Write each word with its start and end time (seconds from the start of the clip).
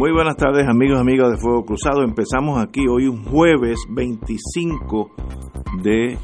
Muy 0.00 0.12
buenas 0.12 0.38
tardes 0.38 0.66
amigos 0.66 0.98
amigas 0.98 1.30
de 1.30 1.36
Fuego 1.36 1.62
Cruzado. 1.66 2.02
Empezamos 2.02 2.58
aquí 2.58 2.86
hoy 2.88 3.06
un 3.06 3.22
jueves 3.22 3.80
25 3.90 5.10
de 5.82 6.16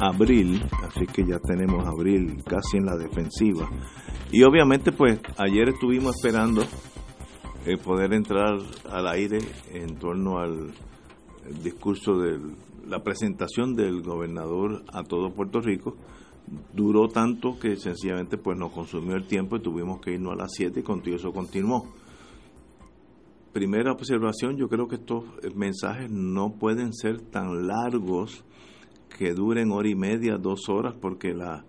abril, 0.00 0.60
así 0.82 1.06
que 1.06 1.24
ya 1.24 1.38
tenemos 1.38 1.86
abril 1.86 2.42
casi 2.44 2.78
en 2.78 2.86
la 2.86 2.96
defensiva. 2.96 3.70
Y 4.32 4.42
obviamente 4.42 4.90
pues 4.90 5.20
ayer 5.38 5.68
estuvimos 5.68 6.16
esperando 6.16 6.62
eh, 7.66 7.76
poder 7.76 8.14
entrar 8.14 8.58
al 8.90 9.06
aire 9.06 9.38
en 9.70 9.94
torno 9.94 10.40
al 10.40 10.72
discurso 11.62 12.18
de 12.18 12.40
la 12.84 13.04
presentación 13.04 13.76
del 13.76 14.02
gobernador 14.02 14.82
a 14.92 15.04
todo 15.04 15.32
Puerto 15.32 15.60
Rico. 15.60 15.94
Duró 16.72 17.06
tanto 17.06 17.60
que 17.60 17.76
sencillamente 17.76 18.38
pues 18.38 18.58
nos 18.58 18.72
consumió 18.72 19.14
el 19.14 19.28
tiempo 19.28 19.54
y 19.54 19.62
tuvimos 19.62 20.00
que 20.00 20.14
irnos 20.14 20.32
a 20.32 20.42
las 20.42 20.52
7 20.52 20.80
y 20.80 20.82
contigo 20.82 21.14
eso 21.14 21.30
continuó 21.30 21.84
primera 23.54 23.92
observación, 23.92 24.56
yo 24.56 24.68
creo 24.68 24.88
que 24.88 24.96
estos 24.96 25.24
mensajes 25.54 26.10
no 26.10 26.56
pueden 26.58 26.92
ser 26.92 27.20
tan 27.20 27.68
largos 27.68 28.44
que 29.16 29.32
duren 29.32 29.70
hora 29.70 29.88
y 29.88 29.94
media, 29.94 30.36
dos 30.36 30.68
horas, 30.68 30.94
porque 31.00 31.32
la, 31.32 31.64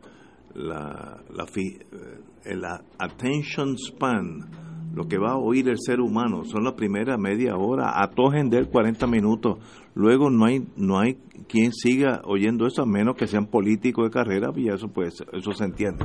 la, 0.55 1.23
la, 1.29 1.45
eh, 1.55 2.55
la 2.55 2.83
attention 2.97 3.77
span, 3.77 4.49
lo 4.95 5.07
que 5.07 5.19
va 5.19 5.33
a 5.33 5.37
oír 5.37 5.69
el 5.69 5.77
ser 5.79 6.01
humano, 6.01 6.43
son 6.43 6.63
la 6.63 6.75
primera 6.75 7.17
media 7.17 7.55
hora, 7.55 8.01
a 8.01 8.09
todo 8.09 8.31
40 8.31 9.05
minutos. 9.05 9.59
Luego 9.93 10.31
no 10.31 10.45
hay, 10.45 10.65
no 10.75 10.99
hay 10.99 11.19
quien 11.47 11.71
siga 11.71 12.21
oyendo 12.25 12.65
eso, 12.65 12.81
a 12.81 12.87
menos 12.87 13.15
que 13.15 13.27
sean 13.27 13.45
políticos 13.45 14.05
de 14.05 14.11
carrera, 14.11 14.49
y 14.55 14.69
eso, 14.69 14.87
pues, 14.87 15.23
eso 15.31 15.51
se 15.51 15.63
entiende 15.63 16.03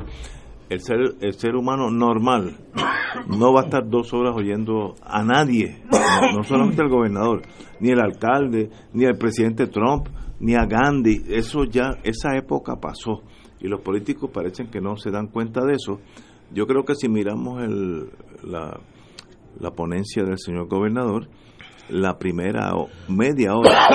el 0.71 0.81
ser, 0.81 0.99
el 1.21 1.35
ser 1.35 1.57
humano 1.57 1.91
normal 1.91 2.57
no 3.27 3.53
va 3.53 3.63
a 3.63 3.65
estar 3.65 3.89
dos 3.89 4.15
horas 4.15 4.35
oyendo 4.37 4.95
a 5.03 5.23
nadie, 5.25 5.83
no, 6.35 6.45
solamente 6.45 6.81
al 6.81 6.89
gobernador, 6.89 7.43
ni 7.81 7.91
el 7.91 8.01
alcalde, 8.01 8.71
ni 8.93 9.05
al 9.05 9.19
presidente 9.19 9.67
Trump, 9.67 10.09
ni 10.39 10.55
a 10.55 10.65
Gandhi. 10.67 11.23
Eso 11.29 11.65
ya, 11.65 11.99
esa 12.05 12.37
época 12.37 12.77
pasó 12.77 13.23
y 13.61 13.67
los 13.67 13.81
políticos 13.81 14.31
parecen 14.33 14.71
que 14.71 14.81
no 14.81 14.97
se 14.97 15.11
dan 15.11 15.27
cuenta 15.27 15.61
de 15.65 15.75
eso. 15.75 16.01
Yo 16.53 16.67
creo 16.67 16.84
que 16.84 16.95
si 16.95 17.09
miramos 17.09 17.62
el, 17.62 18.11
la, 18.45 18.81
la 19.59 19.71
ponencia 19.73 20.23
del 20.23 20.39
señor 20.39 20.69
gobernador, 20.69 21.29
la 21.89 22.17
primera 22.19 22.73
media 23.09 23.57
hora 23.57 23.89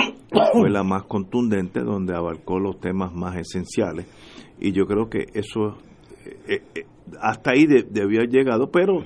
fue 0.52 0.70
la 0.70 0.84
más 0.84 1.04
contundente, 1.04 1.80
donde 1.82 2.14
abarcó 2.16 2.60
los 2.60 2.80
temas 2.82 3.14
más 3.14 3.38
esenciales. 3.38 4.08
Y 4.60 4.74
yo 4.74 4.86
creo 4.86 5.10
que 5.10 5.28
eso 5.34 5.78
eh, 6.48 6.64
eh, 6.76 6.86
hasta 7.22 7.52
ahí 7.52 7.66
debió 7.66 8.20
haber 8.20 8.30
llegado, 8.30 8.72
pero 8.72 9.06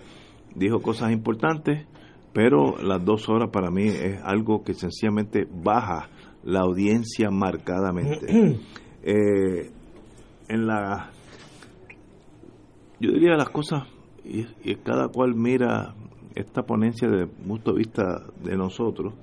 dijo 0.56 0.82
cosas 0.82 1.12
importantes, 1.12 1.88
pero 2.34 2.82
las 2.82 3.04
dos 3.04 3.28
horas 3.30 3.50
para 3.52 3.72
mí 3.72 3.88
es 3.88 4.22
algo 4.24 4.64
que 4.64 4.74
sencillamente 4.74 5.48
baja 5.50 6.10
la 6.44 6.62
audiencia 6.62 7.30
marcadamente. 7.32 8.60
Eh, 9.02 9.72
en 10.50 10.68
la, 10.68 11.10
yo 13.00 13.14
diría 13.14 13.38
las 13.38 13.50
cosas, 13.50 13.84
y, 14.26 14.46
y 14.62 14.76
cada 14.76 15.08
cual 15.08 15.36
mira 15.36 15.96
esta 16.36 16.64
ponencia 16.64 17.08
desde 17.08 17.24
el 17.24 17.30
punto 17.30 17.72
de 17.72 17.78
vista 17.78 18.24
de 18.44 18.58
nosotros, 18.58 19.14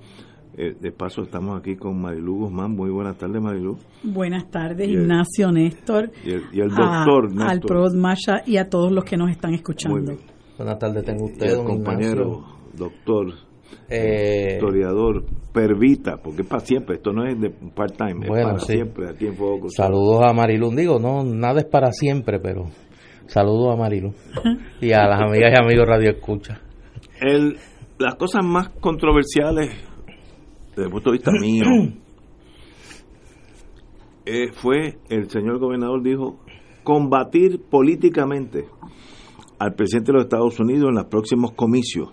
eh, 0.57 0.75
de 0.79 0.91
paso, 0.91 1.21
estamos 1.21 1.59
aquí 1.59 1.75
con 1.75 2.01
Marilu 2.01 2.39
Guzmán. 2.39 2.71
Muy 2.71 2.89
buenas 2.89 3.15
tardes, 3.15 3.39
Marilu. 3.39 3.77
Buenas 4.01 4.49
tardes, 4.49 4.89
Ignacio, 4.89 5.51
Néstor. 5.51 6.09
Y 6.25 6.59
el, 6.59 6.69
doctor, 6.69 7.29
Al 7.41 7.59
Prod 7.59 7.93
Masha 7.93 8.41
y 8.43 8.57
a 8.57 8.67
todos 8.67 8.91
los 8.91 9.03
que 9.03 9.17
nos 9.17 9.29
están 9.29 9.53
escuchando. 9.53 10.13
Buenas 10.57 10.79
tardes, 10.79 11.05
tengo 11.05 11.25
usted, 11.25 11.63
compañero, 11.63 12.43
doctor, 12.73 13.27
eh, 13.87 14.53
historiador, 14.55 15.25
Pervita, 15.53 16.17
porque 16.17 16.41
es 16.41 16.47
para 16.47 16.61
siempre, 16.61 16.95
esto 16.95 17.11
no 17.11 17.27
es 17.27 17.39
de 17.39 17.51
part-time, 17.51 18.25
es 18.25 18.43
para 18.43 18.59
siempre 18.59 19.09
aquí 19.11 19.27
en 19.27 19.35
Fuego 19.35 19.69
Saludos 19.69 20.23
a 20.27 20.33
Marilu, 20.33 20.71
digo, 20.71 20.97
no, 20.97 21.23
nada 21.23 21.59
es 21.59 21.65
para 21.65 21.91
siempre, 21.91 22.39
pero 22.39 22.65
saludos 23.27 23.75
a 23.75 23.77
Marilu 23.77 24.11
y 24.81 24.91
a 24.91 25.05
las 25.05 25.21
amigas 25.21 25.53
y 25.53 25.63
amigos 25.63 25.87
Radio 25.87 26.09
Escucha. 26.09 26.59
El, 27.21 27.57
las 27.99 28.15
cosas 28.15 28.43
más 28.43 28.69
controversiales 28.69 29.69
desde 30.77 30.89
el 30.89 30.91
punto 30.91 31.09
de 31.09 31.17
vista 31.17 31.31
mío, 31.31 31.65
eh, 34.25 34.51
fue 34.53 34.99
el 35.09 35.27
señor 35.27 35.57
gobernador 35.57 36.03
dijo 36.03 36.39
combatir 36.83 37.63
políticamente 37.63 38.67
al 39.57 39.73
presidente 39.73 40.11
de 40.11 40.17
los 40.19 40.25
Estados 40.25 40.59
Unidos 40.59 40.89
en 40.89 40.95
los 40.95 41.05
próximos 41.05 41.53
comicios 41.53 42.09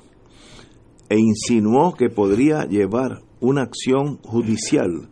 e 1.11 1.19
insinuó 1.19 1.93
que 1.93 2.09
podría 2.09 2.65
llevar 2.65 3.21
una 3.41 3.63
acción 3.65 4.17
judicial 4.23 5.11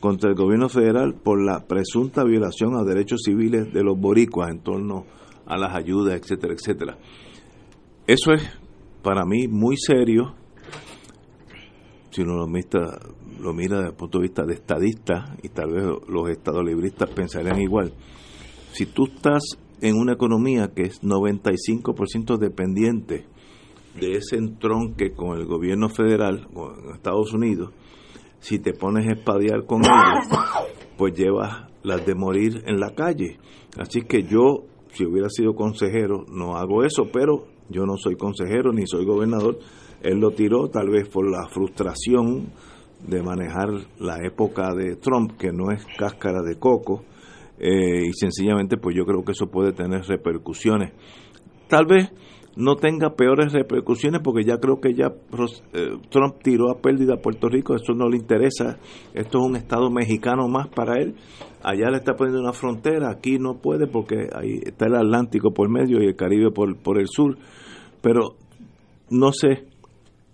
contra 0.00 0.30
el 0.30 0.36
gobierno 0.36 0.68
federal 0.68 1.14
por 1.14 1.40
la 1.40 1.68
presunta 1.68 2.24
violación 2.24 2.74
a 2.74 2.82
derechos 2.82 3.20
civiles 3.24 3.72
de 3.72 3.84
los 3.84 3.96
boricuas 3.96 4.50
en 4.50 4.58
torno 4.58 5.06
a 5.46 5.56
las 5.56 5.72
ayudas, 5.76 6.20
etcétera, 6.20 6.54
etcétera. 6.54 6.98
Eso 8.08 8.32
es 8.32 8.42
para 9.02 9.24
mí 9.24 9.46
muy 9.46 9.76
serio 9.76 10.34
si 12.10 12.22
uno 12.22 12.36
lo 12.36 12.46
mira, 12.46 12.98
lo 13.40 13.52
mira 13.52 13.76
desde 13.76 13.90
el 13.90 13.96
punto 13.96 14.18
de 14.18 14.22
vista 14.22 14.44
de 14.44 14.54
estadista, 14.54 15.36
y 15.42 15.48
tal 15.48 15.72
vez 15.72 15.84
los 16.08 16.30
estadolibristas 16.30 17.10
pensarían 17.10 17.60
igual, 17.60 17.92
si 18.72 18.86
tú 18.86 19.06
estás 19.06 19.42
en 19.80 19.96
una 19.96 20.12
economía 20.12 20.72
que 20.74 20.82
es 20.82 21.02
95% 21.02 22.38
dependiente 22.38 23.26
de 23.98 24.12
ese 24.12 24.36
entronque 24.36 25.12
con 25.12 25.38
el 25.38 25.46
gobierno 25.46 25.88
federal, 25.88 26.48
con 26.52 26.94
Estados 26.94 27.32
Unidos, 27.32 27.72
si 28.40 28.58
te 28.58 28.72
pones 28.72 29.06
a 29.08 29.12
espadear 29.12 29.66
con 29.66 29.82
ellos, 29.84 30.38
pues 30.96 31.14
llevas 31.14 31.68
las 31.82 32.04
de 32.06 32.14
morir 32.14 32.62
en 32.66 32.78
la 32.78 32.94
calle. 32.94 33.38
Así 33.78 34.02
que 34.02 34.22
yo, 34.22 34.64
si 34.92 35.04
hubiera 35.04 35.28
sido 35.28 35.54
consejero, 35.54 36.24
no 36.28 36.56
hago 36.56 36.84
eso, 36.84 37.08
pero 37.12 37.46
yo 37.68 37.84
no 37.84 37.96
soy 37.96 38.16
consejero 38.16 38.72
ni 38.72 38.86
soy 38.86 39.04
gobernador, 39.04 39.58
él 40.02 40.18
lo 40.18 40.30
tiró 40.30 40.68
tal 40.68 40.90
vez 40.90 41.08
por 41.08 41.30
la 41.30 41.48
frustración 41.48 42.48
de 43.06 43.22
manejar 43.22 43.68
la 43.98 44.18
época 44.24 44.74
de 44.74 44.96
Trump, 44.96 45.36
que 45.38 45.52
no 45.52 45.70
es 45.70 45.84
cáscara 45.96 46.42
de 46.42 46.58
coco, 46.58 47.04
eh, 47.58 48.06
y 48.08 48.12
sencillamente 48.12 48.76
pues 48.76 48.96
yo 48.96 49.04
creo 49.04 49.24
que 49.24 49.32
eso 49.32 49.46
puede 49.46 49.72
tener 49.72 50.02
repercusiones. 50.02 50.92
Tal 51.68 51.86
vez 51.86 52.10
no 52.56 52.74
tenga 52.74 53.14
peores 53.14 53.52
repercusiones 53.52 54.20
porque 54.22 54.44
ya 54.44 54.58
creo 54.58 54.80
que 54.80 54.92
ya 54.92 55.12
eh, 55.72 55.96
Trump 56.10 56.36
tiró 56.42 56.70
a 56.70 56.80
pérdida 56.80 57.14
a 57.14 57.22
Puerto 57.22 57.48
Rico, 57.48 57.76
eso 57.76 57.92
no 57.94 58.08
le 58.08 58.16
interesa, 58.16 58.78
esto 59.14 59.38
es 59.38 59.44
un 59.44 59.54
estado 59.54 59.90
mexicano 59.90 60.48
más 60.48 60.66
para 60.66 61.00
él, 61.00 61.14
allá 61.62 61.88
le 61.90 61.98
está 61.98 62.14
poniendo 62.14 62.40
una 62.40 62.52
frontera, 62.52 63.10
aquí 63.10 63.38
no 63.38 63.58
puede 63.58 63.86
porque 63.86 64.28
ahí 64.34 64.58
está 64.64 64.86
el 64.86 64.96
Atlántico 64.96 65.52
por 65.52 65.68
medio 65.68 66.02
y 66.02 66.06
el 66.06 66.16
Caribe 66.16 66.50
por, 66.50 66.76
por 66.78 66.98
el 66.98 67.06
sur, 67.06 67.38
pero 68.02 68.34
no 69.10 69.32
sé, 69.32 69.66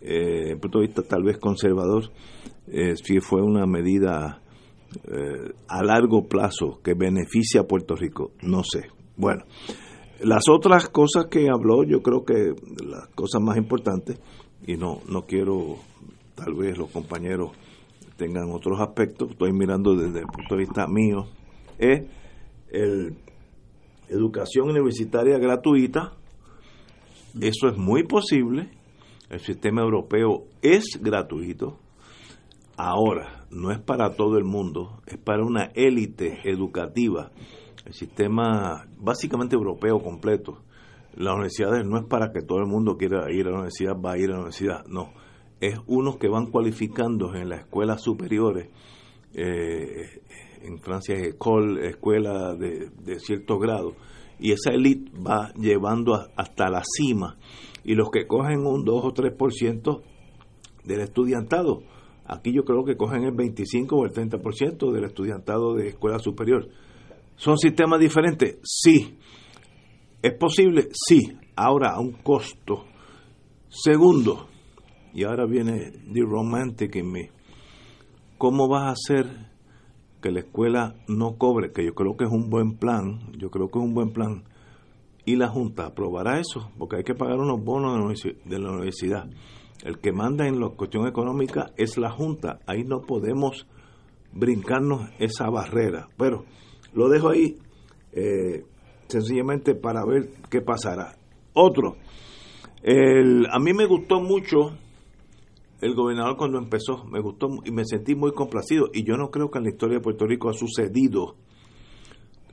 eh, 0.04 0.56
punto 0.60 0.80
de 0.80 0.86
vista 0.86 1.02
tal 1.02 1.22
vez 1.22 1.38
conservador, 1.38 2.10
eh, 2.66 2.94
si 2.96 3.20
fue 3.20 3.42
una 3.42 3.66
medida 3.66 4.42
eh, 5.08 5.52
a 5.68 5.82
largo 5.82 6.28
plazo 6.28 6.80
que 6.82 6.94
beneficia 6.94 7.62
a 7.62 7.64
Puerto 7.64 7.96
Rico, 7.96 8.32
no 8.42 8.62
sé. 8.62 8.88
Bueno, 9.16 9.44
las 10.20 10.42
otras 10.50 10.88
cosas 10.88 11.26
que 11.26 11.48
habló, 11.48 11.84
yo 11.84 12.02
creo 12.02 12.24
que 12.24 12.54
las 12.84 13.08
cosas 13.14 13.40
más 13.40 13.56
importantes, 13.56 14.20
y 14.66 14.76
no, 14.76 15.00
no 15.08 15.22
quiero, 15.22 15.76
tal 16.34 16.54
vez 16.54 16.76
los 16.76 16.90
compañeros 16.90 17.52
tengan 18.16 18.50
otros 18.50 18.80
aspectos, 18.80 19.30
estoy 19.30 19.52
mirando 19.52 19.96
desde 19.96 20.20
el 20.20 20.26
punto 20.26 20.54
de 20.54 20.60
vista 20.60 20.86
mío, 20.86 21.26
es 21.78 22.02
el 22.70 23.16
educación 24.08 24.68
universitaria 24.68 25.38
gratuita, 25.38 26.12
eso 27.40 27.68
es 27.68 27.76
muy 27.76 28.04
posible, 28.04 28.70
el 29.34 29.40
sistema 29.40 29.82
europeo 29.82 30.44
es 30.62 31.00
gratuito. 31.00 31.80
Ahora, 32.76 33.46
no 33.50 33.72
es 33.72 33.80
para 33.80 34.14
todo 34.14 34.38
el 34.38 34.44
mundo, 34.44 35.00
es 35.06 35.18
para 35.18 35.44
una 35.44 35.70
élite 35.74 36.40
educativa. 36.44 37.32
El 37.84 37.94
sistema 37.94 38.86
básicamente 38.96 39.56
europeo 39.56 39.98
completo. 39.98 40.62
Las 41.16 41.34
universidades 41.34 41.84
no 41.84 41.98
es 41.98 42.04
para 42.04 42.30
que 42.32 42.42
todo 42.42 42.58
el 42.58 42.66
mundo 42.66 42.96
quiera 42.96 43.30
ir 43.32 43.46
a 43.46 43.50
la 43.50 43.56
universidad, 43.56 43.94
va 44.00 44.12
a 44.12 44.18
ir 44.18 44.26
a 44.26 44.34
la 44.34 44.38
universidad, 44.38 44.86
no. 44.86 45.12
es 45.60 45.78
unos 45.86 46.16
que 46.16 46.28
van 46.28 46.46
cualificando 46.46 47.34
en 47.34 47.48
las 47.48 47.62
escuelas 47.62 48.02
superiores. 48.02 48.68
Eh, 49.34 50.22
en 50.62 50.78
Francia 50.78 51.16
es 51.16 51.34
escuela 51.82 52.54
de, 52.54 52.88
de 53.02 53.18
cierto 53.18 53.58
grado. 53.58 53.94
Y 54.38 54.52
esa 54.52 54.70
élite 54.70 55.10
va 55.20 55.52
llevando 55.54 56.14
hasta 56.36 56.68
la 56.68 56.82
cima. 56.84 57.36
Y 57.84 57.94
los 57.94 58.10
que 58.10 58.26
cogen 58.26 58.66
un 58.66 58.84
2 58.84 59.04
o 59.04 59.12
3% 59.12 60.02
del 60.84 61.00
estudiantado, 61.00 61.82
aquí 62.24 62.52
yo 62.52 62.64
creo 62.64 62.84
que 62.84 62.96
cogen 62.96 63.24
el 63.24 63.34
25 63.34 63.96
o 63.96 64.04
el 64.04 64.12
30% 64.12 64.92
del 64.92 65.04
estudiantado 65.04 65.74
de 65.74 65.88
escuela 65.88 66.18
superior. 66.18 66.68
¿Son 67.36 67.58
sistemas 67.58 68.00
diferentes? 68.00 68.58
Sí. 68.62 69.16
¿Es 70.22 70.34
posible? 70.34 70.88
Sí. 70.92 71.20
Ahora 71.56 71.92
a 71.94 72.00
un 72.00 72.12
costo. 72.12 72.84
Segundo, 73.68 74.48
y 75.12 75.24
ahora 75.24 75.46
viene 75.46 75.92
The 76.12 76.20
Romantic 76.22 76.96
en 76.96 77.10
mí, 77.10 77.28
¿cómo 78.38 78.68
vas 78.68 78.82
a 78.82 78.90
hacer 78.92 79.26
que 80.22 80.30
la 80.30 80.40
escuela 80.40 80.94
no 81.08 81.36
cobre? 81.38 81.72
Que 81.72 81.84
yo 81.84 81.94
creo 81.94 82.16
que 82.16 82.24
es 82.24 82.30
un 82.30 82.50
buen 82.50 82.76
plan, 82.78 83.32
yo 83.38 83.50
creo 83.50 83.68
que 83.68 83.78
es 83.78 83.84
un 83.84 83.94
buen 83.94 84.12
plan. 84.12 84.44
Y 85.26 85.36
la 85.36 85.48
Junta 85.48 85.86
aprobará 85.86 86.38
eso, 86.38 86.70
porque 86.78 86.96
hay 86.96 87.04
que 87.04 87.14
pagar 87.14 87.38
unos 87.38 87.62
bonos 87.62 88.22
de 88.44 88.58
la 88.58 88.70
universidad. 88.70 89.28
El 89.82 89.98
que 89.98 90.12
manda 90.12 90.46
en 90.46 90.60
la 90.60 90.68
cuestión 90.70 91.06
económica 91.06 91.72
es 91.76 91.96
la 91.98 92.10
Junta. 92.10 92.60
Ahí 92.66 92.84
no 92.84 93.02
podemos 93.02 93.66
brincarnos 94.32 95.10
esa 95.18 95.48
barrera. 95.48 96.08
Pero 96.18 96.44
lo 96.92 97.08
dejo 97.08 97.30
ahí 97.30 97.56
eh, 98.12 98.64
sencillamente 99.08 99.74
para 99.74 100.04
ver 100.04 100.30
qué 100.50 100.60
pasará. 100.60 101.16
Otro, 101.54 101.96
el, 102.82 103.46
a 103.50 103.58
mí 103.58 103.72
me 103.72 103.86
gustó 103.86 104.20
mucho 104.20 104.76
el 105.80 105.94
gobernador 105.94 106.36
cuando 106.36 106.58
empezó, 106.58 107.04
me 107.04 107.20
gustó 107.20 107.48
y 107.64 107.70
me 107.70 107.84
sentí 107.84 108.14
muy 108.14 108.32
complacido. 108.32 108.90
Y 108.92 109.04
yo 109.04 109.16
no 109.16 109.30
creo 109.30 109.50
que 109.50 109.58
en 109.58 109.64
la 109.64 109.70
historia 109.70 109.98
de 109.98 110.02
Puerto 110.02 110.26
Rico 110.26 110.48
ha 110.50 110.54
sucedido 110.54 111.36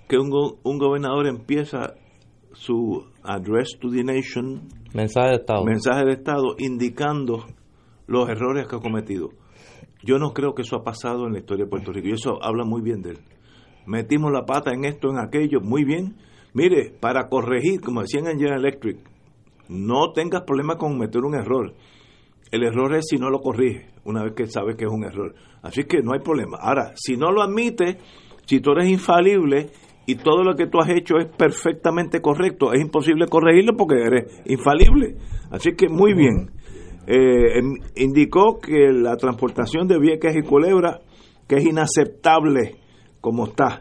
que 0.08 0.18
un, 0.18 0.32
un 0.64 0.78
gobernador 0.78 1.28
empieza 1.28 1.96
su 2.54 3.06
address 3.24 3.78
to 3.80 3.90
the 3.90 4.04
nation, 4.04 4.68
mensaje 4.94 5.30
de 5.30 5.36
Estado, 5.36 5.66
mensaje 5.66 6.06
de 6.06 6.14
Estado 6.14 6.56
indicando 6.58 7.46
los 8.08 8.30
errores 8.30 8.68
que 8.68 8.76
ha 8.76 8.80
cometido. 8.80 9.30
Yo 10.04 10.18
no 10.18 10.34
creo 10.34 10.54
que 10.54 10.64
eso 10.64 10.76
ha 10.76 10.84
pasado 10.84 11.28
en 11.28 11.34
la 11.34 11.40
historia 11.40 11.66
de 11.66 11.70
Puerto 11.70 11.92
Rico 11.92 12.08
y 12.08 12.14
eso 12.14 12.44
habla 12.44 12.66
muy 12.66 12.82
bien 12.82 13.02
de 13.02 13.12
él. 13.12 13.20
Metimos 13.86 14.32
la 14.32 14.46
pata 14.46 14.72
en 14.74 14.86
esto, 14.86 15.10
en 15.10 15.20
aquello, 15.20 15.62
muy 15.62 15.84
bien. 15.84 16.16
Mire, 16.54 16.92
para 17.00 17.30
corregir, 17.30 17.82
como 17.82 18.02
decían 18.02 18.28
en 18.28 18.38
General 18.38 18.60
Electric, 18.60 18.98
no 19.70 20.12
tengas 20.12 20.42
problema 20.42 20.78
con 20.78 20.98
meter 20.98 21.22
un 21.22 21.36
error. 21.36 21.74
El 22.52 22.64
error 22.64 22.94
es 22.96 23.06
si 23.10 23.18
no 23.18 23.30
lo 23.30 23.40
corrige, 23.40 23.88
una 24.04 24.24
vez 24.24 24.34
que 24.34 24.48
sabes 24.48 24.76
que 24.76 24.86
es 24.86 24.92
un 24.92 25.06
error. 25.06 25.34
Así 25.62 25.86
que 25.86 26.02
no 26.02 26.14
hay 26.14 26.20
problema. 26.20 26.58
Ahora, 26.60 26.94
si 26.96 27.16
no 27.16 27.32
lo 27.32 27.42
admite, 27.42 27.98
si 28.46 28.60
tú 28.60 28.72
eres 28.72 28.90
infalible 28.90 29.70
y 30.06 30.16
todo 30.16 30.44
lo 30.44 30.56
que 30.56 30.68
tú 30.68 30.80
has 30.80 30.90
hecho 30.90 31.18
es 31.18 31.28
perfectamente 31.28 32.22
correcto, 32.22 32.74
es 32.74 32.82
imposible 32.82 33.28
corregirlo 33.28 33.78
porque 33.78 34.02
eres 34.02 34.42
infalible. 34.46 35.16
Así 35.52 35.74
que 35.74 35.90
muy 35.90 36.14
bien. 36.14 36.52
Eh, 37.08 37.58
em, 37.60 37.74
indicó 37.96 38.60
que 38.60 38.92
la 38.92 39.16
transportación 39.18 39.88
de 39.88 40.00
Vieques 40.00 40.36
y 40.36 40.42
Culebra, 40.42 41.02
que 41.48 41.58
es 41.58 41.66
inaceptable 41.66 42.76
como 43.20 43.46
está. 43.46 43.80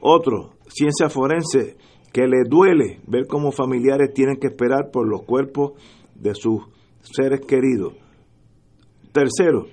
Otro, 0.00 0.54
ciencia 0.68 1.08
forense, 1.08 1.76
que 2.12 2.26
le 2.26 2.44
duele 2.48 3.00
ver 3.06 3.26
cómo 3.26 3.52
familiares 3.52 4.12
tienen 4.14 4.36
que 4.36 4.48
esperar 4.48 4.90
por 4.92 5.08
los 5.08 5.22
cuerpos 5.22 5.72
de 6.14 6.34
sus 6.34 6.62
seres 7.02 7.40
queridos. 7.46 7.94
Tercero, 9.12 9.66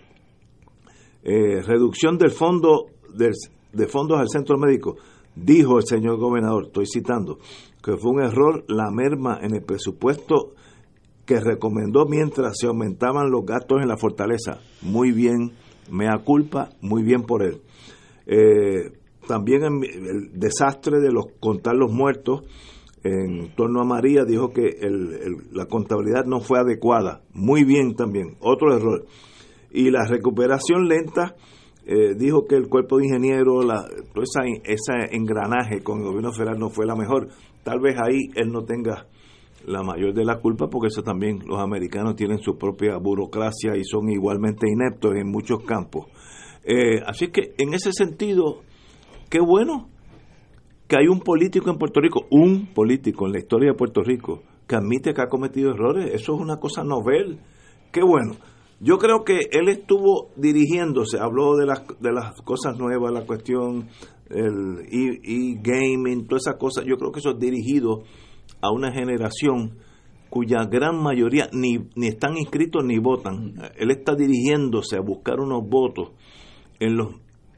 eh, 1.23 1.61
reducción 1.61 2.17
del 2.17 2.31
fondo 2.31 2.87
del, 3.13 3.33
de 3.73 3.87
fondos 3.87 4.19
al 4.19 4.29
centro 4.29 4.57
médico. 4.57 4.95
Dijo 5.43 5.77
el 5.77 5.85
señor 5.85 6.17
gobernador, 6.17 6.65
estoy 6.67 6.85
citando, 6.87 7.37
que 7.83 7.95
fue 7.97 8.11
un 8.11 8.21
error 8.21 8.65
la 8.67 8.89
merma 8.91 9.39
en 9.41 9.55
el 9.55 9.63
presupuesto 9.63 10.53
que 11.25 11.39
recomendó 11.39 12.05
mientras 12.05 12.57
se 12.57 12.67
aumentaban 12.67 13.29
los 13.29 13.45
gastos 13.45 13.81
en 13.81 13.87
la 13.87 13.97
fortaleza. 13.97 14.61
Muy 14.81 15.11
bien, 15.11 15.51
mea 15.91 16.17
culpa, 16.23 16.69
muy 16.81 17.03
bien 17.03 17.23
por 17.23 17.43
él. 17.43 17.61
Eh, 18.25 18.91
también 19.27 19.61
el, 19.63 20.39
desastre 20.39 20.99
de 20.99 21.11
los 21.11 21.25
contar 21.39 21.75
los 21.75 21.91
muertos 21.91 22.41
en 23.03 23.53
torno 23.55 23.81
a 23.81 23.85
María 23.85 24.23
dijo 24.25 24.51
que 24.51 24.75
la 25.51 25.65
contabilidad 25.65 26.25
no 26.25 26.39
fue 26.39 26.59
adecuada. 26.59 27.21
Muy 27.33 27.63
bien 27.63 27.95
también, 27.95 28.37
otro 28.39 28.75
error. 28.75 29.05
Y 29.71 29.91
la 29.91 30.05
recuperación 30.05 30.87
lenta, 30.87 31.35
eh, 31.89 32.15
dijo 32.15 32.45
que 32.45 32.55
el 32.55 32.67
cuerpo 32.67 32.97
de 32.97 33.05
ingenieros, 33.05 33.65
la, 33.65 33.87
todo 34.13 34.21
esa, 34.21 34.41
ese 34.65 35.15
engranaje 35.15 35.81
con 35.81 35.99
el 35.99 36.07
gobierno 36.07 36.33
federal 36.33 36.59
no 36.59 36.69
fue 36.69 36.85
la 36.85 36.97
mejor. 36.97 37.29
Tal 37.63 37.79
vez 37.79 37.95
ahí 37.97 38.29
él 38.35 38.51
no 38.51 38.65
tenga 38.65 39.07
la 39.65 39.83
mayor 39.83 40.13
de 40.13 40.25
la 40.25 40.39
culpa, 40.39 40.67
porque 40.69 40.87
eso 40.87 41.01
también 41.01 41.39
los 41.45 41.59
americanos 41.59 42.17
tienen 42.17 42.39
su 42.39 42.57
propia 42.57 42.97
burocracia 42.97 43.77
y 43.77 43.85
son 43.85 44.09
igualmente 44.09 44.67
ineptos 44.69 45.15
en 45.15 45.31
muchos 45.31 45.63
campos. 45.63 46.07
Eh, 46.65 46.99
así 47.05 47.29
que 47.29 47.53
en 47.57 47.73
ese 47.73 47.93
sentido, 47.93 48.63
qué 49.29 49.39
bueno 49.39 49.87
que 50.89 50.97
hay 50.97 51.07
un 51.07 51.21
político 51.21 51.69
en 51.69 51.77
Puerto 51.77 52.01
Rico, 52.01 52.25
un 52.31 52.73
político 52.73 53.27
en 53.27 53.31
la 53.31 53.39
historia 53.39 53.71
de 53.71 53.77
Puerto 53.77 54.03
Rico, 54.03 54.43
que 54.67 54.75
admite 54.75 55.13
que 55.13 55.21
ha 55.21 55.27
cometido 55.27 55.71
errores. 55.71 56.13
Eso 56.13 56.35
es 56.35 56.41
una 56.41 56.57
cosa 56.57 56.83
novel. 56.83 57.39
Qué 57.93 58.01
bueno. 58.03 58.33
Yo 58.79 58.97
creo 58.97 59.23
que 59.23 59.39
él 59.51 59.69
estuvo 59.69 60.29
dirigiéndose, 60.35 61.19
habló 61.19 61.55
de 61.55 61.65
las, 61.65 61.83
de 61.99 62.11
las 62.11 62.39
cosas 62.41 62.77
nuevas, 62.77 63.11
la 63.11 63.25
cuestión, 63.25 63.87
el 64.29 64.87
e-gaming, 64.91 66.27
todas 66.27 66.43
esas 66.47 66.59
cosas. 66.59 66.85
Yo 66.85 66.97
creo 66.97 67.11
que 67.11 67.19
eso 67.19 67.31
es 67.31 67.39
dirigido 67.39 68.03
a 68.61 68.71
una 68.71 68.91
generación 68.91 69.77
cuya 70.29 70.65
gran 70.65 71.01
mayoría 71.01 71.49
ni, 71.53 71.77
ni 71.95 72.07
están 72.07 72.37
inscritos 72.37 72.83
ni 72.85 72.99
votan. 72.99 73.55
Él 73.77 73.91
está 73.91 74.13
dirigiéndose 74.13 74.97
a 74.97 75.01
buscar 75.01 75.39
unos 75.39 75.67
votos 75.67 76.11
en 76.79 76.97
los 76.97 77.15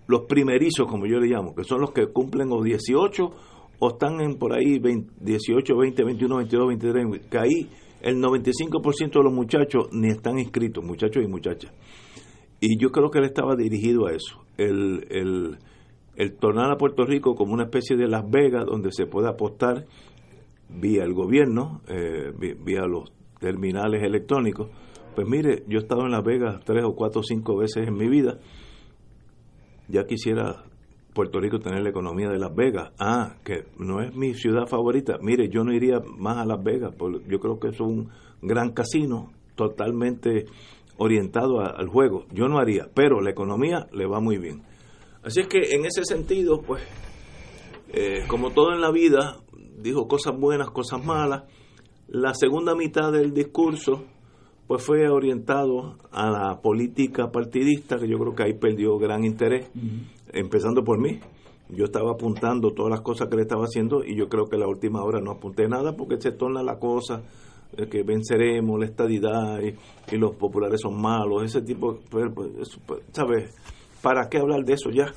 los 0.10 0.22
primerizos, 0.22 0.88
como 0.88 1.06
yo 1.06 1.20
le 1.20 1.28
llamo, 1.28 1.54
que 1.54 1.64
son 1.64 1.82
los 1.82 1.92
que 1.92 2.08
cumplen 2.08 2.52
o 2.52 2.64
18 2.64 3.32
o 3.78 3.90
están 3.90 4.20
en 4.22 4.40
por 4.40 4.54
ahí 4.54 4.80
18, 4.80 5.78
20, 5.78 6.04
21, 6.04 6.38
22, 6.38 6.68
23, 6.68 7.30
que 7.30 7.38
ahí 7.38 7.70
el 8.02 8.22
95% 8.22 9.12
de 9.12 9.24
los 9.24 9.34
muchachos 9.34 9.90
ni 9.92 10.10
están 10.10 10.40
inscritos, 10.40 10.84
muchachos 10.84 11.24
y 11.24 11.28
muchachas. 11.28 11.72
Y 12.60 12.78
yo 12.78 12.92
creo 12.92 13.10
que 13.10 13.20
él 13.20 13.26
estaba 13.26 13.56
dirigido 13.56 14.08
a 14.08 14.12
eso, 14.12 14.44
el, 14.58 15.08
el, 15.10 15.58
el 16.16 16.36
tornar 16.38 16.72
a 16.72 16.78
Puerto 16.78 17.06
Rico 17.06 17.36
como 17.36 17.54
una 17.54 17.64
especie 17.64 17.96
de 17.96 18.08
Las 18.08 18.30
Vegas 18.30 18.66
donde 18.66 18.92
se 18.92 19.06
puede 19.06 19.30
apostar 19.30 19.86
vía 20.70 21.04
el 21.04 21.14
gobierno, 21.14 21.82
eh, 21.88 22.32
vía 22.38 22.82
los 22.82 23.12
terminales 23.40 24.04
electrónicos. 24.04 24.70
Pues 25.16 25.28
mire, 25.28 25.64
yo 25.68 25.80
he 25.80 25.82
estado 25.82 26.06
en 26.06 26.12
Las 26.12 26.24
Vegas 26.24 26.62
tres 26.66 26.84
o 26.86 26.94
cuatro 26.94 27.22
o 27.22 27.24
cinco 27.24 27.58
veces 27.58 27.88
en 27.88 27.96
mi 27.96 28.08
vida 28.08 28.40
ya 29.90 30.06
quisiera 30.06 30.64
Puerto 31.14 31.40
Rico 31.40 31.60
tener 31.60 31.82
la 31.82 31.90
economía 31.90 32.30
de 32.30 32.40
Las 32.40 32.54
Vegas. 32.56 32.92
Ah, 33.00 33.36
que 33.44 33.66
no 33.78 34.02
es 34.02 34.16
mi 34.16 34.34
ciudad 34.34 34.68
favorita. 34.68 35.18
Mire, 35.22 35.50
yo 35.50 35.64
no 35.64 35.74
iría 35.74 36.00
más 36.18 36.38
a 36.38 36.46
Las 36.46 36.64
Vegas, 36.64 36.96
yo 37.28 37.40
creo 37.40 37.60
que 37.60 37.70
es 37.70 37.80
un 37.80 38.10
gran 38.42 38.72
casino 38.72 39.32
totalmente 39.56 40.46
orientado 40.98 41.62
al 41.62 41.88
juego. 41.88 42.26
Yo 42.32 42.48
no 42.48 42.60
haría, 42.60 42.90
pero 42.94 43.22
la 43.22 43.32
economía 43.32 43.88
le 43.92 44.06
va 44.06 44.20
muy 44.20 44.38
bien. 44.38 44.64
Así 45.24 45.42
es 45.42 45.48
que 45.48 45.76
en 45.76 45.86
ese 45.86 46.06
sentido, 46.06 46.62
pues, 46.62 46.82
eh, 47.92 48.24
como 48.28 48.52
todo 48.52 48.74
en 48.74 48.82
la 48.82 48.92
vida, 48.92 49.38
dijo 49.82 50.08
cosas 50.08 50.38
buenas, 50.38 50.70
cosas 50.72 51.04
malas. 51.04 51.44
La 52.08 52.34
segunda 52.34 52.76
mitad 52.76 53.12
del 53.12 53.34
discurso 53.34 54.06
pues 54.70 54.84
fue 54.84 55.10
orientado 55.10 55.98
a 56.12 56.30
la 56.30 56.62
política 56.62 57.32
partidista, 57.32 57.98
que 57.98 58.08
yo 58.08 58.20
creo 58.20 58.36
que 58.36 58.44
ahí 58.44 58.54
perdió 58.54 59.00
gran 59.00 59.26
interés, 59.26 59.68
empezando 60.34 60.84
por 60.84 61.00
mí. 61.00 61.20
Yo 61.70 61.86
estaba 61.86 62.12
apuntando 62.12 62.72
todas 62.72 62.90
las 62.90 63.02
cosas 63.02 63.28
que 63.30 63.36
le 63.36 63.44
estaba 63.44 63.64
haciendo 63.64 64.04
y 64.04 64.16
yo 64.16 64.28
creo 64.28 64.46
que 64.46 64.58
la 64.58 64.68
última 64.68 65.04
hora 65.04 65.22
no 65.22 65.32
apunté 65.32 65.68
nada 65.68 65.96
porque 65.96 66.20
se 66.20 66.32
torna 66.32 66.64
la 66.64 66.80
cosa 66.80 67.22
que 67.92 68.04
venceremos 68.04 68.80
la 68.80 68.86
estadidad 68.86 69.60
y, 69.62 70.18
los 70.18 70.36
populares 70.36 70.82
son 70.82 71.00
malos, 71.00 71.44
ese 71.44 71.62
tipo, 71.62 72.00
pues, 72.10 72.26
pues, 72.34 72.80
pues, 72.86 73.02
¿sabes? 73.12 73.56
¿Para 74.02 74.28
qué 74.28 74.40
hablar 74.40 74.64
de 74.64 74.74
eso 74.74 74.90
ya? 74.90 75.14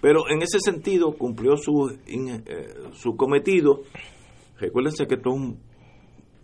Pero 0.00 0.28
en 0.30 0.42
ese 0.42 0.58
sentido 0.58 1.12
cumplió 1.12 1.56
su, 1.56 1.90
eh, 2.06 2.74
su 2.92 3.14
cometido. 3.14 3.82
Recuérdense 4.58 5.06
que 5.06 5.16
esto 5.16 5.30
es 5.30 5.36
un, 5.36 5.58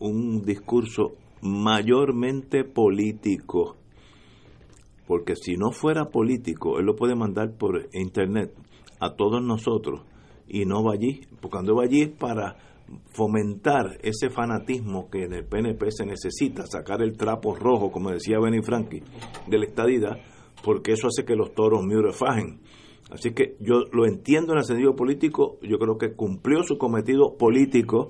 un 0.01 0.43
discurso 0.43 1.15
mayormente 1.41 2.65
político. 2.65 3.78
Porque 5.09 5.37
si 5.37 5.57
no 5.57 5.73
fuera 5.73 6.11
político, 6.11 6.79
él 6.79 6.85
lo 6.85 6.95
puede 6.95 7.17
mandar 7.17 7.57
por 7.57 7.89
internet 7.95 8.53
a 9.01 9.15
todos 9.15 9.43
nosotros 9.43 10.03
y 10.47 10.67
no 10.67 10.85
va 10.85 10.93
allí. 10.93 11.23
Porque 11.41 11.57
cuando 11.57 11.75
va 11.75 11.85
allí 11.85 12.03
es 12.03 12.11
para 12.11 12.59
fomentar 13.07 13.97
ese 14.03 14.29
fanatismo 14.29 15.09
que 15.09 15.25
en 15.25 15.33
el 15.33 15.47
PNP 15.47 15.91
se 15.93 16.05
necesita, 16.05 16.67
sacar 16.67 17.01
el 17.01 17.17
trapo 17.17 17.55
rojo, 17.55 17.91
como 17.91 18.11
decía 18.11 18.39
Benny 18.39 18.61
Frankie, 18.63 19.03
de 19.47 19.59
la 19.59 19.65
estadidad, 19.65 20.19
porque 20.63 20.93
eso 20.93 21.07
hace 21.07 21.25
que 21.25 21.37
los 21.37 21.55
toros 21.55 21.87
miure 21.87 22.13
fajen. 22.13 22.61
Así 23.11 23.33
que 23.33 23.57
yo 23.61 23.85
lo 23.91 24.05
entiendo 24.05 24.53
en 24.53 24.59
el 24.59 24.65
sentido 24.65 24.95
político, 24.95 25.59
yo 25.63 25.79
creo 25.79 25.97
que 25.97 26.13
cumplió 26.13 26.63
su 26.65 26.77
cometido 26.77 27.39
político, 27.39 28.09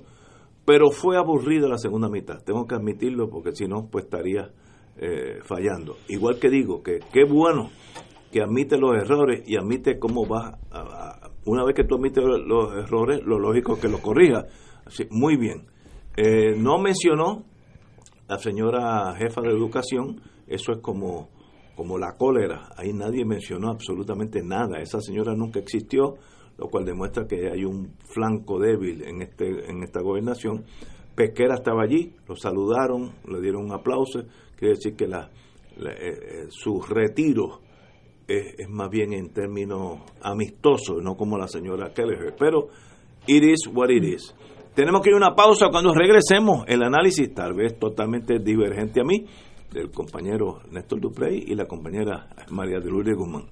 pero 0.64 0.90
fue 0.90 1.16
aburrido 1.16 1.68
la 1.68 1.78
segunda 1.78 2.08
mitad, 2.08 2.42
tengo 2.44 2.66
que 2.66 2.74
admitirlo, 2.74 3.30
porque 3.30 3.52
si 3.54 3.68
no, 3.68 3.88
pues 3.88 4.06
estaría 4.06 4.50
eh, 5.00 5.38
fallando. 5.42 5.96
Igual 6.08 6.38
que 6.38 6.48
digo, 6.48 6.82
que 6.82 7.00
qué 7.12 7.24
bueno 7.24 7.70
que 8.32 8.42
admite 8.42 8.76
los 8.78 8.94
errores 8.96 9.42
y 9.46 9.56
admite 9.56 9.98
cómo 9.98 10.26
va 10.26 10.58
a, 10.70 11.30
una 11.46 11.64
vez 11.64 11.74
que 11.74 11.84
tú 11.84 11.96
admites 11.96 12.22
los 12.22 12.74
errores, 12.74 13.22
lo 13.24 13.38
lógico 13.38 13.74
es 13.74 13.80
que 13.80 13.88
los 13.88 14.00
corrija. 14.00 14.46
Muy 15.10 15.36
bien. 15.36 15.66
Eh, 16.16 16.54
no 16.56 16.78
mencionó 16.78 17.44
la 18.28 18.38
señora 18.38 19.14
jefa 19.16 19.40
de 19.40 19.48
educación, 19.48 20.20
eso 20.46 20.72
es 20.72 20.78
como, 20.80 21.30
como 21.74 21.96
la 21.96 22.16
cólera, 22.18 22.68
ahí 22.76 22.92
nadie 22.92 23.24
mencionó 23.24 23.70
absolutamente 23.70 24.42
nada, 24.42 24.78
esa 24.80 25.00
señora 25.00 25.34
nunca 25.34 25.60
existió, 25.60 26.16
lo 26.58 26.68
cual 26.68 26.84
demuestra 26.84 27.26
que 27.26 27.48
hay 27.48 27.64
un 27.64 27.94
flanco 28.04 28.58
débil 28.58 29.02
en, 29.04 29.22
este, 29.22 29.70
en 29.70 29.82
esta 29.82 30.00
gobernación. 30.02 30.64
Pesquera 31.14 31.54
estaba 31.54 31.82
allí, 31.82 32.14
lo 32.28 32.36
saludaron, 32.36 33.12
le 33.26 33.40
dieron 33.40 33.64
un 33.64 33.72
aplauso, 33.72 34.24
quiere 34.58 34.74
decir 34.74 34.96
que 34.96 35.06
la, 35.06 35.30
eh, 35.78 35.96
eh, 36.00 36.46
su 36.50 36.82
retiro 36.82 37.60
es, 38.26 38.68
más 38.68 38.90
bien 38.90 39.12
en 39.12 39.30
términos 39.30 40.00
amistosos, 40.20 41.02
no 41.02 41.16
como 41.16 41.38
la 41.38 41.48
señora 41.48 41.92
Kelleher. 41.94 42.34
Pero 42.38 42.68
it 43.26 43.42
is 43.44 43.68
what 43.72 43.88
it 43.90 44.04
is. 44.04 44.34
Tenemos 44.74 45.00
que 45.02 45.10
ir 45.10 45.14
a 45.14 45.18
una 45.18 45.34
pausa 45.34 45.68
cuando 45.70 45.94
regresemos. 45.94 46.64
El 46.68 46.82
análisis, 46.82 47.32
tal 47.34 47.54
vez 47.54 47.78
totalmente 47.78 48.38
divergente 48.38 49.00
a 49.00 49.04
mí, 49.04 49.26
del 49.72 49.90
compañero 49.90 50.60
Néstor 50.70 51.00
Duprey 51.00 51.44
y 51.46 51.54
la 51.54 51.66
compañera 51.66 52.28
María 52.50 52.78
de 52.80 52.90
Lourdes 52.90 53.16
Guzmán. 53.16 53.46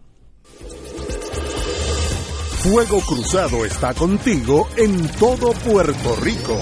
Fuego 2.62 3.00
Cruzado 3.06 3.64
está 3.64 3.94
contigo 3.94 4.66
en 4.76 5.08
todo 5.18 5.52
Puerto 5.52 6.16
Rico. 6.22 6.56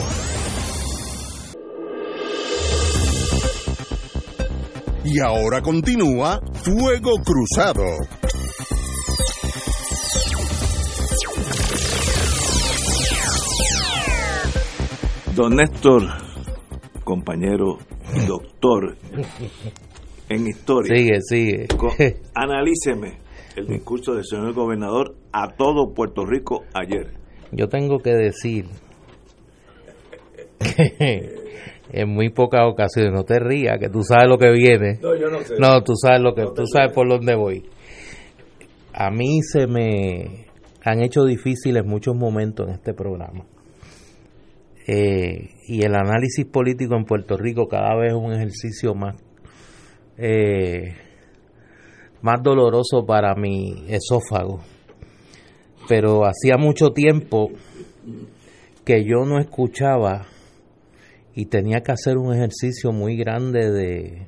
Y 5.04 5.20
ahora 5.20 5.60
continúa 5.60 6.40
Fuego 6.62 7.12
Cruzado. 7.22 7.84
Don 15.36 15.56
Néstor, 15.56 16.04
compañero 17.04 17.76
doctor 18.26 18.96
en 20.30 20.46
historia. 20.46 20.96
Sigue, 20.96 21.20
sigue. 21.20 21.66
Analíceme 22.34 23.18
el 23.56 23.66
discurso 23.66 24.14
del 24.14 24.24
señor 24.24 24.54
gobernador 24.54 25.16
a 25.32 25.48
todo 25.48 25.92
Puerto 25.92 26.24
Rico 26.24 26.64
ayer. 26.72 27.12
Yo 27.52 27.68
tengo 27.68 27.98
que 27.98 28.14
decir 28.14 28.68
en 31.94 32.08
muy 32.08 32.30
pocas 32.30 32.62
ocasiones. 32.66 33.12
No 33.12 33.24
te 33.24 33.38
rías, 33.38 33.78
que 33.78 33.88
tú 33.88 34.02
sabes 34.02 34.28
lo 34.28 34.36
que 34.36 34.50
viene. 34.50 34.98
No, 35.00 35.14
yo 35.14 35.28
no 35.28 35.40
sé. 35.40 35.54
No, 35.58 35.82
tú 35.82 35.94
sabes 35.96 36.20
lo 36.20 36.34
que, 36.34 36.42
tú 36.54 36.66
sabes 36.66 36.92
por 36.92 37.08
dónde 37.08 37.36
voy. 37.36 37.64
A 38.92 39.10
mí 39.10 39.40
se 39.42 39.66
me 39.66 40.46
han 40.84 41.02
hecho 41.02 41.24
difíciles 41.24 41.84
muchos 41.84 42.16
momentos 42.16 42.68
en 42.68 42.74
este 42.74 42.94
programa. 42.94 43.44
Eh, 44.86 45.50
y 45.66 45.82
el 45.82 45.94
análisis 45.94 46.44
político 46.44 46.94
en 46.96 47.04
Puerto 47.04 47.36
Rico 47.36 47.68
cada 47.68 47.96
vez 47.96 48.12
es 48.12 48.18
un 48.18 48.34
ejercicio 48.34 48.94
más 48.94 49.16
eh, 50.18 50.94
más 52.20 52.42
doloroso 52.42 53.06
para 53.06 53.34
mi 53.34 53.84
esófago. 53.88 54.60
Pero 55.88 56.24
hacía 56.24 56.56
mucho 56.58 56.90
tiempo 56.90 57.50
que 58.84 59.04
yo 59.04 59.24
no 59.24 59.38
escuchaba 59.38 60.26
y 61.34 61.46
tenía 61.46 61.80
que 61.82 61.92
hacer 61.92 62.16
un 62.16 62.32
ejercicio 62.32 62.92
muy 62.92 63.16
grande 63.16 63.70
de, 63.70 64.26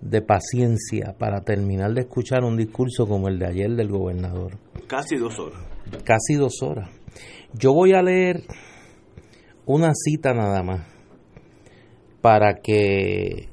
de 0.00 0.22
paciencia 0.22 1.14
para 1.18 1.40
terminar 1.40 1.92
de 1.94 2.02
escuchar 2.02 2.44
un 2.44 2.56
discurso 2.56 3.06
como 3.06 3.28
el 3.28 3.38
de 3.38 3.46
ayer 3.46 3.70
del 3.70 3.88
gobernador. 3.88 4.58
Casi 4.86 5.16
dos 5.16 5.38
horas. 5.38 5.60
Casi 6.04 6.34
dos 6.34 6.62
horas. 6.62 6.90
Yo 7.52 7.72
voy 7.72 7.92
a 7.92 8.02
leer 8.02 8.42
una 9.66 9.92
cita 9.94 10.32
nada 10.32 10.62
más 10.62 10.86
para 12.20 12.54
que 12.62 13.48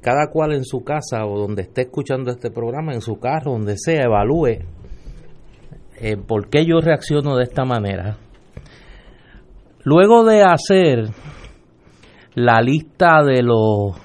cada 0.00 0.30
cual 0.30 0.52
en 0.52 0.64
su 0.64 0.82
casa 0.82 1.26
o 1.26 1.38
donde 1.38 1.62
esté 1.62 1.82
escuchando 1.82 2.30
este 2.30 2.50
programa, 2.50 2.94
en 2.94 3.02
su 3.02 3.18
carro, 3.18 3.52
donde 3.52 3.76
sea, 3.76 4.04
evalúe 4.04 4.64
eh, 6.00 6.16
por 6.16 6.48
qué 6.48 6.64
yo 6.64 6.80
reacciono 6.80 7.36
de 7.36 7.44
esta 7.44 7.64
manera 7.64 8.18
Luego 9.84 10.24
de 10.24 10.42
hacer 10.42 11.08
la 12.34 12.60
lista 12.60 13.22
de 13.22 13.42
los 13.42 13.96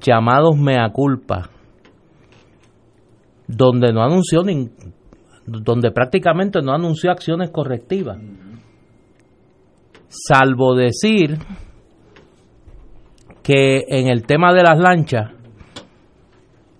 llamados 0.00 0.56
mea 0.56 0.88
culpa, 0.92 1.50
donde 3.46 3.92
no 3.92 4.02
anunció 4.02 4.42
ni, 4.42 4.70
donde 5.46 5.90
prácticamente 5.90 6.60
no 6.62 6.72
anunció 6.72 7.10
acciones 7.10 7.50
correctivas, 7.50 8.18
salvo 10.08 10.74
decir 10.74 11.36
que 13.42 13.84
en 13.88 14.08
el 14.08 14.24
tema 14.24 14.54
de 14.54 14.62
las 14.62 14.78
lanchas 14.78 15.32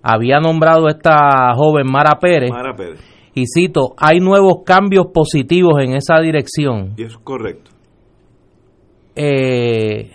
había 0.03 0.41
nombrado 0.41 0.87
a 0.87 0.93
esta 0.93 1.55
joven 1.55 1.87
Mara 1.91 2.19
Pérez, 2.19 2.51
Mara 2.51 2.75
Pérez. 2.75 3.01
y 3.35 3.45
cito, 3.47 3.95
hay 3.99 4.21
nuevos 4.21 4.63
cambios 4.65 5.09
positivos 5.13 5.75
en 5.83 5.95
esa 5.95 6.21
dirección. 6.21 6.95
Y 6.97 7.03
es 7.03 7.17
correcto 7.19 7.78
eh, 9.21 10.13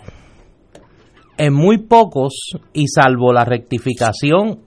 en 1.37 1.53
muy 1.53 1.77
pocos, 1.79 2.33
y 2.71 2.87
salvo 2.87 3.33
la 3.33 3.43
rectificación 3.43 4.59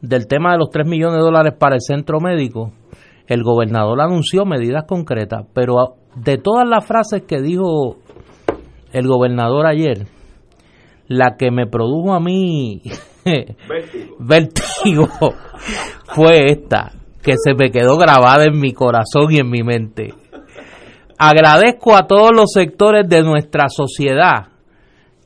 del 0.00 0.26
tema 0.26 0.52
de 0.52 0.58
los 0.58 0.70
3 0.70 0.88
millones 0.88 1.18
de 1.18 1.22
dólares 1.22 1.54
para 1.56 1.76
el 1.76 1.80
centro 1.80 2.18
médico, 2.20 2.72
el 3.28 3.44
gobernador 3.44 4.00
anunció 4.00 4.44
medidas 4.44 4.86
concretas, 4.88 5.46
pero 5.54 5.94
de 6.16 6.36
todas 6.38 6.66
las 6.68 6.84
frases 6.84 7.22
que 7.28 7.40
dijo 7.40 7.98
el 8.92 9.06
gobernador 9.06 9.66
ayer, 9.66 10.06
la 11.06 11.36
que 11.38 11.52
me 11.52 11.68
produjo 11.68 12.12
a 12.12 12.18
mí 12.18 12.82
vértigo 14.18 15.08
fue 16.12 16.46
esta, 16.46 16.90
que 17.22 17.34
se 17.36 17.54
me 17.54 17.70
quedó 17.70 17.96
grabada 17.96 18.46
en 18.46 18.58
mi 18.58 18.72
corazón 18.72 19.30
y 19.30 19.38
en 19.38 19.48
mi 19.48 19.62
mente. 19.62 20.12
Agradezco 21.22 21.94
a 21.94 22.06
todos 22.06 22.30
los 22.34 22.50
sectores 22.50 23.06
de 23.06 23.22
nuestra 23.22 23.68
sociedad 23.68 24.52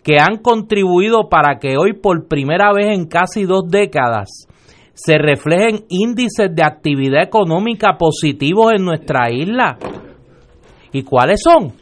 que 0.02 0.18
han 0.18 0.38
contribuido 0.42 1.28
para 1.28 1.60
que 1.60 1.76
hoy 1.78 1.92
por 1.92 2.26
primera 2.26 2.72
vez 2.72 2.86
en 2.98 3.06
casi 3.06 3.44
dos 3.44 3.68
décadas 3.68 4.48
se 4.92 5.18
reflejen 5.18 5.84
índices 5.88 6.52
de 6.52 6.64
actividad 6.64 7.22
económica 7.22 7.96
positivos 7.96 8.72
en 8.76 8.84
nuestra 8.84 9.30
isla. 9.30 9.78
¿Y 10.90 11.04
cuáles 11.04 11.40
son? 11.40 11.72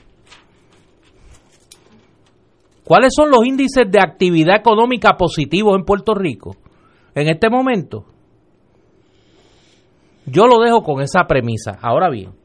¿Cuáles 2.85 3.14
son 3.16 3.31
los 3.31 3.47
índices 3.47 3.90
de 3.90 3.99
actividad 3.99 4.57
económica 4.57 5.16
positivos 5.16 5.75
en 5.75 5.87
Puerto 5.87 6.14
Rico 6.14 6.54
en 7.14 7.28
este 7.31 7.49
momento? 7.49 8.04
Yo 10.26 10.47
lo 10.47 10.62
dejo 10.62 10.83
con 10.83 11.00
esa 11.00 11.25
premisa. 11.25 11.78
Ahora 11.81 12.11
bien, 12.11 12.42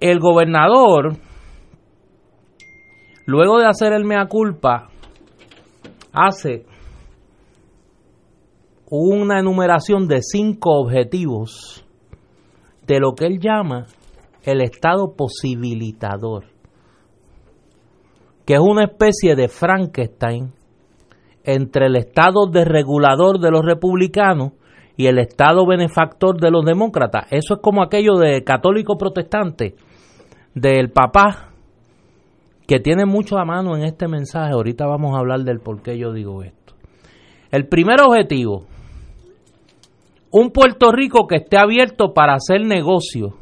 el 0.00 0.20
gobernador, 0.20 1.16
luego 3.26 3.58
de 3.58 3.66
hacer 3.66 3.92
el 3.92 4.04
mea 4.04 4.26
culpa, 4.26 4.88
hace 6.12 6.64
una 8.90 9.38
enumeración 9.38 10.06
de 10.08 10.22
cinco 10.22 10.80
objetivos 10.80 11.84
de 12.86 13.00
lo 13.00 13.14
que 13.14 13.26
él 13.26 13.38
llama 13.38 13.86
el 14.42 14.62
Estado 14.62 15.14
posibilitador, 15.14 16.44
que 18.46 18.54
es 18.54 18.60
una 18.60 18.84
especie 18.84 19.34
de 19.36 19.48
Frankenstein 19.48 20.52
entre 21.44 21.86
el 21.86 21.96
Estado 21.96 22.46
desregulador 22.50 23.40
de 23.40 23.50
los 23.50 23.64
republicanos 23.64 24.52
y 24.96 25.06
el 25.06 25.18
Estado 25.18 25.66
benefactor 25.66 26.40
de 26.40 26.50
los 26.50 26.64
demócratas. 26.64 27.26
Eso 27.30 27.54
es 27.54 27.60
como 27.60 27.82
aquello 27.82 28.14
de 28.14 28.42
católico 28.42 28.96
protestante 28.96 29.74
del 30.60 30.90
papá, 30.90 31.50
que 32.66 32.80
tiene 32.80 33.06
mucho 33.06 33.38
a 33.38 33.44
mano 33.44 33.76
en 33.76 33.84
este 33.84 34.08
mensaje. 34.08 34.52
Ahorita 34.52 34.86
vamos 34.86 35.14
a 35.14 35.20
hablar 35.20 35.40
del 35.40 35.60
por 35.60 35.82
qué 35.82 35.98
yo 35.98 36.12
digo 36.12 36.42
esto. 36.42 36.74
El 37.50 37.66
primer 37.66 38.00
objetivo, 38.00 38.66
un 40.30 40.50
Puerto 40.50 40.92
Rico 40.92 41.26
que 41.26 41.36
esté 41.36 41.56
abierto 41.58 42.12
para 42.12 42.34
hacer 42.34 42.66
negocio 42.66 43.34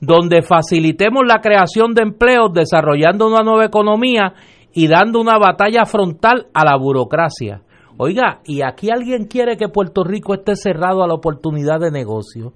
donde 0.00 0.42
facilitemos 0.42 1.24
la 1.26 1.40
creación 1.40 1.94
de 1.94 2.02
empleos, 2.02 2.52
desarrollando 2.52 3.26
una 3.26 3.42
nueva 3.42 3.64
economía 3.64 4.34
y 4.72 4.86
dando 4.86 5.20
una 5.20 5.38
batalla 5.38 5.84
frontal 5.86 6.46
a 6.54 6.64
la 6.64 6.76
burocracia. 6.76 7.62
Oiga, 7.96 8.40
¿y 8.44 8.62
aquí 8.62 8.90
alguien 8.90 9.26
quiere 9.26 9.56
que 9.56 9.68
Puerto 9.68 10.04
Rico 10.04 10.34
esté 10.34 10.54
cerrado 10.54 11.02
a 11.02 11.08
la 11.08 11.14
oportunidad 11.14 11.80
de 11.80 11.90
negocio? 11.90 12.52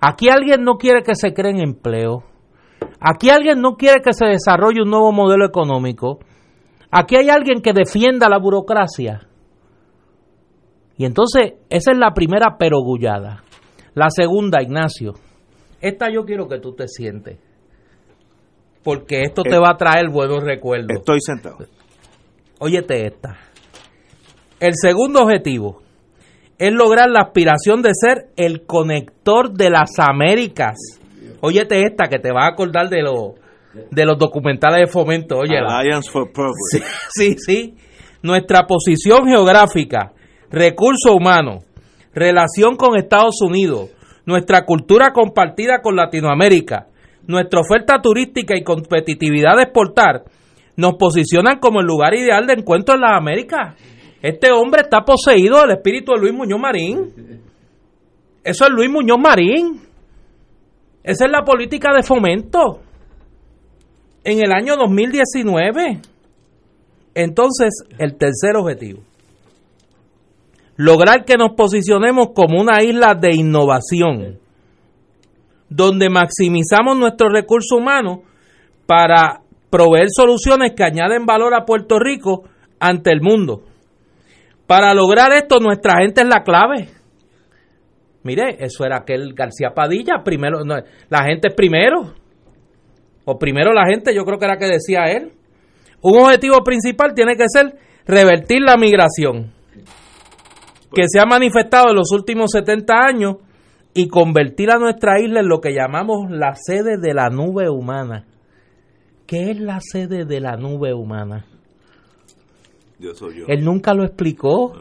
Aquí 0.00 0.28
alguien 0.28 0.62
no 0.62 0.76
quiere 0.76 1.02
que 1.02 1.16
se 1.16 1.34
creen 1.34 1.60
empleos. 1.60 2.22
Aquí 3.04 3.30
alguien 3.30 3.60
no 3.60 3.76
quiere 3.76 4.00
que 4.00 4.12
se 4.12 4.26
desarrolle 4.26 4.82
un 4.82 4.90
nuevo 4.90 5.10
modelo 5.10 5.44
económico. 5.44 6.20
Aquí 6.90 7.16
hay 7.16 7.30
alguien 7.30 7.60
que 7.60 7.72
defienda 7.72 8.28
la 8.28 8.38
burocracia. 8.38 9.26
Y 10.96 11.04
entonces, 11.04 11.54
esa 11.68 11.92
es 11.92 11.98
la 11.98 12.12
primera 12.12 12.56
perogullada. 12.58 13.42
La 13.94 14.08
segunda, 14.10 14.62
Ignacio. 14.62 15.14
Esta 15.80 16.10
yo 16.12 16.24
quiero 16.24 16.46
que 16.46 16.60
tú 16.60 16.74
te 16.74 16.86
sientes. 16.86 17.38
Porque 18.84 19.22
esto 19.22 19.42
te 19.42 19.56
Eh, 19.56 19.58
va 19.58 19.70
a 19.70 19.76
traer 19.76 20.10
buenos 20.10 20.44
recuerdos. 20.44 20.98
Estoy 20.98 21.18
sentado. 21.20 21.58
Óyete 22.60 23.06
esta. 23.06 23.36
El 24.60 24.74
segundo 24.74 25.22
objetivo 25.22 25.82
es 26.56 26.72
lograr 26.72 27.08
la 27.10 27.22
aspiración 27.22 27.82
de 27.82 27.90
ser 27.94 28.28
el 28.36 28.64
conector 28.64 29.52
de 29.52 29.70
las 29.70 29.98
Américas. 29.98 31.01
Óyete 31.44 31.82
esta 31.82 32.08
que 32.08 32.20
te 32.20 32.32
vas 32.32 32.44
a 32.44 32.52
acordar 32.52 32.88
de 32.88 33.02
los 33.02 33.34
de 33.90 34.06
los 34.06 34.16
documentales 34.16 34.80
de 34.80 34.86
fomento. 34.86 35.38
Oye, 35.38 35.58
Alliance 35.58 36.08
for 36.10 36.30
Progress. 36.32 36.84
sí, 37.10 37.34
sí. 37.36 37.74
Nuestra 38.22 38.66
posición 38.66 39.26
geográfica, 39.26 40.12
recursos 40.50 41.12
humanos, 41.12 41.64
relación 42.14 42.76
con 42.76 42.96
Estados 42.96 43.40
Unidos, 43.40 43.90
nuestra 44.24 44.64
cultura 44.64 45.12
compartida 45.12 45.80
con 45.82 45.96
Latinoamérica, 45.96 46.86
nuestra 47.26 47.60
oferta 47.60 48.00
turística 48.00 48.56
y 48.56 48.62
competitividad 48.62 49.56
de 49.56 49.64
exportar, 49.64 50.22
nos 50.76 50.94
posicionan 50.94 51.58
como 51.58 51.80
el 51.80 51.86
lugar 51.86 52.14
ideal 52.14 52.46
de 52.46 52.54
encuentro 52.54 52.94
en 52.94 53.00
las 53.00 53.18
Américas. 53.18 53.74
Este 54.22 54.52
hombre 54.52 54.82
está 54.82 55.00
poseído 55.00 55.60
del 55.62 55.72
espíritu 55.72 56.12
de 56.12 56.20
Luis 56.20 56.34
Muñoz 56.34 56.60
Marín. 56.60 57.42
Eso 58.44 58.64
es 58.64 58.70
Luis 58.70 58.88
Muñoz 58.88 59.18
Marín. 59.18 59.91
Esa 61.02 61.24
es 61.24 61.30
la 61.30 61.44
política 61.44 61.90
de 61.94 62.02
fomento. 62.02 62.80
En 64.24 64.38
el 64.38 64.52
año 64.52 64.76
2019. 64.76 66.00
Entonces, 67.14 67.84
el 67.98 68.16
tercer 68.16 68.56
objetivo. 68.56 69.00
Lograr 70.76 71.24
que 71.24 71.36
nos 71.36 71.52
posicionemos 71.52 72.28
como 72.34 72.60
una 72.60 72.82
isla 72.82 73.14
de 73.14 73.34
innovación, 73.34 74.38
donde 75.68 76.08
maximizamos 76.08 76.96
nuestros 76.96 77.30
recursos 77.32 77.78
humanos 77.78 78.20
para 78.86 79.42
proveer 79.68 80.08
soluciones 80.10 80.72
que 80.74 80.84
añaden 80.84 81.26
valor 81.26 81.54
a 81.54 81.64
Puerto 81.66 81.98
Rico 81.98 82.44
ante 82.80 83.10
el 83.10 83.20
mundo. 83.20 83.62
Para 84.66 84.94
lograr 84.94 85.32
esto, 85.34 85.60
nuestra 85.60 85.98
gente 86.00 86.22
es 86.22 86.28
la 86.28 86.42
clave. 86.42 86.88
Mire, 88.24 88.56
eso 88.60 88.84
era 88.84 88.98
aquel 88.98 89.34
García 89.34 89.70
Padilla, 89.74 90.22
primero, 90.24 90.64
no, 90.64 90.76
la 91.08 91.24
gente 91.24 91.48
es 91.48 91.54
primero. 91.54 92.14
O 93.24 93.38
primero 93.38 93.72
la 93.72 93.86
gente, 93.86 94.14
yo 94.14 94.24
creo 94.24 94.38
que 94.38 94.44
era 94.44 94.56
que 94.56 94.66
decía 94.66 95.04
él. 95.06 95.32
Un 96.02 96.22
objetivo 96.22 96.62
principal 96.64 97.14
tiene 97.14 97.36
que 97.36 97.44
ser 97.46 97.74
revertir 98.06 98.60
la 98.62 98.76
migración 98.76 99.52
que 100.94 101.04
se 101.06 101.20
ha 101.20 101.24
manifestado 101.24 101.90
en 101.90 101.96
los 101.96 102.12
últimos 102.12 102.50
70 102.50 102.94
años 102.94 103.36
y 103.94 104.08
convertir 104.08 104.70
a 104.70 104.78
nuestra 104.78 105.20
isla 105.20 105.40
en 105.40 105.48
lo 105.48 105.60
que 105.60 105.72
llamamos 105.72 106.30
la 106.30 106.54
sede 106.54 106.98
de 106.98 107.14
la 107.14 107.28
nube 107.28 107.68
humana. 107.68 108.26
¿Qué 109.26 109.50
es 109.50 109.60
la 109.60 109.80
sede 109.80 110.24
de 110.24 110.40
la 110.40 110.56
nube 110.56 110.92
humana? 110.92 111.46
Yo 112.98 113.14
soy 113.14 113.40
yo. 113.40 113.44
Él 113.48 113.64
nunca 113.64 113.94
lo 113.94 114.04
explicó. 114.04 114.74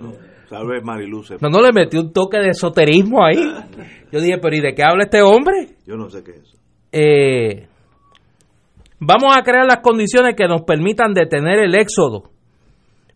Salve 0.52 0.82
Mariluz. 0.82 1.32
No, 1.40 1.48
no 1.48 1.62
le 1.62 1.72
metió 1.72 2.02
un 2.02 2.12
toque 2.12 2.38
de 2.38 2.50
esoterismo 2.50 3.24
ahí. 3.24 3.38
Yo 4.12 4.20
dije, 4.20 4.38
pero 4.42 4.54
¿y 4.54 4.60
de 4.60 4.74
qué 4.74 4.84
habla 4.84 5.06
este 5.06 5.22
hombre? 5.22 5.78
Yo 5.88 5.96
no 5.96 6.10
sé 6.10 6.26
qué 6.26 6.32
es 6.32 6.42
eso. 6.42 6.58
Eh, 6.92 7.68
vamos 9.00 9.34
a 9.34 9.44
crear 9.44 9.66
las 9.66 9.78
condiciones 9.78 10.36
que 10.36 10.50
nos 10.50 10.64
permitan 10.64 11.14
detener 11.14 11.64
el 11.64 11.74
éxodo, 11.74 12.24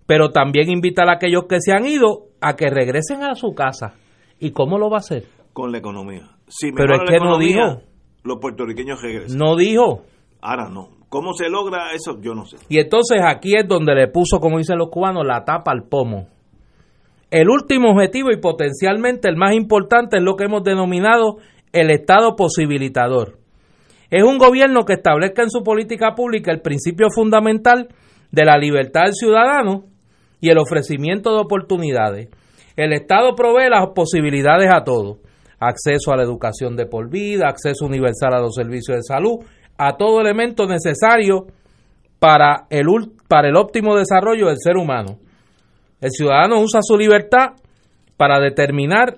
pero 0.06 0.32
también 0.32 0.69
invitar 0.69 1.10
a 1.10 1.15
aquellos 1.15 1.43
que 1.50 1.58
se 1.60 1.74
han 1.74 1.86
ido 1.86 2.28
a 2.39 2.56
que 2.56 2.69
regresen 2.69 3.21
a 3.24 3.36
su 3.36 3.54
casa. 3.54 3.95
¿Y 4.39 4.52
cómo 4.52 4.78
lo 4.78 4.89
va 4.89 4.98
a 4.98 5.00
hacer? 5.00 5.26
Con 5.52 5.74
la 5.74 5.80
economía. 5.80 6.30
Si 6.48 6.71
Pero 6.71 6.95
es 6.95 7.02
que 7.10 7.17
no 7.17 7.38
dijo. 7.38 7.82
Los 8.24 8.38
puertorriqueños 8.39 9.02
regresan. 9.02 9.38
No 9.38 9.58
dijo. 9.58 10.04
Ahora 10.39 10.69
no. 10.69 10.88
¿Cómo 11.10 11.34
se 11.34 11.50
logra 11.50 11.91
eso? 11.93 12.17
Yo 12.21 12.34
no 12.34 12.45
sé. 12.45 12.56
Y 12.69 12.80
entonces 12.80 13.19
aquí 13.26 13.56
es 13.58 13.67
donde 13.67 13.93
le 13.93 14.08
puso, 14.08 14.39
como 14.39 14.58
dicen 14.58 14.78
los 14.78 14.89
cubanos, 14.89 15.26
la 15.26 15.43
tapa 15.43 15.74
al 15.74 15.84
pomo. 15.84 16.30
El 17.36 17.50
último 17.50 17.89
objetivo 17.89 18.32
y 18.32 18.39
potencialmente 18.39 19.28
el 19.28 19.36
más 19.36 19.54
importante 19.56 20.15
es 20.15 20.24
lo 20.24 20.38
que 20.38 20.45
hemos 20.45 20.63
denominado 20.63 21.39
el 21.74 21.91
Estado 21.91 22.38
posibilitador. 22.38 23.39
Es 24.10 24.24
un 24.24 24.38
gobierno 24.38 24.86
que 24.86 24.93
establezca 24.93 25.43
en 25.43 25.50
su 25.50 25.62
política 25.62 26.15
pública 26.15 26.54
el 26.54 26.62
principio 26.62 27.08
fundamental 27.13 27.89
de 28.32 28.45
la 28.45 28.56
libertad 28.58 29.02
del 29.04 29.15
ciudadano 29.15 29.84
y 30.39 30.50
el 30.50 30.58
ofrecimiento 30.58 31.34
de 31.34 31.41
oportunidades. 31.41 32.30
El 32.78 32.93
Estado 32.93 33.36
provee 33.36 33.69
las 33.69 33.88
posibilidades 33.93 34.74
a 34.74 34.86
todos. 34.86 35.17
Acceso 35.60 36.13
a 36.13 36.15
la 36.15 36.24
educación 36.24 36.78
de 36.78 36.86
por 36.86 37.10
vida, 37.10 37.50
acceso 37.50 37.86
universal 37.86 38.34
a 38.34 38.39
los 38.39 38.56
servicios 38.56 38.95
de 38.95 39.04
salud, 39.04 39.43
a 39.78 39.98
todo 39.98 40.21
elemento 40.21 40.67
necesario 40.67 41.48
para 42.17 42.65
el, 42.69 42.86
para 43.28 43.50
el 43.50 43.58
óptimo 43.58 43.93
desarrollo 43.98 44.48
del 44.48 44.58
ser 44.58 44.78
humano. 44.78 45.17
El 46.06 46.12
ciudadano 46.12 46.62
usa 46.62 46.82
su 46.84 46.96
libertad 47.00 47.54
para 48.15 48.39
determinar 48.39 49.18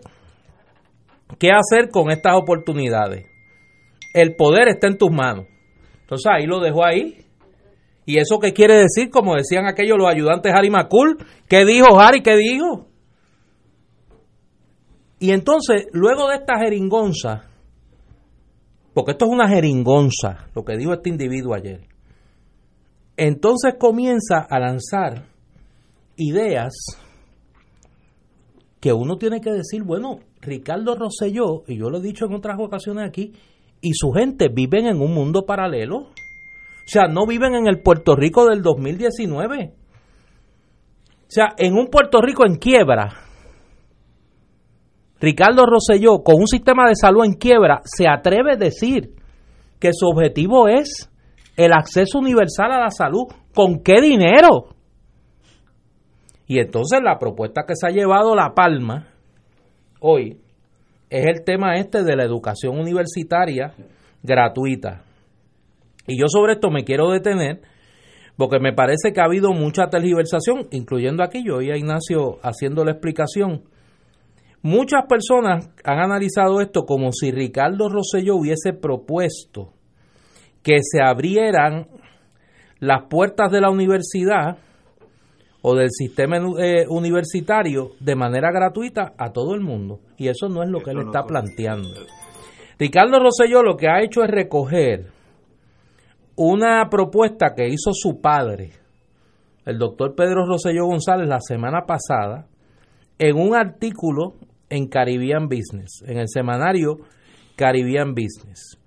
qué 1.37 1.49
hacer 1.51 1.89
con 1.91 2.11
estas 2.11 2.35
oportunidades. 2.37 3.25
El 4.13 4.37
poder 4.37 4.69
está 4.69 4.87
en 4.87 4.97
tus 4.97 5.11
manos. 5.11 5.47
Entonces 6.03 6.31
ahí 6.33 6.45
lo 6.45 6.61
dejó 6.61 6.85
ahí. 6.85 7.25
¿Y 8.05 8.19
eso 8.19 8.39
qué 8.39 8.53
quiere 8.53 8.75
decir? 8.75 9.09
Como 9.09 9.35
decían 9.35 9.65
aquellos 9.65 9.97
los 9.97 10.07
ayudantes 10.07 10.53
Harry 10.55 10.69
McCool. 10.69 11.17
¿Qué 11.49 11.65
dijo 11.65 11.99
Harry? 11.99 12.23
¿Qué 12.23 12.37
dijo? 12.37 12.87
Y 15.19 15.31
entonces, 15.31 15.87
luego 15.91 16.29
de 16.29 16.35
esta 16.35 16.57
jeringonza, 16.57 17.49
porque 18.93 19.11
esto 19.11 19.25
es 19.25 19.31
una 19.31 19.49
jeringonza, 19.49 20.47
lo 20.55 20.63
que 20.63 20.77
dijo 20.77 20.93
este 20.93 21.09
individuo 21.09 21.53
ayer, 21.53 21.81
entonces 23.17 23.73
comienza 23.77 24.47
a 24.49 24.57
lanzar 24.57 25.36
ideas 26.17 26.73
que 28.79 28.93
uno 28.93 29.17
tiene 29.17 29.41
que 29.41 29.51
decir, 29.51 29.83
bueno, 29.83 30.19
Ricardo 30.41 30.95
Rosselló, 30.95 31.63
y 31.67 31.77
yo 31.77 31.89
lo 31.89 31.97
he 31.97 32.01
dicho 32.01 32.25
en 32.25 32.33
otras 32.33 32.57
ocasiones 32.59 33.07
aquí, 33.07 33.33
y 33.81 33.93
su 33.93 34.11
gente 34.11 34.49
viven 34.49 34.87
en 34.87 35.01
un 35.01 35.13
mundo 35.13 35.45
paralelo. 35.45 35.97
O 35.97 36.89
sea, 36.89 37.07
no 37.07 37.25
viven 37.25 37.53
en 37.55 37.67
el 37.67 37.81
Puerto 37.81 38.15
Rico 38.15 38.47
del 38.47 38.61
2019. 38.61 39.73
O 39.73 41.25
sea, 41.27 41.53
en 41.57 41.73
un 41.73 41.87
Puerto 41.87 42.21
Rico 42.21 42.45
en 42.45 42.55
quiebra, 42.55 43.09
Ricardo 45.19 45.65
Rosselló, 45.65 46.23
con 46.23 46.35
un 46.39 46.47
sistema 46.47 46.87
de 46.87 46.95
salud 46.95 47.25
en 47.25 47.33
quiebra, 47.33 47.81
se 47.83 48.07
atreve 48.07 48.53
a 48.53 48.57
decir 48.57 49.15
que 49.79 49.89
su 49.93 50.07
objetivo 50.07 50.67
es 50.67 51.09
el 51.57 51.73
acceso 51.73 52.19
universal 52.19 52.71
a 52.71 52.79
la 52.79 52.91
salud. 52.91 53.25
¿Con 53.53 53.81
qué 53.83 53.99
dinero? 54.01 54.76
Y 56.47 56.59
entonces 56.59 57.01
la 57.03 57.19
propuesta 57.19 57.63
que 57.67 57.75
se 57.75 57.87
ha 57.87 57.91
llevado 57.91 58.35
la 58.35 58.53
palma 58.55 59.07
hoy 59.99 60.37
es 61.09 61.25
el 61.25 61.43
tema 61.43 61.75
este 61.75 62.03
de 62.03 62.15
la 62.15 62.23
educación 62.23 62.79
universitaria 62.79 63.73
gratuita. 64.23 65.03
Y 66.07 66.17
yo 66.19 66.27
sobre 66.29 66.53
esto 66.53 66.69
me 66.69 66.83
quiero 66.83 67.11
detener 67.11 67.61
porque 68.37 68.59
me 68.59 68.71
parece 68.71 69.11
que 69.13 69.19
ha 69.19 69.25
habido 69.25 69.51
mucha 69.51 69.87
tergiversación, 69.89 70.67
incluyendo 70.71 71.23
aquí 71.23 71.43
yo 71.43 71.61
y 71.61 71.71
a 71.71 71.77
Ignacio 71.77 72.37
haciendo 72.43 72.85
la 72.85 72.91
explicación. 72.91 73.63
Muchas 74.61 75.05
personas 75.07 75.69
han 75.83 75.99
analizado 75.99 76.61
esto 76.61 76.85
como 76.85 77.11
si 77.11 77.31
Ricardo 77.31 77.89
Rosselló 77.89 78.35
hubiese 78.35 78.73
propuesto 78.73 79.73
que 80.61 80.79
se 80.81 81.01
abrieran 81.01 81.87
las 82.79 83.05
puertas 83.09 83.51
de 83.51 83.61
la 83.61 83.71
universidad 83.71 84.57
o 85.69 85.75
del 85.75 85.89
sistema 85.91 86.37
eh, 86.59 86.85
universitario 86.87 87.91
de 87.99 88.15
manera 88.15 88.53
gratuita 88.53 89.13
a 89.17 89.33
todo 89.33 89.53
el 89.53 89.59
mundo. 89.59 89.99
Y 90.17 90.29
eso 90.29 90.47
no 90.47 90.63
es 90.63 90.69
lo 90.69 90.79
que 90.79 90.91
él 90.91 90.99
está 91.05 91.25
planteando. 91.25 91.89
Ricardo 92.79 93.19
Rosselló 93.19 93.63
lo 93.63 93.75
que 93.75 93.89
ha 93.89 94.01
hecho 94.01 94.23
es 94.23 94.31
recoger 94.31 95.07
una 96.37 96.87
propuesta 96.89 97.53
que 97.53 97.67
hizo 97.67 97.91
su 97.91 98.21
padre, 98.21 98.71
el 99.65 99.77
doctor 99.77 100.15
Pedro 100.15 100.45
Rosselló 100.45 100.85
González, 100.85 101.27
la 101.27 101.41
semana 101.41 101.81
pasada, 101.85 102.47
en 103.19 103.35
un 103.35 103.53
artículo 103.53 104.35
en 104.69 104.87
Caribbean 104.87 105.49
Business, 105.49 106.01
en 106.07 106.17
el 106.17 106.29
semanario 106.29 106.99
Caribbean 107.57 108.13
Business, 108.13 108.79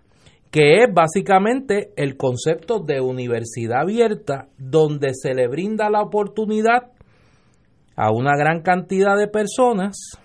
que 0.50 0.82
es 0.82 0.92
básicamente 0.92 1.92
el 1.96 2.16
concepto 2.16 2.80
de 2.80 3.00
universidad 3.00 3.82
abierta 3.82 4.48
donde 4.58 5.14
se 5.14 5.34
le 5.34 5.46
brinda 5.46 5.88
la 5.90 6.02
oportunidad 6.02 6.90
a 7.96 8.10
una 8.10 8.36
gran 8.36 8.62
cantidad 8.62 9.16
de 9.16 9.28
personas 9.28 10.18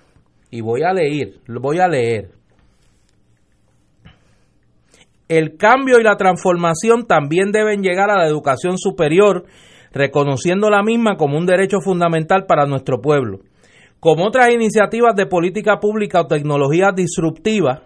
y 0.50 0.62
voy 0.62 0.82
a 0.84 0.94
leer, 0.94 1.36
voy 1.48 1.80
a 1.80 1.88
leer. 1.88 2.32
El 5.28 5.58
cambio 5.58 6.00
y 6.00 6.04
la 6.04 6.18
transformación 6.18 7.06
también 7.08 7.52
deben 7.52 7.82
llegar 7.82 8.10
a 8.10 8.18
la 8.18 8.28
educación 8.28 8.78
superior, 8.78 9.46
reconociendo 9.92 10.70
la 10.70 10.84
misma 10.84 11.18
como 11.18 11.38
un 11.38 11.46
derecho 11.46 11.80
fundamental 11.82 12.46
para 12.48 12.66
nuestro 12.66 13.02
pueblo. 13.02 13.40
Como 14.00 14.26
otras 14.28 14.54
iniciativas 14.54 15.16
de 15.16 15.26
política 15.26 15.80
pública 15.80 16.22
o 16.22 16.28
tecnologías 16.28 16.94
disruptivas, 16.96 17.82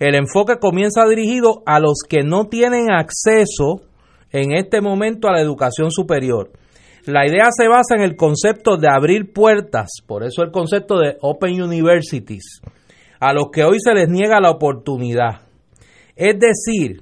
el 0.00 0.14
enfoque 0.14 0.56
comienza 0.58 1.06
dirigido 1.06 1.62
a 1.66 1.78
los 1.78 1.98
que 2.08 2.22
no 2.22 2.46
tienen 2.46 2.90
acceso 2.90 3.82
en 4.32 4.52
este 4.52 4.80
momento 4.80 5.28
a 5.28 5.32
la 5.32 5.42
educación 5.42 5.90
superior. 5.90 6.50
La 7.04 7.26
idea 7.26 7.48
se 7.50 7.68
basa 7.68 7.96
en 7.96 8.02
el 8.02 8.16
concepto 8.16 8.78
de 8.78 8.88
abrir 8.88 9.32
puertas, 9.32 9.90
por 10.06 10.24
eso 10.24 10.42
el 10.42 10.50
concepto 10.50 10.98
de 10.98 11.16
Open 11.20 11.62
Universities, 11.62 12.62
a 13.20 13.34
los 13.34 13.50
que 13.52 13.64
hoy 13.64 13.78
se 13.78 13.92
les 13.92 14.08
niega 14.08 14.40
la 14.40 14.50
oportunidad. 14.50 15.42
Es 16.16 16.38
decir, 16.38 17.00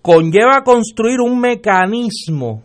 conlleva 0.00 0.62
construir 0.64 1.20
un 1.20 1.40
mecanismo 1.40 2.62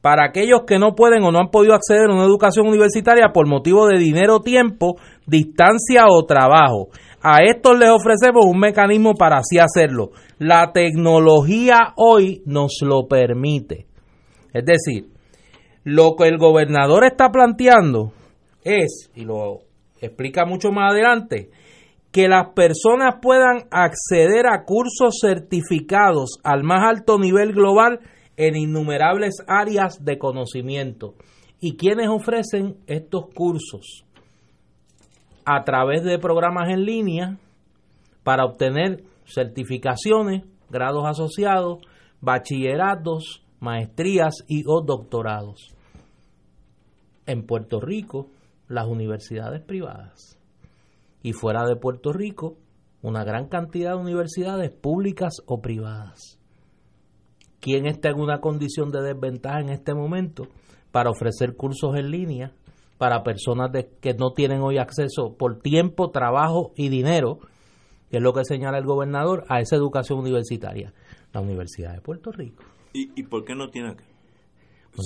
para 0.00 0.24
aquellos 0.24 0.62
que 0.66 0.78
no 0.78 0.94
pueden 0.94 1.22
o 1.22 1.30
no 1.30 1.38
han 1.38 1.50
podido 1.50 1.74
acceder 1.74 2.10
a 2.10 2.14
una 2.14 2.24
educación 2.24 2.66
universitaria 2.66 3.32
por 3.32 3.46
motivo 3.46 3.86
de 3.86 3.98
dinero, 3.98 4.40
tiempo, 4.40 4.96
distancia 5.26 6.04
o 6.08 6.24
trabajo. 6.24 6.88
A 7.22 7.42
estos 7.44 7.78
les 7.78 7.90
ofrecemos 7.90 8.46
un 8.46 8.58
mecanismo 8.58 9.12
para 9.14 9.38
así 9.38 9.58
hacerlo. 9.58 10.12
La 10.38 10.72
tecnología 10.72 11.92
hoy 11.96 12.42
nos 12.46 12.78
lo 12.80 13.08
permite. 13.08 13.86
Es 14.54 14.64
decir, 14.64 15.10
lo 15.84 16.16
que 16.16 16.28
el 16.28 16.38
gobernador 16.38 17.04
está 17.04 17.30
planteando 17.30 18.12
es, 18.64 19.10
y 19.14 19.24
lo 19.24 19.60
explica 20.00 20.46
mucho 20.46 20.70
más 20.72 20.92
adelante, 20.92 21.50
que 22.10 22.26
las 22.26 22.54
personas 22.54 23.16
puedan 23.20 23.68
acceder 23.70 24.46
a 24.46 24.64
cursos 24.64 25.18
certificados 25.20 26.38
al 26.42 26.64
más 26.64 26.88
alto 26.88 27.18
nivel 27.18 27.52
global 27.52 28.00
en 28.36 28.56
innumerables 28.56 29.44
áreas 29.46 30.04
de 30.04 30.18
conocimiento. 30.18 31.14
¿Y 31.60 31.76
quiénes 31.76 32.08
ofrecen 32.08 32.78
estos 32.86 33.26
cursos? 33.34 34.06
A 35.52 35.64
través 35.64 36.04
de 36.04 36.20
programas 36.20 36.68
en 36.68 36.84
línea 36.84 37.36
para 38.22 38.44
obtener 38.44 39.02
certificaciones, 39.24 40.44
grados 40.70 41.04
asociados, 41.06 41.78
bachilleratos, 42.20 43.42
maestrías 43.58 44.44
y 44.46 44.62
o 44.68 44.80
doctorados. 44.80 45.74
En 47.26 47.46
Puerto 47.46 47.80
Rico, 47.80 48.28
las 48.68 48.86
universidades 48.86 49.60
privadas. 49.60 50.38
Y 51.20 51.32
fuera 51.32 51.66
de 51.66 51.74
Puerto 51.74 52.12
Rico, 52.12 52.56
una 53.02 53.24
gran 53.24 53.48
cantidad 53.48 53.96
de 53.96 54.02
universidades 54.02 54.70
públicas 54.70 55.34
o 55.46 55.60
privadas. 55.60 56.38
¿Quién 57.58 57.86
está 57.86 58.10
en 58.10 58.20
una 58.20 58.40
condición 58.40 58.92
de 58.92 59.02
desventaja 59.02 59.58
en 59.58 59.70
este 59.70 59.94
momento 59.94 60.44
para 60.92 61.10
ofrecer 61.10 61.56
cursos 61.56 61.96
en 61.96 62.12
línea 62.12 62.52
para 63.00 63.22
personas 63.22 63.72
de, 63.72 63.88
que 64.02 64.12
no 64.12 64.34
tienen 64.34 64.60
hoy 64.60 64.76
acceso 64.76 65.34
por 65.38 65.60
tiempo, 65.60 66.10
trabajo 66.10 66.72
y 66.76 66.90
dinero, 66.90 67.38
que 68.10 68.18
es 68.18 68.22
lo 68.22 68.34
que 68.34 68.44
señala 68.44 68.76
el 68.76 68.84
gobernador, 68.84 69.46
a 69.48 69.60
esa 69.60 69.74
educación 69.74 70.18
universitaria. 70.18 70.92
La 71.32 71.40
Universidad 71.40 71.94
de 71.94 72.02
Puerto 72.02 72.30
Rico. 72.30 72.62
¿Y, 72.92 73.22
por 73.22 73.46
qué 73.46 73.54
no 73.54 73.70
tiene 73.70 73.96
que? 73.96 74.04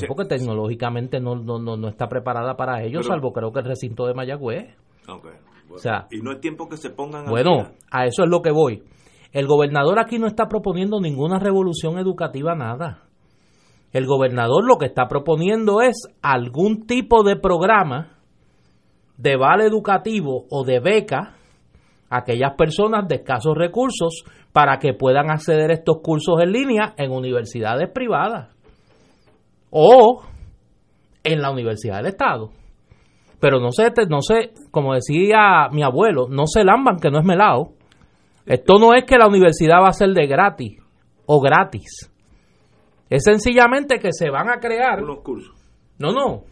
porque 0.09 0.25
tecnológicamente 0.25 1.21
no, 1.21 1.37
no, 1.37 1.61
no, 1.61 1.89
está 1.89 2.09
preparada 2.09 2.57
para 2.57 2.83
ello, 2.83 3.01
salvo 3.05 3.33
creo 3.33 3.53
que 3.53 3.61
el 3.61 3.67
recinto 3.67 4.07
de 4.07 4.15
Mayagüez. 4.15 4.75
o 5.07 5.79
sea, 5.79 6.09
y 6.11 6.21
no 6.21 6.33
es 6.33 6.41
tiempo 6.41 6.69
que 6.69 6.77
se 6.77 6.91
pongan 6.91 7.27
Bueno, 7.27 7.69
a 7.93 8.07
eso 8.07 8.25
es 8.25 8.29
lo 8.29 8.43
que 8.43 8.51
voy. 8.51 8.83
El 9.31 9.47
gobernador 9.47 10.01
aquí 10.01 10.19
no 10.19 10.27
está 10.27 10.49
proponiendo 10.49 11.01
ninguna 11.01 11.39
revolución 11.39 11.99
educativa, 11.99 12.57
nada. 12.57 13.05
El 13.95 14.07
gobernador 14.07 14.67
lo 14.67 14.77
que 14.77 14.87
está 14.87 15.07
proponiendo 15.07 15.81
es 15.81 16.09
algún 16.21 16.85
tipo 16.85 17.23
de 17.23 17.37
programa 17.37 18.19
de 19.17 19.37
vale 19.37 19.67
educativo 19.67 20.47
o 20.51 20.65
de 20.65 20.81
beca 20.81 21.37
a 22.11 22.19
aquellas 22.19 22.55
personas 22.59 23.07
de 23.07 23.15
escasos 23.15 23.57
recursos 23.57 24.25
para 24.53 24.81
que 24.81 24.95
puedan 24.95 25.31
acceder 25.31 25.71
a 25.71 25.75
estos 25.75 25.99
cursos 26.03 26.43
en 26.43 26.51
línea 26.51 26.95
en 26.97 27.13
universidades 27.13 27.89
privadas 27.89 28.53
o 29.71 30.23
en 31.23 31.41
la 31.41 31.53
Universidad 31.53 31.99
del 31.99 32.07
Estado. 32.07 32.51
Pero 33.39 33.61
no 33.61 33.71
sé, 33.71 33.93
no 34.09 34.23
sé, 34.23 34.55
como 34.73 34.95
decía 34.95 35.69
mi 35.71 35.85
abuelo, 35.85 36.27
no 36.29 36.49
se 36.49 36.65
lamban 36.65 36.99
que 36.99 37.13
no 37.13 37.21
es 37.21 37.25
melado. 37.25 37.75
Esto 38.45 38.81
no 38.81 38.93
es 38.93 39.05
que 39.05 39.19
la 39.19 39.29
universidad 39.29 39.77
va 39.85 39.91
a 39.91 39.93
ser 39.93 40.09
de 40.09 40.27
gratis 40.27 40.83
o 41.27 41.41
gratis. 41.41 42.11
Es 43.09 43.23
sencillamente 43.25 43.99
que 43.99 44.13
se 44.13 44.31
van 44.31 44.49
a 44.49 44.59
crear. 44.59 45.03
Unos 45.03 45.21
cursos. 45.21 45.55
No, 45.99 46.13
no. 46.13 46.43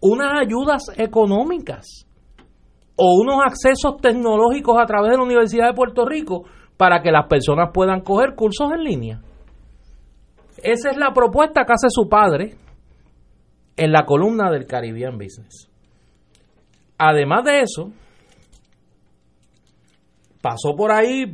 Unas 0.00 0.40
ayudas 0.40 0.82
económicas 0.96 2.06
o 2.96 3.20
unos 3.20 3.40
accesos 3.44 3.96
tecnológicos 4.00 4.78
a 4.78 4.86
través 4.86 5.12
de 5.12 5.16
la 5.16 5.24
Universidad 5.24 5.68
de 5.68 5.74
Puerto 5.74 6.04
Rico 6.04 6.44
para 6.76 7.02
que 7.02 7.10
las 7.10 7.26
personas 7.26 7.70
puedan 7.72 8.00
coger 8.00 8.34
cursos 8.34 8.70
en 8.72 8.84
línea. 8.84 9.20
Esa 10.62 10.90
es 10.90 10.96
la 10.96 11.12
propuesta 11.12 11.64
que 11.64 11.72
hace 11.72 11.88
su 11.88 12.08
padre 12.08 12.56
en 13.76 13.92
la 13.92 14.04
columna 14.04 14.50
del 14.50 14.66
Caribbean 14.66 15.16
Business. 15.16 15.70
Además 16.98 17.44
de 17.44 17.60
eso, 17.60 17.90
pasó 20.42 20.74
por 20.76 20.92
ahí, 20.92 21.24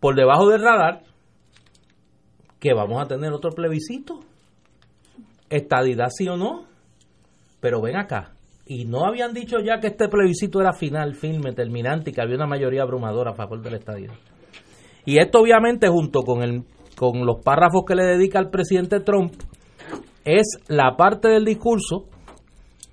por 0.00 0.14
debajo 0.14 0.48
del 0.50 0.62
radar, 0.62 1.02
que 2.64 2.72
vamos 2.72 2.98
a 2.98 3.06
tener 3.06 3.30
otro 3.30 3.50
plebiscito. 3.50 4.20
Estadidad 5.50 6.08
sí 6.08 6.26
o 6.26 6.38
no. 6.38 6.64
Pero 7.60 7.82
ven 7.82 7.96
acá. 7.96 8.32
Y 8.66 8.86
no 8.86 9.04
habían 9.04 9.34
dicho 9.34 9.58
ya 9.58 9.80
que 9.80 9.88
este 9.88 10.08
plebiscito 10.08 10.62
era 10.62 10.72
final, 10.72 11.14
firme, 11.14 11.52
terminante 11.52 12.08
y 12.08 12.14
que 12.14 12.22
había 12.22 12.36
una 12.36 12.46
mayoría 12.46 12.80
abrumadora 12.80 13.32
a 13.32 13.34
favor 13.34 13.60
de 13.60 13.70
la 13.70 13.76
estadidad. 13.76 14.14
Y 15.04 15.18
esto 15.18 15.40
obviamente 15.40 15.88
junto 15.88 16.22
con, 16.22 16.42
el, 16.42 16.62
con 16.96 17.26
los 17.26 17.42
párrafos 17.44 17.84
que 17.86 17.94
le 17.94 18.04
dedica 18.04 18.38
el 18.38 18.48
presidente 18.48 19.00
Trump 19.00 19.34
es 20.24 20.58
la 20.68 20.96
parte 20.96 21.28
del 21.28 21.44
discurso 21.44 22.06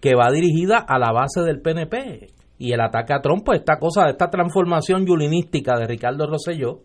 que 0.01 0.15
va 0.15 0.33
dirigida 0.33 0.79
a 0.85 0.99
la 0.99 1.13
base 1.13 1.43
del 1.43 1.61
PNP. 1.61 2.27
Y 2.59 2.73
el 2.73 2.81
ataque 2.81 3.13
a 3.13 3.21
Trump, 3.21 3.43
pues 3.45 3.61
esta 3.61 3.79
cosa, 3.79 4.09
esta 4.09 4.29
transformación 4.29 5.05
yulinística 5.05 5.79
de 5.79 5.87
Ricardo 5.87 6.27
Rosselló, 6.27 6.81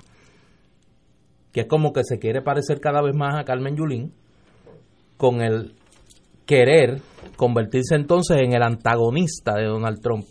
que 1.57 1.63
es 1.63 1.69
como 1.69 1.95
que 1.95 2.05
se 2.05 2.19
quiere 2.19 2.43
parecer 2.43 2.81
cada 2.81 3.01
vez 3.01 3.17
más 3.17 3.35
a 3.35 3.45
Carmen 3.45 3.77
Yulín, 3.77 4.13
con 5.17 5.41
el 5.41 5.73
querer 6.45 7.01
convertirse 7.39 7.95
entonces 7.95 8.37
en 8.43 8.53
el 8.53 8.63
antagonista 8.63 9.55
de 9.55 9.65
Donald 9.65 10.03
Trump 10.03 10.27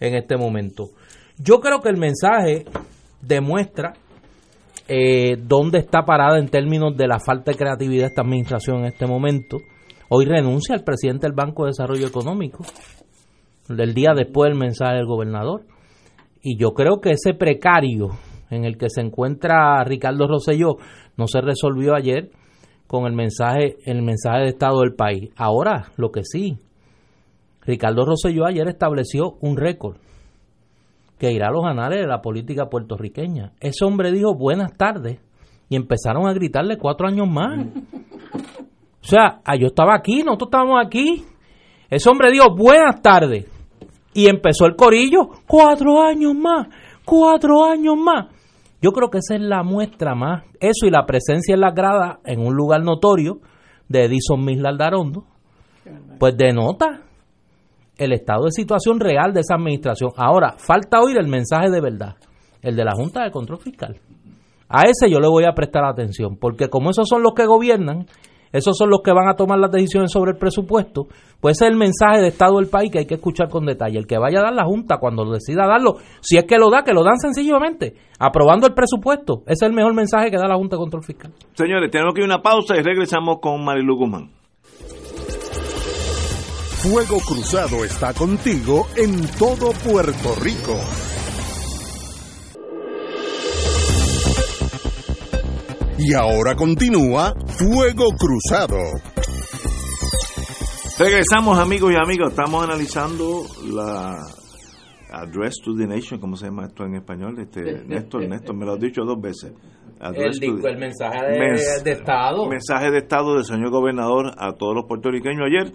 en 0.00 0.14
este 0.14 0.38
momento. 0.38 0.84
Yo 1.36 1.60
creo 1.60 1.82
que 1.82 1.90
el 1.90 1.98
mensaje 1.98 2.64
demuestra 3.20 3.92
eh, 4.88 5.36
dónde 5.42 5.78
está 5.80 6.06
parada 6.06 6.38
en 6.38 6.48
términos 6.48 6.96
de 6.96 7.06
la 7.06 7.20
falta 7.20 7.50
de 7.50 7.58
creatividad 7.58 8.04
de 8.04 8.08
esta 8.08 8.22
administración 8.22 8.78
en 8.78 8.86
este 8.86 9.06
momento. 9.06 9.58
Hoy 10.08 10.24
renuncia 10.24 10.74
el 10.74 10.84
presidente 10.84 11.26
del 11.26 11.36
Banco 11.36 11.64
de 11.64 11.72
Desarrollo 11.72 12.06
Económico, 12.06 12.64
del 13.68 13.92
día 13.92 14.14
después 14.16 14.48
del 14.48 14.58
mensaje 14.58 14.94
del 14.94 15.04
gobernador. 15.04 15.66
Y 16.40 16.56
yo 16.58 16.70
creo 16.70 16.98
que 17.02 17.10
ese 17.10 17.34
precario 17.34 18.08
en 18.52 18.64
el 18.64 18.76
que 18.76 18.88
se 18.90 19.00
encuentra 19.00 19.82
Ricardo 19.84 20.28
Rosselló 20.28 20.76
no 21.16 21.26
se 21.26 21.40
resolvió 21.40 21.94
ayer 21.94 22.30
con 22.86 23.06
el 23.06 23.14
mensaje, 23.14 23.76
el 23.86 24.02
mensaje 24.02 24.40
de 24.40 24.48
Estado 24.48 24.80
del 24.80 24.94
país. 24.94 25.30
Ahora, 25.36 25.86
lo 25.96 26.12
que 26.12 26.22
sí, 26.24 26.58
Ricardo 27.62 28.04
Rosselló 28.04 28.44
ayer 28.44 28.68
estableció 28.68 29.36
un 29.40 29.56
récord 29.56 29.96
que 31.18 31.32
irá 31.32 31.48
a 31.48 31.52
los 31.52 31.64
anales 31.64 32.00
de 32.00 32.06
la 32.06 32.20
política 32.20 32.66
puertorriqueña. 32.66 33.52
Ese 33.60 33.84
hombre 33.84 34.12
dijo 34.12 34.34
buenas 34.34 34.76
tardes 34.76 35.20
y 35.68 35.76
empezaron 35.76 36.28
a 36.28 36.34
gritarle 36.34 36.76
cuatro 36.76 37.06
años 37.06 37.28
más. 37.28 37.66
O 39.02 39.04
sea, 39.04 39.40
ah, 39.44 39.56
yo 39.56 39.68
estaba 39.68 39.94
aquí, 39.94 40.22
nosotros 40.22 40.48
estábamos 40.48 40.84
aquí. 40.84 41.24
Ese 41.88 42.10
hombre 42.10 42.30
dijo 42.30 42.54
buenas 42.54 43.00
tardes 43.00 43.46
y 44.12 44.28
empezó 44.28 44.66
el 44.66 44.76
corillo, 44.76 45.30
cuatro 45.46 46.02
años 46.02 46.34
más, 46.34 46.68
cuatro 47.04 47.64
años 47.64 47.96
más. 47.96 48.26
Yo 48.82 48.90
creo 48.90 49.10
que 49.10 49.18
esa 49.18 49.36
es 49.36 49.40
la 49.40 49.62
muestra 49.62 50.16
más, 50.16 50.42
eso 50.58 50.86
y 50.86 50.90
la 50.90 51.06
presencia 51.06 51.54
en 51.54 51.60
la 51.60 51.70
grada 51.70 52.18
en 52.24 52.40
un 52.40 52.54
lugar 52.54 52.82
notorio 52.82 53.38
de 53.88 54.06
Edison 54.06 54.44
Mislar 54.44 54.76
Darondo, 54.76 55.24
pues 56.18 56.36
denota 56.36 57.02
el 57.96 58.12
estado 58.12 58.46
de 58.46 58.50
situación 58.50 58.98
real 58.98 59.32
de 59.32 59.40
esa 59.40 59.54
administración. 59.54 60.10
Ahora, 60.16 60.56
falta 60.58 61.00
oír 61.00 61.16
el 61.16 61.28
mensaje 61.28 61.70
de 61.70 61.80
verdad, 61.80 62.16
el 62.60 62.74
de 62.74 62.84
la 62.84 62.92
Junta 62.96 63.22
de 63.22 63.30
Control 63.30 63.60
Fiscal. 63.60 64.00
A 64.68 64.82
ese 64.82 65.08
yo 65.08 65.20
le 65.20 65.28
voy 65.28 65.44
a 65.44 65.52
prestar 65.52 65.84
atención, 65.84 66.36
porque 66.36 66.68
como 66.68 66.90
esos 66.90 67.08
son 67.08 67.22
los 67.22 67.34
que 67.34 67.46
gobiernan, 67.46 68.06
esos 68.50 68.76
son 68.76 68.90
los 68.90 69.00
que 69.02 69.12
van 69.12 69.28
a 69.28 69.36
tomar 69.36 69.58
las 69.58 69.70
decisiones 69.70 70.10
sobre 70.10 70.32
el 70.32 70.38
presupuesto, 70.38 71.06
pues 71.42 71.56
ese 71.56 71.64
es 71.64 71.72
el 71.72 71.76
mensaje 71.76 72.20
de 72.20 72.28
Estado 72.28 72.58
del 72.58 72.68
país 72.68 72.92
que 72.92 73.00
hay 73.00 73.06
que 73.06 73.14
escuchar 73.14 73.48
con 73.48 73.66
detalle. 73.66 73.98
El 73.98 74.06
que 74.06 74.16
vaya 74.16 74.38
a 74.38 74.42
dar 74.42 74.54
la 74.54 74.64
Junta 74.64 74.98
cuando 74.98 75.28
decida 75.28 75.66
darlo, 75.66 75.96
si 76.20 76.38
es 76.38 76.44
que 76.44 76.56
lo 76.56 76.70
da, 76.70 76.84
que 76.84 76.92
lo 76.92 77.02
dan 77.02 77.18
sencillamente, 77.18 77.96
aprobando 78.20 78.68
el 78.68 78.74
presupuesto. 78.74 79.42
Ese 79.46 79.64
es 79.64 79.70
el 79.70 79.72
mejor 79.72 79.92
mensaje 79.92 80.30
que 80.30 80.36
da 80.36 80.46
la 80.46 80.54
Junta 80.54 80.76
de 80.76 80.80
Control 80.82 81.02
Fiscal. 81.02 81.32
Señores, 81.54 81.90
tenemos 81.90 82.14
que 82.14 82.20
ir 82.20 82.30
a 82.30 82.36
una 82.36 82.42
pausa 82.42 82.76
y 82.76 82.82
regresamos 82.82 83.38
con 83.42 83.64
Marilu 83.64 83.96
Guzmán. 83.96 84.30
Fuego 86.76 87.18
Cruzado 87.26 87.84
está 87.84 88.14
contigo 88.14 88.86
en 88.96 89.26
todo 89.36 89.72
Puerto 89.84 90.36
Rico. 90.40 90.78
Y 95.98 96.14
ahora 96.14 96.54
continúa 96.54 97.34
Fuego 97.46 98.10
Cruzado. 98.16 99.11
Regresamos 101.02 101.58
amigos 101.58 101.92
y 101.92 101.96
amigas, 101.96 102.30
estamos 102.30 102.62
analizando 102.62 103.42
la 103.74 104.20
Address 105.10 105.56
to 105.64 105.74
the 105.74 105.84
Nation, 105.84 106.20
¿cómo 106.20 106.36
se 106.36 106.46
llama 106.46 106.66
esto 106.66 106.84
en 106.84 106.94
español? 106.94 107.40
Este, 107.40 107.82
Néstor, 107.88 108.28
Néstor, 108.28 108.54
me 108.54 108.64
lo 108.64 108.74
has 108.74 108.80
dicho 108.80 109.02
dos 109.02 109.20
veces. 109.20 109.52
El, 110.00 110.78
mensaje 110.78 111.26
de, 111.26 111.82
de, 111.82 111.90
Estado. 111.90 112.48
Mensaje 112.48 112.92
de 112.92 112.98
Estado 112.98 113.34
del 113.34 113.44
señor 113.44 113.70
gobernador 113.70 114.30
a 114.38 114.52
todos 114.52 114.76
los 114.76 114.84
puertorriqueños 114.84 115.42
ayer. 115.44 115.72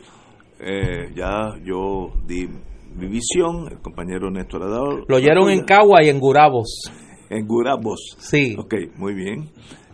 Eh, 0.62 1.12
ya 1.14 1.56
yo 1.62 2.14
di 2.26 2.48
mi 2.96 3.08
visión, 3.08 3.68
el 3.70 3.80
compañero 3.80 4.32
Néstor 4.32 4.64
ha 4.64 4.70
dado. 4.70 5.04
Lo 5.10 5.18
oyeron 5.18 5.50
en 5.50 5.66
Cagua 5.66 6.04
y 6.04 6.10
en 6.10 6.22
Gurabos. 6.22 6.90
En 7.30 7.46
Gurabos. 7.46 8.16
Sí. 8.18 8.56
Ok, 8.58 8.76
muy 8.96 9.14
bien. 9.14 9.50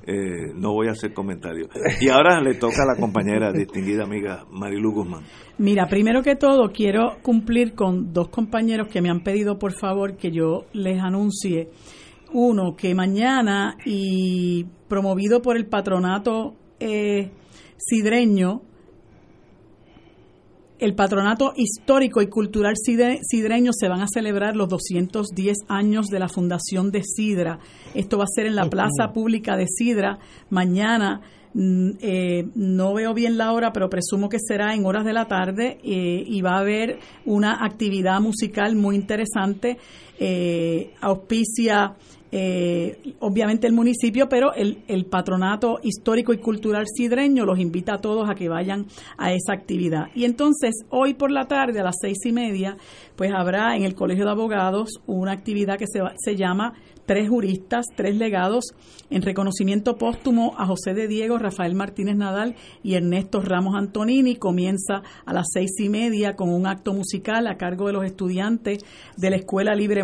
Eh, 0.05 0.51
no 0.55 0.73
voy 0.73 0.89
a 0.89 0.91
hacer 0.91 1.13
comentarios. 1.13 1.69
Y 2.01 2.09
ahora 2.09 2.41
le 2.41 2.55
toca 2.55 2.83
a 2.83 2.93
la 2.93 2.99
compañera 2.99 3.51
distinguida 3.53 4.03
amiga 4.03 4.45
Marilu 4.51 4.91
Guzmán. 4.91 5.23
Mira, 5.57 5.87
primero 5.87 6.21
que 6.21 6.35
todo 6.35 6.71
quiero 6.73 7.17
cumplir 7.21 7.73
con 7.73 8.11
dos 8.11 8.27
compañeros 8.29 8.87
que 8.89 9.01
me 9.01 9.09
han 9.09 9.23
pedido 9.23 9.57
por 9.57 9.71
favor 9.73 10.17
que 10.17 10.31
yo 10.31 10.65
les 10.73 11.01
anuncie. 11.01 11.69
Uno, 12.33 12.75
que 12.75 12.95
mañana 12.95 13.77
y 13.85 14.65
promovido 14.89 15.41
por 15.41 15.55
el 15.55 15.67
patronato 15.67 16.55
eh, 16.79 17.31
sidreño, 17.77 18.61
el 20.83 20.95
Patronato 20.95 21.53
Histórico 21.55 22.21
y 22.21 22.27
Cultural 22.27 22.73
Sidreño 22.75 23.71
se 23.71 23.87
van 23.87 24.01
a 24.01 24.07
celebrar 24.13 24.57
los 24.57 24.67
210 24.67 25.59
años 25.69 26.07
de 26.07 26.19
la 26.19 26.27
Fundación 26.27 26.91
de 26.91 27.03
Sidra. 27.03 27.59
Esto 27.93 28.17
va 28.17 28.25
a 28.25 28.35
ser 28.35 28.47
en 28.47 28.55
la 28.55 28.69
Plaza 28.69 29.13
Pública 29.13 29.55
de 29.55 29.65
Sidra 29.65 30.19
mañana. 30.49 31.21
Mm, 31.53 31.91
eh, 32.01 32.49
no 32.55 32.93
veo 32.93 33.13
bien 33.13 33.37
la 33.37 33.53
hora, 33.53 33.71
pero 33.71 33.89
presumo 33.89 34.27
que 34.27 34.39
será 34.45 34.75
en 34.75 34.85
horas 34.85 35.05
de 35.05 35.13
la 35.13 35.25
tarde 35.25 35.79
eh, 35.85 36.25
y 36.27 36.41
va 36.41 36.57
a 36.57 36.59
haber 36.59 36.99
una 37.25 37.63
actividad 37.63 38.19
musical 38.19 38.75
muy 38.75 38.97
interesante. 38.97 39.77
Eh, 40.19 40.91
auspicia 40.99 41.95
eh, 42.35 43.13
obviamente 43.19 43.67
el 43.67 43.73
municipio, 43.73 44.27
pero 44.27 44.55
el, 44.55 44.83
el, 44.87 45.05
patronato 45.05 45.79
histórico 45.83 46.33
y 46.33 46.39
cultural 46.39 46.85
sidreño 46.87 47.45
los 47.45 47.59
invita 47.59 47.93
a 47.93 48.01
todos 48.01 48.27
a 48.27 48.33
que 48.33 48.49
vayan 48.49 48.87
a 49.19 49.33
esa 49.33 49.53
actividad. 49.53 50.07
Y 50.15 50.25
entonces, 50.25 50.73
hoy 50.89 51.13
por 51.13 51.29
la 51.29 51.47
tarde, 51.47 51.79
a 51.79 51.83
las 51.83 51.97
seis 52.01 52.17
y 52.25 52.31
media, 52.31 52.75
pues 53.15 53.31
habrá 53.31 53.75
en 53.75 53.83
el 53.83 53.93
Colegio 53.93 54.25
de 54.25 54.31
Abogados 54.31 54.99
una 55.05 55.31
actividad 55.31 55.77
que 55.77 55.85
se, 55.85 56.01
se 56.17 56.35
llama 56.35 56.73
tres 57.05 57.29
juristas, 57.29 57.85
tres 57.95 58.15
legados, 58.15 58.73
en 59.09 59.21
reconocimiento 59.21 59.97
póstumo 59.97 60.55
a 60.57 60.65
José 60.65 60.93
de 60.93 61.07
Diego, 61.07 61.37
Rafael 61.37 61.75
Martínez 61.75 62.15
Nadal 62.15 62.55
y 62.83 62.95
Ernesto 62.95 63.41
Ramos 63.41 63.75
Antonini. 63.75 64.37
Comienza 64.37 65.03
a 65.25 65.33
las 65.33 65.47
seis 65.53 65.71
y 65.79 65.89
media 65.89 66.35
con 66.35 66.49
un 66.49 66.65
acto 66.65 66.93
musical 66.93 67.47
a 67.47 67.57
cargo 67.57 67.87
de 67.87 67.93
los 67.93 68.05
estudiantes 68.05 68.83
de 69.17 69.29
la 69.29 69.35
Escuela 69.35 69.75
Libre, 69.75 70.03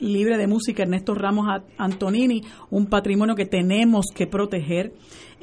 Libre 0.00 0.36
de 0.36 0.46
Música 0.46 0.82
Ernesto 0.82 1.14
Ramos 1.14 1.46
Antonini, 1.78 2.42
un 2.70 2.86
patrimonio 2.86 3.34
que 3.34 3.46
tenemos 3.46 4.06
que 4.14 4.26
proteger. 4.26 4.92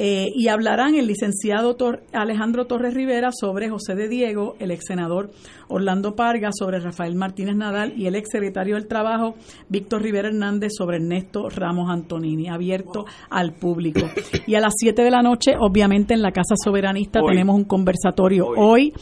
Eh, 0.02 0.32
y 0.34 0.48
hablarán 0.48 0.96
el 0.96 1.08
licenciado 1.08 1.76
Alejandro 2.14 2.68
Torres 2.68 2.94
Rivera 2.94 3.32
sobre 3.38 3.70
José 3.70 3.96
de 3.96 4.08
Diego, 4.08 4.56
el 4.60 4.72
ex 4.72 4.86
senador 4.88 5.30
Orlando 5.68 6.16
Parga 6.16 6.52
sobre 6.54 6.80
Rafael 6.80 7.16
Martínez 7.16 7.58
Nadal 7.58 7.94
y 7.98 8.08
el 8.08 8.16
ex 8.16 8.30
secretario 8.32 8.76
del 8.76 8.88
Trabajo 8.88 9.36
Víctor 9.68 10.02
Rivera 10.02 10.30
Hernández 10.30 10.72
sobre 10.78 10.98
Ernesto 10.98 11.50
Ramos 11.50 11.90
Antonini, 11.90 12.48
abierto 12.48 13.06
al 13.30 13.52
público. 13.56 14.00
Y 14.48 14.56
a 14.56 14.62
las 14.62 14.74
7 14.78 15.04
de 15.04 15.12
la 15.12 15.22
noche, 15.22 15.56
obviamente 15.60 16.14
en 16.14 16.22
la 16.22 16.32
Casa 16.32 16.56
Soberanista 16.56 17.20
tenemos 17.22 17.58
un 17.58 17.66
conversatorio 17.66 18.48
hoy. 18.56 18.94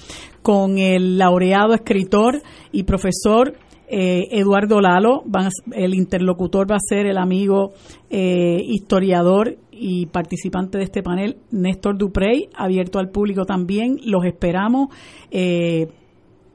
con 0.41 0.79
el 0.79 1.19
laureado 1.19 1.73
escritor 1.73 2.41
y 2.71 2.83
profesor 2.83 3.53
eh, 3.89 4.27
Eduardo 4.31 4.81
Lalo, 4.81 5.23
el 5.71 5.93
interlocutor 5.93 6.69
va 6.69 6.75
a 6.75 6.79
ser 6.79 7.05
el 7.05 7.17
amigo 7.17 7.71
eh, 8.09 8.59
historiador 8.61 9.57
y 9.77 10.07
participante 10.07 10.77
de 10.77 10.83
este 10.83 11.03
panel, 11.03 11.37
Néstor 11.51 11.97
Duprey, 11.97 12.49
abierto 12.55 12.99
al 12.99 13.09
público 13.09 13.45
también. 13.45 13.97
Los 14.03 14.25
esperamos. 14.25 14.89
Eh, 15.31 15.87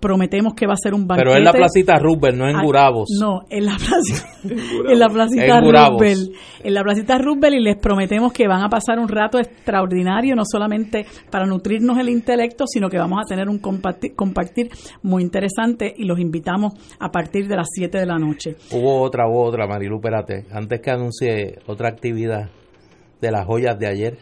prometemos 0.03 0.55
que 0.55 0.67
va 0.67 0.75
a 0.75 0.77
ser 0.77 0.93
un 0.93 1.07
banquete. 1.07 1.25
Pero 1.25 1.39
en 1.39 1.45
la 1.45 1.53
placita 1.53 1.99
Rubel, 1.99 2.37
no 2.37 2.49
en 2.49 2.57
ah, 2.57 2.63
Gurabos. 2.63 3.09
No, 3.19 3.43
en 3.49 3.65
la, 3.65 3.77
en 4.91 4.99
la 4.99 5.09
placita 5.09 5.61
Rubel. 5.61 6.33
En 6.63 6.75
la 6.75 6.83
placita 6.83 7.19
Rubel 7.19 7.55
y 7.55 7.61
les 7.61 7.79
prometemos 7.79 8.33
que 8.33 8.49
van 8.49 8.63
a 8.63 8.69
pasar 8.69 8.99
un 8.99 9.09
rato 9.09 9.39
extraordinario, 9.39 10.35
no 10.35 10.43
solamente 10.45 11.07
para 11.31 11.47
nutrirnos 11.47 11.97
el 11.99 12.09
intelecto, 12.09 12.67
sino 12.67 12.89
que 12.89 12.99
vamos 12.99 13.21
a 13.25 13.29
tener 13.29 13.49
un 13.49 13.59
compartir, 13.59 14.15
compartir 14.17 14.71
muy 15.03 15.23
interesante 15.23 15.95
y 15.97 16.05
los 16.05 16.19
invitamos 16.19 16.75
a 16.99 17.11
partir 17.11 17.47
de 17.47 17.57
las 17.57 17.69
7 17.73 17.99
de 17.99 18.07
la 18.07 18.19
noche. 18.19 18.57
Hubo 18.73 19.01
otra, 19.01 19.29
hubo 19.29 19.45
otra, 19.45 19.69
Marilu, 19.69 19.97
espérate. 19.97 20.47
Antes 20.51 20.81
que 20.81 20.91
anuncie 20.91 21.59
otra 21.67 21.89
actividad 21.89 22.51
de 23.23 23.31
las 23.31 23.47
joyas 23.47 23.79
de 23.79 23.87
ayer, 23.87 24.19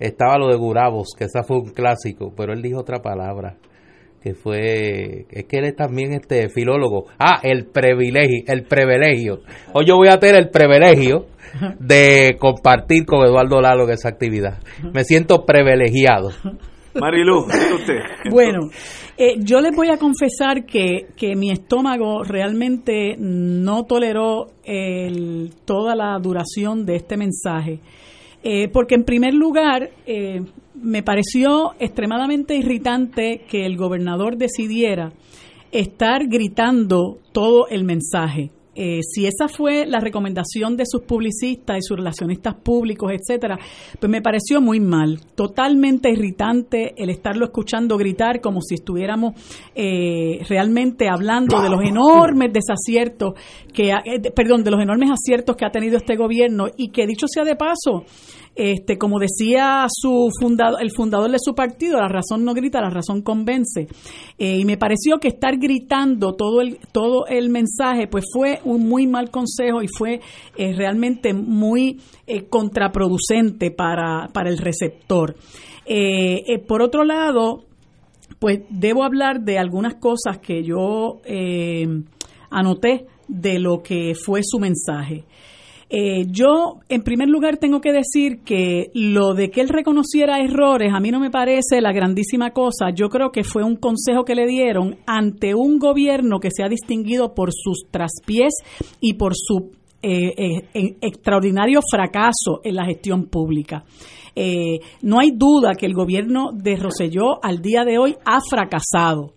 estaba 0.00 0.38
lo 0.38 0.48
de 0.48 0.56
Gurabos, 0.56 1.10
que 1.16 1.24
esa 1.24 1.44
fue 1.44 1.58
un 1.58 1.70
clásico, 1.70 2.32
pero 2.34 2.52
él 2.52 2.62
dijo 2.62 2.80
otra 2.80 3.00
palabra 3.00 3.56
que 4.22 4.34
fue 4.34 5.24
es 5.30 5.44
que 5.46 5.58
él 5.58 5.64
es 5.64 5.76
también 5.76 6.12
este 6.12 6.50
filólogo. 6.50 7.06
Ah 7.18 7.40
el 7.42 7.66
privilegio 7.66 8.44
el 8.48 8.64
privilegio 8.64 9.40
hoy 9.72 9.86
yo 9.86 9.96
voy 9.96 10.08
a 10.08 10.18
tener 10.18 10.36
el 10.36 10.50
privilegio 10.50 11.26
de 11.78 12.36
compartir 12.38 13.06
con 13.06 13.24
Eduardo 13.24 13.62
Lalo 13.62 13.88
esa 13.88 14.10
actividad. 14.10 14.58
Me 14.92 15.04
siento 15.04 15.46
privilegiado 15.46 16.32
Marilu 17.00 17.46
usted 17.46 18.00
bueno 18.30 18.68
eh, 19.16 19.36
yo 19.38 19.62
les 19.62 19.74
voy 19.74 19.88
a 19.88 19.96
confesar 19.96 20.66
que, 20.66 21.06
que 21.16 21.34
mi 21.34 21.50
estómago 21.50 22.22
realmente 22.22 23.16
no 23.18 23.84
toleró 23.84 24.48
el, 24.64 25.52
toda 25.64 25.94
la 25.94 26.18
duración 26.18 26.84
de 26.84 26.96
este 26.96 27.16
mensaje 27.16 27.80
eh, 28.42 28.68
porque 28.68 28.94
en 28.94 29.04
primer 29.04 29.34
lugar 29.34 29.90
eh, 30.06 30.42
me 30.74 31.02
pareció 31.02 31.72
extremadamente 31.78 32.56
irritante 32.56 33.44
que 33.48 33.66
el 33.66 33.76
gobernador 33.76 34.36
decidiera 34.36 35.12
estar 35.72 36.26
gritando 36.26 37.18
todo 37.32 37.68
el 37.68 37.84
mensaje. 37.84 38.50
Eh, 38.82 39.00
si 39.02 39.26
esa 39.26 39.46
fue 39.46 39.84
la 39.84 40.00
recomendación 40.00 40.74
de 40.74 40.84
sus 40.86 41.02
publicistas 41.02 41.76
y 41.76 41.82
sus 41.82 41.98
relacionistas 41.98 42.54
públicos, 42.54 43.12
etcétera, 43.12 43.58
pues 44.00 44.10
me 44.10 44.22
pareció 44.22 44.62
muy 44.62 44.80
mal, 44.80 45.20
totalmente 45.34 46.08
irritante 46.08 46.94
el 46.96 47.10
estarlo 47.10 47.44
escuchando 47.44 47.98
gritar 47.98 48.40
como 48.40 48.62
si 48.62 48.76
estuviéramos 48.76 49.34
eh, 49.74 50.42
realmente 50.48 51.10
hablando 51.10 51.60
de 51.60 51.68
los 51.68 51.82
enormes 51.84 52.54
desaciertos 52.54 53.34
que, 53.74 53.90
eh, 53.90 54.30
perdón, 54.34 54.64
de 54.64 54.70
los 54.70 54.80
enormes 54.80 55.10
aciertos 55.10 55.56
que 55.56 55.66
ha 55.66 55.70
tenido 55.70 55.98
este 55.98 56.16
gobierno 56.16 56.68
y 56.74 56.88
que 56.88 57.06
dicho 57.06 57.26
sea 57.28 57.44
de 57.44 57.56
paso, 57.56 58.06
este, 58.54 58.98
como 58.98 59.18
decía 59.18 59.86
su 59.88 60.28
fundador, 60.38 60.82
el 60.82 60.90
fundador 60.90 61.30
de 61.30 61.38
su 61.38 61.54
partido, 61.54 61.98
la 61.98 62.08
razón 62.08 62.44
no 62.44 62.52
grita, 62.52 62.80
la 62.80 62.90
razón 62.90 63.22
convence. 63.22 63.86
Eh, 64.38 64.58
y 64.58 64.64
me 64.64 64.76
pareció 64.76 65.18
que 65.18 65.28
estar 65.28 65.56
gritando 65.56 66.34
todo 66.34 66.60
el, 66.60 66.78
todo 66.92 67.26
el 67.26 67.48
mensaje, 67.48 68.06
pues 68.06 68.24
fue 68.32 68.60
un 68.64 68.88
muy 68.88 69.06
mal 69.06 69.30
consejo 69.30 69.82
y 69.82 69.88
fue 69.88 70.20
eh, 70.56 70.74
realmente 70.74 71.32
muy 71.32 72.00
eh, 72.26 72.46
contraproducente 72.48 73.70
para, 73.70 74.28
para 74.32 74.50
el 74.50 74.58
receptor. 74.58 75.36
por 76.66 76.82
otro 76.82 77.04
lado, 77.04 77.64
pues 78.38 78.60
debo 78.68 79.04
hablar 79.04 79.40
de 79.40 79.58
algunas 79.58 79.94
cosas 79.94 80.38
que 80.38 80.62
yo 80.62 81.20
anoté 82.50 83.06
de 83.30 83.58
lo 83.58 83.82
que 83.82 84.14
fue 84.14 84.40
su 84.42 84.58
mensaje. 84.58 85.24
Eh, 85.92 86.26
yo, 86.28 86.78
en 86.88 87.02
primer 87.02 87.28
lugar, 87.28 87.56
tengo 87.56 87.80
que 87.80 87.92
decir 87.92 88.44
que 88.44 88.92
lo 88.94 89.34
de 89.34 89.50
que 89.50 89.60
él 89.60 89.68
reconociera 89.68 90.38
errores 90.38 90.92
a 90.94 91.00
mí 91.00 91.10
no 91.10 91.18
me 91.18 91.30
parece 91.30 91.80
la 91.80 91.92
grandísima 91.92 92.52
cosa. 92.52 92.90
Yo 92.94 93.08
creo 93.08 93.32
que 93.32 93.42
fue 93.42 93.64
un 93.64 93.74
consejo 93.74 94.24
que 94.24 94.36
le 94.36 94.46
dieron 94.46 94.98
ante 95.04 95.52
un 95.54 95.80
gobierno 95.80 96.38
que 96.38 96.50
se 96.54 96.62
ha 96.62 96.68
distinguido 96.68 97.34
por 97.34 97.50
sus 97.52 97.86
traspiés 97.90 98.54
y 99.00 99.14
por 99.14 99.32
su 99.34 99.72
extraordinario 100.02 101.80
fracaso 101.90 102.60
en 102.64 102.76
la 102.76 102.86
gestión 102.86 103.26
pública. 103.26 103.84
no 105.02 105.18
hay 105.18 105.32
duda 105.32 105.74
que 105.74 105.84
el 105.84 105.92
gobierno 105.92 106.52
de 106.54 106.76
Roselló 106.76 107.44
al 107.44 107.60
día 107.60 107.84
de 107.84 107.98
hoy 107.98 108.16
ha 108.24 108.38
fracasado. 108.48 109.32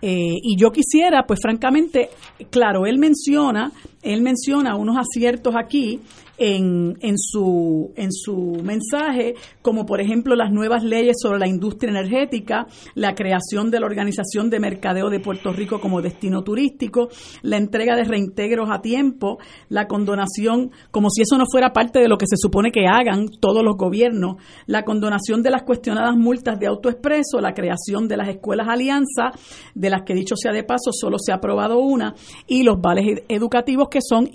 Y 0.00 0.56
yo 0.56 0.70
quisiera, 0.70 1.26
pues 1.26 1.40
francamente, 1.42 2.10
claro, 2.50 2.86
él 2.86 2.98
menciona, 2.98 3.72
él 4.02 4.22
menciona 4.22 4.76
unos 4.76 4.96
aciertos 4.96 5.54
aquí 5.56 6.00
en, 6.38 6.96
en, 7.00 7.18
su, 7.18 7.92
en 7.96 8.12
su 8.12 8.60
mensaje, 8.62 9.34
como 9.60 9.84
por 9.84 10.00
ejemplo 10.00 10.36
las 10.36 10.52
nuevas 10.52 10.84
leyes 10.84 11.16
sobre 11.20 11.40
la 11.40 11.48
industria 11.48 11.90
energética, 11.90 12.66
la 12.94 13.14
creación 13.14 13.70
de 13.70 13.80
la 13.80 13.86
Organización 13.86 14.48
de 14.48 14.60
Mercadeo 14.60 15.10
de 15.10 15.20
Puerto 15.20 15.52
Rico 15.52 15.80
como 15.80 16.00
destino 16.00 16.42
turístico, 16.42 17.08
la 17.42 17.56
entrega 17.56 17.96
de 17.96 18.04
reintegros 18.04 18.70
a 18.70 18.80
tiempo, 18.80 19.38
la 19.68 19.86
condonación, 19.88 20.70
como 20.90 21.10
si 21.10 21.22
eso 21.22 21.36
no 21.36 21.44
fuera 21.50 21.72
parte 21.72 21.98
de 21.98 22.08
lo 22.08 22.18
que 22.18 22.26
se 22.26 22.36
supone 22.36 22.70
que 22.70 22.86
hagan 22.86 23.28
todos 23.40 23.64
los 23.64 23.76
gobiernos, 23.76 24.36
la 24.66 24.84
condonación 24.84 25.42
de 25.42 25.50
las 25.50 25.64
cuestionadas 25.64 26.16
multas 26.16 26.58
de 26.58 26.66
autoexpreso, 26.66 27.40
la 27.40 27.54
creación 27.54 28.06
de 28.06 28.16
las 28.16 28.28
escuelas 28.28 28.68
alianza, 28.68 29.32
de 29.74 29.90
las 29.90 30.02
que 30.02 30.14
dicho 30.14 30.36
sea 30.36 30.52
de 30.52 30.62
paso 30.62 30.92
solo 30.92 31.16
se 31.18 31.32
ha 31.32 31.36
aprobado 31.36 31.78
una, 31.80 32.14
y 32.46 32.62
los 32.62 32.80
vales 32.80 33.22
educativos 33.28 33.88
que 33.88 34.00
son 34.00 34.28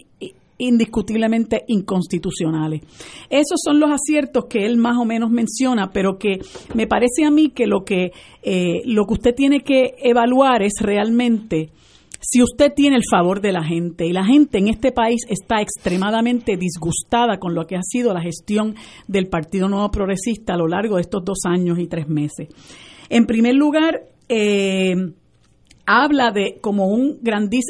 indiscutiblemente 0.58 1.64
inconstitucionales. 1.68 2.82
Esos 3.30 3.60
son 3.64 3.80
los 3.80 3.92
aciertos 3.92 4.46
que 4.46 4.66
él 4.66 4.78
más 4.78 4.98
o 4.98 5.06
menos 5.06 5.30
menciona, 5.32 5.92
pero 5.92 6.18
que 6.18 6.40
me 6.74 6.88
parece 6.88 7.26
a 7.26 7.32
mí 7.32 7.50
que 7.50 7.68
lo 7.68 7.84
que, 7.84 8.12
eh, 8.42 8.82
lo 8.86 9.06
que 9.06 9.14
usted 9.14 9.36
tiene 9.36 9.62
que 9.62 9.96
evaluar 10.00 10.64
es 10.64 10.74
realmente 10.82 11.72
si 12.26 12.42
usted 12.42 12.74
tiene 12.74 12.96
el 12.96 13.04
favor 13.10 13.42
de 13.42 13.52
la 13.52 13.64
gente 13.64 14.06
y 14.06 14.14
la 14.14 14.24
gente 14.24 14.58
en 14.58 14.70
este 14.70 14.94
país 14.94 15.26
está 15.28 15.62
extremadamente 15.62 16.56
disgustada 16.56 17.38
con 17.38 17.54
lo 17.54 17.66
que 17.68 17.76
ha 17.76 17.82
sido 17.84 18.14
la 18.14 18.22
gestión 18.22 18.76
del 19.08 19.28
Partido 19.28 19.68
Nuevo 19.68 19.92
Progresista 19.92 20.54
a 20.54 20.58
lo 20.58 20.68
largo 20.68 20.96
de 20.96 21.02
estos 21.02 21.26
dos 21.26 21.40
años 21.46 21.80
y 21.80 21.88
tres 21.88 22.08
meses. 22.08 22.48
En 23.10 23.26
primer 23.26 23.56
lugar, 23.56 24.04
eh, 24.30 24.96
habla 25.86 26.32
de 26.32 26.60
como 26.62 26.88
un 26.88 27.20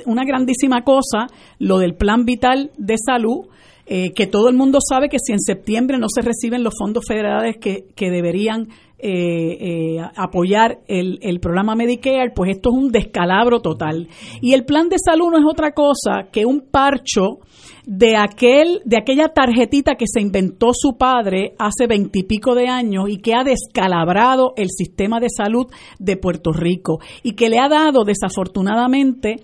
una 0.06 0.24
grandísima 0.26 0.84
cosa 0.84 1.28
lo 1.60 1.78
del 1.80 1.96
plan 1.96 2.26
vital 2.26 2.72
de 2.78 2.96
salud, 2.98 3.48
eh, 3.86 4.12
que 4.14 4.28
todo 4.28 4.50
el 4.50 4.56
mundo 4.56 4.80
sabe 4.88 5.10
que 5.10 5.18
si 5.20 5.34
en 5.34 5.40
septiembre 5.40 5.98
no 5.98 6.08
se 6.14 6.22
reciben 6.22 6.64
los 6.64 6.74
fondos 6.78 7.04
federales 7.08 7.58
que, 7.60 7.88
que 7.96 8.12
deberían 8.12 8.70
eh, 9.00 9.58
eh, 9.60 9.98
apoyar 10.16 10.80
el, 10.88 11.20
el, 11.22 11.42
programa 11.42 11.76
Medicare, 11.76 12.32
pues 12.34 12.52
esto 12.52 12.70
es 12.70 12.78
un 12.78 12.92
descalabro 12.92 13.60
total. 13.60 14.08
Y 14.40 14.54
el 14.54 14.64
plan 14.64 14.88
de 14.88 14.96
salud 15.04 15.32
no 15.32 15.38
es 15.38 15.44
otra 15.46 15.74
cosa 15.74 16.30
que 16.32 16.46
un 16.46 16.62
parcho 16.72 17.40
de 17.86 18.16
aquel, 18.16 18.82
de 18.86 18.98
aquella 18.98 19.30
tarjetita 19.30 19.96
que 19.96 20.06
se 20.08 20.22
inventó 20.22 20.72
su 20.74 20.98
padre 20.98 21.54
hace 21.60 21.88
veintipico 21.88 22.56
de 22.56 22.68
años 22.68 23.10
y 23.10 23.18
que 23.18 23.34
ha 23.34 23.44
descalabrado 23.44 24.54
el 24.56 24.70
sistema 24.70 25.20
de 25.20 25.28
salud 25.30 25.68
de 26.00 26.18
Puerto 26.18 26.54
Rico 26.54 27.00
y 27.24 27.34
que 27.34 27.50
le 27.50 27.60
ha 27.60 27.68
dado 27.68 28.04
desafortunadamente 28.04 29.44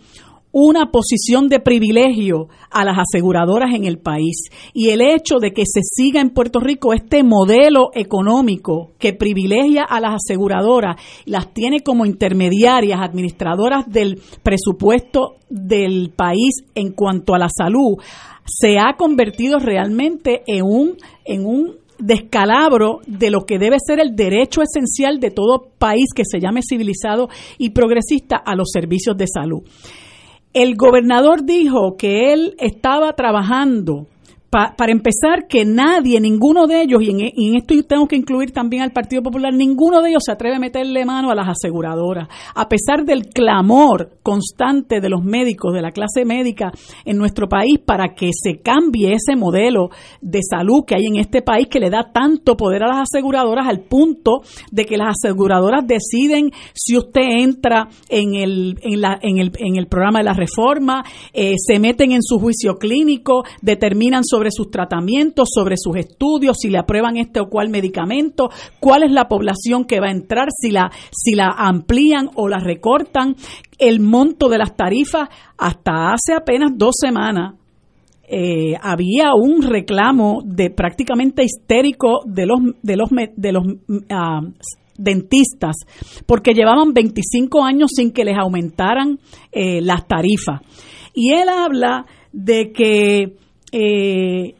una 0.51 0.91
posición 0.91 1.47
de 1.47 1.59
privilegio 1.59 2.47
a 2.71 2.83
las 2.83 2.97
aseguradoras 2.97 3.73
en 3.75 3.85
el 3.85 3.99
país 3.99 4.49
y 4.73 4.89
el 4.89 5.01
hecho 5.01 5.37
de 5.39 5.51
que 5.51 5.63
se 5.65 5.81
siga 5.83 6.21
en 6.21 6.31
Puerto 6.31 6.59
Rico 6.59 6.93
este 6.93 7.23
modelo 7.23 7.91
económico 7.93 8.91
que 8.97 9.13
privilegia 9.13 9.83
a 9.83 9.99
las 9.99 10.15
aseguradoras, 10.15 10.95
las 11.25 11.53
tiene 11.53 11.81
como 11.81 12.05
intermediarias, 12.05 12.99
administradoras 12.99 13.85
del 13.87 14.21
presupuesto 14.41 15.35
del 15.49 16.11
país 16.15 16.63
en 16.73 16.93
cuanto 16.93 17.35
a 17.35 17.39
la 17.39 17.49
salud, 17.55 17.97
se 18.45 18.79
ha 18.79 18.95
convertido 18.97 19.59
realmente 19.59 20.41
en 20.47 20.63
un, 20.63 20.97
en 21.25 21.45
un 21.45 21.75
descalabro 21.99 23.01
de 23.05 23.29
lo 23.29 23.45
que 23.45 23.59
debe 23.59 23.77
ser 23.85 23.99
el 23.99 24.15
derecho 24.15 24.61
esencial 24.61 25.19
de 25.19 25.31
todo 25.31 25.67
país 25.77 26.07
que 26.15 26.23
se 26.25 26.39
llame 26.39 26.61
civilizado 26.67 27.29
y 27.57 27.71
progresista 27.71 28.37
a 28.37 28.55
los 28.55 28.69
servicios 28.71 29.17
de 29.17 29.25
salud. 29.27 29.61
El 30.53 30.75
gobernador 30.75 31.45
dijo 31.45 31.95
que 31.95 32.33
él 32.33 32.55
estaba 32.57 33.13
trabajando 33.13 34.07
para 34.49 34.91
empezar, 34.91 35.47
que 35.47 35.63
nadie, 35.63 36.19
ninguno 36.19 36.65
de 36.65 36.81
ellos, 36.81 37.01
y 37.03 37.11
en, 37.11 37.19
y 37.19 37.49
en, 37.49 37.55
esto 37.57 37.75
tengo 37.87 38.07
que 38.07 38.15
incluir 38.15 38.51
también 38.51 38.81
al 38.81 38.91
Partido 38.91 39.21
Popular, 39.21 39.53
ninguno 39.53 40.01
de 40.01 40.09
ellos 40.09 40.23
se 40.25 40.31
atreve 40.31 40.55
a 40.55 40.59
meterle 40.59 41.05
mano 41.05 41.29
a 41.29 41.35
las 41.35 41.47
aseguradoras, 41.47 42.27
a 42.55 42.67
pesar 42.67 43.05
del 43.05 43.27
clamor 43.27 44.17
constante 44.23 45.01
de 45.01 45.09
los 45.09 45.23
médicos, 45.23 45.73
de 45.73 45.81
la 45.81 45.91
clase 45.91 46.25
médica 46.25 46.71
en 47.05 47.17
nuestro 47.17 47.47
país, 47.47 47.79
para 47.85 48.15
que 48.15 48.31
se 48.33 48.61
cambie 48.61 49.13
ese 49.13 49.35
modelo 49.35 49.89
de 50.21 50.39
salud 50.41 50.83
que 50.85 50.95
hay 50.95 51.05
en 51.05 51.17
este 51.17 51.41
país 51.43 51.67
que 51.67 51.79
le 51.79 51.91
da 51.91 52.11
tanto 52.11 52.57
poder 52.57 52.83
a 52.83 52.87
las 52.87 53.09
aseguradoras 53.11 53.67
al 53.67 53.81
punto 53.81 54.41
de 54.71 54.85
que 54.85 54.97
las 54.97 55.15
aseguradoras 55.23 55.85
deciden 55.85 56.51
si 56.73 56.97
usted 56.97 57.21
entra 57.21 57.87
en 58.09 58.33
el, 58.33 58.79
en 58.81 59.01
la, 59.01 59.19
en 59.21 59.37
el, 59.37 59.51
en 59.59 59.77
el 59.77 59.87
programa 59.87 60.19
de 60.19 60.25
la 60.25 60.33
reforma, 60.33 61.03
eh, 61.33 61.53
se 61.57 61.77
meten 61.77 62.11
en 62.13 62.23
su 62.23 62.39
juicio 62.39 62.75
clínico, 62.75 63.43
determinan 63.61 64.23
sobre 64.23 64.38
sobre 64.39 64.51
sus 64.51 64.71
tratamientos, 64.71 65.49
sobre 65.53 65.75
sus 65.77 65.97
estudios, 65.97 66.55
si 66.61 66.69
le 66.69 66.77
aprueban 66.77 67.17
este 67.17 67.41
o 67.41 67.49
cual 67.49 67.67
medicamento, 67.67 68.49
cuál 68.79 69.03
es 69.03 69.11
la 69.11 69.27
población 69.27 69.83
que 69.83 69.99
va 69.99 70.07
a 70.07 70.11
entrar, 70.11 70.47
si 70.49 70.71
la, 70.71 70.89
si 71.11 71.35
la 71.35 71.49
amplían 71.57 72.29
o 72.35 72.47
la 72.47 72.59
recortan, 72.59 73.35
el 73.77 73.99
monto 73.99 74.47
de 74.47 74.57
las 74.57 74.77
tarifas. 74.77 75.27
Hasta 75.57 76.13
hace 76.13 76.33
apenas 76.33 76.71
dos 76.77 76.95
semanas 76.97 77.55
eh, 78.29 78.75
había 78.81 79.33
un 79.35 79.61
reclamo 79.61 80.41
de 80.45 80.69
prácticamente 80.69 81.43
histérico 81.43 82.21
de 82.25 82.45
los 82.45 82.59
de 82.81 82.95
los 82.95 83.09
de 83.35 83.51
los 83.51 83.63
ah, 84.09 84.39
dentistas 84.97 85.75
porque 86.25 86.53
llevaban 86.53 86.93
25 86.93 87.63
años 87.63 87.89
sin 87.93 88.11
que 88.11 88.23
les 88.23 88.37
aumentaran 88.37 89.19
eh, 89.51 89.81
las 89.81 90.07
tarifas 90.07 90.61
y 91.13 91.31
él 91.33 91.49
habla 91.49 92.05
de 92.31 92.71
que 92.71 93.39
eh, 93.71 94.55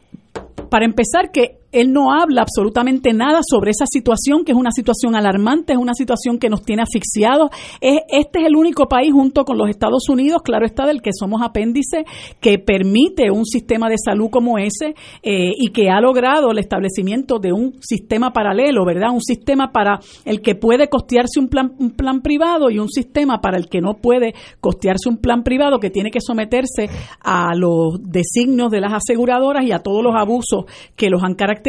para 0.68 0.84
empezar, 0.84 1.30
que 1.32 1.59
él 1.72 1.92
no 1.92 2.12
habla 2.12 2.42
absolutamente 2.42 3.12
nada 3.12 3.40
sobre 3.48 3.70
esa 3.70 3.84
situación, 3.86 4.44
que 4.44 4.52
es 4.52 4.58
una 4.58 4.72
situación 4.72 5.14
alarmante, 5.14 5.72
es 5.72 5.78
una 5.78 5.94
situación 5.94 6.38
que 6.38 6.48
nos 6.48 6.62
tiene 6.62 6.82
asfixiados. 6.82 7.50
este 7.80 8.40
es 8.40 8.46
el 8.46 8.56
único 8.56 8.88
país, 8.88 9.12
junto 9.12 9.44
con 9.44 9.56
los 9.56 9.68
Estados 9.68 10.08
Unidos, 10.08 10.42
claro 10.42 10.66
está, 10.66 10.86
del 10.86 11.00
que 11.00 11.10
somos 11.12 11.42
apéndice, 11.42 12.04
que 12.40 12.58
permite 12.58 13.30
un 13.30 13.44
sistema 13.44 13.88
de 13.88 13.96
salud 14.04 14.30
como 14.30 14.58
ese 14.58 14.94
eh, 15.22 15.52
y 15.56 15.68
que 15.70 15.90
ha 15.90 16.00
logrado 16.00 16.50
el 16.50 16.58
establecimiento 16.58 17.38
de 17.38 17.52
un 17.52 17.74
sistema 17.80 18.32
paralelo, 18.32 18.84
¿verdad? 18.84 19.10
Un 19.12 19.22
sistema 19.22 19.70
para 19.72 20.00
el 20.24 20.40
que 20.40 20.54
puede 20.54 20.88
costearse 20.88 21.38
un 21.38 21.48
plan, 21.48 21.72
un 21.78 21.90
plan 21.90 22.20
privado 22.20 22.70
y 22.70 22.78
un 22.78 22.88
sistema 22.88 23.40
para 23.40 23.56
el 23.56 23.68
que 23.68 23.80
no 23.80 23.94
puede 23.94 24.34
costearse 24.60 25.08
un 25.08 25.18
plan 25.18 25.42
privado, 25.42 25.78
que 25.78 25.90
tiene 25.90 26.10
que 26.10 26.20
someterse 26.20 26.88
a 27.22 27.54
los 27.54 28.00
designios 28.02 28.70
de 28.70 28.80
las 28.80 28.92
aseguradoras 28.92 29.64
y 29.64 29.72
a 29.72 29.80
todos 29.80 30.02
los 30.02 30.14
abusos 30.16 30.64
que 30.96 31.10
los 31.10 31.22
han 31.22 31.34
caracterizado 31.34 31.59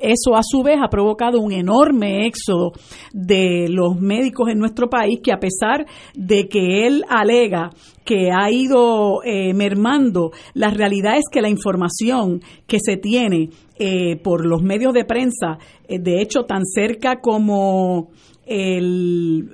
eso 0.00 0.36
a 0.36 0.42
su 0.42 0.62
vez 0.62 0.78
ha 0.82 0.88
provocado 0.88 1.40
un 1.40 1.52
enorme 1.52 2.26
éxodo 2.26 2.72
de 3.12 3.66
los 3.68 4.00
médicos 4.00 4.48
en 4.50 4.58
nuestro 4.58 4.88
país 4.88 5.20
que 5.22 5.32
a 5.32 5.38
pesar 5.38 5.86
de 6.14 6.48
que 6.48 6.86
él 6.86 7.04
alega 7.08 7.70
que 8.04 8.30
ha 8.30 8.50
ido 8.50 9.22
eh, 9.24 9.54
mermando, 9.54 10.32
la 10.52 10.70
realidad 10.70 11.16
es 11.16 11.24
que 11.30 11.40
la 11.40 11.48
información 11.48 12.42
que 12.66 12.78
se 12.80 12.96
tiene 12.96 13.50
eh, 13.78 14.16
por 14.16 14.46
los 14.46 14.62
medios 14.62 14.92
de 14.92 15.04
prensa, 15.04 15.58
eh, 15.88 15.98
de 15.98 16.20
hecho 16.20 16.44
tan 16.44 16.64
cerca 16.64 17.20
como 17.20 18.10
el 18.46 19.48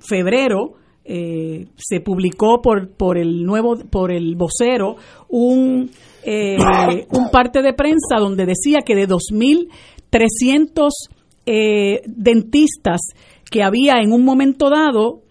febrero, 0.00 0.74
se 1.04 2.00
publicó 2.04 2.60
por, 2.60 2.90
por 2.90 3.16
el 3.16 3.42
nuevo 3.44 3.76
por 3.90 4.12
el 4.12 4.36
vocero 4.36 4.96
un 5.30 5.88
eh, 6.30 7.06
un 7.10 7.30
parte 7.30 7.62
de 7.62 7.72
prensa 7.72 8.18
donde 8.20 8.44
decía 8.44 8.80
que 8.84 8.94
de 8.94 9.08
2.300 9.08 10.90
eh, 11.46 12.02
dentistas 12.04 13.00
que 13.50 13.62
había 13.62 14.02
en 14.02 14.12
un 14.12 14.26
momento 14.26 14.68
dado, 14.68 15.22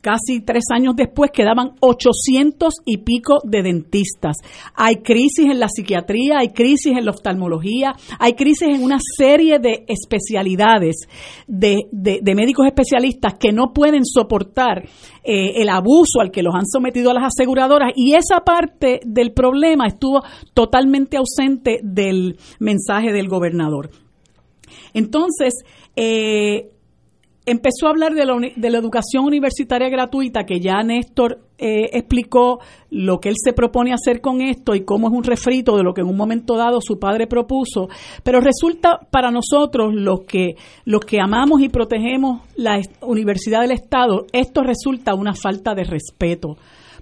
casi 0.00 0.40
tres 0.40 0.64
años 0.72 0.94
después 0.96 1.30
quedaban 1.32 1.72
800 1.80 2.74
y 2.84 2.98
pico 2.98 3.38
de 3.44 3.62
dentistas. 3.62 4.36
Hay 4.74 4.96
crisis 4.96 5.46
en 5.46 5.60
la 5.60 5.68
psiquiatría, 5.68 6.38
hay 6.38 6.50
crisis 6.50 6.96
en 6.96 7.04
la 7.04 7.10
oftalmología, 7.10 7.94
hay 8.18 8.34
crisis 8.34 8.68
en 8.68 8.82
una 8.82 8.98
serie 9.16 9.58
de 9.58 9.84
especialidades 9.88 11.08
de, 11.46 11.80
médicos 12.34 12.66
especialistas 12.66 13.34
que 13.38 13.52
no 13.52 13.72
pueden 13.72 14.04
soportar 14.04 14.84
eh, 15.24 15.52
el 15.56 15.68
abuso 15.68 16.20
al 16.20 16.30
que 16.30 16.42
los 16.42 16.54
han 16.54 16.66
sometido 16.66 17.10
a 17.10 17.14
las 17.14 17.24
aseguradoras 17.24 17.92
y 17.94 18.14
esa 18.14 18.40
parte 18.44 19.00
del 19.04 19.32
problema 19.32 19.86
estuvo 19.86 20.22
totalmente 20.54 21.16
ausente 21.16 21.80
del 21.82 22.38
mensaje 22.58 23.12
del 23.12 23.28
gobernador. 23.28 23.90
Entonces, 24.94 25.54
eh, 25.96 26.70
empezó 27.46 27.86
a 27.86 27.90
hablar 27.90 28.14
de 28.14 28.24
la, 28.24 28.34
de 28.54 28.70
la 28.70 28.78
educación 28.78 29.24
universitaria 29.24 29.88
gratuita, 29.88 30.44
que 30.44 30.60
ya 30.60 30.82
Néstor 30.82 31.40
eh, 31.58 31.90
explicó 31.92 32.60
lo 32.90 33.20
que 33.20 33.28
él 33.28 33.34
se 33.42 33.52
propone 33.52 33.92
hacer 33.92 34.20
con 34.20 34.40
esto 34.40 34.74
y 34.74 34.84
cómo 34.84 35.08
es 35.08 35.14
un 35.14 35.24
refrito 35.24 35.76
de 35.76 35.82
lo 35.82 35.92
que 35.92 36.00
en 36.00 36.08
un 36.08 36.16
momento 36.16 36.56
dado 36.56 36.80
su 36.80 36.98
padre 36.98 37.26
propuso, 37.26 37.88
pero 38.22 38.40
resulta 38.40 39.00
para 39.10 39.30
nosotros 39.30 39.92
los 39.94 40.20
que 40.20 40.54
los 40.84 41.04
que 41.04 41.20
amamos 41.20 41.60
y 41.60 41.68
protegemos 41.68 42.42
la 42.56 42.80
Universidad 43.02 43.60
del 43.60 43.72
Estado, 43.72 44.26
esto 44.32 44.62
resulta 44.62 45.14
una 45.14 45.34
falta 45.34 45.74
de 45.74 45.84
respeto 45.84 46.56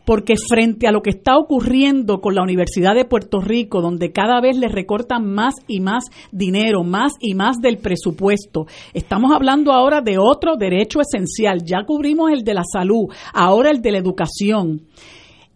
porque 0.08 0.36
frente 0.38 0.88
a 0.88 0.90
lo 0.90 1.02
que 1.02 1.10
está 1.10 1.36
ocurriendo 1.36 2.22
con 2.22 2.34
la 2.34 2.42
Universidad 2.42 2.94
de 2.94 3.04
Puerto 3.04 3.42
Rico, 3.42 3.82
donde 3.82 4.10
cada 4.10 4.40
vez 4.40 4.56
le 4.56 4.68
recortan 4.68 5.34
más 5.34 5.52
y 5.66 5.80
más 5.80 6.04
dinero, 6.32 6.82
más 6.82 7.12
y 7.20 7.34
más 7.34 7.58
del 7.58 7.76
presupuesto, 7.76 8.64
estamos 8.94 9.32
hablando 9.34 9.70
ahora 9.70 10.00
de 10.00 10.16
otro 10.16 10.56
derecho 10.56 11.00
esencial, 11.02 11.62
ya 11.62 11.84
cubrimos 11.84 12.32
el 12.32 12.42
de 12.42 12.54
la 12.54 12.62
salud, 12.64 13.12
ahora 13.34 13.70
el 13.70 13.82
de 13.82 13.92
la 13.92 13.98
educación. 13.98 14.86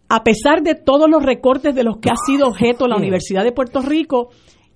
A 0.07 0.23
pesar 0.23 0.61
de 0.61 0.75
todos 0.75 1.09
los 1.09 1.23
recortes 1.23 1.73
de 1.73 1.83
los 1.83 1.97
que 1.97 2.11
ha 2.11 2.15
sido 2.23 2.45
objeto 2.45 2.87
la 2.87 2.97
Universidad 2.97 3.43
de 3.43 3.53
Puerto 3.53 3.81
Rico, 3.81 4.29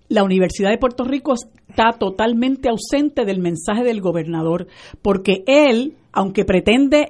la 0.10 0.24
Universidad 0.24 0.72
de 0.72 0.80
Puerto 0.80 1.04
Rico 1.04 1.36
está 1.70 1.92
totalmente 2.00 2.68
ausente 2.68 3.26
del 3.26 3.38
mensaje 3.38 3.84
del 3.84 4.02
gobernador, 4.02 4.66
porque 5.04 5.44
él, 5.46 5.98
aunque 6.14 6.46
pretende 6.46 7.10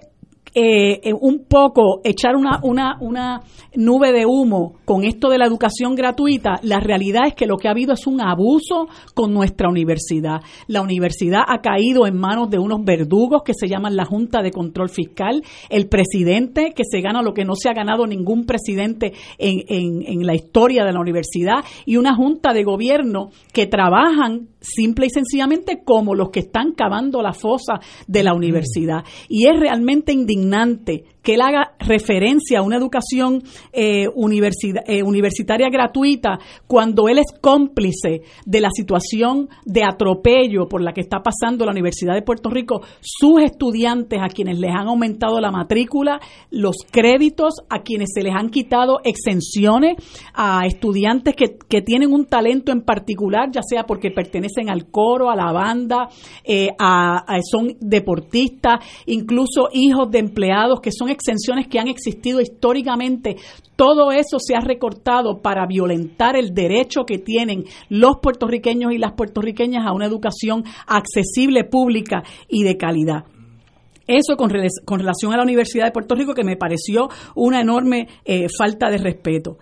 eh, 0.60 1.02
eh, 1.04 1.14
un 1.14 1.46
poco 1.48 2.02
echar 2.04 2.36
una, 2.36 2.60
una, 2.64 2.98
una 3.00 3.44
nube 3.76 4.12
de 4.12 4.26
humo 4.26 4.78
con 4.86 5.04
esto 5.04 5.30
de 5.30 5.38
la 5.38 5.46
educación 5.46 5.94
gratuita, 5.94 6.60
la 6.64 6.80
realidad 6.80 7.28
es 7.28 7.36
que 7.36 7.46
lo 7.46 7.58
que 7.58 7.68
ha 7.68 7.72
habido 7.72 7.94
es 7.94 8.08
un 8.08 8.22
abuso 8.22 8.88
con 9.14 9.36
nuestra 9.36 9.70
universidad. 9.70 10.42
La 10.66 10.82
universidad 10.82 11.42
ha 11.48 11.62
caído 11.62 12.08
en 12.08 12.18
manos 12.18 12.50
de 12.50 12.58
unos 12.58 12.84
verdugos 12.84 13.44
que 13.46 13.54
se 13.54 13.68
llaman 13.68 13.96
la 13.96 14.06
Junta 14.06 14.42
de 14.42 14.50
Control 14.50 14.90
Fiscal, 14.90 15.44
el 15.70 15.90
presidente 15.90 16.74
que 16.76 16.84
se 16.90 17.02
gana 17.02 17.22
lo 17.22 17.36
que 17.36 17.46
no 17.46 17.54
se 17.54 17.70
ha 17.70 17.74
ganado 17.74 18.08
ningún 18.08 18.48
presidente 18.48 19.14
en, 19.38 19.62
en, 19.68 20.02
en 20.08 20.26
la 20.26 20.34
historia 20.34 20.86
de 20.86 20.94
la 20.94 21.00
universidad 21.00 21.64
y 21.86 21.98
una 21.98 22.16
junta 22.16 22.52
de 22.52 22.64
gobierno 22.64 23.30
que 23.54 23.68
trabajan 23.68 24.48
simple 24.60 25.06
y 25.06 25.10
sencillamente 25.12 25.84
como 25.86 26.16
los 26.16 26.32
que 26.32 26.40
están 26.40 26.72
cavando 26.72 27.22
la 27.22 27.34
fosa 27.34 27.80
de 28.08 28.24
la 28.24 28.34
universidad. 28.34 29.06
Y 29.30 29.46
es 29.46 29.60
realmente 29.60 30.14
indignante 30.14 30.47
dominante 30.48 31.06
que 31.28 31.34
él 31.34 31.42
haga 31.42 31.74
referencia 31.78 32.60
a 32.60 32.62
una 32.62 32.78
educación 32.78 33.44
eh, 33.74 34.06
eh, 34.06 35.04
universitaria 35.04 35.68
gratuita 35.70 36.40
cuando 36.68 37.10
él 37.10 37.18
es 37.18 37.38
cómplice 37.42 38.22
de 38.46 38.62
la 38.62 38.70
situación 38.72 39.50
de 39.66 39.84
atropello 39.84 40.70
por 40.70 40.82
la 40.82 40.94
que 40.94 41.02
está 41.02 41.22
pasando 41.22 41.66
la 41.66 41.74
Universidad 41.74 42.14
de 42.14 42.22
Puerto 42.22 42.50
Rico, 42.50 42.80
sus 43.02 43.42
estudiantes 43.42 44.22
a 44.24 44.30
quienes 44.30 44.58
les 44.58 44.72
han 44.72 44.88
aumentado 44.88 45.42
la 45.42 45.52
matrícula, 45.52 46.22
los 46.50 46.78
créditos, 46.90 47.56
a 47.70 47.82
quienes 47.82 48.12
se 48.14 48.24
les 48.24 48.34
han 48.34 48.50
quitado 48.50 49.02
exenciones, 49.04 49.98
a 50.34 50.66
estudiantes 50.66 51.36
que, 51.36 51.58
tienen 51.82 52.14
un 52.14 52.26
talento 52.26 52.72
en 52.72 52.84
particular, 52.84 53.50
ya 53.52 53.62
sea 53.68 53.84
porque 53.84 54.12
pertenecen 54.12 54.70
al 54.70 54.90
coro, 54.90 55.30
a 55.30 55.36
la 55.36 55.52
banda, 55.52 56.08
eh, 56.46 56.70
a, 56.80 57.26
son 57.52 57.76
deportistas, 57.82 58.80
incluso 59.06 59.68
hijos 59.74 60.10
de 60.10 60.20
empleados 60.20 60.80
que 60.80 60.92
son 60.92 61.10
exenciones 61.18 61.68
que 61.68 61.80
han 61.80 61.88
existido 61.88 62.40
históricamente. 62.40 63.36
Todo 63.76 64.12
eso 64.12 64.38
se 64.40 64.56
ha 64.56 64.62
recortado 64.62 65.42
para 65.42 65.66
violentar 65.68 66.36
el 66.36 66.54
derecho 66.54 67.06
que 67.06 67.18
tienen 67.18 67.66
los 67.90 68.18
puertorriqueños 68.22 68.94
y 68.94 68.98
las 68.98 69.14
puertorriqueñas 69.14 69.86
a 69.86 69.94
una 69.94 70.06
educación 70.06 70.64
accesible, 70.86 71.64
pública 71.64 72.24
y 72.48 72.64
de 72.64 72.78
calidad. 72.78 73.26
Eso 74.08 74.38
con, 74.38 74.50
relación 74.50 75.34
a 75.34 75.38
la 75.38 75.44
Universidad 75.44 75.86
de 75.86 75.92
Puerto 75.92 76.16
Rico 76.16 76.34
que 76.34 76.46
me 76.46 76.56
pareció 76.56 77.10
una 77.36 77.60
enorme 77.60 78.08
eh, 78.24 78.48
falta 78.58 78.90
de 78.90 78.98
respeto. 78.98 79.58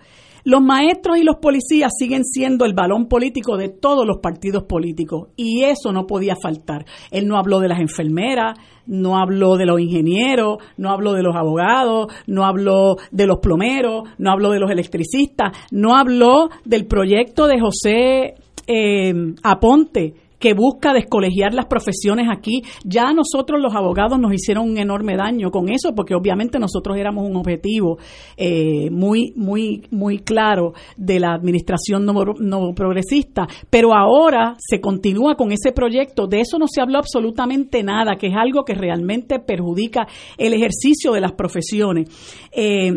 Los 0.46 0.62
maestros 0.62 1.18
y 1.18 1.24
los 1.24 1.38
policías 1.38 1.90
siguen 1.98 2.22
siendo 2.22 2.66
el 2.66 2.72
balón 2.72 3.08
político 3.08 3.56
de 3.56 3.68
todos 3.68 4.06
los 4.06 4.18
partidos 4.18 4.62
políticos 4.62 5.30
y 5.34 5.64
eso 5.64 5.90
no 5.90 6.06
podía 6.06 6.36
faltar. 6.40 6.86
Él 7.10 7.26
no 7.26 7.36
habló 7.36 7.58
de 7.58 7.66
las 7.66 7.80
enfermeras, 7.80 8.56
no 8.86 9.18
habló 9.18 9.56
de 9.56 9.66
los 9.66 9.80
ingenieros, 9.80 10.58
no 10.76 10.90
habló 10.90 11.14
de 11.14 11.24
los 11.24 11.34
abogados, 11.34 12.12
no 12.28 12.44
habló 12.44 12.94
de 13.10 13.26
los 13.26 13.38
plomeros, 13.40 14.08
no 14.18 14.30
habló 14.30 14.52
de 14.52 14.60
los 14.60 14.70
electricistas, 14.70 15.50
no 15.72 15.96
habló 15.96 16.48
del 16.64 16.86
proyecto 16.86 17.48
de 17.48 17.58
José 17.58 18.34
eh, 18.68 19.14
Aponte 19.42 20.14
que 20.46 20.54
busca 20.54 20.92
descolegiar 20.92 21.54
las 21.54 21.66
profesiones 21.66 22.28
aquí. 22.30 22.62
Ya 22.84 23.12
nosotros 23.12 23.60
los 23.60 23.74
abogados 23.74 24.16
nos 24.20 24.32
hicieron 24.32 24.70
un 24.70 24.78
enorme 24.78 25.16
daño 25.16 25.50
con 25.50 25.68
eso, 25.68 25.92
porque 25.92 26.14
obviamente 26.14 26.60
nosotros 26.60 26.96
éramos 26.96 27.28
un 27.28 27.34
objetivo 27.34 27.98
eh, 28.36 28.88
muy, 28.92 29.32
muy, 29.34 29.82
muy 29.90 30.20
claro 30.20 30.72
de 30.96 31.18
la 31.18 31.34
administración 31.34 32.06
no, 32.06 32.74
progresista, 32.76 33.48
pero 33.68 33.92
ahora 33.92 34.54
se 34.56 34.80
continúa 34.80 35.34
con 35.34 35.50
ese 35.50 35.72
proyecto. 35.72 36.28
De 36.28 36.42
eso 36.42 36.60
no 36.60 36.68
se 36.68 36.80
habló 36.80 36.98
absolutamente 36.98 37.82
nada, 37.82 38.14
que 38.14 38.28
es 38.28 38.36
algo 38.36 38.64
que 38.64 38.74
realmente 38.74 39.40
perjudica 39.40 40.06
el 40.38 40.52
ejercicio 40.52 41.10
de 41.10 41.22
las 41.22 41.32
profesiones. 41.32 42.08
Eh, 42.52 42.92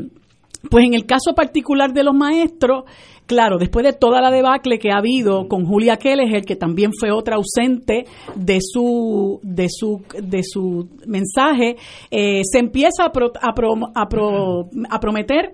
pues 0.70 0.86
en 0.86 0.93
el 0.93 1.05
caso 1.05 1.34
particular 1.36 1.93
de 1.93 2.03
los 2.03 2.14
maestros, 2.14 2.84
claro, 3.26 3.57
después 3.57 3.86
de 3.86 3.93
toda 3.93 4.22
la 4.22 4.32
debacle 4.32 4.80
que 4.80 4.91
ha 4.91 4.97
habido 4.97 5.47
con 5.47 5.66
Julia 5.66 5.97
Keller, 5.97 6.43
que 6.43 6.55
también 6.55 6.91
fue 6.99 7.12
otra 7.12 7.38
ausente 7.38 8.05
de 8.36 8.60
su 8.62 9.39
de 9.43 9.68
su 9.70 10.01
de 10.22 10.41
su 10.43 10.89
mensaje, 11.07 11.78
eh, 12.12 12.41
se 12.43 12.60
empieza 12.60 13.05
a, 13.05 13.12
a, 13.41 14.07
a 14.89 14.99
prometer 14.99 15.53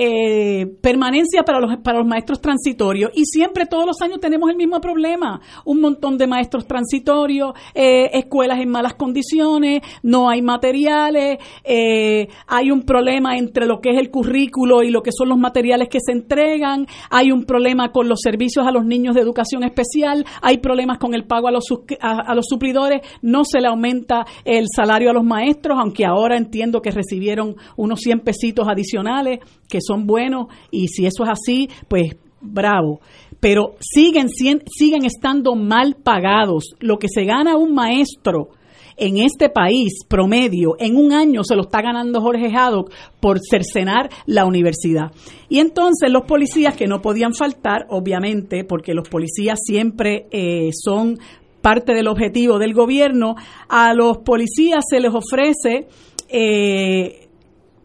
eh, 0.00 0.64
permanencia 0.80 1.42
para 1.42 1.58
los, 1.58 1.78
para 1.78 1.98
los 1.98 2.06
maestros 2.06 2.40
transitorios. 2.40 3.10
Y 3.14 3.24
siempre 3.24 3.66
todos 3.66 3.84
los 3.84 4.00
años 4.00 4.20
tenemos 4.20 4.48
el 4.48 4.56
mismo 4.56 4.80
problema, 4.80 5.40
un 5.64 5.80
montón 5.80 6.16
de 6.16 6.28
maestros 6.28 6.68
transitorios, 6.68 7.52
eh, 7.74 8.08
escuelas 8.12 8.60
en 8.60 8.68
malas 8.68 8.94
condiciones, 8.94 9.82
no 10.04 10.30
hay 10.30 10.40
materiales, 10.40 11.38
eh, 11.64 12.28
hay 12.46 12.70
un 12.70 12.82
problema 12.82 13.36
entre 13.36 13.66
lo 13.66 13.80
que 13.80 13.90
es 13.90 13.98
el 13.98 14.10
currículo 14.10 14.84
y 14.84 14.90
lo 14.90 15.02
que 15.02 15.10
son 15.10 15.30
los 15.30 15.38
materiales 15.38 15.88
que 15.88 15.98
se 16.00 16.12
entregan, 16.12 16.86
hay 17.10 17.32
un 17.32 17.44
problema 17.44 17.90
con 17.90 18.08
los 18.08 18.20
servicios 18.22 18.66
a 18.68 18.70
los 18.70 18.84
niños 18.84 19.16
de 19.16 19.22
educación 19.22 19.64
especial, 19.64 20.24
hay 20.40 20.58
problemas 20.58 20.98
con 20.98 21.12
el 21.12 21.24
pago 21.24 21.48
a 21.48 21.50
los, 21.50 21.64
a 22.00 22.34
los 22.36 22.46
suplidores, 22.46 23.02
no 23.22 23.44
se 23.44 23.60
le 23.60 23.66
aumenta 23.66 24.24
el 24.44 24.66
salario 24.72 25.10
a 25.10 25.12
los 25.12 25.24
maestros, 25.24 25.76
aunque 25.80 26.06
ahora 26.06 26.36
entiendo 26.36 26.80
que 26.80 26.92
recibieron 26.92 27.56
unos 27.76 27.98
100 28.00 28.20
pesitos 28.20 28.68
adicionales 28.68 29.40
que 29.68 29.80
son 29.88 30.06
buenos 30.06 30.46
y 30.70 30.88
si 30.88 31.06
eso 31.06 31.24
es 31.24 31.30
así, 31.30 31.68
pues 31.88 32.16
bravo. 32.40 33.00
Pero 33.40 33.74
siguen, 33.80 34.28
siguen 34.28 35.04
estando 35.04 35.54
mal 35.54 35.96
pagados. 35.96 36.74
Lo 36.80 36.98
que 36.98 37.08
se 37.08 37.24
gana 37.24 37.56
un 37.56 37.74
maestro 37.74 38.50
en 38.98 39.18
este 39.18 39.48
país 39.48 40.04
promedio, 40.08 40.74
en 40.78 40.96
un 40.96 41.12
año 41.12 41.44
se 41.44 41.54
lo 41.54 41.62
está 41.62 41.80
ganando 41.80 42.20
Jorge 42.20 42.50
Haddock 42.52 42.92
por 43.20 43.38
cercenar 43.40 44.10
la 44.26 44.44
universidad. 44.44 45.12
Y 45.48 45.60
entonces 45.60 46.10
los 46.10 46.24
policías 46.24 46.76
que 46.76 46.88
no 46.88 47.00
podían 47.00 47.32
faltar, 47.32 47.86
obviamente, 47.90 48.64
porque 48.64 48.94
los 48.94 49.08
policías 49.08 49.60
siempre 49.64 50.26
eh, 50.32 50.70
son 50.72 51.18
parte 51.62 51.94
del 51.94 52.08
objetivo 52.08 52.58
del 52.58 52.74
gobierno, 52.74 53.36
a 53.68 53.94
los 53.94 54.18
policías 54.18 54.84
se 54.88 55.00
les 55.00 55.12
ofrece 55.14 55.86
eh, 56.28 57.28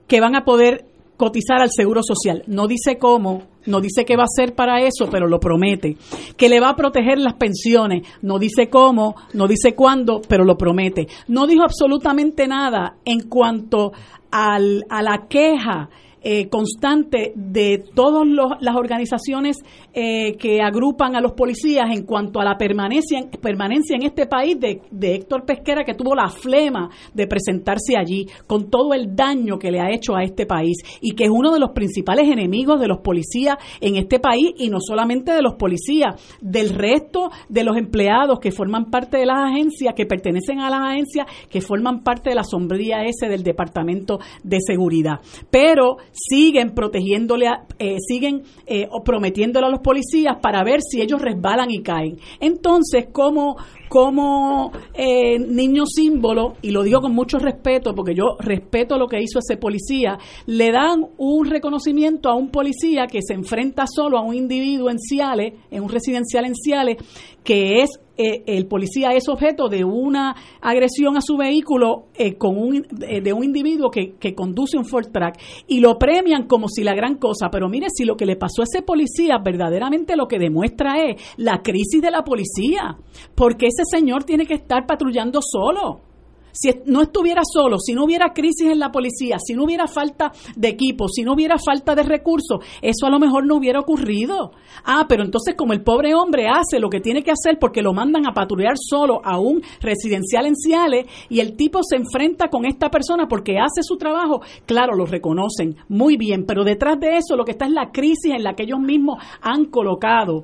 que 0.08 0.20
van 0.20 0.36
a 0.36 0.46
poder 0.46 0.86
cotizar 1.24 1.62
al 1.62 1.70
Seguro 1.72 2.02
Social. 2.04 2.44
No 2.48 2.68
dice 2.68 2.98
cómo, 2.98 3.44
no 3.66 3.80
dice 3.80 4.04
qué 4.04 4.18
va 4.18 4.24
a 4.24 4.26
hacer 4.26 4.56
para 4.56 4.82
eso, 4.82 5.08
pero 5.10 5.26
lo 5.26 5.40
promete. 5.40 5.96
Que 6.36 6.50
le 6.50 6.60
va 6.60 6.70
a 6.70 6.76
proteger 6.76 7.18
las 7.18 7.36
pensiones, 7.36 8.06
no 8.22 8.40
dice 8.40 8.70
cómo, 8.70 9.16
no 9.34 9.48
dice 9.48 9.74
cuándo, 9.74 10.20
pero 10.28 10.44
lo 10.44 10.58
promete. 10.58 11.08
No 11.30 11.48
dijo 11.48 11.64
absolutamente 11.64 12.46
nada 12.46 12.98
en 13.06 13.30
cuanto 13.30 13.94
al, 14.32 14.84
a 14.90 15.02
la 15.02 15.28
queja 15.30 15.90
eh, 16.24 16.48
constante 16.48 17.34
de 17.36 17.84
todas 17.94 18.26
las 18.60 18.76
organizaciones 18.76 19.58
eh, 19.94 20.38
que 20.38 20.62
agrupan 20.62 21.16
a 21.16 21.22
los 21.22 21.34
policías 21.34 21.86
en 21.92 22.06
cuanto 22.06 22.40
a 22.40 22.46
la 22.46 22.58
permanencia, 22.58 23.20
permanencia 23.42 23.96
en 23.96 24.04
este 24.04 24.26
país 24.26 24.60
de, 24.60 24.82
de, 24.90 25.16
Héctor 25.16 25.46
Pesquera, 25.46 25.84
que 25.84 25.94
tuvo 25.94 26.16
la 26.16 26.30
flema 26.30 26.90
de 27.14 27.28
presentarse 27.28 27.98
allí 27.98 28.26
con 28.48 28.70
todo 28.70 28.94
el 28.94 29.16
daño 29.16 29.60
que 29.60 29.72
le 29.72 29.80
ha 29.80 29.92
hecho 29.92 30.16
a 30.16 30.24
este 30.24 30.46
país 30.46 30.78
y 31.02 31.12
que 31.12 31.26
es 31.26 31.30
uno 31.30 31.52
de 31.52 31.60
los 31.60 31.72
principales 31.72 32.30
enemigos 32.30 32.80
de 32.80 32.88
los 32.88 33.00
policías 33.00 33.58
en 33.82 33.98
este 33.98 34.20
país 34.20 34.52
y 34.58 34.70
no 34.70 34.80
solamente 34.80 35.34
de 35.34 35.42
los 35.42 35.56
policías, 35.56 36.16
del 36.42 36.70
resto 36.70 37.30
de 37.50 37.64
los 37.64 37.78
empleados 37.78 38.40
que 38.40 38.52
forman 38.52 38.90
parte 38.90 39.18
de 39.18 39.26
las 39.26 39.52
agencias, 39.52 39.94
que 39.94 40.06
pertenecen 40.06 40.60
a 40.60 40.70
las 40.70 40.82
agencias, 40.82 41.28
que 41.50 41.62
forman 41.62 42.04
parte 42.04 42.30
de 42.30 42.36
la 42.36 42.44
sombría 42.44 43.04
ese 43.04 43.28
del 43.28 43.44
Departamento 43.44 44.20
de 44.44 44.60
Seguridad. 44.66 45.20
Pero 45.52 45.98
siguen 46.14 46.74
protegiéndole, 46.74 47.48
eh, 47.80 47.98
siguen 48.00 48.44
eh, 48.66 48.88
prometiéndole 49.04 49.68
a 49.68 49.70
los 49.70 49.82
policías 49.82 50.38
para 50.42 50.64
ver 50.64 50.82
si 50.82 51.02
ellos 51.02 51.22
resbalan 51.22 51.72
y 51.72 51.82
caen. 51.82 52.18
Entonces, 52.40 53.08
¿cómo, 53.12 53.58
como 53.94 54.72
eh, 54.96 55.38
niño 55.38 55.84
símbolo, 55.86 56.56
y 56.64 56.72
lo 56.72 56.82
digo 56.82 57.00
con 57.00 57.14
mucho 57.14 57.38
respeto, 57.38 57.94
porque 57.94 58.16
yo 58.16 58.38
respeto 58.40 58.98
lo 58.98 59.06
que 59.06 59.22
hizo 59.22 59.38
ese 59.38 59.56
policía, 59.56 60.18
le 60.48 60.72
dan 60.72 61.06
un 61.20 61.48
reconocimiento 61.48 62.28
a 62.28 62.36
un 62.36 62.50
policía 62.50 63.06
que 63.06 63.20
se 63.22 63.36
enfrenta 63.36 63.86
solo 63.86 64.18
a 64.18 64.22
un 64.22 64.34
individuo 64.34 64.90
en 64.90 64.98
Ciales, 64.98 65.54
en 65.70 65.84
un 65.84 65.90
residencial 65.90 66.46
en 66.46 66.56
Ciales, 66.56 66.98
que 67.44 67.84
es 67.84 68.00
eh, 68.16 68.44
el 68.46 68.68
policía 68.68 69.10
es 69.14 69.28
objeto 69.28 69.70
de 69.70 69.84
una 69.84 70.36
agresión 70.62 71.18
a 71.18 71.22
su 71.22 71.36
vehículo 71.36 72.10
eh, 72.14 72.36
con 72.36 72.60
un, 72.60 72.86
eh, 73.02 73.22
de 73.22 73.34
un 73.34 73.44
individuo 73.44 73.90
que, 73.90 74.14
que, 74.20 74.36
conduce 74.36 74.78
un 74.78 74.86
Ford 74.86 75.08
Track 75.12 75.40
y 75.68 75.80
lo 75.80 75.98
premian 75.98 76.46
como 76.46 76.68
si 76.68 76.84
la 76.84 76.94
gran 76.94 77.16
cosa. 77.16 77.50
Pero 77.52 77.70
mire, 77.70 77.88
si 77.92 78.06
lo 78.06 78.16
que 78.16 78.28
le 78.28 78.36
pasó 78.36 78.62
a 78.62 78.66
ese 78.66 78.84
policía 78.84 79.40
verdaderamente 79.44 80.16
lo 80.16 80.28
que 80.28 80.38
demuestra 80.38 81.04
es 81.04 81.20
la 81.38 81.64
crisis 81.64 82.04
de 82.04 82.12
la 82.12 82.24
policía, 82.24 82.98
porque 83.34 83.66
ese 83.66 83.83
señor 83.86 84.24
tiene 84.24 84.46
que 84.46 84.56
estar 84.56 84.86
patrullando 84.86 85.40
solo 85.42 86.14
si 86.54 86.70
no 86.86 87.02
estuviera 87.02 87.42
solo, 87.52 87.80
si 87.80 87.94
no 87.94 88.06
hubiera 88.06 88.32
crisis 88.32 88.68
en 88.72 88.80
la 88.80 88.92
policía, 88.92 89.38
si 89.44 89.54
no 89.54 89.64
hubiera 89.66 89.88
falta 89.88 90.32
de 90.56 90.70
equipo, 90.70 91.08
si 91.08 91.24
no 91.24 91.34
hubiera 91.34 91.58
falta 91.58 91.96
de 91.96 92.04
recursos, 92.04 92.60
eso 92.82 93.08
a 93.08 93.10
lo 93.10 93.20
mejor 93.20 93.46
no 93.46 93.56
hubiera 93.56 93.80
ocurrido. 93.80 94.52
Ah, 94.86 95.06
pero 95.10 95.24
entonces 95.24 95.56
como 95.56 95.74
el 95.74 95.84
pobre 95.84 96.14
hombre 96.14 96.48
hace 96.48 96.80
lo 96.80 96.90
que 96.90 97.02
tiene 97.02 97.24
que 97.24 97.32
hacer 97.32 97.58
porque 97.60 97.82
lo 97.82 97.94
mandan 97.94 98.28
a 98.28 98.34
patrullar 98.34 98.76
solo 98.78 99.20
a 99.24 99.40
un 99.40 99.62
residencial 99.82 100.46
en 100.46 100.56
Ciales 100.56 101.08
y 101.30 101.40
el 101.40 101.56
tipo 101.56 101.80
se 101.84 101.96
enfrenta 101.96 102.50
con 102.50 102.66
esta 102.66 102.90
persona 102.90 103.28
porque 103.28 103.58
hace 103.58 103.82
su 103.82 103.98
trabajo, 103.98 104.42
claro, 104.66 104.96
lo 104.96 105.06
reconocen 105.06 105.76
muy 105.90 106.18
bien, 106.18 106.46
pero 106.46 106.64
detrás 106.64 107.00
de 107.00 107.18
eso 107.18 107.36
lo 107.36 107.46
que 107.46 107.52
está 107.52 107.66
es 107.66 107.72
la 107.72 107.92
crisis 107.92 108.32
en 108.32 108.44
la 108.44 108.54
que 108.54 108.64
ellos 108.64 108.80
mismos 108.80 109.18
han 109.42 109.66
colocado 109.66 110.44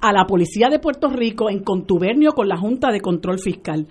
a 0.00 0.12
la 0.12 0.24
policía 0.26 0.68
de 0.68 0.78
Puerto 0.78 1.08
Rico 1.08 1.50
en 1.50 1.62
contubernio 1.62 2.32
con 2.32 2.48
la 2.48 2.56
Junta 2.56 2.90
de 2.90 3.00
Control 3.00 3.38
Fiscal. 3.38 3.86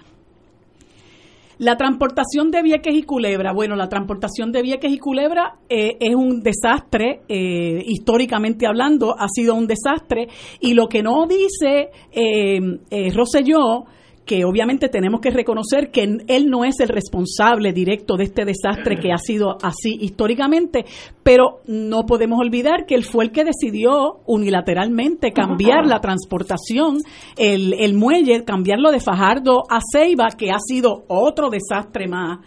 La 1.60 1.76
transportación 1.76 2.51
de 2.51 2.62
Vieques 2.62 2.93
y 2.93 3.01
Culebra, 3.01 3.51
bueno, 3.51 3.76
la 3.76 3.89
transportación 3.89 4.51
de 4.51 4.62
Vieques 4.62 4.91
y 4.91 4.99
Culebra 4.99 5.55
eh, 5.68 5.97
es 5.99 6.14
un 6.14 6.43
desastre, 6.43 7.22
eh, 7.28 7.82
históricamente 7.84 8.68
hablando, 8.68 9.16
ha 9.18 9.28
sido 9.28 9.55
un 9.55 9.66
desastre, 9.66 10.28
y 10.60 10.76
lo 10.76 10.88
que 10.88 11.01
no 11.01 11.26
dice 11.26 11.89
eh, 12.12 12.60
eh 12.91 13.12
Rosselló 13.12 13.86
que 14.28 14.45
obviamente 14.45 14.89
tenemos 14.89 15.21
que 15.21 15.32
reconocer 15.32 15.89
que 15.89 16.03
él 16.28 16.49
no 16.49 16.65
es 16.65 16.80
el 16.82 16.89
responsable 16.89 17.71
directo 17.71 18.17
de 18.17 18.25
este 18.25 18.45
desastre 18.45 18.97
que 18.97 19.11
ha 19.11 19.17
sido 19.17 19.57
así 19.63 19.97
históricamente, 20.01 20.86
pero 21.23 21.61
no 21.65 22.05
podemos 22.05 22.39
olvidar 22.39 22.86
que 22.86 22.93
él 22.93 23.05
fue 23.05 23.23
el 23.23 23.32
que 23.32 23.45
decidió 23.45 24.19
unilateralmente 24.28 25.32
cambiar 25.32 25.88
la 25.88 26.01
transportación, 26.01 26.97
el, 27.38 27.73
el 27.73 27.93
muelle, 27.93 28.43
cambiarlo 28.43 28.91
de 28.91 28.99
Fajardo 28.99 29.63
a 29.69 29.80
Ceiba, 29.91 30.28
que 30.38 30.51
ha 30.51 30.59
sido 30.59 31.05
otro 31.07 31.49
desastre 31.49 32.07
más 32.07 32.39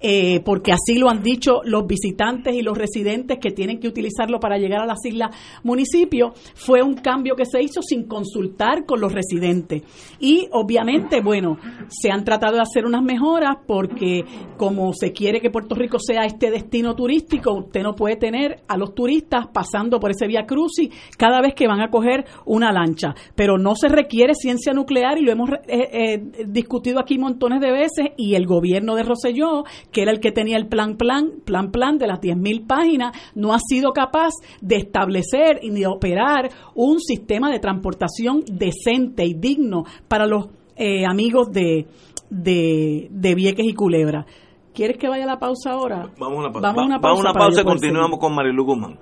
eh, 0.00 0.40
porque 0.44 0.72
así 0.72 0.98
lo 0.98 1.08
han 1.08 1.22
dicho 1.22 1.60
los 1.64 1.86
visitantes 1.86 2.54
y 2.54 2.62
los 2.62 2.78
residentes 2.78 3.38
que 3.40 3.50
tienen 3.50 3.80
que 3.80 3.88
utilizarlo 3.88 4.38
para 4.38 4.56
llegar 4.56 4.80
a 4.80 4.86
las 4.86 5.04
islas 5.04 5.34
municipios, 5.64 6.32
fue 6.54 6.82
un 6.82 6.94
cambio 6.94 7.34
que 7.34 7.44
se 7.44 7.62
hizo 7.62 7.82
sin 7.82 8.04
consultar 8.04 8.84
con 8.86 9.00
los 9.00 9.12
residentes. 9.12 9.82
Y 10.20 10.48
obviamente, 10.52 11.20
bueno, 11.28 11.58
se 11.88 12.10
han 12.10 12.24
tratado 12.24 12.54
de 12.54 12.62
hacer 12.62 12.86
unas 12.86 13.02
mejoras 13.02 13.58
porque 13.66 14.24
como 14.56 14.94
se 14.94 15.12
quiere 15.12 15.42
que 15.42 15.50
Puerto 15.50 15.74
Rico 15.74 15.98
sea 15.98 16.24
este 16.24 16.50
destino 16.50 16.94
turístico, 16.94 17.52
usted 17.52 17.82
no 17.82 17.94
puede 17.94 18.16
tener 18.16 18.62
a 18.66 18.78
los 18.78 18.94
turistas 18.94 19.48
pasando 19.52 20.00
por 20.00 20.10
ese 20.10 20.26
vía 20.26 20.46
crucis 20.46 20.88
cada 21.18 21.42
vez 21.42 21.52
que 21.54 21.68
van 21.68 21.82
a 21.82 21.90
coger 21.90 22.24
una 22.46 22.72
lancha. 22.72 23.14
Pero 23.34 23.58
no 23.58 23.74
se 23.74 23.88
requiere 23.88 24.32
ciencia 24.34 24.72
nuclear 24.72 25.18
y 25.18 25.22
lo 25.22 25.32
hemos 25.32 25.50
eh, 25.50 25.58
eh, 25.68 26.22
discutido 26.46 26.98
aquí 26.98 27.18
montones 27.18 27.60
de 27.60 27.72
veces 27.72 28.06
y 28.16 28.34
el 28.34 28.46
gobierno 28.46 28.94
de 28.94 29.02
Roselló 29.02 29.64
que 29.92 30.00
era 30.00 30.12
el 30.12 30.20
que 30.20 30.32
tenía 30.32 30.56
el 30.56 30.66
plan, 30.66 30.96
plan, 30.96 31.42
plan, 31.44 31.70
plan 31.70 31.98
de 31.98 32.06
las 32.06 32.20
10.000 32.20 32.66
páginas, 32.66 33.12
no 33.34 33.52
ha 33.52 33.58
sido 33.58 33.92
capaz 33.92 34.30
de 34.62 34.76
establecer 34.76 35.60
y 35.60 35.68
de 35.72 35.86
operar 35.86 36.48
un 36.74 37.00
sistema 37.00 37.50
de 37.50 37.58
transportación 37.58 38.44
decente 38.50 39.26
y 39.26 39.34
digno 39.34 39.84
para 40.08 40.26
los 40.26 40.48
eh, 40.78 41.04
amigos 41.04 41.50
de, 41.52 41.86
de, 42.30 43.08
de 43.10 43.34
Vieques 43.34 43.66
y 43.66 43.74
Culebra. 43.74 44.26
¿Quieres 44.72 44.96
que 44.96 45.08
vaya 45.08 45.24
a 45.24 45.26
la 45.26 45.38
pausa 45.38 45.72
ahora? 45.72 46.08
Vamos 46.18 46.38
a 46.38 46.40
una 46.40 46.52
pausa. 46.52 46.68
Vamos 46.68 46.82
a 46.82 46.86
una 46.86 47.00
pausa, 47.00 47.08
Vamos 47.08 47.18
a 47.18 47.30
una 47.30 47.38
pausa 47.38 47.60
y 47.60 47.64
continuamos 47.64 48.18
con 48.20 48.34
Marilu 48.34 48.64
Guzmán. 48.64 48.98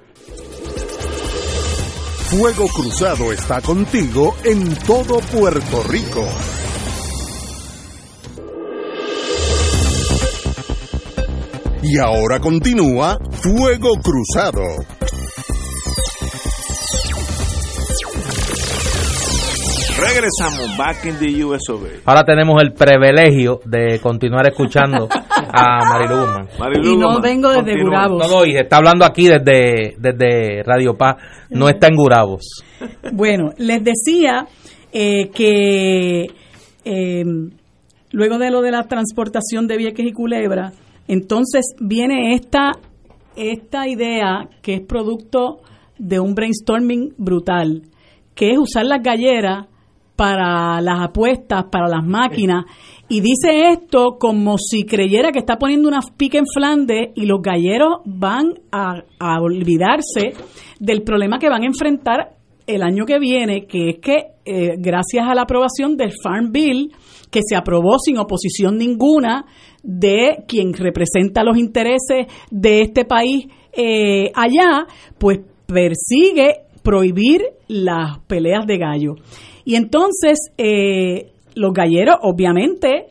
Fuego 2.30 2.66
Cruzado 2.66 3.30
está 3.32 3.60
contigo 3.60 4.34
en 4.44 4.74
todo 4.86 5.20
Puerto 5.32 5.82
Rico. 5.88 6.24
Y 11.82 11.98
ahora 11.98 12.40
continúa 12.40 13.18
Fuego 13.30 14.00
Cruzado. 14.02 14.95
Regresamos 19.98 20.76
back 20.76 21.06
in 21.06 21.18
the 21.18 21.44
US 21.46 21.62
Ahora 22.04 22.22
tenemos 22.22 22.62
el 22.62 22.74
privilegio 22.74 23.60
de 23.64 23.98
continuar 23.98 24.46
escuchando 24.46 25.08
a 25.10 25.88
Marilu 25.88 26.92
y 26.92 26.96
no 26.98 27.18
vengo 27.22 27.50
desde 27.50 27.82
Gurabos. 27.82 28.28
No, 28.28 28.40
no, 28.40 28.44
y 28.44 28.58
está 28.58 28.76
hablando 28.76 29.06
aquí 29.06 29.26
desde, 29.26 29.96
desde 29.98 30.62
Radio 30.64 30.98
Paz, 30.98 31.16
no 31.48 31.70
está 31.70 31.86
en 31.88 31.96
Gurabos. 31.96 32.62
Bueno, 33.10 33.52
les 33.56 33.82
decía 33.82 34.46
eh, 34.92 35.30
que 35.30 36.26
eh, 36.84 37.24
luego 38.10 38.38
de 38.38 38.50
lo 38.50 38.60
de 38.60 38.72
la 38.72 38.82
transportación 38.82 39.66
de 39.66 39.78
Vieques 39.78 40.06
y 40.06 40.12
Culebra, 40.12 40.72
entonces 41.08 41.74
viene 41.80 42.34
esta, 42.34 42.72
esta 43.34 43.88
idea 43.88 44.46
que 44.60 44.74
es 44.74 44.80
producto 44.82 45.62
de 45.96 46.20
un 46.20 46.34
brainstorming 46.34 47.14
brutal, 47.16 47.84
que 48.34 48.50
es 48.50 48.58
usar 48.58 48.84
las 48.84 49.02
galleras 49.02 49.68
para 50.16 50.80
las 50.80 51.00
apuestas, 51.00 51.64
para 51.70 51.88
las 51.88 52.04
máquinas, 52.04 52.64
y 53.08 53.20
dice 53.20 53.70
esto 53.70 54.16
como 54.18 54.56
si 54.58 54.84
creyera 54.84 55.30
que 55.30 55.38
está 55.38 55.58
poniendo 55.58 55.88
una 55.88 56.00
pica 56.16 56.38
en 56.38 56.46
Flandes 56.52 57.10
y 57.14 57.26
los 57.26 57.40
galleros 57.40 58.00
van 58.04 58.54
a, 58.72 59.02
olvidarse 59.40 60.32
del 60.80 61.02
problema 61.02 61.38
que 61.38 61.48
van 61.48 61.62
a 61.62 61.66
enfrentar 61.66 62.36
el 62.66 62.82
año 62.82 63.04
que 63.06 63.20
viene, 63.20 63.66
que 63.66 63.90
es 63.90 63.98
que 64.00 64.16
eh, 64.44 64.74
gracias 64.78 65.24
a 65.28 65.34
la 65.34 65.42
aprobación 65.42 65.96
del 65.96 66.12
Farm 66.20 66.50
Bill, 66.50 66.92
que 67.30 67.40
se 67.48 67.54
aprobó 67.54 67.98
sin 67.98 68.18
oposición 68.18 68.76
ninguna 68.76 69.44
de 69.84 70.44
quien 70.48 70.72
representa 70.72 71.44
los 71.44 71.58
intereses 71.58 72.26
de 72.50 72.80
este 72.80 73.04
país 73.04 73.46
eh, 73.72 74.32
allá, 74.34 74.86
pues 75.18 75.40
persigue 75.66 76.62
prohibir 76.82 77.42
las 77.68 78.18
peleas 78.26 78.66
de 78.66 78.78
gallo. 78.78 79.14
Y 79.66 79.74
entonces 79.74 80.38
eh, 80.56 81.32
los 81.56 81.72
galleros, 81.72 82.16
obviamente, 82.22 83.08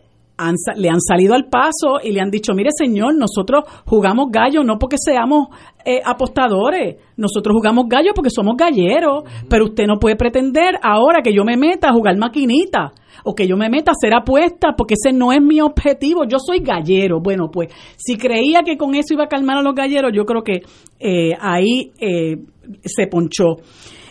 le 0.75 0.89
han 0.89 0.99
salido 0.99 1.33
al 1.33 1.49
paso 1.49 1.99
y 2.03 2.11
le 2.11 2.21
han 2.21 2.31
dicho, 2.31 2.53
mire 2.53 2.69
señor, 2.77 3.13
nosotros 3.15 3.63
jugamos 3.85 4.27
gallo 4.31 4.63
no 4.63 4.77
porque 4.77 4.97
seamos 4.97 5.47
eh, 5.85 6.01
apostadores, 6.03 6.97
nosotros 7.15 7.53
jugamos 7.55 7.85
gallo 7.87 8.11
porque 8.13 8.29
somos 8.29 8.55
galleros, 8.57 9.23
pero 9.49 9.65
usted 9.65 9.85
no 9.85 9.97
puede 9.99 10.15
pretender 10.15 10.75
ahora 10.81 11.21
que 11.21 11.33
yo 11.33 11.43
me 11.43 11.57
meta 11.57 11.89
a 11.89 11.93
jugar 11.93 12.17
maquinita 12.17 12.93
o 13.23 13.33
que 13.33 13.47
yo 13.47 13.57
me 13.57 13.69
meta 13.69 13.91
a 13.91 13.93
hacer 13.93 14.13
apuestas 14.13 14.75
porque 14.77 14.95
ese 14.95 15.13
no 15.13 15.33
es 15.33 15.41
mi 15.41 15.59
objetivo, 15.59 16.23
yo 16.25 16.37
soy 16.39 16.59
gallero. 16.59 17.19
Bueno, 17.21 17.49
pues 17.51 17.69
si 17.97 18.17
creía 18.17 18.61
que 18.63 18.77
con 18.77 18.95
eso 18.95 19.13
iba 19.13 19.25
a 19.25 19.27
calmar 19.27 19.57
a 19.57 19.61
los 19.61 19.75
galleros, 19.75 20.11
yo 20.13 20.25
creo 20.25 20.41
que 20.41 20.61
eh, 20.99 21.35
ahí 21.39 21.91
eh, 21.99 22.37
se 22.83 23.07
ponchó. 23.07 23.57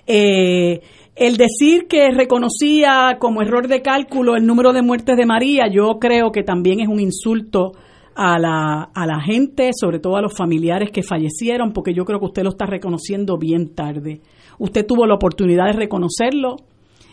Eh, 0.06 0.80
el 1.16 1.36
decir 1.36 1.86
que 1.88 2.10
reconocía 2.10 3.18
como 3.20 3.42
error 3.42 3.68
de 3.68 3.82
cálculo 3.82 4.36
el 4.36 4.46
número 4.46 4.72
de 4.72 4.82
muertes 4.82 5.16
de 5.16 5.26
María, 5.26 5.64
yo 5.72 5.98
creo 6.00 6.32
que 6.32 6.42
también 6.42 6.80
es 6.80 6.88
un 6.88 7.00
insulto 7.00 7.72
a 8.16 8.38
la, 8.38 8.90
a 8.94 9.06
la 9.06 9.20
gente, 9.20 9.70
sobre 9.74 9.98
todo 9.98 10.16
a 10.16 10.22
los 10.22 10.36
familiares 10.36 10.90
que 10.90 11.02
fallecieron, 11.02 11.72
porque 11.72 11.94
yo 11.94 12.04
creo 12.04 12.18
que 12.18 12.26
usted 12.26 12.42
lo 12.42 12.50
está 12.50 12.66
reconociendo 12.66 13.38
bien 13.38 13.74
tarde. 13.74 14.20
Usted 14.58 14.86
tuvo 14.86 15.06
la 15.06 15.14
oportunidad 15.14 15.66
de 15.66 15.72
reconocerlo, 15.72 16.56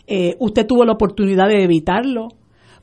eh, 0.07 0.35
usted 0.39 0.65
tuvo 0.65 0.83
la 0.83 0.93
oportunidad 0.93 1.47
de 1.47 1.63
evitarlo, 1.63 2.29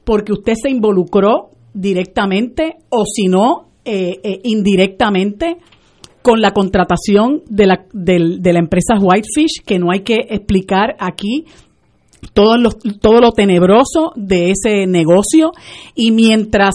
porque 0.05 0.33
usted 0.33 0.55
se 0.55 0.71
involucró 0.71 1.51
directamente 1.75 2.77
o 2.91 3.05
si 3.05 3.27
no, 3.27 3.69
eh, 3.85 4.21
eh, 4.23 4.41
indirectamente 4.45 5.59
con 6.23 6.41
la 6.41 6.53
contratación 6.53 7.43
de 7.49 7.67
la, 7.67 7.85
de, 7.93 8.53
la 8.53 8.59
empresa 8.59 8.99
Whitefish, 9.01 9.63
que 9.65 9.79
no 9.79 9.91
hay 9.91 10.01
que 10.01 10.17
explicar 10.29 10.97
aquí 10.99 11.47
todo 12.35 12.57
lo, 12.59 12.71
todo 12.73 13.21
lo 13.21 13.33
tenebroso 13.33 14.13
de 14.17 14.51
ese 14.51 14.87
negocio. 14.87 15.53
Y 15.95 16.11
mientras 16.11 16.75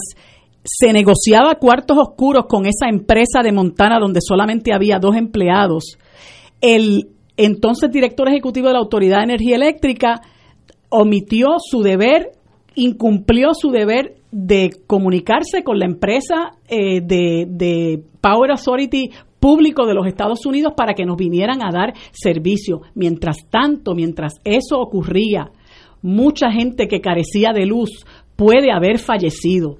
se 0.64 0.92
negociaba 0.92 1.56
cuartos 1.56 1.98
oscuros 1.98 2.46
con 2.48 2.66
esa 2.66 2.88
empresa 2.88 3.42
de 3.42 3.52
Montana 3.52 3.98
donde 4.00 4.20
solamente 4.22 4.72
había 4.72 4.98
dos 4.98 5.16
empleados, 5.16 5.98
el 6.60 7.08
entonces 7.36 7.90
director 7.90 8.28
ejecutivo 8.28 8.68
de 8.68 8.74
la 8.74 8.78
Autoridad 8.78 9.18
de 9.18 9.24
Energía 9.24 9.56
Eléctrica 9.56 10.22
omitió 10.88 11.56
su 11.58 11.82
deber 11.82 12.32
incumplió 12.74 13.54
su 13.54 13.70
deber 13.70 14.16
de 14.30 14.70
comunicarse 14.86 15.62
con 15.62 15.78
la 15.78 15.86
empresa 15.86 16.52
eh, 16.68 17.00
de, 17.00 17.46
de 17.48 18.02
Power 18.20 18.50
Authority 18.50 19.10
público 19.44 19.84
de 19.84 19.92
los 19.92 20.06
Estados 20.06 20.46
Unidos 20.46 20.72
para 20.74 20.94
que 20.94 21.04
nos 21.04 21.18
vinieran 21.18 21.62
a 21.62 21.70
dar 21.70 21.92
servicio. 22.12 22.80
Mientras 22.94 23.36
tanto, 23.50 23.94
mientras 23.94 24.40
eso 24.42 24.80
ocurría, 24.80 25.50
mucha 26.00 26.50
gente 26.50 26.88
que 26.88 27.02
carecía 27.02 27.52
de 27.52 27.66
luz 27.66 27.90
puede 28.36 28.72
haber 28.72 28.98
fallecido. 28.98 29.76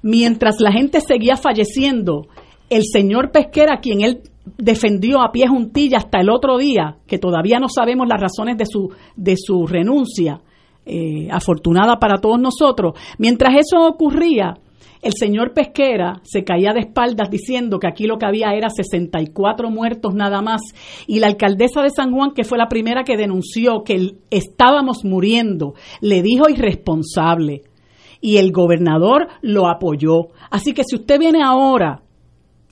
Mientras 0.00 0.60
la 0.60 0.70
gente 0.70 1.00
seguía 1.00 1.34
falleciendo, 1.34 2.28
el 2.68 2.84
señor 2.84 3.32
Pesquera, 3.32 3.80
quien 3.80 4.02
él 4.02 4.20
defendió 4.56 5.22
a 5.22 5.32
pie 5.32 5.48
juntilla 5.48 5.98
hasta 5.98 6.20
el 6.20 6.30
otro 6.30 6.56
día, 6.56 6.98
que 7.08 7.18
todavía 7.18 7.58
no 7.58 7.66
sabemos 7.68 8.06
las 8.06 8.20
razones 8.20 8.58
de 8.58 8.64
su, 8.64 8.90
de 9.16 9.34
su 9.36 9.66
renuncia, 9.66 10.40
eh, 10.86 11.26
afortunada 11.32 11.98
para 11.98 12.18
todos 12.18 12.38
nosotros, 12.40 12.94
mientras 13.18 13.56
eso 13.58 13.88
ocurría, 13.88 14.54
el 15.02 15.12
señor 15.14 15.52
Pesquera 15.54 16.20
se 16.24 16.44
caía 16.44 16.72
de 16.72 16.80
espaldas 16.80 17.30
diciendo 17.30 17.78
que 17.78 17.88
aquí 17.88 18.06
lo 18.06 18.18
que 18.18 18.26
había 18.26 18.52
era 18.52 18.68
64 18.68 19.70
muertos 19.70 20.14
nada 20.14 20.42
más 20.42 20.60
y 21.06 21.20
la 21.20 21.28
alcaldesa 21.28 21.82
de 21.82 21.90
San 21.90 22.12
Juan, 22.12 22.32
que 22.32 22.44
fue 22.44 22.58
la 22.58 22.68
primera 22.68 23.04
que 23.04 23.16
denunció 23.16 23.82
que 23.84 24.16
estábamos 24.30 25.04
muriendo, 25.04 25.74
le 26.00 26.22
dijo 26.22 26.48
irresponsable 26.48 27.62
y 28.20 28.36
el 28.36 28.52
gobernador 28.52 29.28
lo 29.40 29.68
apoyó. 29.68 30.28
Así 30.50 30.74
que 30.74 30.84
si 30.84 30.96
usted 30.96 31.18
viene 31.18 31.42
ahora 31.42 32.02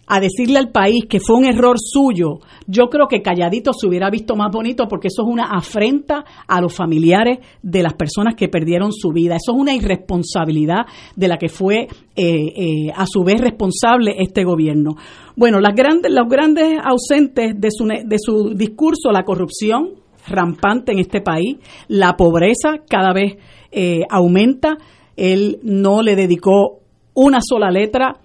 a 0.09 0.21
decirle 0.21 0.59
al 0.59 0.71
país 0.71 1.05
que 1.09 1.21
fue 1.21 1.37
un 1.37 1.45
error 1.45 1.77
suyo, 1.79 2.41
yo 2.67 2.89
creo 2.89 3.09
que 3.09 3.21
calladito 3.21 3.73
se 3.73 3.87
hubiera 3.87 4.09
visto 4.11 4.37
más 4.37 4.51
bonito 4.51 4.89
porque 4.89 5.09
eso 5.09 5.23
es 5.23 5.29
una 5.29 5.51
afrenta 5.53 6.25
a 6.47 6.61
los 6.61 6.75
familiares 6.75 7.39
de 7.63 7.83
las 7.83 7.95
personas 7.95 8.35
que 8.35 8.49
perdieron 8.49 8.93
su 8.93 9.11
vida. 9.11 9.37
Eso 9.37 9.55
es 9.55 9.61
una 9.61 9.75
irresponsabilidad 9.75 10.87
de 11.15 11.29
la 11.29 11.37
que 11.37 11.49
fue 11.49 11.83
eh, 11.83 11.89
eh, 12.17 12.93
a 12.95 13.05
su 13.07 13.23
vez 13.23 13.41
responsable 13.41 14.17
este 14.19 14.45
gobierno. 14.45 14.97
Bueno, 15.37 15.61
las 15.61 15.75
grandes, 15.75 16.11
los 16.11 16.29
grandes 16.29 16.79
ausentes 16.83 17.53
de 17.59 17.69
su, 17.71 17.87
de 17.87 18.17
su 18.19 18.55
discurso, 18.55 19.13
la 19.13 19.25
corrupción 19.25 19.91
rampante 20.27 20.93
en 20.93 20.99
este 20.99 21.21
país, 21.21 21.59
la 21.89 22.17
pobreza 22.17 22.79
cada 22.89 23.13
vez 23.13 23.37
eh, 23.71 24.01
aumenta, 24.09 24.79
él 25.17 25.59
no 25.63 26.03
le 26.03 26.17
dedicó 26.17 26.81
una 27.15 27.41
sola 27.43 27.71
letra 27.71 28.21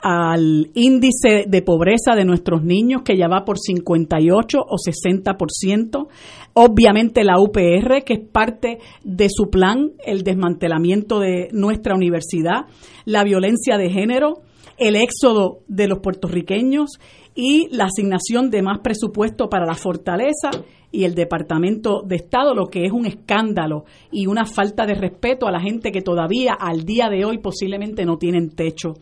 al 0.00 0.70
índice 0.74 1.44
de 1.48 1.62
pobreza 1.62 2.14
de 2.14 2.24
nuestros 2.24 2.62
niños, 2.62 3.02
que 3.02 3.16
ya 3.16 3.28
va 3.28 3.44
por 3.44 3.58
58 3.58 4.58
o 4.60 4.76
60%. 4.76 6.08
Obviamente 6.54 7.24
la 7.24 7.40
UPR, 7.40 8.04
que 8.04 8.14
es 8.14 8.20
parte 8.20 8.78
de 9.04 9.28
su 9.28 9.50
plan, 9.50 9.92
el 10.04 10.22
desmantelamiento 10.22 11.20
de 11.20 11.48
nuestra 11.52 11.94
universidad, 11.94 12.66
la 13.04 13.24
violencia 13.24 13.76
de 13.76 13.90
género, 13.90 14.42
el 14.78 14.94
éxodo 14.96 15.60
de 15.66 15.88
los 15.88 15.98
puertorriqueños 15.98 16.98
y 17.40 17.68
la 17.70 17.84
asignación 17.84 18.50
de 18.50 18.62
más 18.62 18.80
presupuesto 18.80 19.48
para 19.48 19.64
la 19.64 19.76
fortaleza 19.76 20.50
y 20.90 21.04
el 21.04 21.14
Departamento 21.14 22.02
de 22.04 22.16
Estado, 22.16 22.52
lo 22.52 22.66
que 22.66 22.84
es 22.84 22.90
un 22.90 23.06
escándalo 23.06 23.84
y 24.10 24.26
una 24.26 24.44
falta 24.44 24.86
de 24.86 24.96
respeto 24.96 25.46
a 25.46 25.52
la 25.52 25.60
gente 25.60 25.92
que 25.92 26.00
todavía 26.00 26.54
al 26.58 26.82
día 26.82 27.08
de 27.08 27.24
hoy 27.24 27.38
posiblemente 27.38 28.04
no 28.04 28.18
tienen 28.18 28.50
techo. 28.56 28.94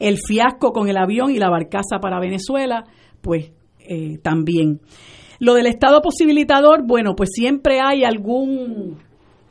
El 0.00 0.18
fiasco 0.18 0.72
con 0.72 0.88
el 0.88 0.96
avión 0.96 1.30
y 1.30 1.38
la 1.38 1.50
barcaza 1.50 2.00
para 2.00 2.18
Venezuela, 2.18 2.82
pues 3.20 3.52
eh, 3.78 4.18
también. 4.20 4.80
Lo 5.38 5.54
del 5.54 5.66
Estado 5.66 6.02
posibilitador, 6.02 6.84
bueno, 6.84 7.14
pues 7.14 7.30
siempre 7.32 7.78
hay 7.80 8.02
algún 8.02 8.98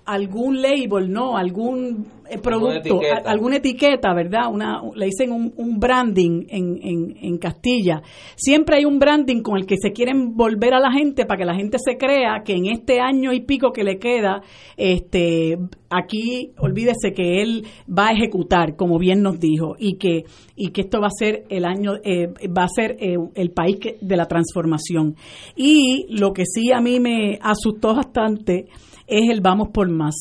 algún 0.06 0.62
label, 0.62 1.12
¿no? 1.12 1.38
Algún 1.38 2.06
eh, 2.30 2.38
producto, 2.38 3.00
alguna 3.26 3.58
etiqueta, 3.58 4.14
¿verdad? 4.14 4.52
Una, 4.52 4.82
le 4.96 5.06
dicen 5.06 5.32
un, 5.32 5.80
branding 5.80 6.46
en, 6.50 6.80
en, 6.82 7.18
en, 7.22 7.38
Castilla. 7.38 8.02
Siempre 8.36 8.78
hay 8.78 8.86
un 8.86 9.00
branding 9.00 9.42
con 9.42 9.58
el 9.58 9.66
que 9.66 9.76
se 9.78 9.92
quieren 9.92 10.36
volver 10.36 10.74
a 10.74 10.80
la 10.80 10.92
gente 10.92 11.26
para 11.26 11.38
que 11.38 11.46
la 11.46 11.56
gente 11.56 11.78
se 11.84 11.98
crea 11.98 12.44
que 12.44 12.54
en 12.54 12.68
este 12.68 13.00
año 13.00 13.34
y 13.34 13.42
pico 13.42 13.72
que 13.72 13.84
le 13.84 13.98
queda, 13.98 14.42
este, 14.78 15.58
aquí, 15.90 16.52
olvídese 16.58 17.14
que 17.14 17.42
él 17.42 17.66
va 17.88 18.08
a 18.08 18.12
ejecutar, 18.14 18.76
como 18.76 18.98
bien 18.98 19.22
nos 19.22 19.40
dijo, 19.40 19.76
y 19.78 19.98
que, 19.98 20.24
y 20.56 20.70
que 20.70 20.82
esto 20.82 21.00
va 21.02 21.08
a 21.08 21.18
ser 21.18 21.44
el 21.50 21.66
año, 21.66 21.94
eh, 22.04 22.28
va 22.48 22.64
a 22.64 22.70
ser 22.74 22.98
eh, 23.00 23.18
el 23.36 23.52
país 23.52 23.78
de 24.02 24.18
la 24.18 24.28
transformación. 24.28 25.16
Y 25.56 26.08
lo 26.10 26.34
que 26.34 26.44
sí 26.46 26.72
a 26.72 26.82
mí 26.82 27.00
me 27.00 27.38
asustó 27.42 27.96
bastante, 27.96 28.68
es 29.08 29.30
el 29.30 29.42
vamos 29.42 29.70
por 29.70 29.90
más. 29.90 30.16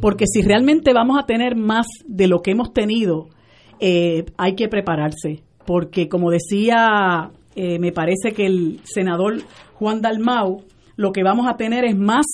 Porque 0.00 0.26
si 0.26 0.42
realmente 0.42 0.92
vamos 0.92 1.18
a 1.18 1.26
tener 1.26 1.56
más 1.56 1.86
de 2.06 2.28
lo 2.28 2.42
que 2.42 2.52
hemos 2.52 2.72
tenido, 2.72 3.28
eh, 3.80 4.24
hay 4.36 4.54
que 4.54 4.68
prepararse. 4.68 5.42
Porque 5.64 6.08
como 6.08 6.30
decía, 6.30 7.30
eh, 7.54 7.78
me 7.78 7.92
parece 7.92 8.32
que 8.32 8.46
el 8.46 8.80
senador 8.84 9.40
Juan 9.74 10.00
Dalmau, 10.00 10.62
lo 10.96 11.12
que 11.12 11.22
vamos 11.22 11.46
a 11.48 11.56
tener 11.56 11.84
es 11.84 11.96
más, 11.96 12.26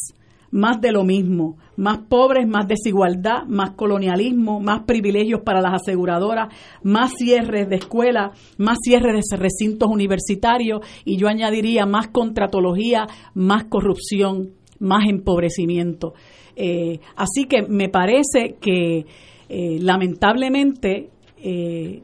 más 0.50 0.80
de 0.80 0.92
lo 0.92 1.04
mismo. 1.04 1.56
Más 1.76 1.98
pobres, 2.08 2.46
más 2.46 2.68
desigualdad, 2.68 3.44
más 3.46 3.70
colonialismo, 3.70 4.60
más 4.60 4.82
privilegios 4.82 5.40
para 5.40 5.62
las 5.62 5.80
aseguradoras, 5.80 6.52
más 6.82 7.12
cierres 7.16 7.68
de 7.68 7.76
escuelas, 7.76 8.38
más 8.58 8.78
cierres 8.82 9.24
de 9.30 9.36
recintos 9.36 9.88
universitarios 9.88 10.80
y 11.04 11.16
yo 11.16 11.28
añadiría 11.28 11.86
más 11.86 12.08
contratología, 12.08 13.06
más 13.34 13.64
corrupción, 13.64 14.50
más 14.82 15.08
empobrecimiento. 15.08 16.14
Eh, 16.54 16.98
así 17.16 17.46
que 17.46 17.62
me 17.62 17.88
parece 17.88 18.56
que 18.60 19.06
eh, 19.48 19.78
lamentablemente 19.80 21.08
eh, 21.38 22.02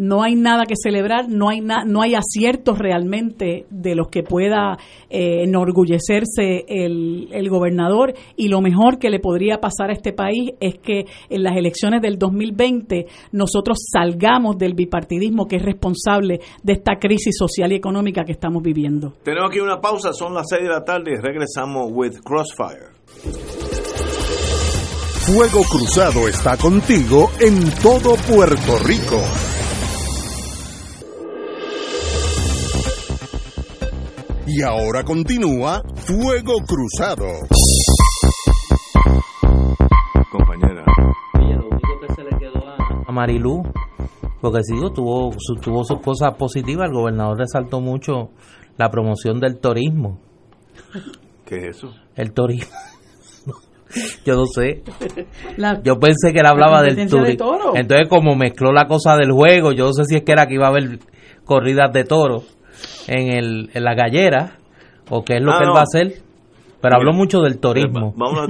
no 0.00 0.22
hay 0.22 0.34
nada 0.34 0.64
que 0.64 0.76
celebrar, 0.82 1.28
no 1.28 1.50
hay, 1.50 1.60
no 1.60 2.00
hay 2.00 2.14
aciertos 2.14 2.78
realmente 2.78 3.66
de 3.68 3.94
los 3.94 4.08
que 4.08 4.22
pueda 4.22 4.78
enorgullecerse 5.10 6.64
el, 6.66 7.28
el, 7.32 7.50
gobernador 7.50 8.14
y 8.34 8.48
lo 8.48 8.62
mejor 8.62 8.98
que 8.98 9.10
le 9.10 9.18
podría 9.20 9.58
pasar 9.58 9.90
a 9.90 9.92
este 9.92 10.14
país 10.14 10.52
es 10.60 10.78
que 10.78 11.04
en 11.28 11.42
las 11.42 11.54
elecciones 11.54 12.00
del 12.00 12.16
2020 12.18 13.06
nosotros 13.32 13.78
salgamos 13.92 14.56
del 14.56 14.72
bipartidismo 14.72 15.46
que 15.46 15.56
es 15.56 15.62
responsable 15.62 16.40
de 16.62 16.72
esta 16.72 16.94
crisis 16.98 17.36
social 17.36 17.70
y 17.72 17.74
económica 17.74 18.24
que 18.24 18.32
estamos 18.32 18.62
viviendo. 18.62 19.12
Tenemos 19.22 19.50
aquí 19.50 19.60
una 19.60 19.82
pausa, 19.82 20.14
son 20.14 20.32
las 20.32 20.46
6 20.48 20.62
de 20.62 20.68
la 20.68 20.82
tarde 20.82 21.12
y 21.12 21.20
regresamos 21.20 21.90
with 21.92 22.20
Crossfire. 22.24 22.94
Fuego 25.26 25.62
Cruzado 25.64 26.26
está 26.26 26.56
contigo 26.56 27.30
en 27.38 27.70
todo 27.82 28.14
Puerto 28.16 28.78
Rico. 28.84 29.20
Y 34.52 34.62
ahora 34.62 35.04
continúa 35.04 35.80
Fuego 35.94 36.54
Cruzado. 36.66 37.26
Compañera. 40.28 40.84
lo 41.34 41.68
único 41.68 42.00
que 42.00 42.14
se 42.14 42.24
le 42.24 42.36
quedó 42.36 42.58
a, 43.06 43.12
Marilú, 43.12 43.62
porque 44.40 44.64
sí, 44.64 44.74
tuvo, 44.92 45.30
tuvo 45.62 45.84
sus 45.84 46.00
cosas 46.00 46.34
positivas, 46.36 46.88
el 46.88 46.94
gobernador 46.94 47.38
resaltó 47.38 47.80
mucho 47.80 48.30
la 48.76 48.90
promoción 48.90 49.38
del 49.38 49.60
turismo. 49.60 50.18
¿Qué 51.46 51.56
es 51.68 51.76
eso? 51.76 51.94
El 52.16 52.32
turismo. 52.32 52.74
Yo 54.24 54.34
no 54.34 54.46
sé. 54.46 54.82
yo 55.84 55.98
pensé 55.98 56.32
que 56.32 56.40
él 56.40 56.46
hablaba 56.46 56.82
del 56.82 57.08
turismo. 57.08 57.74
Entonces, 57.74 58.08
como 58.08 58.34
mezcló 58.34 58.72
la 58.72 58.86
cosa 58.86 59.16
del 59.16 59.30
juego, 59.30 59.72
yo 59.72 59.86
no 59.86 59.92
sé 59.92 60.04
si 60.04 60.16
es 60.16 60.22
que 60.22 60.30
era 60.32 60.46
que 60.46 60.54
iba 60.54 60.66
a 60.66 60.70
haber 60.70 61.00
corridas 61.44 61.92
de 61.92 62.04
toros 62.04 62.59
en, 63.06 63.32
el, 63.32 63.70
en 63.72 63.84
la 63.84 63.94
gallera 63.94 64.58
o 65.10 65.24
qué 65.24 65.36
es 65.36 65.42
lo 65.42 65.52
ah, 65.52 65.58
que 65.58 65.64
él 65.64 65.70
va 65.74 65.80
a 65.80 65.82
hacer. 65.82 66.22
Pero 66.80 66.96
habló 66.96 67.12
mucho 67.12 67.40
del 67.40 67.58
turismo. 67.58 68.14
Vamos 68.16 68.48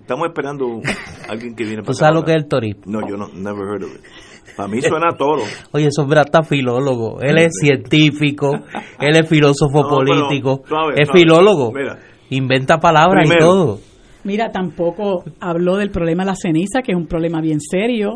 estamos 0.00 0.28
esperando 0.28 0.80
a 1.28 1.30
alguien 1.32 1.56
que 1.56 1.64
viene 1.64 1.82
para 1.82 1.86
¿Tú 1.86 1.94
sabes 1.94 2.14
lo 2.14 2.24
que 2.24 2.30
es 2.32 2.36
el 2.36 2.48
turismo? 2.48 2.82
No, 2.86 3.08
yo 3.08 3.16
no, 3.16 3.28
never 3.34 3.66
heard 3.66 3.82
of 3.82 3.94
it. 3.94 4.04
Para 4.56 4.68
mí 4.68 4.80
suena 4.80 5.08
a 5.12 5.16
toro. 5.16 5.42
Oye, 5.72 5.88
eso 5.88 6.06
es 6.08 6.16
está 6.16 6.42
filólogo. 6.42 7.20
Él 7.20 7.38
es 7.38 7.58
científico, 7.60 8.52
él 9.00 9.16
es 9.16 9.28
filósofo 9.28 9.88
político, 9.88 10.62
es 10.94 11.10
filólogo. 11.10 11.72
Inventa 12.30 12.78
palabras 12.78 13.28
y 13.28 13.36
todo. 13.36 13.80
Mira, 14.22 14.50
tampoco 14.50 15.24
habló 15.40 15.76
del 15.76 15.90
problema 15.90 16.22
de 16.22 16.30
la 16.30 16.36
ceniza, 16.36 16.80
que 16.82 16.92
es 16.92 16.98
un 16.98 17.06
problema 17.06 17.40
bien 17.40 17.60
serio. 17.60 18.14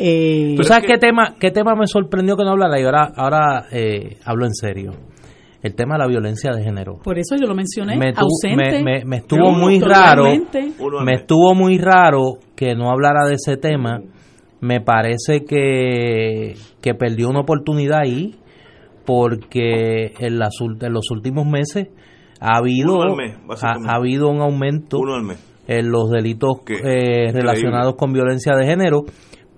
Eh, 0.00 0.54
¿Tú 0.56 0.64
sabes 0.64 0.86
qué 0.86 0.98
tema, 0.98 1.34
qué 1.38 1.50
tema 1.50 1.74
me 1.74 1.86
sorprendió 1.86 2.36
que 2.36 2.44
no 2.44 2.52
hablara? 2.52 2.80
Y 2.80 2.84
ahora, 2.84 3.12
ahora 3.14 3.66
eh, 3.70 4.16
hablo 4.24 4.46
en 4.46 4.54
serio. 4.54 4.92
El 5.62 5.74
tema 5.74 5.96
de 5.96 5.98
la 5.98 6.06
violencia 6.06 6.52
de 6.52 6.62
género. 6.62 6.98
Por 7.04 7.18
eso 7.18 7.36
yo 7.38 7.46
lo 7.46 7.54
mencioné. 7.54 7.98
Me, 7.98 8.14
ausente, 8.16 8.82
me, 8.82 9.16
estuvo 9.18 9.52
muy 9.52 9.78
raro. 9.78 10.24
Me 11.04 11.14
estuvo 11.16 11.54
muy 11.54 11.76
raro 11.76 12.38
que 12.56 12.74
no 12.74 12.90
hablara 12.90 13.26
de 13.28 13.34
ese 13.34 13.58
tema. 13.58 14.00
Me 14.62 14.80
parece 14.80 15.44
que, 15.44 16.54
que 16.80 16.94
perdió 16.94 17.28
una 17.28 17.40
oportunidad 17.40 18.00
ahí 18.00 18.36
porque 19.04 20.14
en, 20.18 20.38
las, 20.38 20.54
en 20.60 20.92
los 20.92 21.10
últimos 21.10 21.46
meses 21.46 21.88
ha 22.40 22.56
habido, 22.56 23.02
ha, 23.02 23.94
habido 23.94 24.28
un 24.28 24.40
aumento 24.40 24.98
eh, 25.66 25.82
los 25.82 26.10
delitos 26.10 26.58
eh, 26.68 27.32
relacionados 27.32 27.96
con 27.96 28.12
violencia 28.12 28.54
de 28.56 28.66
género, 28.66 29.02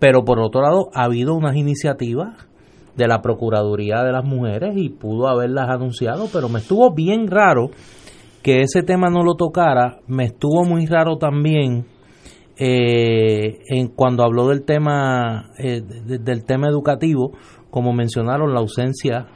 pero 0.02 0.24
por 0.24 0.40
otro 0.40 0.62
lado 0.62 0.90
ha 0.94 1.04
habido 1.04 1.32
unas 1.32 1.54
iniciativas 1.54 2.48
de 2.96 3.06
la 3.06 3.22
Procuraduría 3.22 4.02
de 4.02 4.10
las 4.10 4.24
Mujeres 4.24 4.72
y 4.74 4.88
pudo 4.88 5.28
haberlas 5.28 5.68
anunciado, 5.68 6.26
pero 6.32 6.48
me 6.48 6.58
estuvo 6.58 6.92
bien 6.92 7.28
raro 7.28 7.70
que 8.42 8.62
ese 8.62 8.82
tema 8.82 9.10
no 9.10 9.22
lo 9.22 9.36
tocara, 9.36 10.00
me 10.08 10.24
estuvo 10.24 10.64
muy 10.64 10.86
raro 10.86 11.18
también 11.18 11.86
eh, 12.58 13.60
en 13.68 13.86
cuando 13.94 14.24
habló 14.24 14.48
del 14.48 14.64
tema 14.64 15.50
del 15.56 16.44
tema 16.46 16.66
educativo, 16.66 17.34
como 17.70 17.92
mencionaron 17.92 18.52
la 18.52 18.58
ausencia 18.58 19.28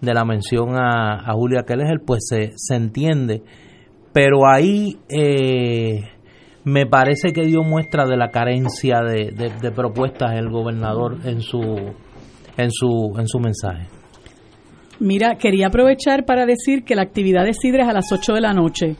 de 0.00 0.12
la 0.12 0.24
mención 0.24 0.74
a, 0.74 1.20
a 1.24 1.34
Julia 1.34 1.62
Keller, 1.64 2.00
pues 2.04 2.24
se, 2.28 2.50
se 2.56 2.74
entiende. 2.74 3.44
Pero 4.12 4.44
ahí 4.44 4.98
eh, 5.08 6.00
me 6.64 6.86
parece 6.86 7.32
que 7.32 7.46
dio 7.46 7.62
muestra 7.62 8.06
de 8.06 8.16
la 8.16 8.30
carencia 8.30 9.00
de, 9.00 9.32
de, 9.32 9.70
propuestas 9.70 10.32
el 10.34 10.50
gobernador 10.50 11.18
en 11.24 11.40
su 11.40 11.60
en 12.56 12.70
su 12.70 13.14
en 13.18 13.26
su 13.26 13.38
mensaje. 13.38 13.86
Mira, 14.98 15.36
quería 15.36 15.68
aprovechar 15.68 16.26
para 16.26 16.44
decir 16.44 16.84
que 16.84 16.94
la 16.94 17.02
actividad 17.02 17.44
de 17.44 17.54
Sidra 17.54 17.84
es 17.84 17.88
a 17.88 17.94
las 17.94 18.12
8 18.12 18.34
de 18.34 18.40
la 18.40 18.52
noche. 18.52 18.96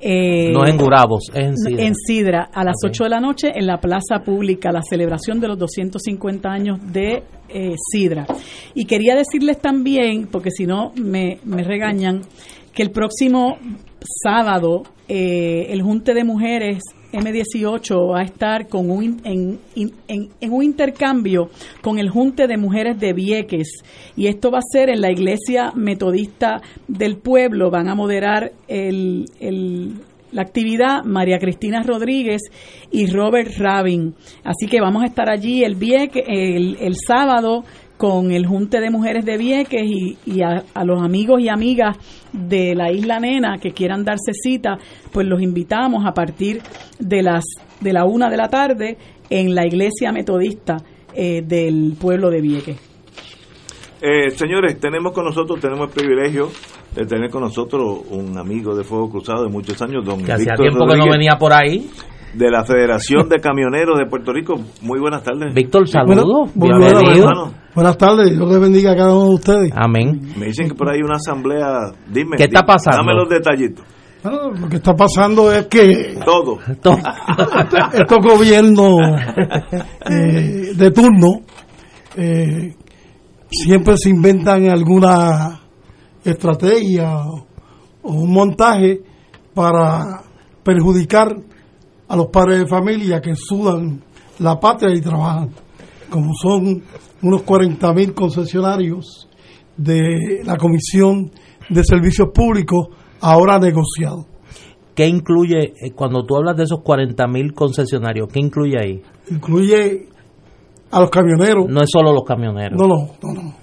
Eh, 0.00 0.50
no 0.52 0.64
es 0.64 0.70
en 0.70 0.78
Gurabos, 0.78 1.30
es 1.34 1.44
en 1.44 1.56
Sidra. 1.56 1.84
En 1.84 1.94
Sidra, 1.94 2.50
a 2.52 2.64
las 2.64 2.76
8 2.82 3.04
de 3.04 3.10
la 3.10 3.20
noche 3.20 3.52
en 3.54 3.66
la 3.66 3.78
plaza 3.78 4.24
pública, 4.24 4.72
la 4.72 4.82
celebración 4.82 5.38
de 5.40 5.48
los 5.48 5.58
250 5.58 6.48
años 6.48 6.78
de 6.90 7.22
eh, 7.50 7.74
Sidra. 7.76 8.26
Y 8.74 8.86
quería 8.86 9.14
decirles 9.14 9.60
también, 9.60 10.26
porque 10.26 10.50
si 10.50 10.66
no 10.66 10.92
me, 10.96 11.38
me 11.44 11.62
regañan, 11.62 12.22
que 12.74 12.82
el 12.82 12.90
próximo 12.90 13.58
sábado 14.00 14.82
eh, 15.08 15.66
el 15.68 15.82
Junte 15.82 16.14
de 16.14 16.24
Mujeres 16.24 16.82
M18 17.12 18.10
va 18.10 18.20
a 18.20 18.24
estar 18.24 18.68
con 18.68 18.90
un, 18.90 19.20
en, 19.24 19.58
en, 19.76 20.52
un 20.52 20.62
intercambio 20.62 21.50
con 21.80 21.98
el 21.98 22.08
Junte 22.08 22.46
de 22.46 22.56
Mujeres 22.56 22.98
de 22.98 23.12
Vieques 23.12 23.82
y 24.16 24.26
esto 24.26 24.50
va 24.50 24.58
a 24.58 24.62
ser 24.62 24.88
en 24.88 25.00
la 25.00 25.10
Iglesia 25.10 25.72
Metodista 25.74 26.60
del 26.88 27.16
Pueblo. 27.16 27.70
Van 27.70 27.88
a 27.88 27.94
moderar 27.94 28.52
el, 28.68 29.26
la 30.32 30.42
actividad 30.42 31.04
María 31.04 31.38
Cristina 31.38 31.82
Rodríguez 31.82 32.42
y 32.90 33.06
Robert 33.06 33.52
Rabin. 33.58 34.14
Así 34.42 34.66
que 34.66 34.80
vamos 34.80 35.02
a 35.02 35.06
estar 35.06 35.30
allí 35.30 35.62
el, 35.64 35.74
Vieques, 35.74 36.24
el, 36.26 36.76
el 36.80 36.96
sábado 36.96 37.64
con 38.02 38.32
el 38.32 38.46
Junte 38.46 38.80
de 38.80 38.90
Mujeres 38.90 39.24
de 39.24 39.38
Vieques 39.38 39.84
y, 39.84 40.42
a, 40.42 40.64
los 40.84 41.00
amigos 41.00 41.40
y 41.40 41.48
amigas 41.48 41.96
de 42.32 42.74
la 42.74 42.90
Isla 42.90 43.20
Nena 43.20 43.58
que 43.58 43.70
quieran 43.70 44.02
darse 44.02 44.32
cita, 44.32 44.76
pues 45.12 45.24
los 45.24 45.40
invitamos 45.40 46.04
a 46.04 46.12
partir 46.12 46.60
de 46.98 47.22
las 47.22 47.44
de 47.80 47.92
la 47.92 48.04
una 48.04 48.28
de 48.28 48.36
la 48.36 48.48
tarde 48.48 48.98
en 49.30 49.54
la 49.54 49.64
Iglesia 49.64 50.10
Metodista 50.10 50.78
eh, 51.14 51.42
del 51.46 51.94
pueblo 51.96 52.28
de 52.28 52.40
Vieques. 52.40 52.76
Eh, 54.00 54.30
señores, 54.30 54.80
tenemos 54.80 55.12
con 55.12 55.24
nosotros, 55.24 55.60
tenemos 55.60 55.86
el 55.86 55.94
privilegio 55.94 56.50
de 56.96 57.06
tener 57.06 57.30
con 57.30 57.42
nosotros 57.42 58.00
un 58.10 58.36
amigo 58.36 58.74
de 58.74 58.82
Fuego 58.82 59.10
Cruzado 59.10 59.44
de 59.44 59.48
muchos 59.48 59.80
años, 59.80 60.04
don 60.04 60.24
que 60.24 60.32
hacía 60.32 60.54
tiempo 60.54 60.88
que 60.88 60.96
no 60.96 61.08
venía 61.08 61.36
por 61.38 61.52
ahí 61.52 61.88
de 62.34 62.50
la 62.50 62.64
Federación 62.64 63.28
de 63.28 63.38
Camioneros 63.40 63.98
de 63.98 64.06
Puerto 64.06 64.32
Rico. 64.32 64.54
Muy 64.80 64.98
buenas 65.00 65.22
tardes. 65.22 65.54
Víctor, 65.54 65.88
saludos. 65.88 66.50
Bienvenido. 66.54 67.52
Buenas 67.74 67.96
tardes, 67.96 68.30
Dios 68.30 68.48
les 68.48 68.60
bendiga 68.60 68.92
a 68.92 68.96
cada 68.96 69.14
uno 69.14 69.28
de 69.28 69.34
ustedes. 69.34 69.72
Amén. 69.74 70.32
Me 70.36 70.46
dicen 70.46 70.68
que 70.68 70.74
por 70.74 70.88
ahí 70.88 70.96
hay 70.96 71.02
una 71.02 71.16
asamblea. 71.16 71.92
Dime. 72.10 72.36
¿Qué 72.36 72.44
está 72.44 72.62
pasando? 72.62 72.98
Dame 72.98 73.14
los 73.14 73.28
detallitos. 73.28 73.84
lo 74.24 74.68
que 74.68 74.76
está 74.76 74.94
pasando 74.94 75.52
es 75.52 75.66
que. 75.66 76.18
Todo. 76.24 76.58
estos 77.92 78.18
gobiernos 78.18 78.94
eh, 80.10 80.72
de 80.74 80.90
turno 80.90 81.40
eh, 82.16 82.74
siempre 83.50 83.96
se 83.96 84.10
inventan 84.10 84.68
alguna 84.68 85.60
estrategia 86.24 87.20
o 88.02 88.12
un 88.12 88.32
montaje 88.32 89.00
para 89.54 90.22
perjudicar 90.62 91.36
a 92.12 92.16
los 92.16 92.26
padres 92.26 92.58
de 92.58 92.66
familia 92.66 93.22
que 93.22 93.34
sudan 93.34 94.02
la 94.38 94.60
patria 94.60 94.94
y 94.94 95.00
trabajan, 95.00 95.48
como 96.10 96.34
son 96.34 96.82
unos 97.22 97.42
40 97.42 97.90
mil 97.94 98.12
concesionarios 98.12 99.30
de 99.78 100.42
la 100.44 100.58
Comisión 100.58 101.30
de 101.70 101.82
Servicios 101.82 102.28
Públicos 102.34 102.88
ahora 103.18 103.58
negociados. 103.58 104.26
¿Qué 104.94 105.06
incluye, 105.06 105.72
eh, 105.74 105.92
cuando 105.94 106.22
tú 106.26 106.36
hablas 106.36 106.54
de 106.58 106.64
esos 106.64 106.82
40 106.82 107.26
mil 107.28 107.54
concesionarios, 107.54 108.28
qué 108.30 108.40
incluye 108.40 108.76
ahí? 108.78 109.02
Incluye 109.30 110.06
a 110.90 111.00
los 111.00 111.08
camioneros. 111.08 111.64
No 111.66 111.80
es 111.80 111.88
solo 111.90 112.12
los 112.12 112.24
camioneros. 112.24 112.78
No, 112.78 112.88
no, 112.88 113.08
no. 113.22 113.42
no. 113.42 113.54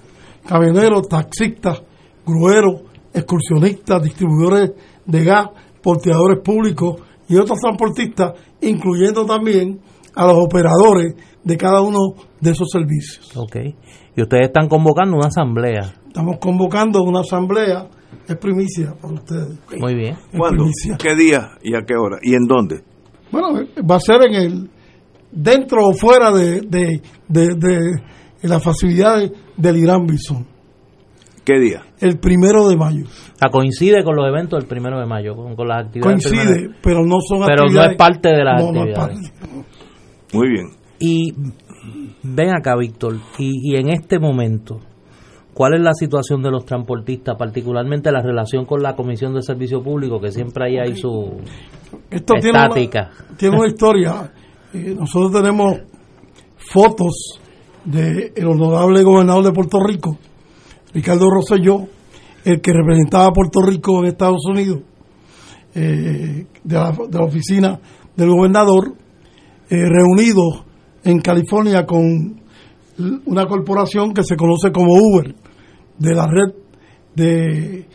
Camioneros, 0.44 1.08
taxistas, 1.08 1.84
grueros, 2.26 2.82
excursionistas, 3.14 4.02
distribuidores 4.02 4.72
de 5.06 5.24
gas, 5.24 5.50
porteadores 5.80 6.40
públicos, 6.40 6.96
y 7.30 7.36
otros 7.36 7.58
transportistas, 7.60 8.32
incluyendo 8.60 9.24
también 9.24 9.80
a 10.14 10.26
los 10.26 10.36
operadores 10.44 11.14
de 11.44 11.56
cada 11.56 11.80
uno 11.80 12.14
de 12.40 12.50
esos 12.50 12.68
servicios. 12.70 13.34
Ok. 13.36 13.56
Y 14.16 14.22
ustedes 14.22 14.48
están 14.48 14.68
convocando 14.68 15.16
una 15.16 15.28
asamblea. 15.28 15.94
Estamos 16.08 16.38
convocando 16.38 17.02
una 17.04 17.20
asamblea, 17.20 17.88
es 18.26 18.36
primicia 18.36 18.92
para 19.00 19.14
ustedes. 19.14 19.58
Muy 19.78 19.94
bien. 19.94 20.16
¿Cuándo? 20.36 20.64
¿Qué 20.98 21.14
día 21.14 21.52
y 21.62 21.76
a 21.76 21.82
qué 21.86 21.94
hora? 21.94 22.18
¿Y 22.20 22.34
en 22.34 22.46
dónde? 22.48 22.82
Bueno, 23.30 23.60
va 23.88 23.94
a 23.94 24.00
ser 24.00 24.22
en 24.24 24.34
el 24.34 24.70
dentro 25.30 25.86
o 25.86 25.92
fuera 25.92 26.32
de, 26.32 26.62
de, 26.62 27.00
de, 27.28 27.54
de, 27.54 28.48
las 28.48 28.62
facilidades 28.62 29.30
del 29.56 29.76
Irán 29.76 30.04
Bison. 30.04 30.44
¿Qué 31.44 31.58
día? 31.58 31.82
El 32.00 32.18
primero 32.18 32.68
de 32.68 32.76
mayo. 32.76 33.04
O 33.44 33.50
coincide 33.50 34.04
con 34.04 34.14
los 34.14 34.26
eventos 34.26 34.58
del 34.58 34.68
primero 34.68 35.00
de 35.00 35.06
mayo, 35.06 35.34
con, 35.34 35.68
las 35.68 35.86
actividades. 35.86 36.26
Coincide, 36.26 36.70
pero 36.82 37.04
no 37.04 37.18
son 37.20 37.46
pero 37.46 37.66
no 37.66 37.82
es 37.82 37.96
parte 37.96 38.28
de 38.28 38.44
las 38.44 38.62
actividades. 38.62 39.32
Muy 40.32 40.48
bien. 40.48 40.66
Y 40.98 41.34
ven 42.22 42.54
acá, 42.54 42.76
Víctor, 42.76 43.16
y, 43.38 43.74
en 43.74 43.90
este 43.90 44.18
momento, 44.18 44.80
¿cuál 45.54 45.74
es 45.74 45.80
la 45.80 45.94
situación 45.94 46.42
de 46.42 46.50
los 46.50 46.64
transportistas, 46.66 47.36
particularmente 47.38 48.12
la 48.12 48.20
relación 48.20 48.66
con 48.66 48.82
la 48.82 48.94
Comisión 48.94 49.34
de 49.34 49.42
Servicio 49.42 49.82
Público, 49.82 50.20
que 50.20 50.30
siempre 50.30 50.66
ahí 50.66 50.78
hay 50.78 50.96
su 50.96 51.38
Esto 52.10 52.34
estática? 52.36 53.10
Tiene 53.36 53.56
una, 53.56 53.68
historia. 53.68 54.32
Eh, 54.72 54.94
nosotros 54.96 55.32
tenemos 55.32 55.80
fotos 56.56 57.40
del 57.84 58.30
el 58.36 58.46
honorable 58.46 59.02
gobernador 59.02 59.42
de 59.42 59.50
Puerto 59.50 59.80
Rico, 59.84 60.16
Ricardo 60.92 61.30
Rosselló, 61.30 61.86
el 62.44 62.60
que 62.60 62.72
representaba 62.72 63.26
a 63.26 63.32
Puerto 63.32 63.60
Rico 63.62 64.00
en 64.00 64.06
Estados 64.06 64.44
Unidos, 64.46 64.80
eh, 65.74 66.46
de, 66.64 66.74
la, 66.74 66.90
oficina 67.24 67.78
del 68.16 68.30
gobernador, 68.30 68.94
eh, 69.68 69.84
reunido 69.86 70.64
en 71.04 71.20
California 71.20 71.86
con 71.86 72.40
una 73.24 73.46
corporación 73.46 74.12
que 74.12 74.24
se 74.24 74.36
conoce 74.36 74.72
como 74.72 74.94
Uber, 74.94 75.34
de 75.96 76.14
la 76.14 76.26
red 76.26 76.54
de, 77.14 77.86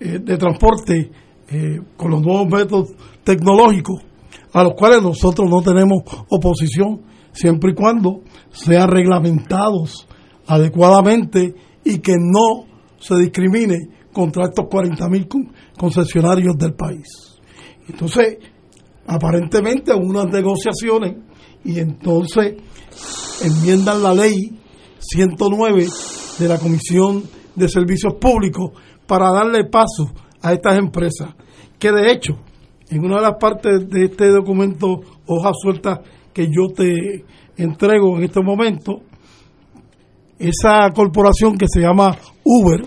eh, 0.00 0.18
de 0.18 0.36
transporte 0.36 1.10
con 1.96 2.10
los 2.10 2.20
nuevos 2.20 2.46
métodos 2.46 2.90
tecnológicos, 3.24 4.02
a 4.52 4.62
los 4.64 4.74
cuales 4.74 5.02
nosotros 5.02 5.48
no 5.48 5.62
tenemos 5.62 6.02
oposición, 6.28 7.00
siempre 7.32 7.72
y 7.72 7.74
cuando 7.74 8.20
sean 8.50 8.90
reglamentados 8.90 10.06
adecuadamente 10.46 11.54
y 11.88 12.00
que 12.00 12.16
no 12.18 12.66
se 13.00 13.16
discrimine 13.16 13.78
contra 14.12 14.44
estos 14.44 14.66
40.000 14.66 15.50
concesionarios 15.78 16.54
del 16.58 16.74
país. 16.74 17.40
Entonces, 17.88 18.36
aparentemente 19.06 19.94
unas 19.94 20.26
negociaciones 20.26 21.16
y 21.64 21.78
entonces 21.78 22.56
enmiendan 23.42 24.02
la 24.02 24.12
ley 24.12 24.60
109 24.98 25.86
de 26.38 26.48
la 26.48 26.58
Comisión 26.58 27.22
de 27.54 27.68
Servicios 27.68 28.14
Públicos 28.20 28.72
para 29.06 29.30
darle 29.30 29.64
paso 29.64 30.12
a 30.42 30.52
estas 30.52 30.76
empresas, 30.76 31.30
que 31.78 31.90
de 31.90 32.12
hecho, 32.12 32.38
en 32.90 33.02
una 33.02 33.16
de 33.16 33.22
las 33.22 33.36
partes 33.40 33.88
de 33.88 34.04
este 34.04 34.28
documento, 34.28 35.00
hoja 35.26 35.52
suelta 35.54 36.02
que 36.34 36.48
yo 36.48 36.68
te 36.74 37.24
entrego 37.56 38.18
en 38.18 38.24
este 38.24 38.42
momento, 38.42 39.00
esa 40.38 40.90
corporación 40.94 41.56
que 41.56 41.66
se 41.68 41.80
llama 41.80 42.16
Uber 42.44 42.86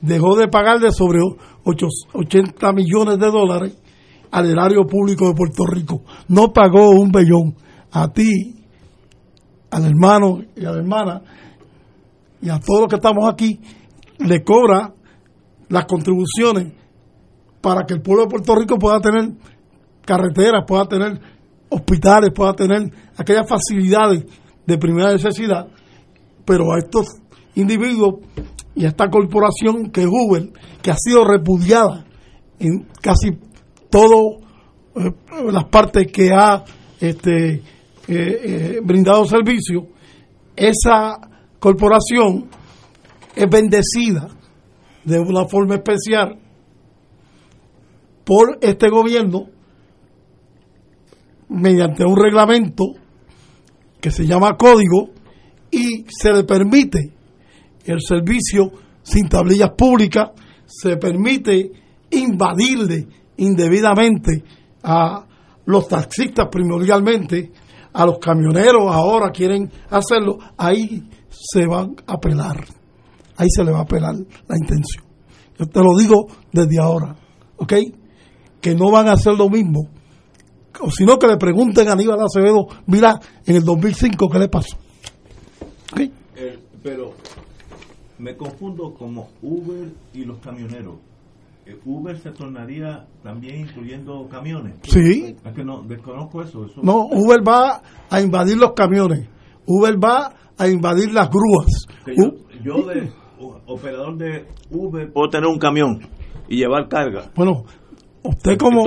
dejó 0.00 0.36
de 0.36 0.48
pagarle 0.48 0.90
sobre 0.92 1.20
80 1.64 2.72
millones 2.72 3.18
de 3.18 3.30
dólares 3.30 3.76
al 4.30 4.50
erario 4.50 4.86
público 4.86 5.28
de 5.28 5.34
Puerto 5.34 5.64
Rico. 5.66 6.02
No 6.28 6.52
pagó 6.52 6.90
un 6.90 7.10
bellón 7.10 7.54
a 7.90 8.08
ti, 8.12 8.54
al 9.70 9.86
hermano 9.86 10.40
y 10.56 10.64
a 10.64 10.70
la 10.70 10.78
hermana 10.78 11.22
y 12.42 12.48
a 12.48 12.58
todos 12.58 12.80
los 12.80 12.88
que 12.88 12.96
estamos 12.96 13.28
aquí, 13.30 13.60
le 14.18 14.42
cobra 14.42 14.92
las 15.68 15.84
contribuciones 15.84 16.72
para 17.60 17.84
que 17.84 17.94
el 17.94 18.02
pueblo 18.02 18.24
de 18.24 18.30
Puerto 18.30 18.54
Rico 18.56 18.78
pueda 18.78 19.00
tener 19.00 19.32
carreteras, 20.04 20.64
pueda 20.66 20.86
tener 20.86 21.20
hospitales, 21.68 22.30
pueda 22.34 22.54
tener 22.54 22.90
aquellas 23.16 23.46
facilidades 23.48 24.24
de 24.66 24.78
primera 24.78 25.12
necesidad, 25.12 25.68
pero 26.50 26.72
a 26.72 26.78
estos 26.78 27.06
individuos 27.54 28.16
y 28.74 28.84
a 28.84 28.88
esta 28.88 29.08
corporación 29.08 29.92
que 29.92 30.00
es 30.00 30.08
Uber, 30.08 30.50
que 30.82 30.90
ha 30.90 30.96
sido 30.96 31.24
repudiada 31.24 32.04
en 32.58 32.88
casi 33.00 33.38
todas 33.88 34.42
eh, 34.96 35.12
las 35.52 35.66
partes 35.66 36.10
que 36.10 36.32
ha 36.32 36.64
este, 36.98 37.52
eh, 37.52 37.62
eh, 38.08 38.80
brindado 38.82 39.26
servicio, 39.26 39.86
esa 40.56 41.20
corporación 41.60 42.48
es 43.36 43.48
bendecida 43.48 44.26
de 45.04 45.20
una 45.20 45.44
forma 45.44 45.76
especial 45.76 46.36
por 48.24 48.58
este 48.60 48.90
gobierno 48.90 49.46
mediante 51.48 52.04
un 52.04 52.16
reglamento 52.16 52.86
que 54.00 54.10
se 54.10 54.26
llama 54.26 54.56
código 54.56 55.19
y 55.70 56.04
se 56.08 56.32
le 56.32 56.44
permite 56.44 57.12
el 57.84 58.00
servicio 58.00 58.72
sin 59.02 59.28
tablillas 59.28 59.70
públicas, 59.70 60.30
se 60.66 60.96
permite 60.96 61.72
invadirle 62.10 63.06
indebidamente 63.36 64.42
a 64.82 65.24
los 65.66 65.88
taxistas 65.88 66.48
primordialmente, 66.50 67.52
a 67.92 68.06
los 68.06 68.18
camioneros 68.18 68.92
ahora 68.92 69.30
quieren 69.30 69.70
hacerlo, 69.90 70.38
ahí 70.56 71.02
se 71.28 71.66
van 71.66 71.96
a 72.06 72.14
apelar, 72.14 72.64
ahí 73.36 73.48
se 73.50 73.64
le 73.64 73.72
va 73.72 73.80
a 73.80 73.82
apelar 73.82 74.14
la 74.14 74.56
intención. 74.56 75.04
Yo 75.58 75.66
te 75.66 75.80
lo 75.80 75.96
digo 75.96 76.26
desde 76.52 76.80
ahora, 76.80 77.16
¿ok? 77.56 77.72
Que 78.60 78.74
no 78.74 78.90
van 78.90 79.08
a 79.08 79.12
hacer 79.12 79.34
lo 79.34 79.48
mismo, 79.48 79.88
o 80.80 80.90
sino 80.90 81.18
que 81.18 81.26
le 81.26 81.36
pregunten 81.36 81.88
a 81.88 81.92
Aníbal 81.92 82.20
Acevedo, 82.20 82.66
mira, 82.86 83.18
en 83.44 83.56
el 83.56 83.64
2005, 83.64 84.28
¿qué 84.28 84.38
le 84.38 84.48
pasó? 84.48 84.76
¿Okay? 85.92 86.12
Eh, 86.36 86.58
pero 86.82 87.12
me 88.18 88.36
confundo 88.36 88.94
como 88.94 89.28
Uber 89.42 89.88
y 90.12 90.24
los 90.24 90.38
camioneros. 90.38 90.96
Eh, 91.66 91.78
Uber 91.84 92.18
se 92.18 92.30
tornaría 92.30 93.06
también 93.22 93.60
incluyendo 93.60 94.26
camiones. 94.28 94.74
Sí. 94.82 95.36
Es 95.44 95.52
que 95.54 95.64
no, 95.64 95.82
desconozco 95.82 96.42
eso, 96.42 96.66
No, 96.82 97.06
Uber 97.06 97.40
va 97.46 97.82
a 98.08 98.20
invadir 98.20 98.56
los 98.56 98.72
camiones. 98.72 99.28
Uber 99.66 99.94
va 100.02 100.34
a 100.56 100.68
invadir 100.68 101.12
las 101.12 101.28
grúas. 101.30 101.86
yo, 102.62 102.82
de 102.86 103.10
operador 103.66 104.16
de 104.18 104.46
Uber 104.70 105.12
puedo 105.12 105.28
tener 105.30 105.48
un 105.48 105.58
camión 105.58 106.00
y 106.48 106.56
llevar 106.56 106.88
carga. 106.88 107.30
Bueno, 107.34 107.64
usted 108.22 108.58
como 108.58 108.84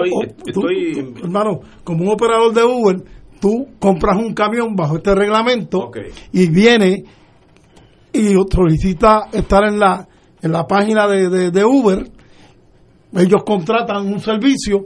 hermano, 1.23 1.61
como 1.83 2.03
un 2.03 2.09
operador 2.09 2.53
de 2.53 2.63
Uber, 2.63 3.03
tú 3.43 3.67
compras 3.77 4.15
un 4.15 4.33
camión 4.33 4.73
bajo 4.73 4.95
este 4.95 5.13
reglamento 5.13 5.91
y 6.31 6.49
viene 6.49 7.03
y 8.13 8.35
solicita 8.49 9.27
estar 9.33 9.65
en 9.65 9.79
la 9.79 10.07
en 10.41 10.51
la 10.53 10.65
página 10.65 11.09
de, 11.09 11.51
de 11.51 11.65
Uber 11.65 12.09
ellos 13.15 13.43
contratan 13.45 14.07
un 14.07 14.19
servicio 14.19 14.85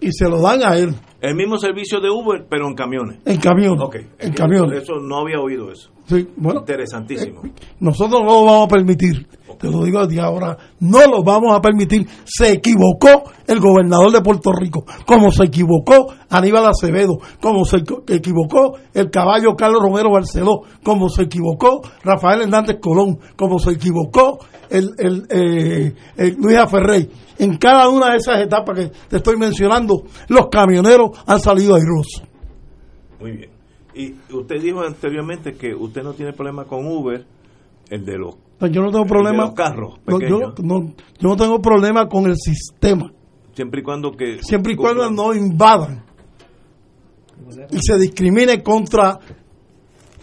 y 0.00 0.12
se 0.12 0.28
lo 0.28 0.40
dan 0.42 0.62
a 0.62 0.76
él. 0.76 0.94
El 1.20 1.34
mismo 1.34 1.56
servicio 1.56 1.98
de 1.98 2.10
Uber, 2.10 2.46
pero 2.48 2.68
en 2.68 2.74
camiones. 2.74 3.20
En 3.24 3.38
camiones. 3.38 3.80
En 4.18 4.32
camiones. 4.34 4.82
Eso 4.82 5.00
no 5.00 5.20
había 5.20 5.40
oído 5.40 5.72
eso. 5.72 5.90
Sí, 6.06 6.28
bueno. 6.36 6.60
Interesantísimo. 6.60 7.40
Eh, 7.44 7.52
nosotros 7.80 8.20
no 8.20 8.26
lo 8.26 8.44
vamos 8.44 8.66
a 8.66 8.68
permitir. 8.68 9.26
Te 9.58 9.70
lo 9.70 9.84
digo 9.84 10.06
desde 10.06 10.20
ahora. 10.20 10.56
No 10.80 11.06
lo 11.06 11.22
vamos 11.22 11.54
a 11.54 11.60
permitir. 11.60 12.06
Se 12.24 12.52
equivocó 12.52 13.30
el 13.46 13.60
gobernador 13.60 14.12
de 14.12 14.20
Puerto 14.20 14.52
Rico. 14.52 14.84
Como 15.06 15.30
se 15.30 15.44
equivocó 15.44 16.12
Aníbal 16.28 16.66
Acevedo. 16.66 17.18
Como 17.40 17.64
se 17.64 17.78
equivocó 18.08 18.78
el 18.92 19.10
caballo 19.10 19.54
Carlos 19.56 19.82
Romero 19.82 20.10
Barceló. 20.10 20.62
Como 20.82 21.08
se 21.08 21.22
equivocó 21.22 21.82
Rafael 22.02 22.42
Hernández 22.42 22.78
Colón. 22.80 23.18
Como 23.36 23.58
se 23.58 23.72
equivocó 23.72 24.38
el, 24.70 24.90
el, 24.98 25.26
eh, 25.30 25.94
el 26.16 26.36
Luis 26.38 26.56
Aferrey 26.56 27.08
en 27.38 27.56
cada 27.56 27.88
una 27.88 28.10
de 28.10 28.16
esas 28.18 28.40
etapas 28.40 28.78
que 28.78 28.92
te 29.08 29.16
estoy 29.16 29.36
mencionando, 29.36 30.04
los 30.28 30.48
camioneros 30.48 31.10
han 31.26 31.40
salido 31.40 31.74
airosos. 31.74 32.22
Muy 33.20 33.32
bien. 33.32 33.50
Y 33.94 34.14
usted 34.34 34.60
dijo 34.60 34.80
anteriormente 34.80 35.52
que 35.52 35.74
usted 35.74 36.02
no 36.02 36.14
tiene 36.14 36.32
problema 36.32 36.64
con 36.64 36.86
Uber, 36.86 37.24
el 37.90 38.04
de 38.04 38.18
los, 38.18 38.36
pues 38.64 38.72
yo 38.72 38.80
no 38.80 38.90
tengo 38.90 39.04
problema, 39.04 39.52
carros. 39.52 40.00
yo, 40.06 40.54
no, 40.62 41.36
tengo 41.36 41.60
problema 41.60 42.08
con 42.08 42.24
el 42.24 42.36
sistema. 42.36 43.12
Siempre 43.52 43.82
y 43.82 43.84
cuando 43.84 44.12
que. 44.12 44.42
Siempre 44.42 44.72
y 44.72 44.76
cuando 44.76 45.10
no 45.10 45.34
invadan 45.34 46.02
y 47.70 47.78
se 47.82 47.98
discrimine 47.98 48.62
contra 48.62 49.18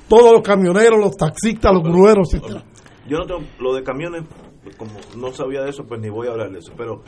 todos 0.07 0.33
los 0.33 0.41
camioneros, 0.41 0.99
los 0.99 1.15
taxistas, 1.15 1.71
los 1.71 1.83
grueros, 1.83 2.33
etc. 2.33 2.63
Yo 3.07 3.19
no 3.19 3.25
tengo 3.27 3.41
lo 3.59 3.75
de 3.75 3.83
camiones 3.83 4.23
como 4.75 4.93
no 5.15 5.31
sabía 5.33 5.61
de 5.61 5.69
eso, 5.69 5.83
pues 5.85 6.01
ni 6.01 6.09
voy 6.09 6.27
a 6.27 6.31
hablar 6.31 6.51
de 6.51 6.57
eso. 6.57 6.73
Pero 6.75 7.03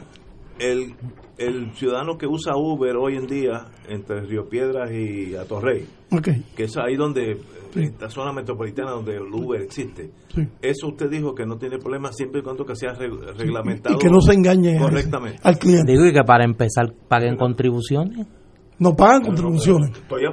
el, 0.59 0.95
el 1.37 1.73
ciudadano 1.73 2.17
que 2.17 2.27
usa 2.27 2.55
Uber 2.55 2.95
hoy 2.95 3.15
en 3.15 3.27
día 3.27 3.65
entre 3.87 4.21
Río 4.21 4.47
Piedras 4.47 4.91
y 4.91 5.35
Atorrey, 5.35 5.85
que 6.55 6.63
es 6.63 6.77
ahí 6.77 6.95
donde, 6.95 7.37
la 7.99 8.09
zona 8.09 8.31
metropolitana 8.31 8.91
donde 8.91 9.15
el 9.15 9.33
Uber 9.33 9.61
existe, 9.61 10.11
eso 10.61 10.87
usted 10.87 11.09
dijo 11.09 11.33
que 11.33 11.45
no 11.45 11.57
tiene 11.57 11.77
problema 11.77 12.11
siempre 12.11 12.41
y 12.41 12.43
cuando 12.43 12.65
que 12.65 12.75
sea 12.75 12.93
reglamentado. 12.93 13.95
Y 13.95 13.99
que 13.99 14.09
no 14.09 14.21
se 14.21 14.33
engañe 14.33 14.77
correctamente. 14.77 15.39
al 15.43 15.57
cliente. 15.57 15.91
Digo 15.91 16.05
y 16.05 16.13
que 16.13 16.23
para 16.23 16.43
empezar 16.43 16.93
paguen 17.07 17.35
contribuciones. 17.35 18.27
No 18.79 18.95
pagan 18.95 19.23
contribuciones. 19.23 19.91
estoy, 19.91 20.23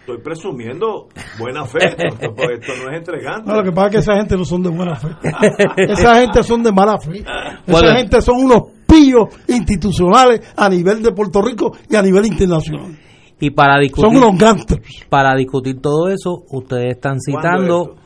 estoy 0.00 0.18
presumiendo 0.18 1.08
buena 1.38 1.64
fe, 1.64 1.78
esto, 1.88 2.34
no 2.36 2.90
es 2.90 2.98
entregante. 2.98 3.50
No, 3.50 3.56
lo 3.56 3.62
que 3.62 3.72
pasa 3.72 3.86
es 3.86 3.92
que 3.92 3.98
esa 3.98 4.16
gente 4.16 4.36
no 4.36 4.44
son 4.44 4.62
de 4.62 4.68
buena 4.68 4.96
fe. 4.96 5.08
esa 5.76 6.20
gente 6.20 6.42
son 6.42 6.62
de 6.62 6.72
mala 6.72 6.98
fe. 6.98 7.24
Esa 7.66 7.96
gente 7.96 8.20
son 8.20 8.44
unos 8.44 8.73
pillos 8.94 9.28
institucionales 9.48 10.40
a 10.56 10.68
nivel 10.68 11.02
de 11.02 11.12
Puerto 11.12 11.42
Rico 11.42 11.72
y 11.88 11.96
a 11.96 12.02
nivel 12.02 12.26
internacional. 12.26 12.96
Y 13.40 13.50
para 13.50 13.78
discutir, 13.78 14.04
son 14.10 14.16
unos 14.16 14.38
gánsteres. 14.38 14.86
Para 15.08 15.34
discutir 15.34 15.80
todo 15.80 16.08
eso, 16.08 16.44
ustedes 16.50 16.96
están 16.96 17.18
citando 17.20 17.96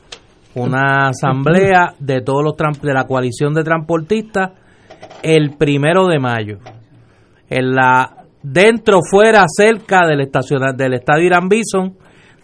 una 0.55 1.09
asamblea 1.09 1.95
de 1.99 2.22
todos 2.22 2.43
los 2.43 2.80
de 2.80 2.95
la 2.95 3.05
coalición 3.05 3.55
de 3.55 3.62
transportistas 3.62 4.53
el 5.22 5.57
primero 5.57 6.07
de 6.07 6.18
mayo 6.18 6.59
en 7.49 7.74
la 7.74 8.24
dentro, 8.43 9.01
fuera, 9.09 9.45
cerca 9.47 10.07
del, 10.07 10.20
estación, 10.20 10.76
del 10.76 10.95
estadio 10.95 11.26
Irán 11.26 11.49
Bison, 11.49 11.97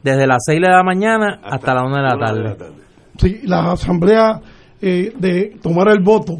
desde 0.03 0.27
las 0.27 0.39
6 0.47 0.61
de 0.61 0.69
la 0.69 0.83
mañana 0.83 1.41
hasta, 1.43 1.75
las 1.75 1.85
1 1.85 1.97
de 1.97 2.03
la 2.03 2.19
tarde. 2.19 2.75
Sí, 3.19 3.41
la 3.45 3.73
asamblea 3.73 4.41
eh, 4.81 5.13
de 5.17 5.57
tomar 5.63 5.89
el 5.89 6.03
voto, 6.03 6.35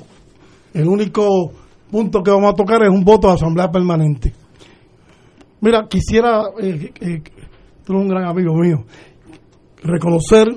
el 0.73 0.87
único 0.87 1.53
punto 1.95 2.25
que 2.25 2.31
vamos 2.33 2.53
a 2.53 2.57
tocar 2.57 2.83
es 2.83 2.89
un 2.89 3.05
voto 3.05 3.29
de 3.29 3.35
asamblea 3.35 3.71
permanente. 3.71 4.33
Mira, 5.61 5.87
quisiera, 5.89 6.43
eh, 6.61 6.93
eh, 7.01 7.23
tú 7.85 7.93
eres 7.93 8.03
un 8.03 8.09
gran 8.09 8.25
amigo 8.25 8.53
mío, 8.57 8.85
reconocer 9.81 10.49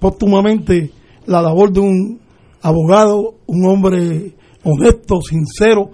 póstumamente 0.00 0.90
la 1.26 1.40
labor 1.40 1.70
de 1.70 1.78
un 1.78 2.20
abogado, 2.62 3.36
un 3.46 3.64
hombre 3.64 4.34
honesto, 4.64 5.20
sincero, 5.20 5.90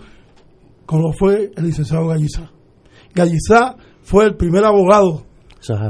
como 0.87 1.13
fue 1.13 1.51
el 1.55 1.67
licenciado 1.67 2.07
Gallizá. 2.07 2.51
Gallizá 3.15 3.77
fue 4.01 4.25
el 4.25 4.37
primer 4.37 4.65
abogado 4.65 5.27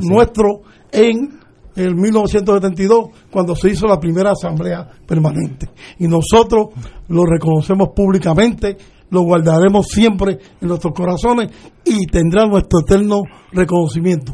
nuestro 0.03 0.63
en 0.91 1.39
el 1.77 1.95
1972 1.95 3.11
cuando 3.31 3.55
se 3.55 3.71
hizo 3.71 3.87
la 3.87 4.01
primera 4.01 4.33
asamblea 4.33 4.89
permanente. 5.07 5.69
Y 5.99 6.09
nosotros 6.09 6.69
lo 7.09 7.25
reconocemos 7.25 7.91
públicamente, 7.95 8.77
lo 9.11 9.23
guardaremos 9.23 9.87
siempre 9.87 10.39
en 10.61 10.69
nuestros 10.69 10.95
corazones 10.95 11.51
y 11.85 12.07
tendrá 12.07 12.47
nuestro 12.47 12.81
eterno 12.81 13.23
reconocimiento. 13.53 14.33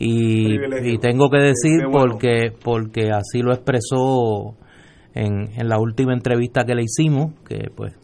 Y, 0.00 0.98
tengo 0.98 1.28
que 1.28 1.38
decir 1.38 1.82
porque 1.90 2.52
porque 2.62 3.10
así 3.10 3.42
lo 3.42 3.52
expresó 3.52 4.54
en, 5.12 5.48
en 5.56 5.68
la 5.68 5.78
última 5.80 6.14
entrevista 6.14 6.64
que 6.64 6.76
le 6.76 6.84
hicimos, 6.84 7.32
que 7.48 7.68
pues 7.74 7.94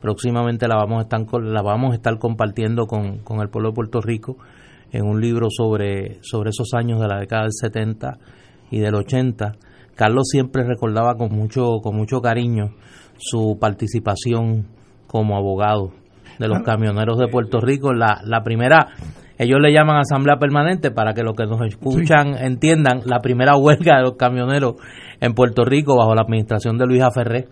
próximamente 0.00 0.66
la 0.68 0.76
vamos 0.76 0.98
a 0.98 1.02
estar, 1.02 1.20
la 1.42 1.62
vamos 1.62 1.92
a 1.92 1.94
estar 1.96 2.18
compartiendo 2.18 2.86
con, 2.86 3.18
con 3.18 3.40
el 3.40 3.48
pueblo 3.48 3.70
de 3.70 3.74
Puerto 3.74 4.00
Rico 4.00 4.38
en 4.94 5.04
un 5.04 5.20
libro 5.20 5.48
sobre, 5.50 6.18
sobre 6.22 6.50
esos 6.50 6.72
años 6.72 7.00
de 7.00 7.08
la 7.08 7.18
década 7.18 7.42
del 7.42 7.52
70 7.52 8.18
y 8.70 8.78
del 8.78 8.94
80. 8.94 9.56
Carlos 9.96 10.28
siempre 10.30 10.62
recordaba 10.62 11.16
con 11.16 11.32
mucho, 11.32 11.80
con 11.82 11.96
mucho 11.96 12.20
cariño 12.20 12.76
su 13.18 13.58
participación 13.60 14.68
como 15.08 15.36
abogado 15.36 15.90
de 16.38 16.46
los 16.46 16.62
camioneros 16.62 17.18
de 17.18 17.26
Puerto 17.26 17.60
Rico. 17.60 17.92
La, 17.92 18.20
la 18.24 18.44
primera, 18.44 18.90
ellos 19.36 19.58
le 19.60 19.72
llaman 19.72 19.96
asamblea 19.96 20.36
permanente 20.36 20.90
para 20.90 21.12
que 21.12 21.22
los 21.22 21.34
que 21.34 21.44
nos 21.46 21.60
escuchan 21.66 22.36
entiendan 22.38 23.02
la 23.04 23.18
primera 23.20 23.56
huelga 23.58 23.96
de 23.96 24.02
los 24.02 24.16
camioneros 24.16 24.74
en 25.20 25.34
Puerto 25.34 25.64
Rico 25.64 25.96
bajo 25.96 26.14
la 26.14 26.22
administración 26.22 26.78
de 26.78 26.86
Luisa 26.86 27.10
Ferré. 27.10 27.48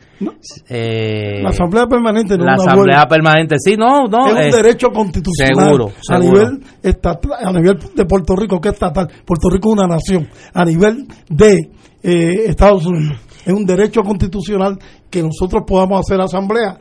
Eh, 0.68 1.40
la 1.42 1.50
asamblea 1.50 1.86
permanente 1.86 2.36
no 2.36 2.44
La 2.44 2.54
asamblea 2.54 3.06
permanente, 3.08 3.56
sí, 3.58 3.76
no, 3.76 4.06
no. 4.06 4.26
Es 4.36 4.54
un 4.54 4.62
derecho 4.62 4.88
constitucional. 4.90 5.66
Seguro, 5.66 5.92
A 6.08 6.18
nivel, 6.18 6.60
estatal, 6.82 7.32
a 7.44 7.52
nivel 7.52 7.78
de 7.94 8.04
Puerto 8.04 8.36
Rico, 8.36 8.60
que 8.60 8.68
es 8.68 8.74
estatal. 8.74 9.08
Puerto 9.24 9.48
Rico 9.50 9.70
es 9.70 9.78
una 9.78 9.86
nación. 9.86 10.28
A 10.54 10.64
nivel 10.64 11.06
de 11.28 11.70
eh, 12.02 12.44
Estados 12.46 12.86
Unidos. 12.86 13.18
Es 13.44 13.52
un 13.52 13.64
derecho 13.64 14.02
constitucional 14.02 14.78
que 15.10 15.22
nosotros 15.22 15.62
podamos 15.66 16.00
hacer 16.00 16.20
asamblea. 16.20 16.78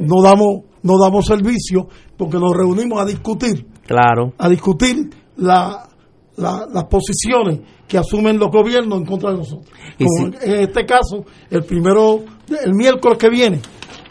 No 0.00 0.22
damos, 0.22 0.62
no 0.82 0.98
damos 0.98 1.26
servicio 1.26 1.88
porque 2.16 2.38
nos 2.38 2.56
reunimos 2.56 3.00
a 3.00 3.04
discutir 3.04 3.66
Claro. 3.86 4.32
A 4.38 4.48
discutir 4.48 5.10
la, 5.36 5.88
las 6.36 6.84
posiciones 6.84 7.60
que 7.86 7.98
asumen 7.98 8.38
los 8.38 8.50
gobiernos 8.50 8.98
en 8.98 9.06
contra 9.06 9.30
de 9.30 9.38
nosotros. 9.38 9.70
Como 9.98 10.28
en 10.40 10.60
este 10.60 10.84
caso, 10.86 11.24
el 11.50 11.64
primero, 11.64 12.24
el 12.64 12.74
miércoles 12.74 13.18
que 13.18 13.28
viene, 13.28 13.60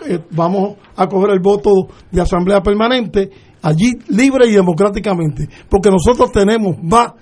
eh, 0.08 0.20
vamos 0.32 0.78
a 0.96 1.08
coger 1.08 1.32
el 1.32 1.40
voto 1.40 1.72
de 2.12 2.22
asamblea 2.22 2.62
permanente 2.62 3.30
allí 3.62 3.94
libre 4.10 4.48
y 4.48 4.52
democráticamente, 4.52 5.48
porque 5.70 5.90
nosotros 5.90 6.32
tenemos 6.32 6.78
más 6.82 7.14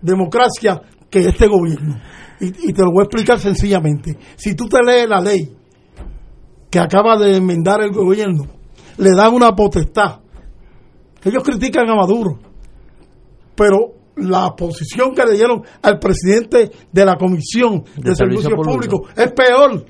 democracia 0.00 0.80
que 1.10 1.20
este 1.20 1.46
gobierno. 1.46 2.00
Y, 2.40 2.70
y, 2.70 2.72
te 2.72 2.82
lo 2.82 2.90
voy 2.90 3.02
a 3.02 3.04
explicar 3.04 3.38
sencillamente. 3.38 4.18
Si 4.36 4.54
tú 4.54 4.66
te 4.66 4.82
lees 4.82 5.08
la 5.08 5.20
ley 5.20 5.54
que 6.68 6.78
acaba 6.80 7.16
de 7.16 7.36
enmendar 7.36 7.80
el 7.82 7.92
gobierno, 7.92 8.46
le 8.98 9.10
dan 9.10 9.32
una 9.32 9.54
potestad 9.54 10.23
ellos 11.24 11.42
critican 11.42 11.88
a 11.88 11.94
Maduro, 11.94 12.38
pero 13.56 13.94
la 14.16 14.54
posición 14.56 15.14
que 15.14 15.24
le 15.24 15.34
dieron 15.34 15.62
al 15.82 15.98
presidente 15.98 16.70
de 16.92 17.04
la 17.04 17.16
Comisión 17.16 17.84
de, 17.96 18.14
Servicios 18.14 18.52
Públicos 18.54 19.10
es 19.16 19.32
peor 19.32 19.84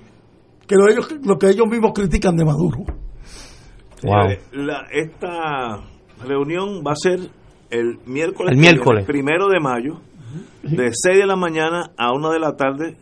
que 0.67 0.77
lo, 0.77 0.89
ellos, 0.89 1.15
lo 1.25 1.37
que 1.37 1.49
ellos 1.49 1.67
mismos 1.69 1.93
critican 1.95 2.37
de 2.37 2.45
Maduro. 2.45 2.79
esta 4.91 5.83
reunión 6.27 6.83
va 6.87 6.93
a 6.93 6.97
ser 6.97 7.21
el 7.71 7.99
miércoles, 8.07 8.53
el 8.53 8.59
miércoles. 8.59 9.05
primero 9.05 9.49
de 9.49 9.61
mayo, 9.61 10.01
de 10.63 10.91
6 10.93 11.19
de 11.19 11.27
la 11.27 11.37
mañana 11.37 11.91
a 11.99 12.13
1 12.15 12.31
de 12.31 12.39
la 12.39 12.57
tarde, 12.57 12.97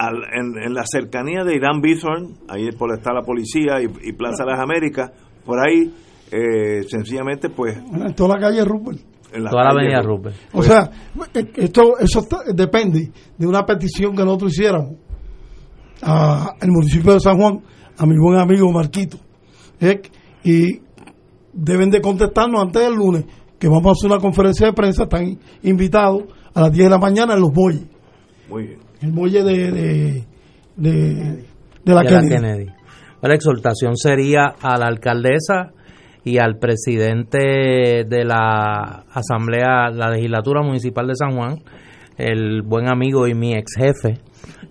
en, 0.00 0.74
la 0.74 0.84
cercanía 0.86 1.44
de 1.44 1.56
Irán 1.56 1.80
Bithorn, 1.80 2.36
ahí 2.48 2.70
por 2.72 2.94
está 2.94 3.12
la 3.12 3.22
policía 3.22 3.82
y, 3.82 4.08
y 4.08 4.12
Plaza 4.12 4.44
de 4.44 4.52
las 4.52 4.60
Américas, 4.60 5.10
por 5.44 5.58
ahí 5.58 5.92
eh, 6.30 6.82
sencillamente 6.88 7.50
pues... 7.50 7.76
En 7.76 8.14
toda 8.14 8.36
la 8.36 8.40
calle 8.40 8.64
Rupert. 8.64 8.98
En 9.32 9.44
la 9.44 9.50
toda 9.50 9.64
la 9.64 9.70
avenida 9.70 10.00
Rupert. 10.02 10.36
O 10.52 10.62
sea, 10.62 10.90
esto 11.56 11.98
eso 11.98 12.26
depende 12.54 13.10
de 13.36 13.46
una 13.46 13.64
petición 13.64 14.16
que 14.16 14.24
nosotros 14.24 14.52
hiciéramos 14.52 14.96
al 16.00 16.70
municipio 16.70 17.14
de 17.14 17.20
San 17.20 17.36
Juan, 17.36 17.60
a 17.96 18.06
mi 18.06 18.16
buen 18.16 18.38
amigo 18.38 18.70
Marquito. 18.72 19.18
y 20.44 20.80
deben 21.52 21.90
de 21.90 22.00
contestarnos 22.00 22.62
antes 22.62 22.82
del 22.82 22.94
lunes, 22.94 23.24
que 23.58 23.68
vamos 23.68 23.86
a 23.86 23.90
hacer 23.92 24.10
una 24.10 24.20
conferencia 24.20 24.68
de 24.68 24.72
prensa, 24.72 25.04
están 25.04 25.38
invitados 25.62 26.24
a 26.54 26.62
las 26.62 26.72
10 26.72 26.86
de 26.86 26.90
la 26.90 26.98
mañana 26.98 27.34
en 27.34 27.40
los 27.40 27.52
muelles. 27.52 27.86
Muy 28.48 28.66
bien. 28.66 28.78
El 29.00 29.12
muelle 29.12 29.42
de, 29.42 30.24
de, 30.76 31.44
la, 31.84 32.02
Kennedy. 32.02 32.66
La 33.20 33.34
exhortación 33.34 33.96
sería 33.96 34.54
a 34.60 34.78
la 34.78 34.86
alcaldesa 34.86 35.72
y 36.24 36.38
al 36.38 36.58
presidente 36.58 38.04
de 38.06 38.24
la 38.24 39.04
Asamblea, 39.12 39.90
la 39.90 40.10
Legislatura 40.10 40.62
Municipal 40.62 41.06
de 41.06 41.14
San 41.14 41.36
Juan, 41.36 41.58
el 42.16 42.62
buen 42.62 42.88
amigo 42.88 43.26
y 43.26 43.34
mi 43.34 43.54
ex 43.54 43.72
jefe, 43.76 44.20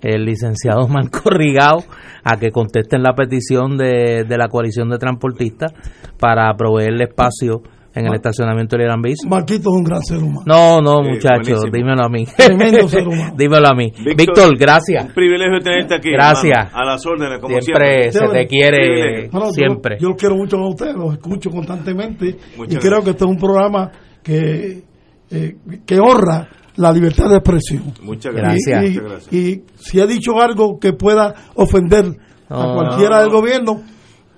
el 0.01 0.25
licenciado 0.25 0.87
Marco 0.89 1.29
Rigao, 1.29 1.83
a 2.23 2.37
que 2.37 2.51
contesten 2.51 3.03
la 3.03 3.13
petición 3.13 3.77
de, 3.77 4.25
de 4.27 4.37
la 4.37 4.49
coalición 4.49 4.89
de 4.89 4.97
transportistas 4.97 5.73
para 6.19 6.53
proveerle 6.55 7.05
espacio 7.05 7.61
en 7.97 8.07
el 8.07 8.13
estacionamiento 8.13 8.77
de 8.77 8.83
Irán 8.83 9.01
Marquito 9.27 9.69
es 9.69 9.75
un 9.75 9.83
gran 9.83 10.01
ser 10.01 10.17
humano. 10.19 10.43
No, 10.45 10.81
no, 10.81 11.01
muchachos, 11.01 11.63
dímelo 11.71 12.03
a 12.03 12.09
mí. 12.09 12.25
Tremendo 12.25 12.87
ser 12.89 13.07
humano. 13.07 13.33
dímelo 13.37 13.67
a 13.67 13.73
mí. 13.73 13.91
Víctor, 14.15 14.57
gracias. 14.57 15.05
Un 15.05 15.13
privilegio 15.13 15.59
tenerte 15.59 15.95
aquí. 15.95 16.11
Gracias. 16.11 16.69
a 16.73 16.85
las 16.85 17.05
órdenes, 17.05 17.39
como 17.39 17.59
siempre. 17.61 18.11
se 18.11 18.27
te 18.27 18.47
quiere, 18.47 19.29
siempre. 19.51 19.97
Yo, 19.99 20.09
los 20.09 20.17
quiero 20.17 20.35
mucho 20.35 20.57
a 20.57 20.69
ustedes, 20.69 20.95
los 20.95 21.13
escucho 21.13 21.49
constantemente. 21.49 22.37
y 22.69 22.75
creo 22.75 23.01
que 23.01 23.11
este 23.11 23.23
es 23.23 23.29
un 23.29 23.37
programa 23.37 23.91
que, 24.23 24.83
eh, 25.31 25.55
que 25.85 25.99
honra 25.99 26.49
la 26.75 26.91
libertad 26.91 27.29
de 27.29 27.37
expresión. 27.37 27.93
Muchas 28.03 28.33
gracias. 28.33 28.97
Y, 29.31 29.63
si 29.77 29.99
he 29.99 30.07
dicho 30.07 30.39
algo 30.39 30.79
que 30.79 30.93
pueda 30.93 31.33
ofender 31.55 32.05
a 32.49 32.73
cualquiera 32.73 33.21
del 33.21 33.29
gobierno, 33.29 33.81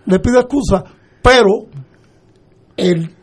le 0.05 0.20
pido 0.20 0.39
excusa, 0.39 0.84
pero 1.22 1.68
el 2.78 3.18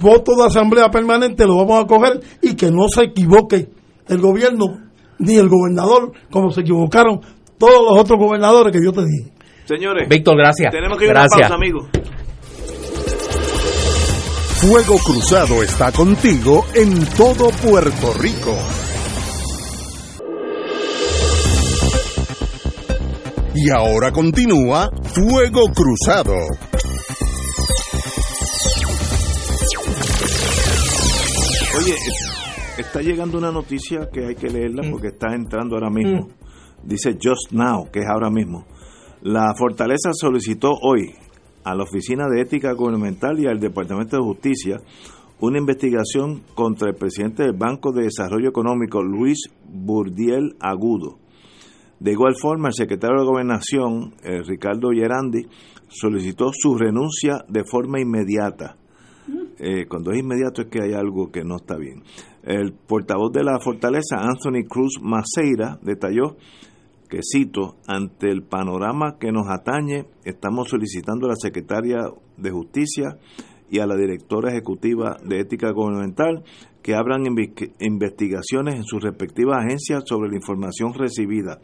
voto 0.00 0.34
de 0.36 0.46
asamblea 0.46 0.90
permanente 0.90 1.46
lo 1.46 1.56
vamos 1.56 1.84
a 1.84 1.86
coger 1.86 2.20
y 2.42 2.54
que 2.54 2.70
no 2.70 2.88
se 2.88 3.04
equivoque 3.04 3.68
el 4.08 4.20
gobierno 4.20 4.78
ni 5.18 5.36
el 5.36 5.48
gobernador 5.48 6.12
como 6.30 6.50
se 6.50 6.60
equivocaron 6.62 7.20
todos 7.58 7.82
los 7.88 7.98
otros 7.98 8.18
gobernadores 8.18 8.72
que 8.72 8.84
yo 8.84 8.92
te 8.92 9.02
dije. 9.04 9.32
Señores, 9.64 10.08
Víctor, 10.08 10.36
gracias. 10.36 10.70
Tenemos 10.70 10.98
que 10.98 11.06
ir 11.06 11.10
a 11.10 11.26
pausa, 11.26 11.54
amigos. 11.54 11.86
Fuego 14.60 14.96
Cruzado 14.98 15.62
está 15.62 15.92
contigo 15.92 16.64
en 16.74 17.04
todo 17.16 17.50
Puerto 17.50 18.12
Rico. 18.18 18.56
Y 23.54 23.70
ahora 23.70 24.12
continúa 24.12 24.90
Fuego 25.02 25.62
Cruzado. 25.74 26.34
Oye, 31.76 31.94
está 32.78 33.02
llegando 33.02 33.36
una 33.36 33.52
noticia 33.52 34.08
que 34.10 34.24
hay 34.26 34.34
que 34.34 34.48
leerla 34.48 34.82
mm. 34.82 34.90
porque 34.90 35.08
está 35.08 35.34
entrando 35.34 35.74
ahora 35.74 35.90
mismo. 35.90 36.22
Mm. 36.22 36.88
Dice 36.88 37.18
Just 37.22 37.52
Now, 37.52 37.90
que 37.90 38.00
es 38.00 38.06
ahora 38.08 38.30
mismo. 38.30 38.64
La 39.20 39.52
Fortaleza 39.58 40.10
solicitó 40.12 40.72
hoy 40.80 41.14
a 41.64 41.74
la 41.74 41.82
Oficina 41.82 42.28
de 42.28 42.40
Ética 42.40 42.72
Gubernamental 42.72 43.38
y 43.40 43.46
al 43.46 43.60
Departamento 43.60 44.16
de 44.16 44.22
Justicia 44.22 44.76
una 45.40 45.58
investigación 45.58 46.42
contra 46.54 46.88
el 46.88 46.94
presidente 46.94 47.42
del 47.42 47.52
Banco 47.52 47.92
de 47.92 48.04
Desarrollo 48.04 48.48
Económico, 48.48 49.02
Luis 49.02 49.50
Burdiel 49.68 50.56
Agudo. 50.60 51.18
De 52.00 52.12
igual 52.12 52.36
forma, 52.40 52.68
el 52.68 52.74
secretario 52.74 53.20
de 53.20 53.26
Gobernación, 53.26 54.14
eh, 54.22 54.42
Ricardo 54.46 54.90
Gerandi, 54.94 55.46
solicitó 55.88 56.50
su 56.52 56.76
renuncia 56.76 57.44
de 57.48 57.64
forma 57.64 58.00
inmediata. 58.00 58.76
Eh, 59.58 59.86
cuando 59.88 60.12
es 60.12 60.18
inmediato 60.18 60.62
es 60.62 60.68
que 60.68 60.82
hay 60.82 60.92
algo 60.92 61.30
que 61.30 61.44
no 61.44 61.56
está 61.56 61.76
bien. 61.76 62.02
El 62.42 62.72
portavoz 62.72 63.32
de 63.32 63.42
la 63.42 63.58
fortaleza, 63.58 64.16
Anthony 64.18 64.66
Cruz 64.68 64.98
Maceira, 65.00 65.78
detalló 65.82 66.36
que 67.08 67.20
cito, 67.22 67.76
ante 67.86 68.30
el 68.30 68.42
panorama 68.42 69.16
que 69.18 69.32
nos 69.32 69.46
atañe, 69.48 70.06
estamos 70.24 70.68
solicitando 70.68 71.26
a 71.26 71.30
la 71.30 71.36
secretaria 71.36 71.98
de 72.36 72.50
Justicia 72.50 73.18
y 73.70 73.78
a 73.78 73.86
la 73.86 73.96
directora 73.96 74.50
ejecutiva 74.50 75.16
de 75.24 75.40
Ética 75.40 75.70
Gubernamental 75.72 76.44
que 76.82 76.94
abran 76.94 77.24
investigaciones 77.80 78.76
en 78.76 78.84
sus 78.84 79.02
respectivas 79.02 79.64
agencias 79.64 80.04
sobre 80.06 80.30
la 80.30 80.36
información 80.36 80.94
recibida. 80.94 81.58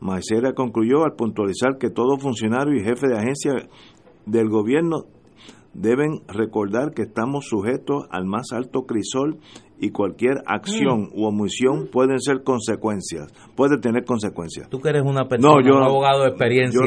Maceira 0.00 0.52
concluyó 0.54 1.04
al 1.04 1.16
puntualizar 1.16 1.76
que 1.78 1.90
todo 1.90 2.18
funcionario 2.18 2.74
y 2.76 2.84
jefe 2.84 3.08
de 3.08 3.18
agencia 3.18 3.52
del 4.26 4.48
gobierno 4.48 5.06
deben 5.74 6.20
recordar 6.28 6.92
que 6.94 7.02
estamos 7.02 7.46
sujetos 7.48 8.06
al 8.10 8.24
más 8.24 8.52
alto 8.52 8.82
crisol 8.86 9.38
y 9.80 9.90
cualquier 9.90 10.42
acción 10.46 11.04
mm. 11.04 11.18
u 11.18 11.24
omisión 11.24 11.88
pueden 11.90 12.20
ser 12.20 12.42
consecuencias, 12.44 13.32
puede 13.56 13.78
tener 13.78 14.04
consecuencias. 14.04 14.68
Tú 14.68 14.78
que 14.78 14.90
eres 14.90 15.02
una 15.02 15.26
persona, 15.26 15.54
un 15.54 15.82
abogado 15.82 16.22
de 16.22 16.28
experiencia, 16.28 16.80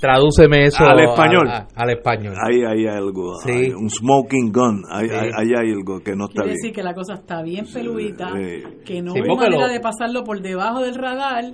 tradúceme 0.00 0.64
eso 0.64 0.82
al 0.84 1.00
español. 1.00 1.48
al 1.74 1.90
español. 1.90 2.34
Ahí 2.42 2.62
hay 2.64 2.86
algo, 2.86 3.36
un 3.78 3.90
smoking 3.90 4.52
gun, 4.52 4.82
ahí, 4.90 5.08
hay 5.10 5.48
algo 5.54 6.00
que 6.00 6.16
no 6.16 6.24
está 6.24 6.42
Quiere 6.42 6.48
bien. 6.48 6.56
decir 6.56 6.72
que 6.72 6.82
la 6.82 6.94
cosa 6.94 7.14
está 7.14 7.42
bien 7.42 7.66
peluita, 7.72 8.32
que 8.86 9.02
no 9.02 9.12
hay 9.14 9.36
manera 9.36 9.68
de 9.68 9.80
pasarlo 9.80 10.24
por 10.24 10.40
debajo 10.40 10.80
del 10.80 10.94
radar 10.94 11.44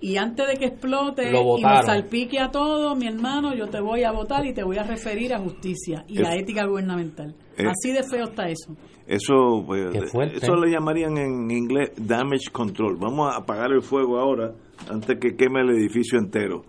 y 0.00 0.16
antes 0.16 0.46
de 0.48 0.54
que 0.56 0.66
explote 0.66 1.28
y 1.28 1.32
nos 1.32 1.84
salpique 1.84 2.38
a 2.38 2.50
todos, 2.50 2.96
mi 2.96 3.06
hermano, 3.06 3.54
yo 3.54 3.68
te 3.68 3.80
voy 3.80 4.04
a 4.04 4.12
votar 4.12 4.46
y 4.46 4.54
te 4.54 4.62
voy 4.62 4.78
a 4.78 4.82
referir 4.82 5.34
a 5.34 5.38
justicia 5.38 6.04
y 6.08 6.24
a 6.24 6.34
ética 6.34 6.66
gubernamental. 6.66 7.34
Así 7.58 7.92
de 7.92 8.02
feo 8.02 8.24
está 8.24 8.48
eso. 8.48 8.74
Eso, 9.06 9.64
pues, 9.66 9.94
eso 10.34 10.54
le 10.54 10.70
llamarían 10.70 11.18
en 11.18 11.50
inglés 11.50 11.90
damage 11.96 12.50
control. 12.52 12.96
Vamos 12.96 13.34
a 13.34 13.38
apagar 13.38 13.72
el 13.72 13.82
fuego 13.82 14.18
ahora 14.18 14.52
antes 14.88 15.18
que 15.18 15.36
queme 15.36 15.60
el 15.60 15.70
edificio 15.70 16.18
entero. 16.18 16.62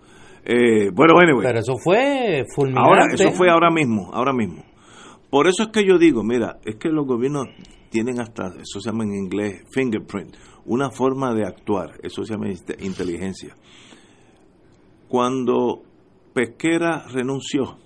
Eh, 0.44 0.90
bueno, 0.92 1.14
bueno, 1.14 1.38
Pero 1.40 1.60
eso 1.60 1.74
fue 1.82 2.44
fulminante. 2.54 2.88
Ahora, 2.88 3.06
eso 3.14 3.30
fue 3.30 3.48
ahora 3.48 3.70
mismo, 3.70 4.10
ahora 4.12 4.32
mismo. 4.32 4.64
Por 5.32 5.48
eso 5.48 5.62
es 5.62 5.68
que 5.70 5.86
yo 5.86 5.96
digo, 5.96 6.22
mira, 6.22 6.60
es 6.62 6.76
que 6.76 6.90
los 6.90 7.06
gobiernos 7.06 7.46
tienen 7.88 8.20
hasta, 8.20 8.48
eso 8.48 8.80
se 8.80 8.90
llama 8.90 9.04
en 9.04 9.14
inglés 9.14 9.64
fingerprint, 9.72 10.36
una 10.66 10.90
forma 10.90 11.32
de 11.32 11.46
actuar, 11.46 11.98
eso 12.02 12.22
se 12.22 12.34
llama 12.34 12.50
inteligencia. 12.80 13.56
Cuando 15.08 15.84
Pesquera 16.34 17.06
renunció, 17.08 17.78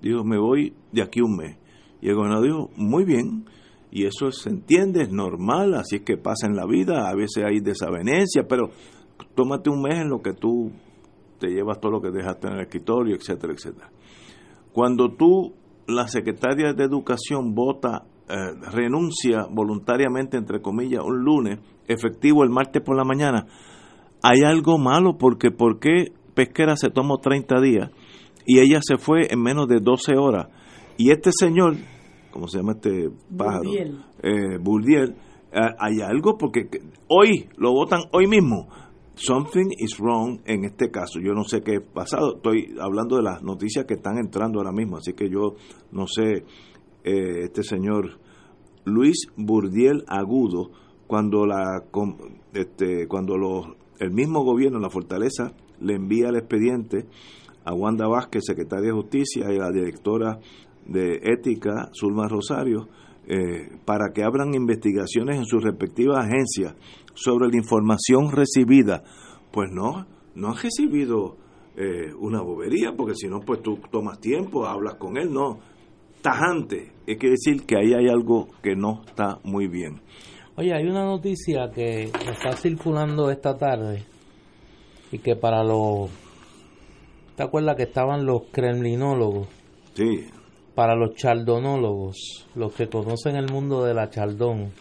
dijo, 0.00 0.22
me 0.22 0.38
voy 0.38 0.72
de 0.92 1.02
aquí 1.02 1.20
un 1.20 1.38
mes. 1.38 1.56
Y 2.00 2.08
el 2.08 2.14
gobernador 2.14 2.44
dijo, 2.44 2.70
muy 2.76 3.04
bien, 3.04 3.46
y 3.90 4.04
eso 4.04 4.30
se 4.30 4.50
entiende, 4.50 5.02
es 5.02 5.10
normal, 5.10 5.74
así 5.74 5.96
es 5.96 6.02
que 6.02 6.18
pasa 6.18 6.46
en 6.46 6.54
la 6.54 6.66
vida, 6.66 7.08
a 7.08 7.16
veces 7.16 7.42
hay 7.44 7.58
desavenencia, 7.58 8.44
pero 8.48 8.70
tómate 9.34 9.70
un 9.70 9.82
mes 9.82 9.98
en 9.98 10.08
lo 10.08 10.22
que 10.22 10.34
tú 10.34 10.70
te 11.40 11.48
llevas 11.48 11.80
todo 11.80 11.90
lo 11.90 12.00
que 12.00 12.12
dejaste 12.12 12.46
en 12.46 12.52
el 12.52 12.60
escritorio, 12.60 13.16
etcétera, 13.16 13.54
etcétera. 13.54 13.90
Cuando 14.72 15.16
tú, 15.16 15.52
la 15.90 16.08
secretaria 16.08 16.72
de 16.72 16.84
Educación, 16.84 17.54
vota, 17.54 18.04
eh, 18.28 18.34
renuncia 18.72 19.46
voluntariamente, 19.50 20.36
entre 20.36 20.60
comillas, 20.60 21.02
un 21.04 21.24
lunes, 21.24 21.58
efectivo 21.88 22.44
el 22.44 22.50
martes 22.50 22.82
por 22.82 22.96
la 22.96 23.04
mañana, 23.04 23.46
hay 24.22 24.42
algo 24.44 24.78
malo 24.78 25.16
porque 25.18 25.50
¿por 25.50 25.78
qué 25.78 26.12
Pesquera 26.34 26.76
se 26.76 26.90
tomó 26.90 27.18
30 27.18 27.60
días 27.60 27.90
y 28.46 28.60
ella 28.60 28.80
se 28.82 28.98
fue 28.98 29.26
en 29.30 29.42
menos 29.42 29.66
de 29.68 29.80
12 29.80 30.16
horas? 30.16 30.48
Y 30.96 31.10
este 31.10 31.30
señor, 31.32 31.76
¿cómo 32.30 32.46
se 32.46 32.58
llama 32.58 32.72
este 32.72 33.10
pájaro? 33.36 33.70
Burdiel. 34.60 35.10
Eh, 35.10 35.14
eh, 35.52 35.58
hay 35.78 36.00
algo 36.00 36.38
porque 36.38 36.68
hoy 37.08 37.48
lo 37.56 37.72
votan 37.72 38.02
hoy 38.12 38.28
mismo 38.28 38.68
something 39.20 39.70
is 39.78 39.98
wrong 39.98 40.40
en 40.46 40.64
este 40.64 40.90
caso. 40.90 41.20
Yo 41.20 41.32
no 41.34 41.44
sé 41.44 41.60
qué 41.60 41.76
ha 41.76 41.80
pasado. 41.80 42.36
Estoy 42.36 42.74
hablando 42.80 43.16
de 43.16 43.22
las 43.22 43.42
noticias 43.42 43.84
que 43.84 43.94
están 43.94 44.18
entrando 44.18 44.58
ahora 44.58 44.72
mismo, 44.72 44.96
así 44.96 45.12
que 45.12 45.28
yo 45.28 45.54
no 45.92 46.06
sé, 46.06 46.44
eh, 47.04 47.44
este 47.44 47.62
señor 47.62 48.18
Luis 48.84 49.26
Burdiel 49.36 50.04
Agudo, 50.08 50.70
cuando 51.06 51.46
la 51.46 51.84
este, 52.54 53.06
cuando 53.08 53.36
los, 53.36 53.66
el 53.98 54.10
mismo 54.10 54.42
gobierno, 54.42 54.78
la 54.78 54.90
Fortaleza, 54.90 55.52
le 55.80 55.94
envía 55.94 56.28
el 56.28 56.36
expediente 56.36 57.06
a 57.64 57.74
Wanda 57.74 58.06
Vázquez, 58.06 58.42
secretaria 58.46 58.86
de 58.86 58.92
Justicia, 58.92 59.52
y 59.52 59.56
a 59.56 59.64
la 59.64 59.70
directora 59.70 60.38
de 60.86 61.20
Ética, 61.22 61.90
Zulma 61.92 62.26
Rosario, 62.26 62.88
eh, 63.26 63.68
para 63.84 64.12
que 64.12 64.24
abran 64.24 64.54
investigaciones 64.54 65.36
en 65.36 65.44
sus 65.44 65.62
respectivas 65.62 66.24
agencias 66.24 66.74
sobre 67.20 67.48
la 67.48 67.56
información 67.56 68.32
recibida. 68.32 69.02
Pues 69.52 69.70
no, 69.70 70.06
no 70.34 70.48
han 70.48 70.56
recibido 70.56 71.36
eh, 71.76 72.12
una 72.18 72.40
bobería, 72.40 72.92
porque 72.96 73.14
si 73.14 73.28
no, 73.28 73.40
pues 73.40 73.62
tú 73.62 73.78
tomas 73.90 74.20
tiempo, 74.20 74.66
hablas 74.66 74.94
con 74.94 75.16
él, 75.16 75.32
no. 75.32 75.58
Tajante, 76.22 76.92
es 77.06 77.18
que 77.18 77.30
decir 77.30 77.64
que 77.66 77.76
ahí 77.76 77.94
hay 77.94 78.08
algo 78.08 78.48
que 78.62 78.74
no 78.74 79.02
está 79.06 79.38
muy 79.44 79.68
bien. 79.68 80.00
Oye, 80.56 80.74
hay 80.74 80.86
una 80.86 81.04
noticia 81.04 81.70
que 81.74 82.04
está 82.04 82.52
circulando 82.56 83.30
esta 83.30 83.56
tarde 83.56 84.04
y 85.12 85.18
que 85.18 85.36
para 85.36 85.62
los... 85.64 86.10
¿Te 87.36 87.42
acuerdas 87.42 87.76
que 87.76 87.84
estaban 87.84 88.26
los 88.26 88.42
kremlinólogos? 88.52 89.48
Sí. 89.94 90.26
Para 90.74 90.94
los 90.94 91.14
chaldonólogos, 91.14 92.46
los 92.54 92.74
que 92.74 92.88
conocen 92.88 93.36
el 93.36 93.50
mundo 93.50 93.84
de 93.84 93.94
la 93.94 94.10
chaldón, 94.10 94.72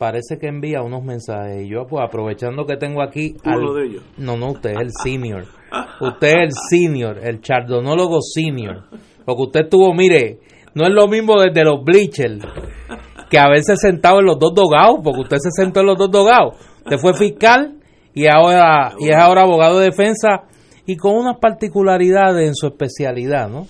parece 0.00 0.38
que 0.38 0.48
envía 0.48 0.80
unos 0.80 1.04
mensajes. 1.04 1.66
Y 1.66 1.68
yo, 1.68 1.86
pues 1.86 2.02
aprovechando 2.02 2.64
que 2.64 2.78
tengo 2.78 3.02
aquí. 3.02 3.36
Uno 3.44 3.74
de 3.74 3.84
ellos. 3.84 4.02
No, 4.16 4.34
no, 4.38 4.52
usted 4.52 4.70
es 4.70 4.78
el 4.80 4.90
senior. 5.02 5.44
Usted 6.00 6.28
es 6.28 6.34
el 6.36 6.52
senior, 6.70 7.18
el 7.22 7.42
chardonólogo 7.42 8.22
senior. 8.22 8.84
Porque 9.26 9.42
usted 9.42 9.60
estuvo, 9.64 9.92
mire, 9.92 10.38
no 10.74 10.84
es 10.84 10.94
lo 10.94 11.06
mismo 11.06 11.38
desde 11.38 11.64
los 11.64 11.84
bleachers 11.84 12.42
que 13.28 13.38
haberse 13.38 13.76
sentado 13.76 14.20
en 14.20 14.24
los 14.24 14.38
dos 14.38 14.54
dogados, 14.54 15.00
porque 15.04 15.20
usted 15.20 15.36
se 15.36 15.50
sentó 15.50 15.80
en 15.80 15.86
los 15.86 15.98
dos 15.98 16.10
dogados. 16.10 16.54
Usted 16.78 16.96
fue 16.96 17.12
fiscal 17.12 17.76
y 18.14 18.26
ahora 18.26 18.94
y 18.98 19.10
es 19.10 19.16
ahora 19.16 19.42
abogado 19.42 19.80
de 19.80 19.90
defensa 19.90 20.44
y 20.86 20.96
con 20.96 21.14
unas 21.14 21.36
particularidades 21.38 22.48
en 22.48 22.54
su 22.54 22.68
especialidad, 22.68 23.50
¿no? 23.50 23.66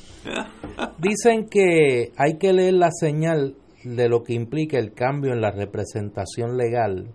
Dicen 0.98 1.48
que 1.50 2.12
hay 2.16 2.38
que 2.38 2.52
leer 2.52 2.74
la 2.74 2.90
señal 2.92 3.56
de 3.84 4.08
lo 4.08 4.22
que 4.22 4.34
implica 4.34 4.78
el 4.78 4.92
cambio 4.92 5.32
en 5.32 5.40
la 5.40 5.50
representación 5.50 6.56
legal 6.56 7.12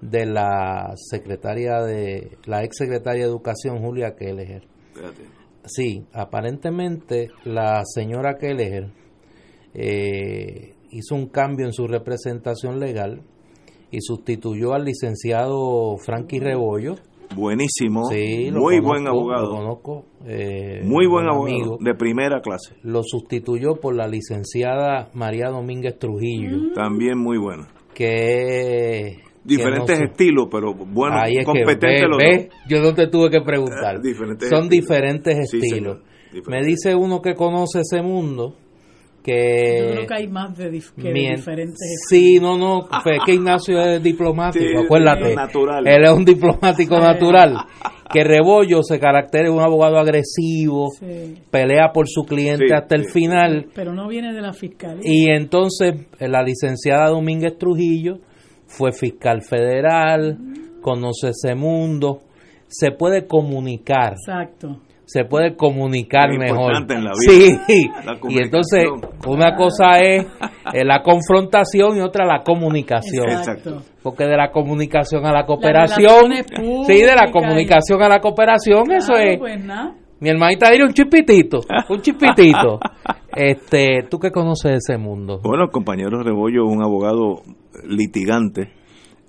de 0.00 0.26
la 0.26 0.92
secretaria 0.96 1.80
de 1.82 2.38
la 2.44 2.64
ex 2.64 2.76
secretaria 2.76 3.24
de 3.24 3.30
Educación 3.30 3.80
Julia 3.80 4.14
Kelleher. 4.14 4.62
Sí, 5.64 6.06
aparentemente 6.12 7.30
la 7.44 7.82
señora 7.84 8.36
Kelleher 8.38 8.92
eh, 9.74 10.74
hizo 10.90 11.14
un 11.14 11.28
cambio 11.28 11.66
en 11.66 11.72
su 11.72 11.86
representación 11.86 12.78
legal 12.78 13.22
y 13.90 14.00
sustituyó 14.00 14.74
al 14.74 14.84
licenciado 14.84 15.96
Frankie 15.98 16.40
Rebollo. 16.40 16.96
Buenísimo, 17.34 18.08
muy 18.52 18.80
buen 18.80 19.06
abogado. 19.06 19.50
conozco, 19.50 20.04
eh, 20.26 20.82
muy 20.84 21.06
buen 21.06 21.28
abogado, 21.28 21.78
de 21.80 21.94
primera 21.94 22.40
clase. 22.40 22.76
Lo 22.82 23.02
sustituyó 23.02 23.76
por 23.80 23.94
la 23.94 24.06
licenciada 24.06 25.10
María 25.14 25.48
Domínguez 25.48 25.98
Trujillo. 25.98 26.56
Mm. 26.56 26.72
También 26.74 27.18
muy 27.18 27.38
buena. 27.38 27.68
Que 27.94 29.18
diferentes 29.44 30.00
estilos, 30.00 30.48
pero 30.50 30.74
bueno, 30.74 31.16
competentes 31.44 32.08
los 32.08 32.22
Yo 32.68 32.82
no 32.82 32.94
te 32.94 33.06
tuve 33.08 33.30
que 33.30 33.40
preguntar. 33.40 34.00
Son 34.48 34.68
diferentes 34.68 35.52
estilos. 35.52 35.98
Me 36.48 36.62
dice 36.62 36.94
uno 36.94 37.22
que 37.22 37.34
conoce 37.34 37.80
ese 37.80 38.02
mundo 38.02 38.54
que 39.26 39.80
yo 39.80 39.90
creo 39.90 40.06
que 40.06 40.14
hay 40.14 40.28
más 40.28 40.56
de 40.56 40.70
que 40.70 41.12
diferentes 41.12 42.04
sí 42.08 42.38
no 42.40 42.56
no 42.56 42.86
es 43.04 43.20
que 43.26 43.34
Ignacio 43.34 43.80
es 43.80 44.00
diplomático 44.00 44.80
acuérdate. 44.84 45.34
él 45.84 46.04
es 46.04 46.10
un 46.10 46.24
diplomático 46.24 46.96
natural 47.00 47.56
que 48.12 48.22
Rebollo 48.22 48.84
se 48.84 49.00
caracteriza 49.00 49.52
un 49.52 49.60
abogado 49.60 49.98
agresivo 49.98 50.90
pelea 51.50 51.90
por 51.92 52.06
su 52.08 52.22
cliente 52.22 52.72
hasta 52.72 52.94
el 52.94 53.06
final. 53.06 53.66
Pero 53.74 53.92
no 53.94 54.06
viene 54.06 54.32
de 54.32 54.40
la 54.40 54.52
fiscalía. 54.52 55.02
Y 55.02 55.28
entonces 55.28 56.06
la 56.20 56.40
licenciada 56.44 57.08
Domínguez 57.08 57.58
Trujillo 57.58 58.18
fue 58.68 58.92
fiscal 58.92 59.42
federal 59.42 60.38
conoce 60.80 61.30
ese 61.30 61.56
mundo 61.56 62.20
se 62.68 62.92
puede 62.92 63.26
comunicar 63.26 64.12
exacto 64.12 64.80
se 65.06 65.24
puede 65.24 65.56
comunicar 65.56 66.36
mejor. 66.36 66.72
Sí, 67.14 67.56
y 68.28 68.42
entonces 68.42 68.84
una 69.26 69.54
cosa 69.54 70.00
es 70.00 70.26
eh, 70.74 70.84
la 70.84 71.02
confrontación 71.02 71.96
y 71.96 72.00
otra 72.00 72.26
la 72.26 72.42
comunicación. 72.42 73.30
Exacto. 73.30 73.82
Porque 74.02 74.24
de 74.24 74.36
la 74.36 74.50
comunicación 74.50 75.24
a 75.24 75.32
la 75.32 75.46
cooperación, 75.46 76.32
sí, 76.86 77.00
de 77.02 77.14
la 77.14 77.30
comunicación 77.32 78.02
a 78.02 78.08
la 78.08 78.20
cooperación, 78.20 78.90
eso 78.90 79.14
es. 79.16 79.38
Pues, 79.38 79.64
Mi 80.18 80.28
hermanita 80.28 80.70
diría 80.70 80.86
un 80.86 80.92
chipitito, 80.92 81.60
un 81.88 82.00
chipitito. 82.00 82.80
este, 83.36 84.04
¿tú 84.10 84.18
qué 84.18 84.32
conoces 84.32 84.72
de 84.72 84.76
ese 84.78 84.98
mundo? 84.98 85.40
Bueno, 85.42 85.64
el 85.64 85.70
compañero 85.70 86.22
Rebollo 86.22 86.66
es 86.66 86.76
un 86.76 86.82
abogado 86.82 87.42
litigante 87.84 88.75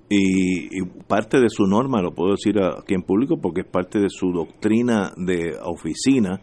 y, 0.10 0.82
parte 1.08 1.40
de 1.40 1.50
su 1.50 1.66
norma, 1.66 2.02
lo 2.02 2.14
puedo 2.14 2.32
decir 2.32 2.60
aquí 2.60 2.94
en 2.94 3.04
público 3.04 3.38
porque 3.42 3.62
es 3.62 3.68
parte 3.68 4.00
de 4.00 4.10
su 4.10 4.32
doctrina 4.32 5.12
de 5.18 5.58
oficina, 5.64 6.42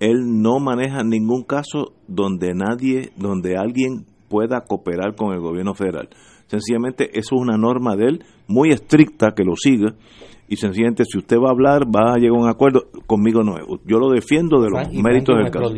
él 0.00 0.40
no 0.40 0.58
maneja 0.60 1.02
ningún 1.02 1.42
caso 1.42 1.92
donde 2.08 2.54
nadie, 2.54 3.10
donde 3.16 3.56
alguien 3.56 4.06
pueda 4.28 4.62
cooperar 4.62 5.14
con 5.14 5.32
el 5.34 5.40
gobierno 5.40 5.74
federal. 5.74 6.08
Sencillamente 6.46 7.10
eso 7.12 7.36
es 7.36 7.40
una 7.40 7.56
norma 7.56 7.96
de 7.96 8.06
él 8.06 8.24
muy 8.46 8.70
estricta 8.70 9.32
que 9.32 9.44
lo 9.44 9.56
sigue 9.56 9.94
y 10.48 10.56
sencillamente 10.56 11.04
si 11.04 11.18
usted 11.18 11.36
va 11.38 11.48
a 11.48 11.52
hablar 11.52 11.82
va 11.84 12.14
a 12.14 12.16
llegar 12.18 12.38
a 12.38 12.42
un 12.42 12.48
acuerdo 12.48 12.82
conmigo 13.06 13.42
no 13.42 13.56
yo 13.84 13.98
lo 13.98 14.10
defiendo 14.10 14.60
de 14.60 14.70
los 14.70 14.92
méritos 14.92 15.36
del 15.38 15.50
caso. 15.50 15.74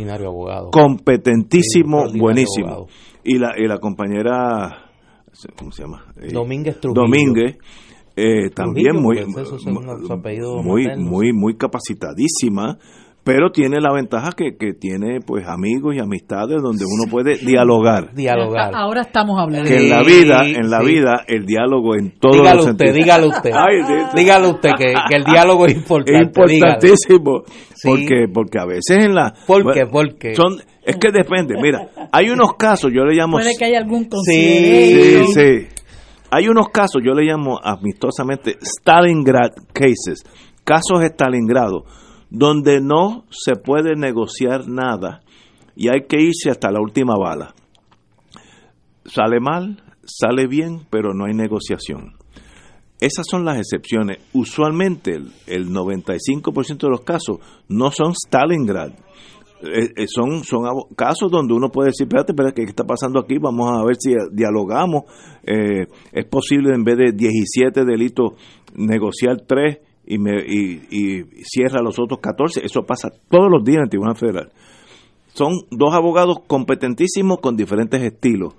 competentísimo 0.71 2.05
buenísimo. 2.15 2.87
y 3.25 3.39
la 3.39 3.55
y 3.57 3.67
la 3.67 3.79
compañera 3.79 4.88
¿cómo 5.57 5.73
se 5.73 5.83
llama? 5.83 6.05
Eh, 6.17 6.33
Domínguez 6.33 6.79
Domínguez, 6.81 7.59
eh, 8.17 8.51
también 8.51 8.97
muy, 8.97 9.25
muy, 10.63 10.97
muy, 10.97 11.33
muy 11.33 11.57
capacitadísima, 11.57 12.79
pero 13.29 13.51
tiene 13.51 13.79
la 13.79 13.93
ventaja 13.93 14.31
que, 14.35 14.57
que 14.57 14.73
tiene 14.73 15.21
pues 15.21 15.47
amigos 15.47 15.95
y 15.95 15.99
amistades 15.99 16.63
donde 16.63 16.87
uno 16.87 17.11
puede 17.11 17.37
dialogar. 17.37 18.15
dialogar. 18.15 18.75
Ahora 18.75 19.03
estamos 19.03 19.39
hablando. 19.39 19.69
Que 19.69 19.77
en 19.77 19.91
la 19.91 20.03
vida, 20.03 20.47
en 20.47 20.71
la 20.71 20.81
vida, 20.81 21.25
el 21.27 21.45
diálogo 21.45 21.95
en 21.95 22.19
todos 22.19 22.39
dígalo 22.39 22.57
los 22.57 22.67
usted, 22.69 22.95
Dígalo 22.95 23.29
usted, 23.29 23.51
dígalo 24.15 24.49
usted 24.49 24.71
que, 24.79 24.95
que, 25.11 25.15
el 25.15 25.25
diálogo 25.25 25.67
es 25.67 25.75
importante. 25.75 26.19
Es 26.19 26.27
importantísimo, 26.27 27.43
porque, 27.85 28.29
porque 28.33 28.59
a 28.59 28.65
veces 28.65 29.05
en 29.05 29.15
la... 29.15 29.35
¿Por 29.47 29.75
qué? 29.75 29.85
Porque 29.85 30.35
son, 30.35 30.63
es 30.83 30.97
que 30.97 31.13
depende, 31.13 31.57
mira, 31.61 31.91
hay 32.11 32.31
unos 32.31 32.55
casos, 32.55 32.91
yo 32.95 33.05
le 33.05 33.15
llamo... 33.15 33.37
Puede 33.37 33.59
que 33.59 33.67
haya 33.67 33.81
algún 33.81 34.09
Sí, 34.25 34.95
sí, 34.95 35.25
sí. 35.35 35.85
Hay 36.31 36.49
unos 36.49 36.71
casos, 36.71 37.03
yo 37.05 37.13
le 37.13 37.25
llamo 37.25 37.61
amistosamente 37.63 38.57
Stalingrad 38.63 39.51
cases, 39.75 40.25
casos 40.65 41.05
Stalingrado, 41.05 41.85
donde 42.31 42.81
no 42.81 43.25
se 43.31 43.57
puede 43.57 43.97
negociar 43.97 44.69
nada 44.69 45.23
y 45.75 45.89
hay 45.89 46.07
que 46.09 46.21
irse 46.21 46.51
hasta 46.51 46.71
la 46.71 46.81
última 46.81 47.15
bala. 47.17 47.55
Sale 49.05 49.41
mal, 49.41 49.83
sale 50.05 50.47
bien, 50.47 50.81
pero 50.91 51.15
no 51.15 51.27
hay 51.27 51.35
negociación. 51.35 52.15
Esas 53.01 53.27
son 53.31 53.45
las 53.45 53.59
excepciones. 53.59 54.19
Usualmente 54.33 55.15
el, 55.47 55.71
95% 55.71 56.79
de 56.79 56.89
los 56.89 57.03
casos 57.03 57.39
no 57.69 57.91
son 57.93 58.13
Stalingrad. 58.13 58.91
Eh, 59.63 59.91
eh, 59.97 60.07
son, 60.09 60.45
son 60.45 60.63
casos 60.97 61.31
donde 61.31 61.55
uno 61.55 61.69
puede 61.71 61.89
decir, 61.89 62.07
espérate, 62.07 62.33
espérate, 62.33 62.63
¿qué 62.65 62.71
está 62.71 62.85
pasando 62.85 63.21
aquí? 63.21 63.39
Vamos 63.39 63.71
a 63.71 63.85
ver 63.85 63.97
si 63.99 64.13
dialogamos. 64.33 65.05
Eh, 65.45 65.87
es 66.13 66.25
posible 66.27 66.75
en 66.75 66.83
vez 66.83 66.97
de 66.97 67.13
17 67.13 67.85
delitos 67.85 68.33
negociar 68.75 69.43
3 69.47 69.79
y, 70.11 70.19
me, 70.19 70.33
y, 70.41 71.23
cierra 71.45 71.83
los 71.83 71.99
otros 71.99 72.21
14. 72.21 72.65
Eso 72.65 72.83
pasa 72.85 73.11
todos 73.29 73.51
los 73.51 73.63
días 73.63 73.77
en 73.77 73.83
el 73.85 73.91
Tribunal 73.91 74.17
Federal. 74.17 74.51
Son 75.35 75.53
dos 75.71 75.95
abogados 75.95 76.39
competentísimos 76.47 77.39
con 77.41 77.57
diferentes 77.57 78.01
estilos. 78.03 78.55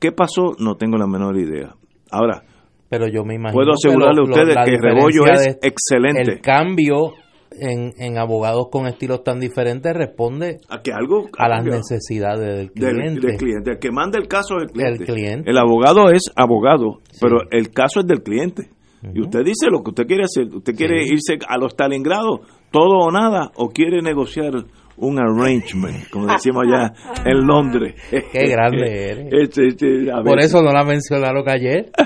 ¿Qué 0.00 0.10
pasó? 0.10 0.56
No 0.58 0.76
tengo 0.76 0.96
la 0.96 1.06
menor 1.06 1.38
idea. 1.38 1.74
Ahora, 2.10 2.42
pero 2.88 3.06
yo 3.06 3.24
me 3.24 3.34
imagino 3.34 3.52
puedo 3.52 3.72
asegurarle 3.72 4.20
a 4.20 4.24
ustedes 4.24 4.56
que 4.64 4.78
Rebollo 4.80 5.26
es 5.26 5.58
excelente. 5.62 6.32
El 6.32 6.40
cambio 6.40 7.12
en, 7.52 7.92
en, 7.98 8.18
abogados 8.18 8.68
con 8.72 8.86
estilos 8.86 9.22
tan 9.22 9.38
diferentes 9.38 9.92
responde 9.94 10.60
a 10.68 10.80
que 10.82 10.92
algo 10.92 11.28
a 11.38 11.48
las 11.48 11.64
necesidades 11.64 12.56
del 12.56 12.72
cliente. 12.72 13.26
Del, 13.26 13.36
cliente. 13.36 13.70
El 13.72 13.78
que 13.78 13.90
manda 13.92 14.18
el 14.18 14.26
caso 14.26 14.56
es 14.56 14.72
el 14.74 15.06
cliente. 15.06 15.50
El, 15.50 15.58
abogado 15.58 16.10
es 16.10 16.32
abogado, 16.34 16.98
pero 17.20 17.42
el 17.50 17.70
caso 17.70 18.00
es 18.00 18.06
del 18.06 18.22
cliente. 18.22 18.70
Y 19.14 19.20
usted 19.20 19.40
dice 19.44 19.70
lo 19.70 19.82
que 19.82 19.90
usted 19.90 20.06
quiere 20.06 20.24
hacer. 20.24 20.54
¿Usted 20.54 20.74
quiere 20.74 21.02
irse 21.04 21.38
a 21.46 21.56
los 21.56 21.72
Stalingrado, 21.72 22.40
todo 22.70 22.98
o 22.98 23.10
nada, 23.10 23.50
o 23.56 23.68
quiere 23.70 24.02
negociar 24.02 24.52
un 25.00 25.18
arrangement, 25.18 26.08
como 26.10 26.26
decimos 26.26 26.64
allá 26.66 26.92
en 27.24 27.46
Londres. 27.46 27.94
Qué 28.32 28.46
grande 28.46 29.08
eres. 29.10 29.26
Este, 29.40 29.68
este, 29.68 30.06
Por 30.24 30.38
eso 30.38 30.62
no 30.62 30.72
la 30.72 30.84
mencionaron 30.84 31.48
ayer. 31.48 31.90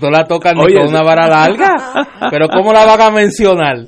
No 0.00 0.08
la 0.08 0.24
tocan 0.24 0.56
ni 0.56 0.74
con 0.74 0.88
una 0.88 1.02
vara 1.02 1.28
larga. 1.28 1.74
Pero 2.30 2.48
¿cómo 2.48 2.72
la 2.72 2.86
van 2.86 3.00
a 3.02 3.10
mencionar? 3.10 3.86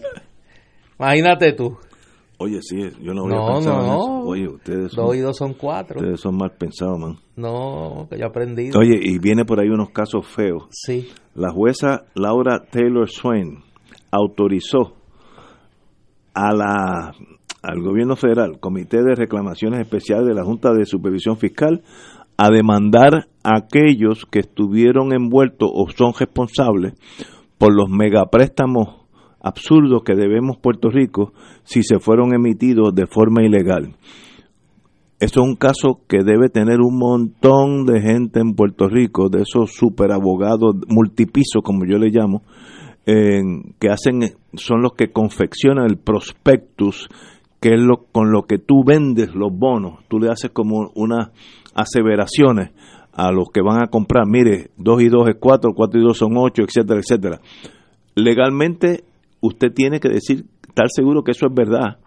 Imagínate 0.99 1.55
tú. 1.55 1.79
Oye, 2.41 2.63
sí, 2.63 2.77
yo 3.03 3.15
no 3.15 3.25
voy 3.25 3.35
a 3.35 3.55
pensar 3.55 3.75
no, 3.75 3.87
no. 3.87 4.21
Oye, 4.21 4.47
ustedes 4.47 4.93
son... 4.93 5.07
Dos 5.07 5.17
y 5.17 5.21
dos 5.21 5.37
son 5.37 5.55
cuatro. 5.55 5.99
Ustedes 5.99 6.21
son 6.21 6.37
mal 6.37 6.53
pensados, 6.57 6.97
man. 6.99 7.17
No, 7.35 8.07
que 8.09 8.17
yo 8.17 8.25
he 8.25 8.29
aprendido. 8.29 8.79
Oye, 8.79 8.97
y 9.03 9.19
viene 9.19 9.45
por 9.45 9.59
ahí 9.59 9.69
unos 9.69 9.91
casos 9.91 10.25
feos. 10.27 10.67
Sí. 10.71 11.09
La 11.35 11.51
jueza 11.51 12.05
Laura 12.15 12.63
Taylor 12.71 13.09
Swain 13.09 13.59
autorizó 14.13 14.95
a 16.33 16.55
la 16.55 17.13
al 17.61 17.83
gobierno 17.83 18.15
federal, 18.15 18.61
Comité 18.61 19.03
de 19.03 19.17
Reclamaciones 19.17 19.81
Especiales 19.81 20.27
de 20.27 20.35
la 20.35 20.45
Junta 20.45 20.73
de 20.73 20.87
Supervisión 20.87 21.39
Fiscal, 21.39 21.83
a 22.37 22.51
demandar 22.51 23.27
a 23.43 23.57
aquellos 23.59 24.25
que 24.31 24.39
estuvieron 24.39 25.13
envueltos 25.13 25.69
o 25.75 25.89
son 25.91 26.13
responsables 26.17 26.95
por 27.59 27.75
los 27.75 27.91
megapréstamos 27.91 28.98
absurdos 29.41 30.03
que 30.05 30.15
debemos 30.15 30.59
Puerto 30.59 30.91
Rico 30.91 31.33
si 31.65 31.83
se 31.83 31.99
fueron 31.99 32.35
emitidos 32.35 32.95
de 32.95 33.07
forma 33.07 33.43
ilegal. 33.43 33.95
Eso 35.21 35.41
es 35.41 35.49
un 35.49 35.57
caso 35.57 36.01
que 36.09 36.23
debe 36.23 36.49
tener 36.49 36.81
un 36.81 36.97
montón 36.97 37.85
de 37.87 38.01
gente 38.01 38.41
en 38.41 38.55
Puerto 38.55 38.89
Rico, 38.89 39.29
de 39.29 39.43
esos 39.43 39.73
superabogados 39.73 40.77
multipisos, 40.89 41.63
como 41.65 41.85
yo 41.85 41.99
le 41.99 42.11
llamo, 42.11 42.43
que 43.05 43.89
hacen, 43.91 44.21
son 44.55 44.83
los 44.83 44.93
que 44.93 45.11
confeccionan 45.11 45.87
el 45.87 45.97
prospectus 45.97 47.09
que 47.61 47.71
es 47.71 47.81
lo 47.81 48.05
con 48.13 48.31
lo 48.31 48.43
que 48.43 48.59
tú 48.59 48.85
vendes 48.85 49.35
los 49.35 49.51
bonos, 49.53 50.05
tú 50.09 50.21
le 50.21 50.31
haces 50.31 50.51
como 50.53 50.91
unas 50.95 51.31
aseveraciones 51.75 52.71
a 53.13 53.33
los 53.33 53.49
que 53.53 53.63
van 53.63 53.83
a 53.83 53.89
comprar, 53.89 54.27
mire, 54.29 54.71
2 54.77 55.03
y 55.03 55.09
2 55.09 55.31
es 55.31 55.37
4, 55.41 55.73
4 55.75 56.01
y 56.01 56.05
2 56.05 56.17
son 56.17 56.37
8, 56.37 56.63
etcétera, 56.63 57.01
etcétera. 57.01 57.41
Legalmente 58.15 59.03
usted 59.41 59.73
tiene 59.75 60.01
que 60.01 60.09
decir, 60.09 60.45
estar 60.69 60.87
seguro 60.89 61.23
que 61.23 61.33
eso 61.33 61.47
es 61.47 61.55
verdad. 61.55 61.99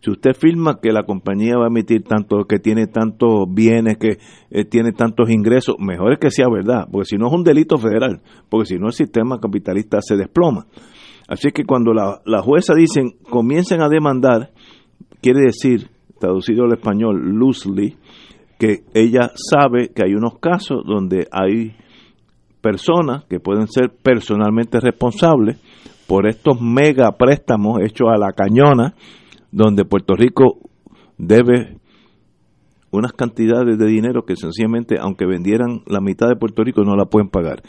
Si 0.00 0.10
usted 0.10 0.34
firma 0.34 0.80
que 0.82 0.92
la 0.92 1.04
compañía 1.04 1.56
va 1.56 1.64
a 1.64 1.68
emitir 1.68 2.02
tanto, 2.04 2.44
que 2.44 2.58
tiene 2.58 2.86
tantos 2.88 3.46
bienes, 3.48 3.96
que 3.96 4.18
eh, 4.50 4.64
tiene 4.66 4.92
tantos 4.92 5.30
ingresos, 5.30 5.76
mejor 5.78 6.12
es 6.12 6.18
que 6.18 6.30
sea 6.30 6.46
verdad, 6.50 6.86
porque 6.92 7.06
si 7.06 7.16
no 7.16 7.28
es 7.28 7.32
un 7.32 7.42
delito 7.42 7.78
federal, 7.78 8.20
porque 8.50 8.66
si 8.66 8.74
no 8.76 8.88
el 8.88 8.92
sistema 8.92 9.40
capitalista 9.40 10.00
se 10.02 10.16
desploma. 10.16 10.66
Así 11.26 11.50
que 11.52 11.64
cuando 11.64 11.94
la, 11.94 12.42
jueza 12.42 12.74
dicen, 12.74 13.14
comiencen 13.30 13.80
a 13.80 13.88
demandar, 13.88 14.50
Quiere 15.24 15.40
decir, 15.40 15.88
traducido 16.20 16.64
al 16.64 16.74
español 16.74 17.18
loosely, 17.38 17.96
que 18.58 18.80
ella 18.92 19.32
sabe 19.34 19.88
que 19.88 20.04
hay 20.04 20.12
unos 20.12 20.38
casos 20.38 20.82
donde 20.86 21.26
hay 21.32 21.74
personas 22.60 23.24
que 23.24 23.40
pueden 23.40 23.66
ser 23.68 23.90
personalmente 24.02 24.80
responsables 24.80 25.56
por 26.06 26.26
estos 26.26 26.60
mega 26.60 27.12
préstamos 27.12 27.80
hechos 27.82 28.08
a 28.12 28.18
la 28.18 28.32
cañona, 28.32 28.94
donde 29.50 29.84
Puerto 29.84 30.14
Rico 30.14 30.58
debe 31.18 31.78
unas 32.90 33.12
cantidades 33.12 33.78
de 33.78 33.86
dinero 33.86 34.24
que 34.24 34.36
sencillamente, 34.36 34.96
aunque 35.00 35.26
vendieran 35.26 35.82
la 35.86 36.00
mitad 36.00 36.28
de 36.28 36.36
Puerto 36.36 36.62
Rico, 36.62 36.82
no 36.84 36.96
la 36.96 37.06
pueden 37.06 37.28
pagar. 37.28 37.62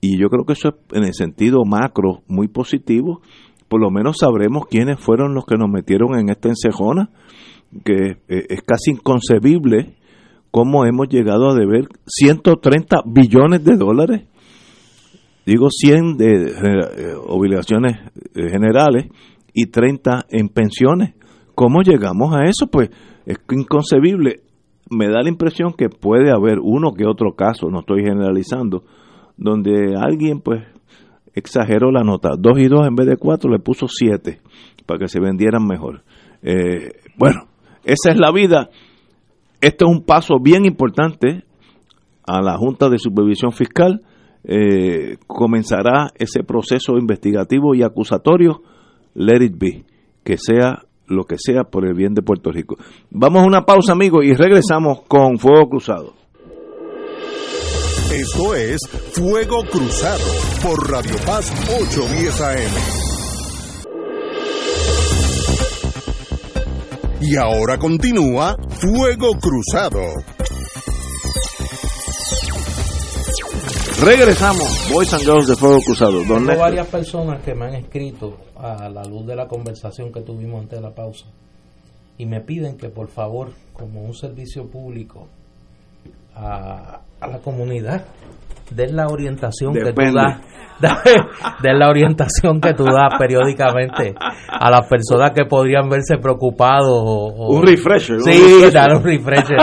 Y 0.00 0.18
yo 0.18 0.28
creo 0.28 0.44
que 0.44 0.54
eso 0.54 0.68
es 0.68 0.74
en 0.92 1.04
el 1.04 1.14
sentido 1.14 1.64
macro 1.64 2.22
muy 2.26 2.48
positivo 2.48 3.20
por 3.70 3.80
lo 3.80 3.92
menos 3.92 4.16
sabremos 4.18 4.66
quiénes 4.66 4.98
fueron 4.98 5.32
los 5.32 5.46
que 5.46 5.56
nos 5.56 5.70
metieron 5.70 6.18
en 6.18 6.28
esta 6.28 6.48
encejona, 6.48 7.08
que 7.84 8.18
eh, 8.26 8.46
es 8.48 8.62
casi 8.62 8.90
inconcebible 8.90 9.94
cómo 10.50 10.84
hemos 10.86 11.08
llegado 11.08 11.48
a 11.48 11.54
deber 11.54 11.86
130 12.04 12.96
billones 13.06 13.64
de 13.64 13.76
dólares, 13.76 14.22
digo 15.50 15.66
100 15.68 16.16
de 16.16 16.26
eh, 16.26 17.14
obligaciones 17.26 17.98
eh, 18.36 18.50
generales 18.50 19.06
y 19.52 19.66
30 19.66 20.26
en 20.28 20.48
pensiones. 20.48 21.14
¿Cómo 21.56 21.82
llegamos 21.82 22.32
a 22.36 22.44
eso? 22.44 22.68
Pues 22.68 22.90
es 23.26 23.36
inconcebible. 23.50 24.42
Me 24.90 25.08
da 25.08 25.22
la 25.22 25.28
impresión 25.28 25.72
que 25.76 25.88
puede 25.88 26.30
haber 26.30 26.58
uno 26.62 26.92
que 26.92 27.04
otro 27.04 27.32
caso, 27.32 27.68
no 27.68 27.80
estoy 27.80 28.04
generalizando, 28.04 28.84
donde 29.36 29.96
alguien 29.96 30.40
pues 30.40 30.62
exageró 31.34 31.90
la 31.90 32.04
nota. 32.04 32.30
Dos 32.38 32.56
y 32.58 32.68
dos 32.68 32.86
en 32.86 32.94
vez 32.94 33.08
de 33.08 33.16
cuatro 33.16 33.50
le 33.50 33.58
puso 33.58 33.88
siete 33.88 34.40
para 34.86 35.00
que 35.00 35.08
se 35.08 35.18
vendieran 35.18 35.66
mejor. 35.66 36.04
Eh, 36.42 36.92
bueno, 37.18 37.48
esa 37.82 38.12
es 38.12 38.18
la 38.20 38.30
vida. 38.30 38.70
Este 39.60 39.84
es 39.84 39.90
un 39.90 40.04
paso 40.04 40.38
bien 40.40 40.64
importante 40.64 41.42
a 42.24 42.40
la 42.40 42.56
Junta 42.56 42.88
de 42.88 42.98
Supervisión 42.98 43.50
Fiscal. 43.50 44.02
Eh, 44.44 45.18
comenzará 45.26 46.10
ese 46.18 46.42
proceso 46.42 46.96
investigativo 46.98 47.74
y 47.74 47.82
acusatorio. 47.82 48.62
Let 49.14 49.44
it 49.44 49.58
be. 49.58 49.84
Que 50.24 50.36
sea 50.38 50.84
lo 51.06 51.24
que 51.24 51.36
sea 51.38 51.64
por 51.64 51.86
el 51.86 51.94
bien 51.94 52.14
de 52.14 52.22
Puerto 52.22 52.50
Rico. 52.50 52.76
Vamos 53.10 53.42
a 53.42 53.46
una 53.46 53.66
pausa, 53.66 53.92
amigos, 53.92 54.24
y 54.24 54.32
regresamos 54.32 55.02
con 55.02 55.38
Fuego 55.38 55.68
Cruzado. 55.68 56.14
Esto 58.12 58.54
es 58.54 58.80
Fuego 59.12 59.62
Cruzado 59.70 60.24
por 60.62 60.90
Radio 60.90 61.14
Paz 61.26 61.52
810 61.68 62.40
AM. 62.40 63.10
Y 67.22 67.36
ahora 67.36 67.78
continúa 67.78 68.56
Fuego 68.68 69.32
Cruzado. 69.40 70.00
Regresamos, 74.02 74.88
Boys 74.90 75.12
and 75.12 75.24
Girls 75.24 75.46
de 75.46 75.56
Fuego 75.56 75.78
Cruzado. 75.84 76.22
Tengo 76.22 76.58
varias 76.58 76.86
personas 76.86 77.42
que 77.42 77.54
me 77.54 77.66
han 77.66 77.74
escrito 77.74 78.38
a 78.56 78.88
la 78.88 79.04
luz 79.04 79.26
de 79.26 79.36
la 79.36 79.46
conversación 79.46 80.10
que 80.10 80.22
tuvimos 80.22 80.62
antes 80.62 80.78
de 80.78 80.82
la 80.82 80.94
pausa 80.94 81.26
y 82.16 82.24
me 82.24 82.40
piden 82.40 82.78
que 82.78 82.88
por 82.88 83.08
favor, 83.08 83.52
como 83.74 84.02
un 84.02 84.14
servicio 84.14 84.70
público, 84.70 85.28
a, 86.34 87.00
a 87.20 87.26
la 87.26 87.38
comunidad 87.40 88.06
de 88.70 88.92
la 88.92 89.06
orientación 89.08 89.74
que 89.74 89.92
tú 89.92 90.02
das. 90.14 90.40
De 91.62 91.74
la 91.74 91.90
orientación 91.90 92.58
que 92.58 92.72
tú 92.72 92.84
das 92.84 93.18
periódicamente 93.18 94.14
a 94.48 94.70
las 94.70 94.86
personas 94.86 95.32
que 95.32 95.44
podrían 95.44 95.90
verse 95.90 96.16
preocupados 96.16 96.88
o, 96.88 97.48
un 97.48 97.66
refresher 97.66 98.18
sí 98.22 98.62
dar 98.72 98.96
un 98.96 99.04
refresher 99.04 99.58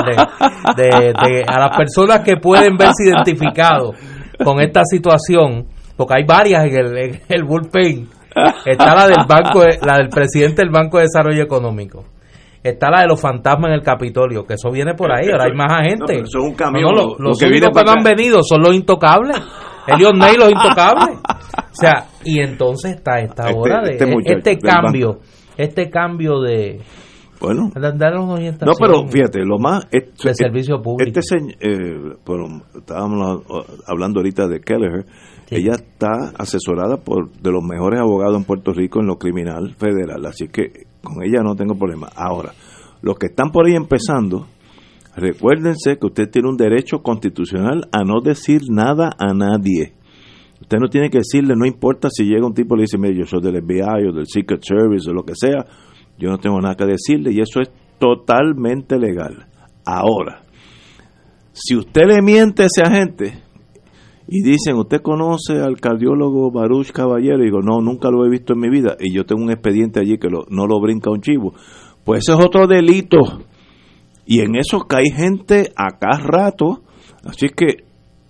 de, 0.76 1.43
a 1.47 1.59
las 1.59 1.76
personas 1.76 2.19
que 2.19 2.38
pueden 2.38 2.77
verse 2.77 3.05
identificados 3.05 3.95
con 4.43 4.61
esta 4.61 4.81
situación 4.84 5.68
porque 5.95 6.14
hay 6.18 6.26
varias 6.26 6.65
en 6.65 6.76
el, 6.76 6.97
en 6.97 7.22
el 7.30 7.43
bullpen 7.43 8.07
está 8.65 8.95
la 8.95 9.07
del 9.07 9.26
banco 9.27 9.64
la 9.84 9.95
del 9.97 10.09
presidente 10.09 10.61
del 10.61 10.72
banco 10.72 10.97
de 10.97 11.03
desarrollo 11.03 11.43
económico 11.43 12.05
está 12.69 12.89
la 12.89 13.01
de 13.01 13.07
los 13.07 13.19
fantasmas 13.19 13.69
en 13.69 13.76
el 13.76 13.81
Capitolio, 13.81 14.45
que 14.45 14.55
eso 14.55 14.72
viene 14.72 14.93
por 14.93 15.11
ahí, 15.11 15.30
ahora 15.30 15.45
hay 15.45 15.53
más 15.53 15.88
gente. 15.88 16.19
eso 16.19 16.39
es 16.39 16.45
un 16.45 16.53
camión. 16.53 16.93
los 17.18 17.39
que, 17.39 17.49
que 17.49 17.59
no 17.59 17.91
han 17.91 18.03
venido 18.03 18.39
son 18.43 18.61
los 18.61 18.76
intocables. 18.76 19.38
Ellos 19.88 20.11
Ney, 20.15 20.35
los 20.35 20.49
intocables. 20.49 21.18
O 21.18 21.80
sea, 21.80 22.05
y 22.26 22.41
entonces 22.41 22.95
está 22.95 23.19
esta 23.19 23.47
este, 23.47 23.57
hora 23.57 23.81
de 23.81 23.91
este, 23.91 24.15
este 24.26 24.57
cambio, 24.57 25.19
este 25.55 25.89
cambio 25.89 26.41
de, 26.41 26.81
Bueno, 27.39 27.69
no, 27.73 28.72
pero 28.80 29.07
fíjate, 29.07 29.45
lo 29.45 29.59
más. 29.59 29.88
de 29.91 30.34
servicio 30.34 30.81
público. 30.81 31.19
Este 31.19 31.38
eh, 31.59 32.15
estábamos 32.76 33.43
hablando 33.85 34.19
ahorita 34.19 34.47
de 34.47 34.59
Kelleher. 34.59 35.05
Ella 35.49 35.73
está 35.73 36.34
asesorada 36.38 36.97
por 36.97 37.31
de 37.31 37.51
los 37.51 37.64
mejores 37.64 38.01
abogados 38.01 38.35
en 38.38 38.43
Puerto 38.43 38.73
Rico 38.73 38.99
en 38.99 39.07
lo 39.07 39.18
criminal 39.18 39.76
federal, 39.76 40.26
así 40.26 40.47
que 40.47 40.88
con 41.01 41.23
ella 41.23 41.41
no 41.41 41.55
tengo 41.55 41.76
problema. 41.76 42.09
Ahora, 42.15 42.51
los 43.01 43.18
que 43.18 43.27
están 43.27 43.51
por 43.51 43.65
ahí 43.65 43.76
empezando, 43.76 44.47
recuérdense 45.15 45.97
que 45.97 46.07
usted 46.07 46.30
tiene 46.30 46.49
un 46.49 46.57
derecho 46.57 47.01
constitucional 47.01 47.88
a 47.91 48.03
no 48.03 48.19
decir 48.22 48.61
nada 48.69 49.11
a 49.18 49.34
nadie. 49.34 49.93
Usted 50.59 50.80
no 50.80 50.89
tiene 50.89 51.09
que 51.09 51.19
decirle, 51.19 51.55
no 51.55 51.65
importa 51.65 52.09
si 52.11 52.26
llega 52.26 52.45
un 52.45 52.53
tipo 52.53 52.76
y 52.76 52.80
le 52.80 52.84
dice, 52.84 52.97
mire, 52.97 53.18
yo 53.18 53.26
soy 53.26 53.41
del 53.41 53.61
FBI 53.61 54.07
o 54.09 54.11
del 54.11 54.26
Secret 54.27 54.64
Service 54.64 55.09
o 55.09 55.14
lo 55.14 55.23
que 55.23 55.34
sea, 55.35 55.65
yo 56.18 56.30
no 56.30 56.38
tengo 56.38 56.60
nada 56.60 56.76
que 56.76 56.85
decirle 56.85 57.31
y 57.31 57.39
eso 57.39 57.61
es 57.61 57.69
totalmente 57.99 58.98
legal. 58.98 59.48
Ahora, 59.85 60.44
si 61.53 61.76
usted 61.76 62.03
le 62.07 62.22
miente 62.22 62.64
a 62.64 62.65
ese 62.65 62.84
agente 62.84 63.44
y 64.27 64.44
dicen, 64.44 64.76
¿usted 64.76 65.02
conoce 65.02 65.60
al 65.60 65.80
cardiólogo 65.80 66.52
Baruch 66.52 66.91
Caballero? 66.91 67.41
Y 67.41 67.45
digo, 67.45 67.61
no, 67.61 67.81
nunca 67.81 68.10
lo 68.10 68.26
he 68.26 68.30
visto 68.30 68.53
en 68.53 68.60
mi 68.60 68.69
vida 68.69 68.95
y 68.99 69.15
yo 69.15 69.26
tengo 69.26 69.44
un 69.44 69.52
expediente 69.52 69.99
allí 69.99 70.18
que 70.18 70.27
no 70.30 70.68
lo 70.68 70.80
brinca 70.81 71.10
un 71.10 71.22
chivo. 71.22 71.53
Pues 72.03 72.19
eso 72.19 72.38
es 72.38 72.45
otro 72.45 72.68
delito. 72.68 73.18
Y 74.26 74.41
en 74.41 74.56
eso 74.56 74.80
cae 74.81 75.10
gente 75.10 75.72
acá 75.76 76.19
rato. 76.19 76.81
Así 77.23 77.48
que 77.49 77.86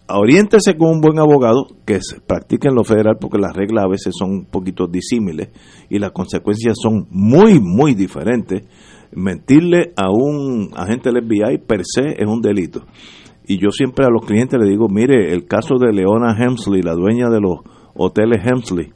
oriéntese 0.10 0.76
con 0.78 0.90
un 0.90 1.02
buen 1.02 1.20
abogado 1.20 1.68
que 1.86 2.00
practique 2.26 2.70
en 2.70 2.76
lo 2.76 2.84
federal 2.84 3.18
porque 3.20 3.38
las 3.38 3.56
reglas 3.56 3.86
a 3.86 3.90
veces 3.90 4.14
son 4.18 4.32
un 4.32 4.46
poquito 4.46 4.88
disímiles 4.88 5.50
y 5.90 6.00
las 6.00 6.12
consecuencias 6.12 6.76
son 6.82 7.08
muy, 7.10 7.60
muy 7.60 7.94
diferentes. 7.94 8.62
Mentirle 9.12 9.94
a 9.96 10.10
un 10.12 10.72
agente 10.76 11.12
del 11.12 11.26
FBI 11.26 11.60
per 11.60 11.82
se 11.84 12.22
es 12.22 12.28
un 12.28 12.42
delito. 12.42 12.84
Y 13.46 13.58
yo 13.58 13.72
siempre 13.72 14.06
a 14.06 14.10
los 14.10 14.26
clientes 14.26 14.60
les 14.60 14.70
digo, 14.70 14.90
mire, 14.90 15.34
el 15.34 15.46
caso 15.46 15.76
de 15.80 15.94
Leona 15.94 16.36
Hemsley, 16.38 16.82
la 16.82 16.94
dueña 16.94 17.30
de 17.30 17.40
los 17.40 17.60
hoteles 17.96 18.46
Hemsley, 18.46 18.92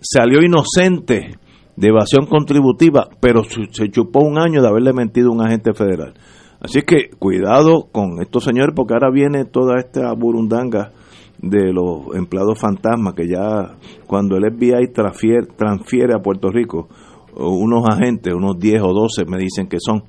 salió 0.00 0.40
inocente 0.42 1.38
de 1.76 1.88
evasión 1.88 2.26
contributiva, 2.26 3.08
pero 3.20 3.44
se 3.44 3.88
chupó 3.90 4.20
un 4.20 4.38
año 4.38 4.60
de 4.60 4.68
haberle 4.68 4.92
mentido 4.92 5.30
a 5.30 5.34
un 5.34 5.46
agente 5.46 5.72
federal. 5.74 6.14
Así 6.60 6.82
que 6.82 7.10
cuidado 7.18 7.88
con 7.92 8.20
estos 8.20 8.44
señores, 8.44 8.74
porque 8.74 8.94
ahora 8.94 9.10
viene 9.10 9.44
toda 9.44 9.78
esta 9.78 10.12
burundanga 10.12 10.92
de 11.40 11.72
los 11.72 12.14
empleados 12.16 12.58
fantasmas, 12.58 13.14
que 13.14 13.28
ya 13.28 13.76
cuando 14.06 14.36
el 14.36 14.52
FBI 14.52 14.92
transfiere, 14.92 16.14
a 16.14 16.22
Puerto 16.22 16.50
Rico 16.50 16.88
unos 17.36 17.84
agentes, 17.88 18.34
unos 18.34 18.58
10 18.58 18.82
o 18.82 18.92
12 18.92 19.24
me 19.26 19.38
dicen 19.38 19.68
que 19.68 19.78
son. 19.80 20.02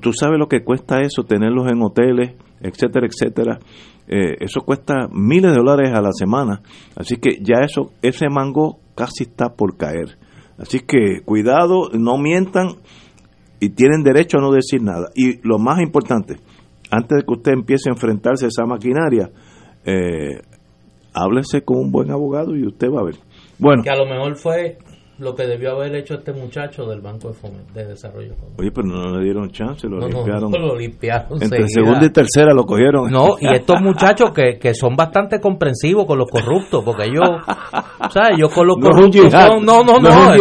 ¿Tú 0.00 0.12
sabes 0.12 0.38
lo 0.38 0.48
que 0.48 0.64
cuesta 0.64 1.00
eso, 1.00 1.24
tenerlos 1.24 1.70
en 1.70 1.82
hoteles, 1.82 2.34
etcétera, 2.60 3.06
etcétera? 3.06 3.58
Eh, 4.08 4.36
eso 4.40 4.60
cuesta 4.62 5.08
miles 5.10 5.52
de 5.52 5.58
dólares 5.58 5.92
a 5.94 6.02
la 6.02 6.12
semana. 6.12 6.62
Así 6.96 7.16
que 7.16 7.38
ya 7.42 7.60
eso, 7.62 7.92
ese 8.02 8.28
mango 8.30 8.78
casi 8.94 9.24
está 9.24 9.54
por 9.54 9.76
caer. 9.76 10.18
Así 10.58 10.80
que 10.80 11.20
cuidado, 11.24 11.90
no 11.92 12.18
mientan 12.18 12.76
y 13.62 13.68
tienen 13.68 14.02
derecho 14.02 14.38
a 14.38 14.40
no 14.40 14.50
decir 14.50 14.82
nada. 14.82 15.10
Y 15.14 15.38
lo 15.46 15.56
más 15.56 15.80
importante, 15.80 16.34
antes 16.90 17.18
de 17.18 17.22
que 17.22 17.32
usted 17.32 17.52
empiece 17.52 17.88
a 17.88 17.92
enfrentarse 17.92 18.44
a 18.44 18.48
esa 18.48 18.64
maquinaria, 18.64 19.30
eh, 19.84 20.42
háblese 21.14 21.62
con 21.62 21.78
un 21.78 21.92
buen 21.92 22.10
abogado 22.10 22.56
y 22.56 22.66
usted 22.66 22.88
va 22.88 23.02
a 23.02 23.04
ver. 23.04 23.14
Bueno. 23.60 23.84
Que 23.84 23.90
a 23.90 23.94
lo 23.94 24.06
mejor 24.06 24.34
fue 24.34 24.78
lo 25.18 25.34
que 25.34 25.46
debió 25.46 25.72
haber 25.72 25.94
hecho 25.94 26.14
este 26.14 26.32
muchacho 26.32 26.86
del 26.86 27.00
Banco 27.00 27.28
de, 27.28 27.34
Fomento, 27.34 27.72
de 27.74 27.84
Desarrollo 27.84 28.34
Oye, 28.58 28.70
pero 28.70 28.86
no 28.86 29.18
le 29.18 29.24
dieron 29.24 29.50
chance, 29.50 29.86
lo 29.86 29.98
limpiaron. 30.00 30.50
No, 30.50 30.58
lo 30.58 30.76
limpiaron. 30.76 31.42
Entre 31.42 31.68
segunda 31.68 32.06
y 32.06 32.10
tercera 32.10 32.54
lo 32.54 32.64
cogieron. 32.64 33.10
No, 33.10 33.36
y 33.38 33.46
estos 33.54 33.80
muchachos 33.82 34.30
que, 34.32 34.58
que 34.58 34.74
son 34.74 34.96
bastante 34.96 35.38
comprensivos 35.38 36.06
con 36.06 36.18
los 36.18 36.30
corruptos, 36.30 36.82
porque 36.82 37.04
ellos, 37.04 37.28
¿sabes? 38.10 38.38
Yo 38.38 38.48
con 38.48 38.66
los 38.66 38.78
corruptos 38.78 39.30
son, 39.30 39.64
no, 39.64 39.84
no, 39.84 39.98
no, 39.98 40.34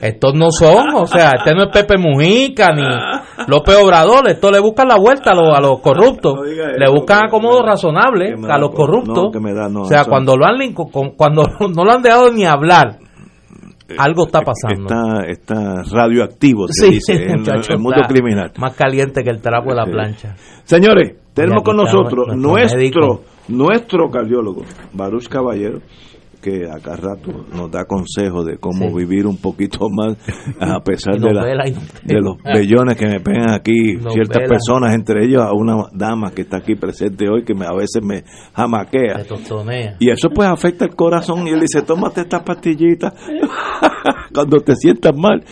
estos 0.00 0.34
no 0.34 0.50
son, 0.50 0.94
o 0.94 1.06
sea, 1.06 1.32
este 1.38 1.54
no 1.54 1.64
es 1.64 1.68
Pepe 1.68 1.96
Mujica 1.96 2.68
ni 2.74 2.82
López 3.46 3.76
Obrador, 3.76 4.28
esto 4.28 4.50
le 4.50 4.58
buscan 4.58 4.88
la 4.88 4.96
vuelta 4.96 5.30
a 5.30 5.34
los, 5.34 5.56
a 5.56 5.60
los 5.60 5.80
corruptos, 5.80 6.40
le 6.44 6.90
buscan 6.90 7.26
acomodo 7.26 7.64
razonable 7.64 8.34
a 8.48 8.58
los 8.58 8.70
corruptos. 8.72 9.30
o 9.34 9.84
sea, 9.84 10.04
cuando 10.04 10.36
lo 10.36 10.46
han 10.46 10.56
cuando 11.16 11.42
no 11.74 11.84
lo 11.84 11.92
han 11.92 12.02
dejado 12.02 12.32
ni 12.32 12.44
hablar 12.44 13.05
algo 13.98 14.26
está 14.26 14.40
pasando. 14.40 14.86
Está, 14.88 15.26
está 15.26 15.82
radioactivo, 15.90 16.66
se 16.68 16.90
dice, 16.90 17.14
en, 17.30 17.44
el 17.46 17.78
mundo 17.78 18.02
criminal. 18.08 18.52
Más 18.58 18.74
caliente 18.74 19.22
que 19.22 19.30
el 19.30 19.40
trapo 19.40 19.70
de 19.70 19.76
la 19.76 19.86
plancha. 19.86 20.34
Señores, 20.64 21.16
tenemos 21.34 21.62
con 21.62 21.76
nosotros 21.76 22.36
nuestro, 22.36 23.22
nuestro 23.48 24.10
cardiólogo, 24.10 24.62
Baruch 24.92 25.28
Caballero, 25.28 25.80
que 26.46 26.70
acá 26.70 26.94
rato 26.94 27.44
nos 27.52 27.72
da 27.72 27.86
consejos 27.86 28.46
de 28.46 28.58
cómo 28.58 28.94
vivir 28.94 29.26
un 29.26 29.36
poquito 29.36 29.88
más 29.90 30.16
a 30.60 30.78
pesar 30.78 31.18
de, 31.18 31.34
la, 31.34 31.44
de 31.44 32.20
los 32.20 32.36
bellones 32.40 32.96
que 32.96 33.06
me 33.06 33.18
pegan 33.18 33.50
aquí 33.50 33.98
ciertas 34.10 34.48
personas, 34.48 34.94
entre 34.94 35.24
ellos 35.24 35.42
a 35.42 35.52
una 35.52 35.74
dama 35.92 36.30
que 36.30 36.42
está 36.42 36.58
aquí 36.58 36.76
presente 36.76 37.28
hoy 37.28 37.42
que 37.42 37.52
me, 37.52 37.66
a 37.66 37.72
veces 37.72 38.00
me 38.00 38.22
jamaquea. 38.54 39.22
Y 39.98 40.08
eso 40.08 40.28
pues 40.30 40.48
afecta 40.48 40.84
el 40.84 40.94
corazón. 40.94 41.48
Y 41.48 41.50
él 41.50 41.60
dice, 41.60 41.82
tómate 41.82 42.20
estas 42.20 42.44
pastillitas 42.44 43.12
cuando 44.32 44.58
te 44.60 44.76
sientas 44.76 45.16
mal. 45.16 45.42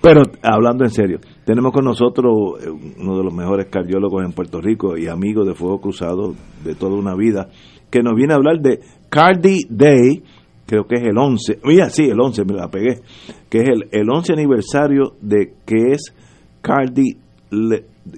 Pero 0.00 0.22
hablando 0.40 0.84
en 0.84 0.90
serio, 0.90 1.18
tenemos 1.44 1.72
con 1.72 1.84
nosotros 1.84 2.32
eh, 2.64 2.70
uno 2.70 3.18
de 3.18 3.24
los 3.24 3.34
mejores 3.34 3.66
cardiólogos 3.66 4.24
en 4.24 4.32
Puerto 4.32 4.60
Rico 4.60 4.96
y 4.96 5.08
amigo 5.08 5.44
de 5.44 5.54
Fuego 5.54 5.80
Cruzado 5.80 6.34
de 6.62 6.76
toda 6.76 6.94
una 6.94 7.16
vida, 7.16 7.48
que 7.90 8.02
nos 8.02 8.14
viene 8.14 8.34
a 8.34 8.36
hablar 8.36 8.60
de 8.60 8.80
Cardi 9.08 9.66
Day, 9.70 10.24
creo 10.66 10.86
que 10.86 10.96
es 10.96 11.02
el 11.02 11.18
11, 11.18 11.60
mira, 11.64 11.90
sí, 11.90 12.04
el 12.04 12.20
11 12.20 12.44
me 12.44 12.54
la 12.54 12.68
pegué, 12.68 13.00
que 13.48 13.58
es 13.58 13.68
el, 13.68 13.88
el 13.92 14.10
11 14.10 14.32
aniversario 14.32 15.14
de 15.20 15.54
que 15.66 15.92
es 15.92 16.12
Cardi, 16.60 17.18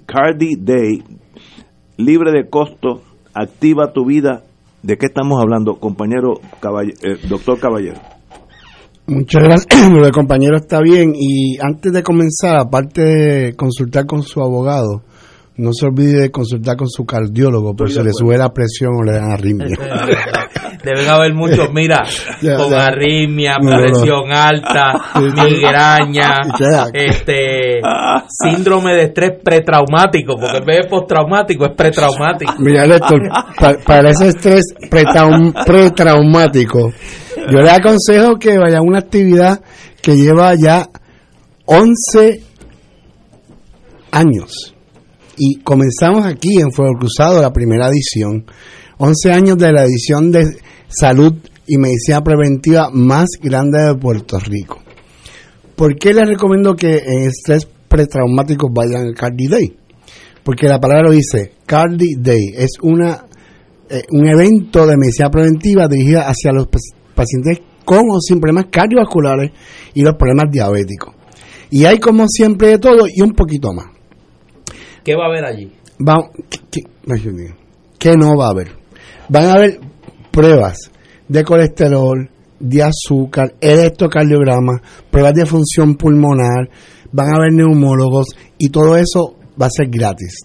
Cardi 0.06 0.56
Day, 0.56 1.02
libre 1.96 2.32
de 2.32 2.48
costo, 2.48 3.02
activa 3.34 3.92
tu 3.92 4.04
vida. 4.04 4.44
¿De 4.82 4.96
qué 4.96 5.06
estamos 5.06 5.42
hablando, 5.42 5.80
compañero 5.80 6.34
eh, 7.02 7.18
doctor 7.28 7.58
Caballero? 7.58 8.00
Muchas 9.08 9.42
gracias, 9.42 9.66
compañero 10.12 10.56
está 10.56 10.80
bien. 10.80 11.12
Y 11.16 11.58
antes 11.60 11.92
de 11.92 12.02
comenzar, 12.02 12.56
aparte 12.56 13.02
de 13.02 13.56
consultar 13.56 14.06
con 14.06 14.22
su 14.22 14.40
abogado, 14.40 15.02
no 15.58 15.70
se 15.72 15.86
olvide 15.86 16.20
de 16.20 16.30
consultar 16.30 16.76
con 16.76 16.86
su 16.88 17.06
cardiólogo, 17.06 17.74
por 17.74 17.90
si 17.90 18.02
le 18.02 18.12
sube 18.12 18.36
la 18.36 18.52
presión 18.52 18.92
o 18.94 19.02
le 19.02 19.12
dan 19.12 19.30
arritmia. 19.30 19.74
Deben 20.84 21.08
haber 21.08 21.32
muchos, 21.34 21.72
mira, 21.72 22.04
con 22.56 22.74
arritmia, 22.74 23.56
presión 23.58 24.30
alta, 24.30 24.92
migraña, 25.20 26.36
este, 26.92 27.80
síndrome 28.28 28.94
de 28.94 29.04
estrés 29.04 29.40
pretraumático, 29.42 30.36
porque 30.38 30.58
en 30.58 30.64
vez 30.64 30.82
de 30.82 30.88
postraumático 30.88 31.64
es 31.64 31.72
pretraumático. 31.72 32.52
Mira, 32.58 32.84
Héctor, 32.84 33.22
para 33.84 34.10
ese 34.10 34.28
estrés 34.28 34.74
pretraumático, 34.90 36.92
yo 37.50 37.62
le 37.62 37.70
aconsejo 37.70 38.36
que 38.36 38.58
vaya 38.58 38.76
a 38.78 38.82
una 38.82 38.98
actividad 38.98 39.62
que 40.02 40.16
lleva 40.16 40.54
ya 40.54 40.90
11 41.64 42.42
años. 44.12 44.75
Y 45.36 45.56
comenzamos 45.60 46.24
aquí 46.24 46.60
en 46.60 46.72
Fuego 46.72 46.98
Cruzado, 46.98 47.42
la 47.42 47.52
primera 47.52 47.88
edición. 47.88 48.46
11 48.98 49.32
años 49.32 49.58
de 49.58 49.72
la 49.72 49.84
edición 49.84 50.32
de 50.32 50.56
salud 50.88 51.34
y 51.66 51.76
medicina 51.76 52.22
preventiva 52.22 52.90
más 52.90 53.28
grande 53.42 53.78
de 53.82 53.94
Puerto 53.96 54.38
Rico. 54.38 54.78
¿Por 55.74 55.96
qué 55.96 56.14
les 56.14 56.26
recomiendo 56.26 56.74
que 56.74 56.96
en 56.98 57.28
estrés 57.28 57.68
pretraumático 57.88 58.68
vayan 58.72 59.08
al 59.08 59.14
Cardi 59.14 59.46
Day? 59.46 59.76
Porque 60.42 60.68
la 60.68 60.80
palabra 60.80 61.08
lo 61.08 61.12
dice, 61.12 61.52
Cardi 61.66 62.14
Day 62.16 62.54
es 62.56 62.70
una 62.80 63.26
eh, 63.88 64.02
un 64.10 64.26
evento 64.26 64.84
de 64.84 64.96
medicina 64.96 65.30
preventiva 65.30 65.86
dirigida 65.86 66.22
hacia 66.22 66.50
los 66.52 66.66
pacientes 67.14 67.60
con 67.84 68.00
o 68.10 68.20
sin 68.20 68.40
problemas 68.40 68.66
cardiovasculares 68.70 69.52
y 69.94 70.02
los 70.02 70.16
problemas 70.16 70.50
diabéticos. 70.50 71.14
Y 71.70 71.84
hay 71.84 71.98
como 71.98 72.26
siempre 72.26 72.68
de 72.68 72.78
todo 72.78 73.06
y 73.06 73.20
un 73.20 73.32
poquito 73.32 73.72
más. 73.72 73.95
¿Qué 75.06 75.14
va 75.14 75.26
a 75.26 75.28
haber 75.28 75.44
allí? 75.44 75.72
Vamos, 76.00 76.30
¿qué, 76.68 76.80
qué 77.96 78.16
no 78.16 78.36
va 78.36 78.46
a 78.46 78.50
haber? 78.50 78.72
Van 79.28 79.44
a 79.44 79.52
haber 79.52 79.78
pruebas 80.32 80.90
de 81.28 81.44
colesterol, 81.44 82.28
de 82.58 82.82
azúcar, 82.82 83.54
electrocardiograma, 83.60 84.82
pruebas 85.08 85.34
de 85.34 85.46
función 85.46 85.94
pulmonar, 85.94 86.68
van 87.12 87.28
a 87.28 87.36
haber 87.36 87.52
neumólogos 87.52 88.26
y 88.58 88.68
todo 88.70 88.96
eso 88.96 89.36
va 89.62 89.66
a 89.66 89.70
ser 89.70 89.86
gratis. 89.90 90.40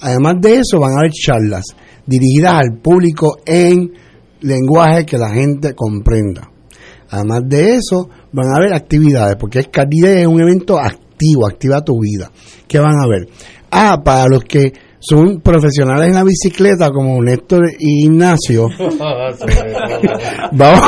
Además 0.00 0.36
de 0.40 0.60
eso, 0.60 0.80
van 0.80 0.92
a 0.92 1.00
haber 1.00 1.12
charlas 1.12 1.64
dirigidas 2.06 2.54
al 2.54 2.78
público 2.80 3.36
en 3.44 3.92
lenguaje 4.40 5.04
que 5.04 5.18
la 5.18 5.28
gente 5.28 5.74
comprenda. 5.74 6.50
Además 7.10 7.42
de 7.46 7.74
eso, 7.74 8.08
van 8.32 8.46
a 8.50 8.56
haber 8.56 8.72
actividades, 8.72 9.36
porque 9.36 9.58
el 9.58 9.70
Cardide 9.70 10.22
es 10.22 10.26
un 10.26 10.40
evento 10.40 10.78
activo 10.78 11.03
activo, 11.24 11.46
activa 11.46 11.82
tu 11.82 12.00
vida. 12.00 12.30
¿Qué 12.68 12.78
van 12.78 12.94
a 13.00 13.06
ver? 13.06 13.28
Ah, 13.70 14.02
para 14.04 14.26
los 14.28 14.44
que 14.44 14.72
son 15.00 15.40
profesionales 15.40 16.08
en 16.08 16.14
la 16.14 16.24
bicicleta 16.24 16.90
como 16.90 17.20
Néstor 17.22 17.64
y 17.78 18.06
Ignacio, 18.06 18.68
vamos, 20.52 20.80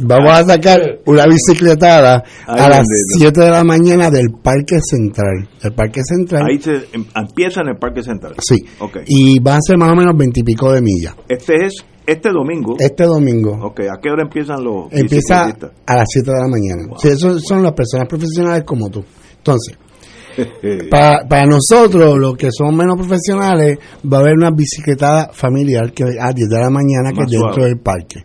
vamos 0.00 0.30
a 0.30 0.44
sacar 0.44 1.00
una 1.06 1.24
bicicletada 1.26 2.22
a 2.46 2.68
las 2.68 2.84
7 3.18 3.40
de 3.40 3.50
la 3.50 3.64
mañana 3.64 4.10
del 4.10 4.28
Parque 4.40 4.78
Central. 4.80 5.48
El 5.62 5.72
Parque 5.72 6.00
Central. 6.04 6.44
Ahí 6.48 6.60
se 6.60 6.74
em, 6.92 7.04
empieza 7.16 7.62
en 7.62 7.70
el 7.70 7.76
Parque 7.76 8.02
Central. 8.02 8.34
Sí. 8.38 8.64
Y 9.06 9.40
va 9.40 9.56
a 9.56 9.60
ser 9.66 9.78
más 9.78 9.90
o 9.90 9.96
menos 9.96 10.16
veintipico 10.16 10.72
de 10.72 10.80
millas. 10.80 11.16
Este 11.28 11.54
es 11.64 11.84
este 12.06 12.30
domingo. 12.30 12.76
Este 12.78 13.04
domingo. 13.04 13.58
Ok, 13.66 13.80
¿a 13.80 14.00
qué 14.00 14.10
hora 14.10 14.22
empiezan 14.22 14.64
los 14.64 14.86
Empieza 14.92 15.44
a 15.44 15.94
las 15.96 16.06
7 16.08 16.30
de 16.30 16.38
la 16.38 16.48
mañana. 16.48 16.96
Sí, 16.98 17.08
esos 17.08 17.42
son 17.42 17.62
las 17.62 17.72
personas 17.72 18.08
profesionales 18.08 18.62
como 18.64 18.88
tú. 18.88 19.04
Entonces, 19.48 20.88
para, 20.90 21.26
para 21.28 21.46
nosotros, 21.46 22.16
los 22.18 22.36
que 22.36 22.48
son 22.50 22.76
menos 22.76 22.96
profesionales, 22.96 23.78
va 24.10 24.18
a 24.18 24.20
haber 24.20 24.34
una 24.34 24.50
bicicletada 24.50 25.30
familiar 25.32 25.92
que 25.92 26.04
a 26.04 26.32
10 26.32 26.48
de 26.48 26.58
la 26.58 26.70
mañana 26.70 27.12
que 27.12 27.22
es 27.22 27.30
dentro 27.30 27.64
del 27.64 27.78
parque. 27.78 28.24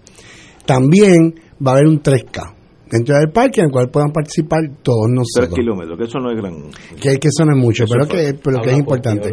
También 0.65 1.33
va 1.65 1.71
a 1.71 1.73
haber 1.75 1.87
un 1.87 2.01
3K 2.01 2.62
dentro 2.93 3.17
del 3.17 3.31
parque 3.31 3.61
en 3.61 3.67
el 3.67 3.71
cual 3.71 3.89
puedan 3.89 4.11
participar 4.11 4.59
todos 4.83 5.09
nosotros. 5.09 5.49
Tres 5.49 5.65
kilómetros, 5.65 5.97
que 5.97 6.03
eso 6.05 6.19
no 6.19 6.31
es 6.31 6.37
gran... 6.37 6.69
Que, 7.01 7.17
que 7.17 7.27
eso 7.27 7.43
no 7.45 7.55
es 7.55 7.63
mucho, 7.63 7.85
pero, 7.89 8.07
que, 8.07 8.35
pero 8.41 8.61
que 8.61 8.71
es 8.71 8.77
importante. 8.77 9.31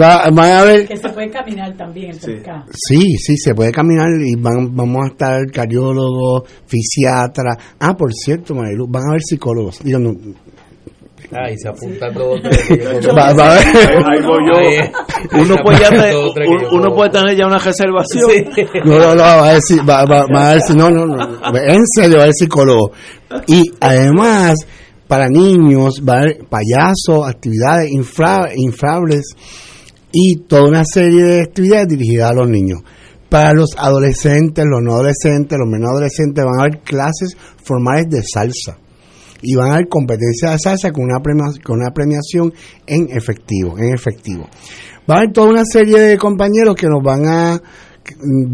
va, 0.00 0.24
a 0.24 0.64
ver... 0.64 0.88
Que 0.88 0.96
se 0.96 1.08
puede 1.10 1.30
caminar 1.30 1.76
también 1.76 2.10
el 2.10 2.18
3K. 2.18 2.64
Sí, 2.72 3.16
sí, 3.18 3.36
se 3.36 3.54
puede 3.54 3.70
caminar 3.70 4.08
y 4.24 4.40
van, 4.40 4.74
vamos 4.74 5.04
a 5.04 5.08
estar 5.08 5.38
cardiólogos, 5.52 6.44
fisiatras. 6.66 7.56
Ah, 7.78 7.94
por 7.94 8.12
cierto, 8.14 8.54
Marilu, 8.54 8.86
van 8.88 9.02
a 9.04 9.08
haber 9.10 9.22
psicólogos. 9.22 9.82
Digo, 9.84 9.98
Ay, 11.30 11.54
se 11.58 11.68
apunta 11.68 12.10
todo. 12.12 12.36
Uno 15.32 15.56
puede, 15.62 15.78
ya 15.78 15.90
tener, 15.90 16.14
uno 16.72 16.94
puede 16.94 17.10
tener 17.10 17.36
ya 17.36 17.46
una 17.46 17.58
reservación. 17.58 18.30
No, 18.84 18.98
no, 18.98 19.14
no, 19.14 19.22
va 19.22 19.48
a 19.48 19.54
decir, 19.54 19.80
va, 19.88 20.04
va, 20.06 20.24
va 20.34 20.50
a 20.50 20.54
decir, 20.54 20.74
no, 20.74 20.88
no, 20.90 21.04
no. 21.04 21.16
En 21.54 21.84
serio, 21.86 22.18
va 22.18 22.24
a 22.24 22.32
psicólogo. 22.32 22.92
Y 23.46 23.62
además, 23.78 24.56
para 25.06 25.28
niños, 25.28 26.02
va 26.08 26.14
a 26.14 26.20
haber 26.20 26.38
payasos, 26.48 27.28
actividades 27.28 27.90
infra, 27.90 28.50
inflables 28.54 29.24
y 30.10 30.36
toda 30.46 30.64
una 30.68 30.84
serie 30.84 31.22
de 31.22 31.42
actividades 31.42 31.88
dirigidas 31.88 32.30
a 32.30 32.34
los 32.34 32.48
niños. 32.48 32.80
Para 33.28 33.52
los 33.52 33.70
adolescentes, 33.76 34.64
los 34.66 34.80
no 34.82 34.94
adolescentes, 34.94 35.58
los 35.58 35.68
menos 35.68 35.90
adolescentes, 35.90 36.42
van 36.42 36.58
a 36.58 36.62
haber 36.62 36.78
clases 36.78 37.36
formales 37.62 38.06
de 38.08 38.22
salsa 38.22 38.78
y 39.42 39.54
van 39.54 39.70
a 39.70 39.74
haber 39.74 39.88
competencia 39.88 40.50
de 40.50 40.58
salsa 40.58 40.90
con 40.90 41.04
una, 41.04 41.20
premiación, 41.20 41.62
con 41.62 41.80
una 41.80 41.90
premiación 41.92 42.52
en 42.86 43.08
efectivo, 43.10 43.78
en 43.78 43.94
efectivo. 43.94 44.48
Va 45.08 45.14
a 45.14 45.18
haber 45.18 45.32
toda 45.32 45.50
una 45.50 45.64
serie 45.64 45.98
de 46.00 46.18
compañeros 46.18 46.74
que 46.74 46.86
nos 46.86 47.02
van 47.02 47.26
a 47.26 47.62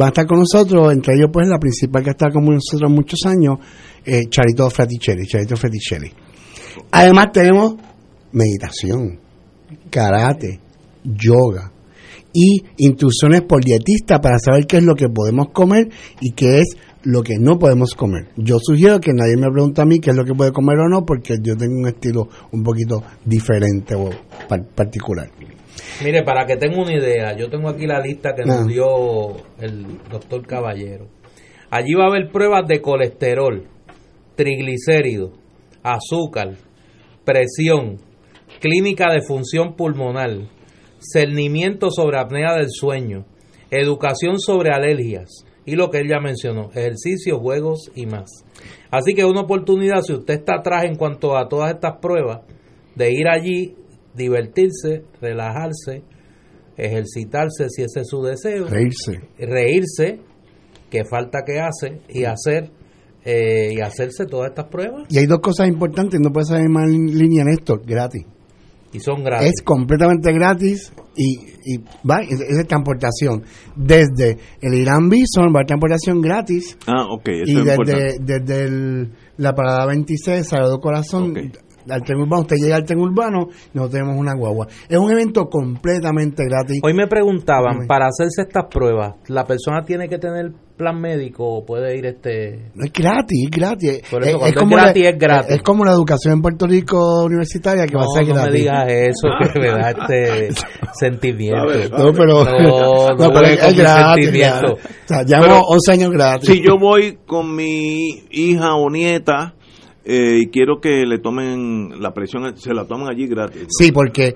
va 0.00 0.06
a 0.06 0.08
estar 0.08 0.26
con 0.26 0.40
nosotros, 0.40 0.92
entre 0.92 1.14
ellos 1.14 1.30
pues 1.32 1.46
la 1.48 1.58
principal 1.58 2.02
que 2.02 2.10
está 2.10 2.30
con 2.30 2.44
nosotros 2.44 2.90
muchos 2.90 3.20
años, 3.24 3.58
eh, 4.04 4.22
Charito 4.28 4.68
Fraticelli, 4.68 5.26
Charito 5.26 5.56
Fraticelli. 5.56 6.12
Además 6.90 7.28
tenemos 7.32 7.76
meditación, 8.32 9.20
karate, 9.90 10.60
yoga 11.04 11.72
y 12.32 12.64
instrucciones 12.78 13.42
por 13.42 13.64
dietista 13.64 14.20
para 14.20 14.38
saber 14.38 14.66
qué 14.66 14.78
es 14.78 14.82
lo 14.82 14.96
que 14.96 15.08
podemos 15.08 15.48
comer 15.52 15.88
y 16.20 16.32
qué 16.32 16.60
es 16.60 16.76
lo 17.04 17.22
que 17.22 17.34
no 17.38 17.58
podemos 17.58 17.94
comer. 17.94 18.28
Yo 18.36 18.58
sugiero 18.60 19.00
que 19.00 19.12
nadie 19.12 19.36
me 19.36 19.50
pregunte 19.50 19.82
a 19.82 19.84
mí 19.84 20.00
qué 20.00 20.10
es 20.10 20.16
lo 20.16 20.24
que 20.24 20.34
puede 20.34 20.52
comer 20.52 20.78
o 20.78 20.88
no, 20.88 21.04
porque 21.04 21.36
yo 21.42 21.56
tengo 21.56 21.78
un 21.78 21.86
estilo 21.86 22.28
un 22.52 22.62
poquito 22.62 23.02
diferente 23.24 23.94
o 23.94 24.10
particular. 24.74 25.30
Mire, 26.02 26.22
para 26.22 26.46
que 26.46 26.56
tenga 26.56 26.80
una 26.80 26.94
idea, 26.94 27.36
yo 27.36 27.48
tengo 27.48 27.68
aquí 27.68 27.86
la 27.86 28.00
lista 28.00 28.34
que 28.34 28.44
nos 28.44 28.62
ah. 28.62 28.66
dio 28.66 28.86
el 29.60 29.98
doctor 30.10 30.46
Caballero. 30.46 31.06
Allí 31.70 31.94
va 31.94 32.04
a 32.04 32.08
haber 32.08 32.30
pruebas 32.30 32.66
de 32.66 32.80
colesterol, 32.80 33.64
triglicéridos, 34.34 35.32
azúcar, 35.82 36.54
presión, 37.24 37.98
clínica 38.60 39.12
de 39.12 39.22
función 39.22 39.74
pulmonar, 39.74 40.30
cernimiento 41.00 41.90
sobre 41.90 42.18
apnea 42.18 42.54
del 42.54 42.70
sueño, 42.70 43.26
educación 43.70 44.38
sobre 44.38 44.70
alergias, 44.70 45.44
y 45.66 45.76
lo 45.76 45.90
que 45.90 45.98
él 45.98 46.08
ya 46.08 46.20
mencionó, 46.20 46.70
ejercicio, 46.70 47.38
juegos 47.38 47.90
y 47.94 48.06
más. 48.06 48.30
Así 48.90 49.14
que 49.14 49.24
una 49.24 49.42
oportunidad, 49.42 50.02
si 50.02 50.12
usted 50.12 50.34
está 50.34 50.56
atrás 50.56 50.84
en 50.84 50.96
cuanto 50.96 51.36
a 51.36 51.48
todas 51.48 51.72
estas 51.72 51.98
pruebas, 52.00 52.40
de 52.94 53.12
ir 53.12 53.26
allí, 53.28 53.74
divertirse, 54.14 55.04
relajarse, 55.20 56.02
ejercitarse 56.76 57.68
si 57.68 57.82
ese 57.82 58.00
es 58.00 58.08
su 58.08 58.22
deseo, 58.22 58.66
reírse, 58.68 59.20
reírse, 59.38 60.20
que 60.90 61.04
falta 61.04 61.40
que 61.44 61.60
hace, 61.60 62.02
y 62.08 62.24
hacer 62.24 62.70
eh, 63.24 63.72
y 63.72 63.80
hacerse 63.80 64.26
todas 64.26 64.50
estas 64.50 64.66
pruebas. 64.66 65.06
Y 65.08 65.18
hay 65.18 65.26
dos 65.26 65.40
cosas 65.40 65.68
importantes, 65.68 66.20
no 66.20 66.30
puede 66.30 66.46
salir 66.46 66.68
más 66.68 66.90
en 66.90 67.06
línea 67.18 67.42
en 67.42 67.48
esto, 67.48 67.80
gratis. 67.84 68.26
Y 68.92 69.00
son 69.00 69.24
gratis. 69.24 69.48
Es 69.48 69.62
completamente 69.62 70.32
gratis 70.32 70.92
y, 71.16 71.74
y 71.74 71.78
va, 72.08 72.20
es, 72.22 72.40
es, 72.40 72.66
transportación. 72.66 73.44
Desde 73.76 74.38
el 74.60 74.74
Irán 74.74 75.08
Bison 75.08 75.52
va 75.54 75.62
a 75.62 75.64
transportación 75.64 76.20
gratis. 76.20 76.76
Ah, 76.86 77.06
ok. 77.10 77.28
y 77.46 77.54
desde, 77.54 78.18
desde 78.20 78.64
el, 78.64 79.12
la 79.36 79.54
parada 79.54 79.86
26, 79.86 80.46
Sagrado 80.46 80.80
Corazón, 80.80 81.34
al 81.88 82.02
tren 82.02 82.20
urbano, 82.20 82.42
usted 82.42 82.56
llega 82.56 82.76
al 82.76 82.84
tren 82.84 82.98
urbano, 82.98 83.48
no 83.72 83.88
tenemos 83.88 84.16
una 84.16 84.34
guagua. 84.34 84.66
Es 84.88 84.98
un 84.98 85.10
evento 85.10 85.46
completamente 85.48 86.44
gratis. 86.48 86.80
Hoy 86.82 86.94
me 86.94 87.06
preguntaban, 87.06 87.86
para 87.86 88.06
hacerse 88.06 88.42
estas 88.42 88.64
pruebas, 88.70 89.16
¿la 89.28 89.44
persona 89.44 89.84
tiene 89.84 90.08
que 90.08 90.18
tener 90.18 90.52
plan 90.76 91.00
médico 91.00 91.44
o 91.46 91.64
puede 91.64 91.96
ir 91.96 92.06
este...? 92.06 92.70
No, 92.74 92.84
es 92.84 92.92
gratis, 92.92 93.44
es 93.44 93.50
gratis. 93.50 94.02
es, 94.02 94.54
como 94.54 94.76
gratis, 94.76 95.02
la, 95.02 95.10
es 95.10 95.18
gratis. 95.18 95.56
Es 95.56 95.62
como 95.62 95.84
la 95.84 95.92
educación 95.92 96.34
en 96.34 96.42
Puerto 96.42 96.66
Rico 96.66 97.24
universitaria 97.24 97.86
que 97.86 97.96
va 97.96 98.02
a 98.02 98.18
ser 98.18 98.26
gratis. 98.26 98.44
No 98.44 98.50
me 98.50 98.58
digas 98.58 98.84
eso, 98.88 99.28
que 99.52 99.60
me 99.60 99.68
da 99.68 99.90
este 100.08 100.48
sentimiento. 100.98 101.64
No, 101.96 102.12
pero, 102.12 102.44
no, 102.44 103.08
no, 103.10 103.28
pero 103.32 103.46
es, 103.46 103.76
gratis. 103.76 104.28
O 104.28 104.78
sea, 105.06 105.22
llevo 105.22 105.60
11 105.68 105.92
años 105.92 106.10
gratis. 106.10 106.48
Si 106.48 106.62
yo 106.62 106.78
voy 106.78 107.18
con 107.26 107.54
mi 107.54 108.24
hija 108.30 108.74
o 108.74 108.90
nieta 108.90 109.54
eh, 110.04 110.40
y 110.42 110.46
quiero 110.48 110.80
que 110.80 111.04
le 111.06 111.18
tomen 111.18 112.00
la 112.00 112.12
presión, 112.12 112.56
se 112.56 112.74
la 112.74 112.86
toman 112.86 113.08
allí 113.08 113.26
gratis. 113.26 113.66
Sí, 113.68 113.90
porque 113.90 114.34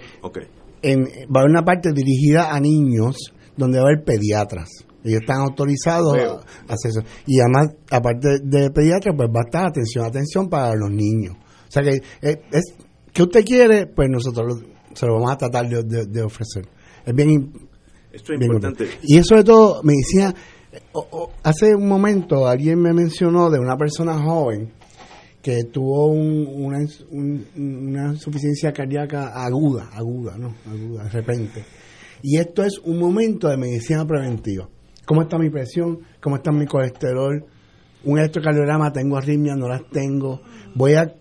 en, 0.83 1.03
va 1.03 1.41
a 1.41 1.43
haber 1.43 1.51
una 1.51 1.65
parte 1.65 1.93
dirigida 1.93 2.55
a 2.55 2.61
niños 2.61 3.35
donde 3.57 3.79
va 3.79 3.85
a 3.85 3.89
haber 3.89 4.05
pediatras. 4.05 4.69
Ellos 5.05 5.21
están 5.21 5.41
autorizados 5.41 6.17
a 6.17 6.73
hacer 6.73 6.91
eso. 6.91 7.03
Y 7.27 7.39
además, 7.41 7.77
aparte 7.91 8.41
de 8.43 8.71
pediatras, 8.71 9.15
pues 9.17 9.29
va 9.29 9.41
a 9.41 9.47
estar 9.47 9.67
atención, 9.67 10.05
atención 10.07 10.49
para 10.49 10.75
los 10.75 10.91
niños. 10.91 11.37
O 11.37 11.71
sea 11.71 11.83
que 11.83 12.01
eh, 12.23 12.41
es, 12.51 12.75
que 13.13 13.23
usted 13.23 13.45
quiere, 13.45 13.87
pues 13.87 14.09
nosotros 14.11 14.63
se 14.95 15.07
lo 15.07 15.15
vamos 15.15 15.33
a 15.33 15.37
tratar 15.37 15.69
de, 15.69 16.23
ofrecer. 16.23 16.67
Es 17.05 17.15
bien, 17.15 17.53
Esto 18.11 18.33
es 18.33 18.41
importante. 18.41 18.89
Y 19.03 19.19
eso 19.19 19.37
de 19.37 19.45
todo, 19.45 19.83
me 19.83 19.93
decía, 19.93 20.35
hace 21.43 21.75
un 21.75 21.89
momento 21.89 22.47
alguien 22.47 22.81
me 22.81 22.93
mencionó 22.93 23.51
de 23.51 23.59
una 23.59 23.77
persona 23.77 24.15
joven 24.15 24.73
que 25.43 25.65
tuvo 25.65 26.09
una, 26.09 26.79
una 27.11 28.13
insuficiencia 28.13 28.73
cardíaca 28.73 29.33
aguda, 29.35 29.89
aguda, 29.93 30.37
¿no? 30.37 30.55
Aguda, 30.67 31.05
de 31.05 31.11
repente. 31.11 31.65
Y 32.23 32.39
esto 32.39 32.65
es 32.65 32.79
un 32.85 32.99
momento 32.99 33.49
de 33.49 33.57
medicina 33.57 34.05
preventiva. 34.05 34.69
¿Cómo 35.07 35.23
está 35.23 35.39
mi 35.39 35.49
presión? 35.51 36.01
¿Cómo 36.21 36.37
está 36.37 36.53
mi 36.53 36.67
colesterol? 36.67 37.45
Un 38.05 38.19
electrocardiograma, 38.19 38.93
tengo 38.93 39.17
arritmia, 39.17 39.55
no 39.55 39.69
las 39.69 39.89
tengo. 39.91 40.43
Voy 40.75 40.95
a, 40.95 41.15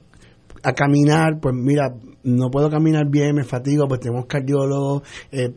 a 0.63 0.73
caminar, 0.73 1.39
pues 1.39 1.55
mira, 1.55 1.93
no 2.23 2.49
puedo 2.49 2.69
caminar 2.69 3.09
bien, 3.09 3.35
me 3.35 3.43
fatigo, 3.43 3.87
pues 3.87 4.01
tenemos 4.01 4.25
cardiólogos. 4.25 5.03
Eh, 5.31 5.53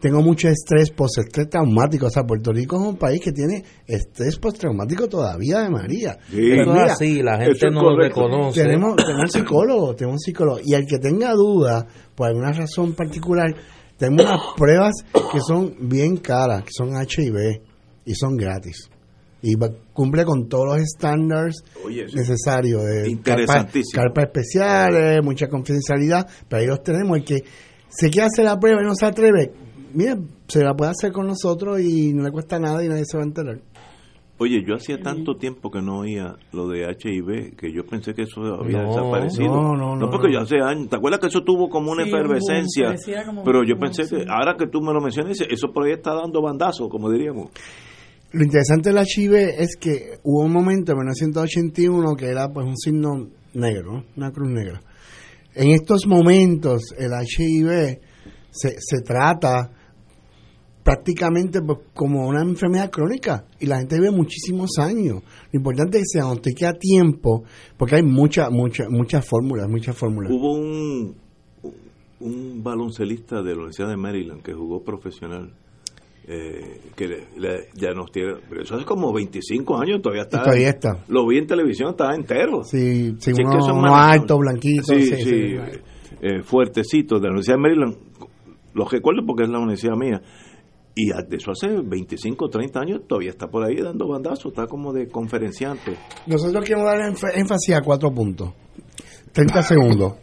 tengo 0.00 0.22
mucho 0.22 0.48
estrés 0.48 0.90
postestrés 0.90 1.48
traumático. 1.48 2.06
O 2.06 2.10
sea, 2.10 2.24
Puerto 2.24 2.52
Rico 2.52 2.76
es 2.76 2.88
un 2.88 2.96
país 2.96 3.20
que 3.20 3.32
tiene 3.32 3.62
estrés 3.86 4.38
postraumático 4.38 5.08
todavía 5.08 5.60
de 5.60 5.70
María. 5.70 6.18
Sí, 6.30 6.52
así, 6.88 7.22
la 7.22 7.38
gente 7.38 7.70
no 7.70 7.82
lo 7.82 7.96
reconoce. 7.96 8.62
Tenemos, 8.62 8.96
tenemos 8.96 9.30
psicólogo, 9.32 9.94
tenemos 9.94 10.20
psicólogo. 10.22 10.60
Y 10.64 10.74
el 10.74 10.86
que 10.86 10.98
tenga 10.98 11.32
duda, 11.32 11.86
por 12.14 12.28
alguna 12.28 12.52
razón 12.52 12.94
particular, 12.94 13.54
tenemos 13.96 14.24
unas 14.24 14.40
pruebas 14.56 14.94
que 15.32 15.40
son 15.40 15.88
bien 15.88 16.16
caras, 16.16 16.64
que 16.64 16.70
son 16.72 16.90
HIV 16.90 17.60
y 18.06 18.14
son 18.14 18.36
gratis. 18.36 18.90
Y 19.42 19.54
cumple 19.92 20.24
con 20.24 20.48
todos 20.48 20.66
los 20.66 20.82
estándares 20.82 21.62
necesarios 22.14 22.82
de 22.84 23.18
carpas 23.22 24.24
especiales, 24.24 25.22
mucha 25.22 25.48
confidencialidad, 25.48 26.26
pero 26.48 26.60
ahí 26.60 26.66
los 26.66 26.82
tenemos. 26.82 27.18
El 27.18 27.24
que 27.24 27.44
se 27.88 28.10
quiere 28.10 28.26
hacer 28.26 28.44
la 28.44 28.58
prueba 28.58 28.82
y 28.82 28.86
no 28.86 28.94
se 28.94 29.06
atreve, 29.06 29.52
mira, 29.94 30.18
se 30.48 30.62
la 30.62 30.74
puede 30.74 30.90
hacer 30.90 31.12
con 31.12 31.26
nosotros 31.26 31.80
y 31.80 32.12
no 32.12 32.22
le 32.22 32.30
cuesta 32.30 32.58
nada 32.58 32.84
y 32.84 32.88
nadie 32.88 33.04
se 33.04 33.16
va 33.16 33.22
a 33.22 33.26
enterar. 33.26 33.60
Oye, 34.42 34.64
yo 34.66 34.74
hacía 34.74 34.98
tanto 34.98 35.36
tiempo 35.36 35.70
que 35.70 35.82
no 35.82 35.98
oía 35.98 36.34
lo 36.52 36.66
de 36.66 36.84
HIV 36.84 37.56
que 37.56 37.74
yo 37.74 37.84
pensé 37.84 38.14
que 38.14 38.22
eso 38.22 38.40
había 38.58 38.84
desaparecido. 38.84 39.54
No, 39.54 39.76
no, 39.76 39.96
no. 39.96 40.10
porque 40.10 40.32
yo 40.32 40.40
hace 40.40 40.56
años, 40.62 40.88
¿te 40.88 40.96
acuerdas 40.96 41.20
que 41.20 41.26
eso 41.26 41.42
tuvo 41.42 41.68
como 41.68 41.92
una 41.92 42.04
efervescencia? 42.04 42.94
pero 43.44 43.64
yo 43.64 43.76
pensé 43.78 44.04
que 44.08 44.24
ahora 44.30 44.56
que 44.56 44.66
tú 44.66 44.80
me 44.80 44.94
lo 44.94 45.00
mencionas, 45.02 45.38
eso 45.42 45.70
por 45.74 45.84
ahí 45.84 45.92
está 45.92 46.14
dando 46.14 46.40
bandazo, 46.40 46.88
como 46.88 47.10
diríamos. 47.10 47.50
Lo 48.32 48.42
interesante 48.42 48.94
del 48.94 49.04
HIV 49.04 49.34
es 49.58 49.76
que 49.76 50.18
hubo 50.22 50.42
un 50.46 50.52
momento 50.52 50.92
en 50.92 50.98
1981 51.00 52.16
que 52.16 52.24
era 52.24 52.48
pues 52.48 52.66
un 52.66 52.78
signo 52.78 53.28
negro, 53.52 54.04
una 54.16 54.30
cruz 54.30 54.48
negra. 54.48 54.80
En 55.54 55.72
estos 55.72 56.06
momentos 56.06 56.94
el 56.96 57.10
HIV 57.10 58.00
se, 58.50 58.76
se 58.78 59.02
trata 59.04 59.70
prácticamente 60.82 61.60
pues, 61.62 61.78
como 61.94 62.26
una 62.26 62.42
enfermedad 62.42 62.90
crónica 62.90 63.44
y 63.58 63.66
la 63.66 63.78
gente 63.78 63.96
vive 63.98 64.10
muchísimos 64.10 64.70
años. 64.78 65.22
Lo 65.52 65.58
importante 65.58 65.98
es 65.98 66.04
que 66.04 66.06
se 66.06 66.18
diagnostique 66.18 66.66
a 66.66 66.72
tiempo 66.72 67.44
porque 67.76 67.96
hay 67.96 68.02
muchas, 68.02 68.50
muchas, 68.50 68.88
muchas 68.90 69.26
fórmulas, 69.26 69.68
muchas 69.68 69.96
fórmulas. 69.96 70.32
Hubo 70.32 70.54
un, 70.54 71.14
un 72.20 72.62
baloncelista 72.62 73.42
de 73.42 73.50
la 73.50 73.56
Universidad 73.56 73.88
de 73.88 73.96
Maryland 73.96 74.42
que 74.42 74.52
jugó 74.52 74.82
profesional 74.82 75.52
eh, 76.32 76.80
que 76.94 77.08
le, 77.08 77.68
ya 77.74 77.92
nos 77.92 78.12
tiene, 78.12 78.34
pero 78.48 78.62
eso 78.62 78.76
hace 78.76 78.84
como 78.84 79.12
25 79.12 79.80
años, 79.80 80.00
todavía 80.00 80.22
está. 80.22 80.42
todavía 80.42 80.68
está. 80.68 81.04
Lo 81.08 81.26
vi 81.26 81.38
en 81.38 81.46
televisión, 81.46 81.90
estaba 81.90 82.14
entero. 82.14 82.62
Sí, 82.62 83.16
sí, 83.18 83.32
uno, 83.42 83.96
alto, 83.96 84.38
blanquito. 84.38 84.84
Sí, 84.84 85.02
sí, 85.02 85.56
eh, 86.22 86.42
fuertecito, 86.42 87.16
de 87.16 87.22
la 87.22 87.30
Universidad 87.30 87.56
de 87.56 87.60
Maryland. 87.62 87.96
Lo 88.74 88.84
recuerdo 88.84 89.22
porque 89.26 89.42
es 89.42 89.48
la 89.48 89.58
universidad 89.58 89.96
mía. 89.96 90.22
Y 91.02 91.06
de 91.06 91.36
eso 91.36 91.52
hace 91.52 91.68
25, 91.82 92.50
30 92.50 92.78
años 92.78 93.00
todavía 93.08 93.30
está 93.30 93.48
por 93.48 93.64
ahí 93.64 93.76
dando 93.76 94.06
bandazos, 94.06 94.52
está 94.52 94.66
como 94.66 94.92
de 94.92 95.08
conferenciante. 95.08 95.96
Nosotros 96.26 96.62
queremos 96.62 96.84
dar 96.84 97.00
énfasis 97.34 97.74
a 97.74 97.80
cuatro 97.80 98.12
puntos. 98.12 98.52
30 99.32 99.62
segundos. 99.62 100.14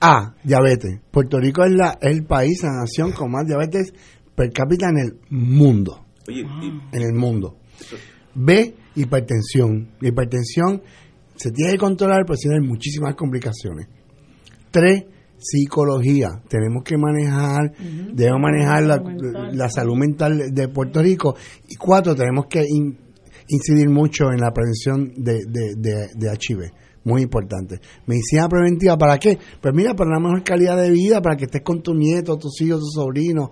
A, 0.00 0.32
diabetes. 0.44 1.00
Puerto 1.10 1.40
Rico 1.40 1.64
es, 1.64 1.72
la, 1.72 1.98
el 2.00 2.24
país, 2.24 2.62
la 2.62 2.70
nación 2.82 3.10
con 3.10 3.32
más 3.32 3.46
diabetes 3.46 3.92
per 4.36 4.52
cápita 4.52 4.90
en 4.90 4.98
el 4.98 5.18
mundo. 5.30 6.04
en 6.28 7.02
el 7.02 7.14
mundo. 7.14 7.56
B, 8.34 8.76
hipertensión. 8.94 9.90
La 10.00 10.08
hipertensión 10.08 10.82
se 11.34 11.50
tiene 11.50 11.72
que 11.72 11.78
controlar, 11.78 12.24
pero 12.24 12.38
hay 12.52 12.60
muchísimas 12.60 13.16
complicaciones. 13.16 13.88
Tres, 14.70 15.04
psicología. 15.42 16.28
Tenemos 16.48 16.82
que 16.84 16.96
manejar, 16.96 17.72
debemos 18.12 18.40
manejar 18.40 18.82
la, 19.52 19.68
salud 19.68 19.96
mental 19.96 20.52
de 20.52 20.68
Puerto 20.68 21.02
Rico. 21.02 21.34
Y 21.68 21.76
cuatro, 21.76 22.14
tenemos 22.14 22.46
que 22.46 22.64
incidir 23.48 23.88
mucho 23.88 24.30
en 24.32 24.40
la 24.40 24.52
prevención 24.52 25.12
de, 25.16 25.40
de, 25.46 26.08
de, 26.14 26.28
HIV. 26.30 26.70
Muy 27.04 27.22
importante. 27.22 27.80
Medicina 28.06 28.48
preventiva, 28.48 28.96
¿para 28.96 29.18
qué? 29.18 29.36
Pues 29.60 29.74
mira, 29.74 29.94
para 29.94 30.10
una 30.10 30.20
mejor 30.20 30.44
calidad 30.44 30.80
de 30.80 30.90
vida, 30.90 31.20
para 31.20 31.36
que 31.36 31.46
estés 31.46 31.62
con 31.62 31.82
tu 31.82 31.94
nieto, 31.94 32.36
tus 32.36 32.60
hijos, 32.60 32.80
tus 32.80 32.92
sobrinos 32.94 33.48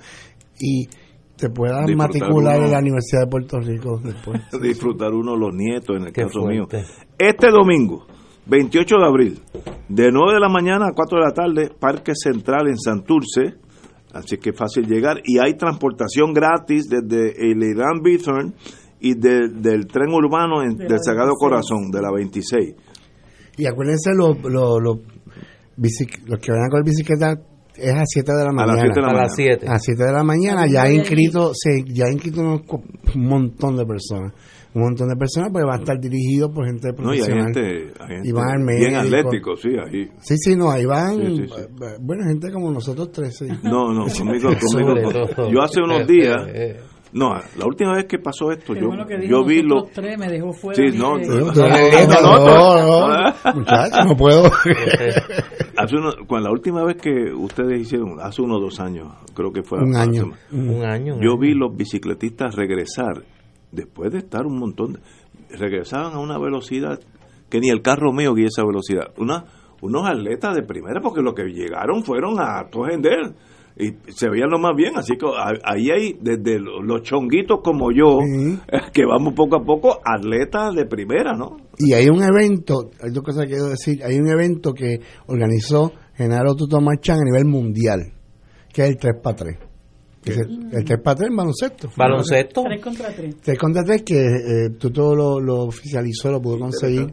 y 0.61 0.87
te 1.37 1.49
puedas 1.49 1.91
matricular 1.97 2.63
en 2.63 2.71
la 2.71 2.79
Universidad 2.79 3.23
de 3.23 3.31
Puerto 3.31 3.59
Rico 3.59 3.99
después. 4.05 4.41
Disfrutar 4.63 5.13
uno 5.13 5.35
los 5.37 5.55
nietos, 5.55 5.97
en 5.97 6.07
el 6.07 6.13
caso 6.13 6.47
mío. 6.47 6.69
Este 7.19 7.51
domingo, 7.51 8.07
28 8.51 8.97
de 8.97 9.07
abril, 9.07 9.41
de 9.89 10.11
9 10.11 10.35
de 10.35 10.41
la 10.41 10.49
mañana 10.49 10.87
a 10.89 10.93
4 10.93 11.19
de 11.19 11.25
la 11.25 11.33
tarde, 11.33 11.71
Parque 11.79 12.13
Central 12.17 12.67
en 12.67 12.77
Santurce, 12.77 13.55
así 14.13 14.39
que 14.39 14.51
es 14.51 14.59
fácil 14.59 14.87
llegar, 14.87 15.19
y 15.25 15.39
hay 15.39 15.55
transportación 15.55 16.33
gratis 16.33 16.89
desde 16.89 17.31
el 17.49 17.63
Irán 17.63 18.03
Bithorn 18.03 18.55
y 18.99 19.15
del 19.15 19.87
tren 19.87 20.13
urbano 20.13 20.63
en, 20.63 20.77
del 20.77 20.99
Sagrado 21.01 21.35
Corazón, 21.39 21.93
de 21.93 22.03
la 22.03 22.11
26. 22.13 22.75
Y 23.57 23.67
acuérdense 23.67 24.11
los, 24.17 24.37
los, 24.43 24.83
los, 24.83 26.39
que 26.41 26.51
van 26.51 26.65
a 26.65 26.69
con 26.71 26.83
bicicleta 26.83 27.41
es 27.77 27.95
a 27.95 28.03
7 28.05 28.33
de 28.33 28.45
la 28.45 28.53
mañana. 28.53 28.73
A 28.73 29.15
las 29.15 29.35
7 29.35 29.67
A 29.69 29.79
7 29.79 30.05
de 30.05 30.13
la 30.13 30.25
mañana 30.25 30.67
ya 30.67 30.83
ha 30.83 30.93
inscrito, 30.93 31.53
se, 31.55 31.85
ya 31.87 32.07
ha 32.07 32.13
inscrito 32.13 32.41
un 32.43 32.63
montón 33.15 33.77
de 33.77 33.87
personas 33.87 34.33
un 34.73 34.83
montón 34.83 35.09
de 35.09 35.17
personas, 35.17 35.51
porque 35.53 35.67
va 35.67 35.75
a 35.75 35.79
estar 35.79 35.99
dirigido 35.99 36.51
por 36.51 36.67
gente 36.67 36.93
profesional. 36.93 37.53
No, 37.53 37.61
y 37.61 37.65
hay 37.65 37.83
gente, 38.23 38.79
bien 38.79 38.95
atlético, 38.95 39.57
sí, 39.57 39.71
ahí. 39.71 40.09
Sí, 40.21 40.37
sí, 40.37 40.57
no, 40.57 40.71
ahí 40.71 40.85
van, 40.85 41.21
eh, 41.21 41.49
bueno, 42.01 42.25
gente 42.29 42.53
como 42.53 42.71
nosotros 42.71 43.11
tres. 43.11 43.37
Sí. 43.37 43.49
No, 43.65 43.93
no, 43.93 44.07
conmigo, 44.07 44.51
conmigo. 44.73 45.51
Yo 45.51 45.63
hace 45.63 45.81
unos 45.81 46.07
días, 46.07 46.37
eh, 46.49 46.53
eh. 46.55 46.81
no, 47.13 47.35
la 47.35 47.67
última 47.67 47.95
vez 47.95 48.05
que 48.05 48.19
pasó 48.21 48.53
esto, 48.53 48.75
yo, 48.75 48.91
yo 49.29 49.45
vi 49.45 49.63
los 49.63 49.91
tres, 49.91 50.17
me 50.17 50.29
dejó 50.29 50.53
fuera. 50.53 50.77
Sí, 50.77 50.97
no, 50.97 51.19
no, 51.19 51.53
no, 51.53 51.53
no, 53.55 54.05
no 54.05 54.17
puedo. 54.17 54.45
hace 55.77 55.97
uno, 55.97 56.13
cuando 56.29 56.49
la 56.49 56.53
última 56.53 56.85
vez 56.85 56.97
que 56.97 57.33
ustedes 57.35 57.81
hicieron, 57.81 58.21
hace 58.21 58.41
unos 58.41 58.61
dos 58.61 58.79
años, 58.79 59.09
creo 59.35 59.53
que 59.53 59.65
fue. 59.65 59.81
Un 59.81 59.97
año. 59.97 60.31
Un 60.53 60.85
año. 60.85 61.17
Yo 61.21 61.37
vi 61.37 61.55
los 61.55 61.75
bicicletistas 61.75 62.55
regresar 62.55 63.25
después 63.73 64.13
de 64.13 64.19
estar 64.19 64.47
un 64.47 64.59
montón, 64.59 65.01
regresaban 65.51 66.15
a 66.15 66.19
una 66.19 66.39
velocidad 66.39 67.01
que 67.49 67.61
ni 67.61 67.69
el 67.69 67.83
carro 67.83 68.13
mío 68.13 68.35
guía 68.35 68.47
esa 68.47 68.65
velocidad. 68.65 69.13
Una, 69.19 69.45
unos 69.83 70.09
atletas 70.09 70.55
de 70.55 70.63
primera, 70.63 71.01
porque 71.01 71.21
lo 71.23 71.35
que 71.35 71.45
llegaron 71.45 72.05
fueron 72.05 72.39
a 72.39 72.69
Tojender 72.71 73.35
y 73.77 73.95
se 74.13 74.29
veían 74.29 74.51
lo 74.51 74.59
más 74.59 74.77
bien, 74.77 74.97
así 74.97 75.17
que 75.17 75.27
ahí 75.65 75.91
hay 75.91 76.19
desde 76.21 76.59
los 76.61 77.03
chonguitos 77.03 77.61
como 77.63 77.91
yo, 77.93 78.19
que 78.93 79.05
vamos 79.07 79.35
poco 79.35 79.57
a 79.57 79.65
poco, 79.65 80.01
atletas 80.05 80.75
de 80.75 80.87
primera, 80.87 81.33
¿no? 81.33 81.57
Y 81.79 81.95
hay 81.95 82.09
un 82.09 82.23
evento, 82.23 82.91
hay 83.03 83.11
dos 83.11 83.25
cosas 83.25 83.45
que 83.45 83.53
quiero 83.53 83.69
decir, 83.69 84.03
hay 84.05 84.19
un 84.19 84.29
evento 84.29 84.73
que 84.73 85.01
organizó 85.27 85.93
Genaro 86.15 86.55
Tuto 86.55 86.81
Marchán 86.81 87.19
a 87.21 87.25
nivel 87.25 87.47
mundial, 87.47 88.13
que 88.73 88.83
es 88.83 88.91
el 88.91 88.99
3x3 88.99 89.70
el 90.25 90.85
3 90.85 91.01
para 91.03 91.17
3 91.17 91.31
baloncesto. 91.35 91.91
¿Baloncesto? 91.97 92.63
3 92.63 92.81
contra 92.83 93.09
3. 93.09 93.37
3 93.43 93.59
contra 93.59 93.83
3 93.83 94.03
que 94.03 94.19
eh, 94.19 94.71
tú 94.79 94.91
todo 94.91 95.15
lo, 95.15 95.41
lo, 95.41 95.65
oficializó, 95.65 96.31
lo 96.31 96.41
pudo 96.41 96.59
conseguir. 96.59 97.07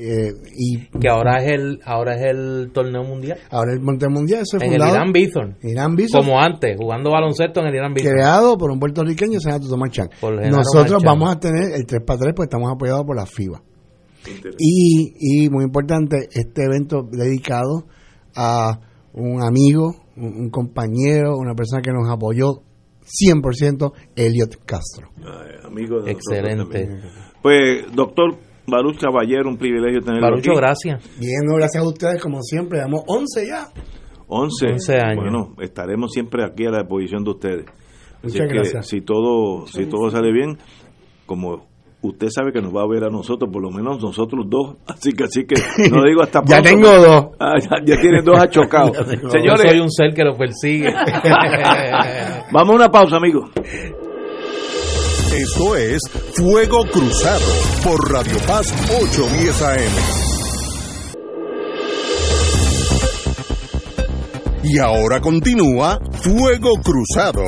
Eh, 0.00 0.30
y 0.54 0.78
que 1.00 1.08
ahora 1.08 1.42
es 1.42 1.50
el 1.50 1.80
ahora 1.84 2.14
es 2.14 2.26
el 2.26 2.70
torneo 2.72 3.02
mundial. 3.02 3.38
Ahora 3.50 3.72
el 3.72 3.80
torneo 3.80 4.10
mundial 4.10 4.42
eso 4.42 4.62
en 4.62 4.74
el 4.74 4.80
Irán 4.80 5.12
Bithorn. 5.12 5.56
Irán 5.62 5.96
Bithorn. 5.96 6.24
Como 6.24 6.40
antes, 6.40 6.76
jugando 6.78 7.10
baloncesto 7.10 7.60
en 7.60 7.66
el 7.66 7.74
Irán 7.74 7.94
Bithorn. 7.94 8.14
Creado 8.14 8.56
por 8.56 8.70
un 8.70 8.78
puertorriqueño, 8.78 9.40
Senato 9.40 9.68
Tomás 9.68 9.90
Chan. 9.90 10.08
Nosotros 10.22 11.02
vamos 11.02 11.34
a 11.34 11.40
tener 11.40 11.72
el 11.74 11.84
3 11.84 12.02
para 12.06 12.20
3 12.20 12.32
pues 12.36 12.46
estamos 12.46 12.70
apoyados 12.72 13.04
por 13.04 13.16
la 13.16 13.26
FIBA. 13.26 13.60
Y, 14.58 15.44
y 15.44 15.48
muy 15.48 15.64
importante, 15.64 16.28
este 16.30 16.64
evento 16.64 17.02
dedicado 17.10 17.86
a 18.36 18.78
un 19.18 19.42
amigo, 19.42 19.94
un, 20.16 20.50
compañero, 20.50 21.36
una 21.36 21.54
persona 21.54 21.82
que 21.82 21.92
nos 21.92 22.08
apoyó 22.08 22.62
100%, 23.02 23.92
Elliot 24.16 24.64
Castro. 24.64 25.10
amigo 25.64 26.02
de 26.02 26.12
Excelente. 26.12 26.88
Pues, 27.42 27.92
doctor 27.94 28.36
Baruch 28.66 28.98
Caballero, 28.98 29.48
un 29.48 29.56
privilegio 29.56 30.00
tenerlo 30.00 30.28
Barucho, 30.28 30.52
gracias. 30.54 31.02
Bien, 31.18 31.40
gracias 31.56 31.82
a 31.82 31.86
ustedes, 31.86 32.22
como 32.22 32.42
siempre. 32.42 32.78
Llevamos 32.78 33.02
11 33.06 33.46
ya. 33.46 33.68
11. 34.28 34.66
años. 35.02 35.22
Bueno, 35.22 35.54
estaremos 35.60 36.12
siempre 36.12 36.44
aquí 36.44 36.66
a 36.66 36.70
la 36.70 36.80
disposición 36.80 37.24
de 37.24 37.30
ustedes. 37.30 37.66
Muchas 38.22 38.48
gracias. 38.48 38.86
si 38.86 39.00
todo, 39.00 39.66
si 39.66 39.86
todo 39.86 40.10
sale 40.10 40.32
bien, 40.32 40.58
como 41.24 41.66
usted 42.02 42.28
sabe 42.30 42.52
que 42.52 42.60
nos 42.60 42.74
va 42.74 42.82
a 42.82 42.88
ver 42.88 43.04
a 43.04 43.10
nosotros, 43.10 43.50
por 43.52 43.62
lo 43.62 43.70
menos 43.70 44.00
nosotros 44.02 44.46
dos, 44.48 44.76
así 44.86 45.12
que 45.12 45.24
así 45.24 45.44
que 45.44 45.56
no 45.90 46.04
digo 46.06 46.22
hasta 46.22 46.42
Ya 46.46 46.62
tengo 46.62 46.88
dos. 46.88 47.26
Ah, 47.40 47.54
ya, 47.84 47.96
tienen 48.00 48.24
dos 48.24 48.38
achocados. 48.38 48.96
Señores, 49.30 49.64
Yo 49.64 49.70
soy 49.70 49.80
un 49.80 49.90
ser 49.90 50.12
que 50.14 50.24
lo 50.24 50.36
persigue. 50.36 50.92
Vamos 52.52 52.70
a 52.70 52.76
una 52.76 52.88
pausa, 52.90 53.16
amigos. 53.16 53.50
Esto 55.34 55.76
es 55.76 56.00
Fuego 56.34 56.84
Cruzado 56.90 57.44
por 57.84 58.10
Radio 58.12 58.36
Paz 58.46 58.72
810 59.00 59.62
AM. 59.62 60.28
Y 64.64 64.78
ahora 64.78 65.20
continúa 65.20 65.98
Fuego 66.22 66.74
Cruzado. 66.82 67.42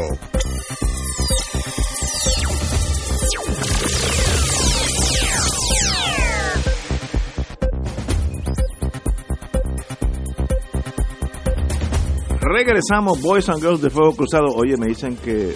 Regresamos, 12.53 13.23
Boys 13.23 13.49
and 13.49 13.61
Girls 13.61 13.81
de 13.81 13.91
Fuego 13.91 14.17
Cruzado. 14.17 14.47
Oye, 14.57 14.77
me 14.77 14.87
dicen 14.87 15.17
que 15.17 15.55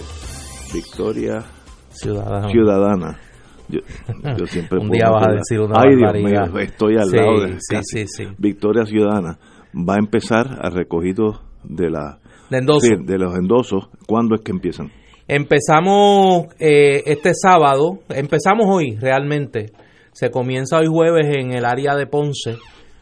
Victoria 0.73 1.43
Ciudadana. 1.89 3.19
Yo, 3.67 3.79
siempre 4.47 4.79
Un 4.79 4.91
día 4.91 5.09
vas 5.09 5.27
a 5.27 5.31
decir 5.31 5.59
una 5.59 5.75
Ay, 5.81 5.95
Dios 5.95 6.13
mío, 6.13 6.59
estoy 6.59 6.97
al 6.97 7.09
lado 7.09 7.41
de 7.41 7.57
sí, 7.59 8.05
sí, 8.07 8.23
Victoria 8.37 8.85
Ciudadana. 8.85 9.37
Va 9.73 9.95
a 9.95 9.97
empezar 9.97 10.59
a 10.61 10.69
recogido 10.69 11.41
de 11.63 11.89
la 11.89 12.19
de, 12.49 12.59
de 13.03 13.17
los 13.17 13.35
endosos. 13.35 13.89
¿Cuándo 14.07 14.35
es 14.35 14.41
que 14.41 14.51
empiezan? 14.51 14.91
Empezamos 15.27 16.45
eh, 16.59 17.01
este 17.07 17.33
sábado, 17.33 17.99
empezamos 18.09 18.67
hoy 18.67 18.95
realmente, 18.95 19.71
se 20.13 20.29
comienza 20.29 20.77
hoy 20.77 20.87
jueves 20.87 21.35
en 21.35 21.51
el 21.51 21.65
área 21.65 21.95
de 21.95 22.05
Ponce, 22.05 22.57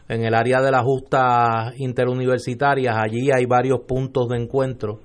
en 0.08 0.24
el 0.24 0.34
área 0.34 0.60
de 0.60 0.70
las 0.70 0.82
justas 0.82 1.74
interuniversitarias, 1.78 2.96
allí 2.96 3.30
hay 3.34 3.46
varios 3.46 3.80
puntos 3.80 4.28
de 4.28 4.36
encuentro, 4.36 5.00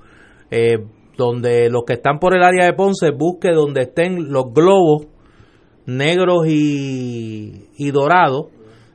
eh, 0.52 0.78
donde 1.18 1.70
los 1.70 1.84
que 1.86 1.94
están 1.94 2.20
por 2.20 2.36
el 2.36 2.44
área 2.44 2.66
de 2.66 2.74
Ponce 2.74 3.12
busque 3.12 3.52
donde 3.52 3.84
estén 3.84 4.32
los 4.32 4.54
globos 4.54 5.08
negros 5.86 6.48
y, 6.48 7.70
y 7.78 7.92
dorados, 7.92 8.48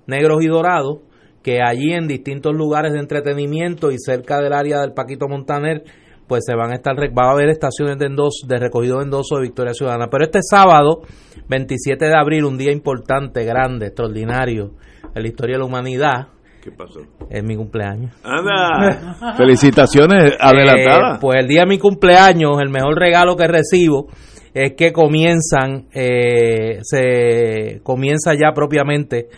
negros 0.07 0.43
y 0.43 0.49
dorados, 0.49 0.99
que 1.43 1.61
allí 1.61 1.93
en 1.93 2.07
distintos 2.07 2.55
lugares 2.55 2.93
de 2.93 3.01
entretenimiento 3.01 3.91
y 3.91 3.99
cerca 3.99 4.41
del 4.41 4.53
área 4.53 4.81
del 4.81 4.93
Paquito 4.93 5.29
Montaner 5.29 5.85
pues 6.27 6.45
se 6.47 6.57
van 6.57 6.73
a 6.73 6.77
estar, 6.77 6.97
va 6.97 7.29
a 7.29 7.33
haber 7.33 7.51
estaciones 7.51 7.99
de 7.99 8.09
de 8.09 8.59
recogido 8.59 8.97
de 8.97 9.05
endoso 9.05 9.37
de 9.37 9.43
Victoria 9.43 9.75
Ciudadana. 9.75 10.09
Pero 10.11 10.25
este 10.25 10.41
sábado, 10.43 11.03
27 11.51 12.03
de 12.03 12.15
abril, 12.19 12.47
un 12.47 12.57
día 12.57 12.73
importante, 12.73 13.45
grande, 13.45 13.89
extraordinario 13.89 14.73
en 15.15 15.23
la 15.23 15.29
historia 15.29 15.55
de 15.55 15.59
la 15.61 15.67
humanidad. 15.67 16.29
¿Qué 16.63 16.71
pasó? 16.71 17.01
Es 17.29 17.45
mi 17.45 17.57
cumpleaños. 17.57 18.13
Anda, 18.23 19.35
felicitaciones 19.37 20.35
adelantadas. 20.41 21.17
Eh, 21.17 21.19
pues 21.21 21.39
el 21.41 21.47
día 21.47 21.61
de 21.63 21.69
mi 21.69 21.79
cumpleaños, 21.79 22.59
el 22.61 22.71
mejor 22.71 22.99
regalo 22.99 23.37
que 23.37 23.47
recibo 23.47 24.09
es 24.55 24.73
que 24.75 24.93
comienzan, 24.93 25.89
eh, 25.93 26.79
se 26.83 27.81
comienza 27.83 28.35
ya 28.35 28.53
propiamente 28.55 29.29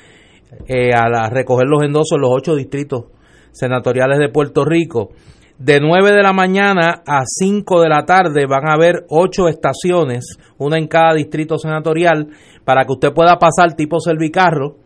eh, 0.69 0.91
a, 0.95 1.29
recoger 1.29 1.67
los 1.67 1.83
endosos 1.83 2.13
en 2.13 2.21
los 2.21 2.31
ocho 2.33 2.55
distritos 2.55 3.07
senatoriales 3.53 4.19
de 4.19 4.29
Puerto 4.29 4.65
Rico 4.65 5.11
de 5.59 5.81
9 5.81 6.13
de 6.13 6.23
la 6.23 6.33
mañana 6.33 7.03
a 7.07 7.23
5 7.25 7.81
de 7.81 7.89
la 7.89 8.05
tarde 8.05 8.47
van 8.47 8.69
a 8.69 8.75
haber 8.75 9.07
8 9.09 9.49
estaciones, 9.49 10.37
una 10.59 10.77
en 10.77 10.87
cada 10.87 11.15
distrito 11.15 11.57
senatorial, 11.59 12.29
para 12.65 12.85
que 12.85 12.93
usted 12.93 13.13
pueda 13.15 13.39
pasar 13.39 13.75
tipo 13.75 13.99
servicarro 13.99 14.77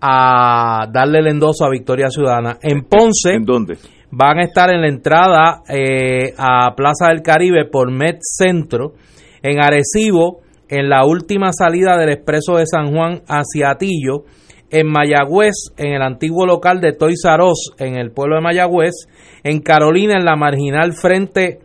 a 0.00 0.86
darle 0.92 1.18
el 1.18 1.28
endoso 1.28 1.64
a 1.64 1.70
Victoria 1.70 2.08
Ciudadana. 2.08 2.58
En 2.62 2.84
Ponce, 2.84 3.34
¿En 3.34 3.44
dónde? 3.44 3.76
Van 4.10 4.38
a 4.38 4.42
estar 4.42 4.72
en 4.72 4.80
la 4.80 4.88
entrada 4.88 5.62
eh, 5.68 6.34
a 6.36 6.74
Plaza 6.74 7.08
del 7.08 7.22
Caribe 7.22 7.66
por 7.66 7.92
Met 7.92 8.18
Centro, 8.22 8.94
en 9.42 9.62
Arecibo, 9.62 10.40
en 10.68 10.88
la 10.88 11.04
última 11.04 11.52
salida 11.52 11.96
del 11.96 12.10
expreso 12.10 12.56
de 12.56 12.66
San 12.66 12.92
Juan 12.92 13.22
hacia 13.28 13.70
Atillo, 13.70 14.24
en 14.70 14.86
Mayagüez, 14.86 15.54
en 15.76 15.94
el 15.94 16.02
antiguo 16.02 16.46
local 16.46 16.80
de 16.80 16.92
Toys 16.92 17.24
R 17.24 17.44
en 17.78 17.98
el 17.98 18.12
pueblo 18.12 18.36
de 18.36 18.42
Mayagüez, 18.42 18.94
en 19.42 19.60
Carolina, 19.60 20.14
en 20.16 20.24
la 20.24 20.36
marginal 20.36 20.92
frente 20.92 21.58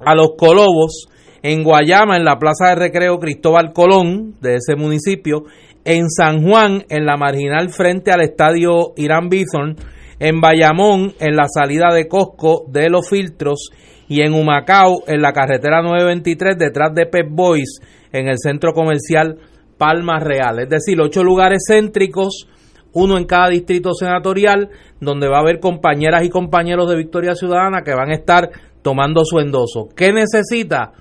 a 0.00 0.14
los 0.14 0.32
Colobos, 0.36 1.08
en 1.42 1.62
Guayama, 1.62 2.16
en 2.16 2.24
la 2.24 2.38
Plaza 2.38 2.70
de 2.70 2.76
Recreo 2.76 3.18
Cristóbal 3.18 3.72
Colón, 3.72 4.34
de 4.40 4.56
ese 4.56 4.74
municipio, 4.74 5.44
en 5.86 6.10
San 6.10 6.42
Juan, 6.42 6.84
en 6.90 7.06
la 7.06 7.16
marginal 7.16 7.70
frente 7.70 8.10
al 8.10 8.20
estadio 8.20 8.92
Irán 8.96 9.28
Bithorn, 9.28 9.76
en 10.18 10.40
Bayamón, 10.40 11.14
en 11.20 11.36
la 11.36 11.46
salida 11.48 11.94
de 11.94 12.08
Cosco 12.08 12.64
de 12.68 12.90
los 12.90 13.08
Filtros, 13.08 13.70
y 14.08 14.20
en 14.20 14.34
Humacao, 14.34 15.04
en 15.06 15.22
la 15.22 15.32
carretera 15.32 15.82
923, 15.82 16.58
detrás 16.58 16.92
de 16.94 17.06
Pep 17.06 17.28
Boys, 17.30 17.80
en 18.12 18.28
el 18.28 18.38
centro 18.38 18.72
comercial 18.72 19.38
Palmas 19.78 20.22
Real. 20.22 20.58
Es 20.58 20.68
decir, 20.68 21.00
ocho 21.00 21.22
lugares 21.22 21.64
céntricos 21.68 22.48
uno 22.98 23.18
en 23.18 23.26
cada 23.26 23.50
distrito 23.50 23.92
senatorial, 23.92 24.70
donde 25.00 25.28
va 25.28 25.36
a 25.36 25.40
haber 25.40 25.60
compañeras 25.60 26.24
y 26.24 26.30
compañeros 26.30 26.88
de 26.88 26.96
Victoria 26.96 27.34
Ciudadana 27.34 27.82
que 27.82 27.94
van 27.94 28.08
a 28.08 28.14
estar 28.14 28.50
tomando 28.80 29.22
su 29.26 29.38
endoso. 29.38 29.88
¿Qué 29.94 30.14
necesita? 30.14 30.92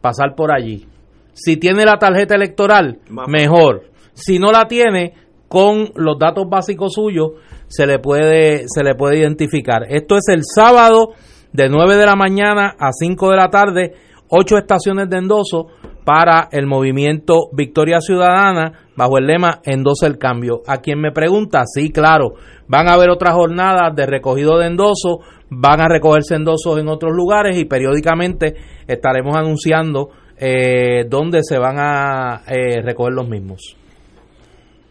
Pasar 0.00 0.34
por 0.34 0.50
allí. 0.50 0.86
Si 1.34 1.58
tiene 1.58 1.84
la 1.84 1.98
tarjeta 1.98 2.34
electoral, 2.34 3.00
mejor. 3.28 3.93
Si 4.14 4.38
no 4.38 4.50
la 4.50 4.66
tiene, 4.66 5.14
con 5.48 5.90
los 5.94 6.18
datos 6.18 6.48
básicos 6.48 6.94
suyos, 6.94 7.32
se 7.68 7.86
le 7.86 7.98
puede, 7.98 8.64
se 8.66 8.82
le 8.82 8.94
puede 8.94 9.18
identificar. 9.18 9.82
Esto 9.88 10.16
es 10.16 10.28
el 10.28 10.42
sábado 10.42 11.10
de 11.52 11.68
9 11.68 11.96
de 11.96 12.06
la 12.06 12.16
mañana 12.16 12.74
a 12.78 12.90
5 12.92 13.30
de 13.30 13.36
la 13.36 13.48
tarde, 13.48 13.94
ocho 14.28 14.56
estaciones 14.58 15.08
de 15.08 15.18
endoso 15.18 15.68
para 16.04 16.48
el 16.50 16.66
movimiento 16.66 17.48
Victoria 17.52 18.00
Ciudadana 18.00 18.88
bajo 18.96 19.18
el 19.18 19.26
lema 19.26 19.60
Endosa 19.64 20.06
el 20.06 20.18
Cambio. 20.18 20.62
A 20.66 20.78
quien 20.78 21.00
me 21.00 21.12
pregunta, 21.12 21.62
sí, 21.66 21.90
claro, 21.90 22.34
van 22.68 22.88
a 22.88 22.94
haber 22.94 23.10
otras 23.10 23.34
jornadas 23.34 23.94
de 23.94 24.06
recogido 24.06 24.58
de 24.58 24.66
endosos, 24.66 25.18
van 25.50 25.80
a 25.80 25.88
recogerse 25.88 26.34
endosos 26.34 26.78
en 26.78 26.88
otros 26.88 27.12
lugares 27.14 27.58
y 27.58 27.64
periódicamente 27.64 28.54
estaremos 28.86 29.36
anunciando 29.36 30.10
eh, 30.36 31.04
dónde 31.08 31.40
se 31.42 31.58
van 31.58 31.76
a 31.78 32.42
eh, 32.48 32.82
recoger 32.82 33.14
los 33.14 33.28
mismos. 33.28 33.76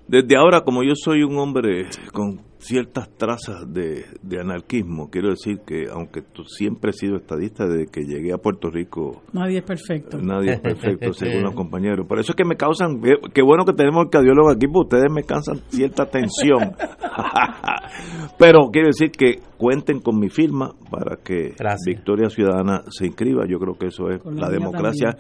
Desde 0.08 0.36
ahora, 0.36 0.62
como 0.62 0.84
yo 0.84 0.94
soy 0.96 1.24
un 1.24 1.38
hombre 1.38 1.88
con 2.12 2.42
ciertas 2.64 3.10
trazas 3.18 3.72
de, 3.72 4.06
anarquismo. 4.40 5.10
Quiero 5.10 5.30
decir 5.30 5.60
que, 5.66 5.86
aunque 5.92 6.22
tú 6.22 6.44
siempre 6.44 6.92
he 6.92 6.94
sido 6.94 7.18
estadista 7.18 7.66
desde 7.66 7.88
que 7.88 8.02
llegué 8.02 8.34
a 8.34 8.38
Puerto 8.38 8.70
Rico. 8.70 9.22
Nadie 9.34 9.60
es 9.60 9.64
perfecto. 9.64 10.18
Nadie 10.18 10.54
es 10.54 10.60
perfecto, 10.60 11.14
según 11.14 11.44
los 11.44 11.54
compañeros. 11.54 12.08
Por 12.08 12.20
eso 12.20 12.32
es 12.32 12.36
que 12.36 12.46
me 12.46 12.56
causan. 12.56 13.02
Qué 13.34 13.42
bueno 13.42 13.66
que 13.66 13.74
tenemos 13.74 14.06
el 14.06 14.10
cardiólogo 14.10 14.50
aquí, 14.50 14.68
porque 14.68 14.96
ustedes 14.96 15.12
me 15.14 15.24
causan 15.24 15.58
cierta 15.68 16.06
tensión. 16.06 16.76
Pero 18.40 18.70
quiero 18.72 18.88
decir 18.88 19.12
que 19.12 19.40
cuenten 19.58 20.00
con 20.00 20.20
mi 20.20 20.30
firma 20.30 20.72
para 20.90 21.18
que 21.18 21.54
Victoria 21.86 22.30
Ciudadana 22.30 22.84
se 22.90 23.06
inscriba. 23.06 23.46
Yo 23.48 23.60
creo 23.60 23.76
que 23.76 23.88
eso 23.88 24.10
es 24.10 24.22
la, 24.26 24.50
democracia. 24.50 25.16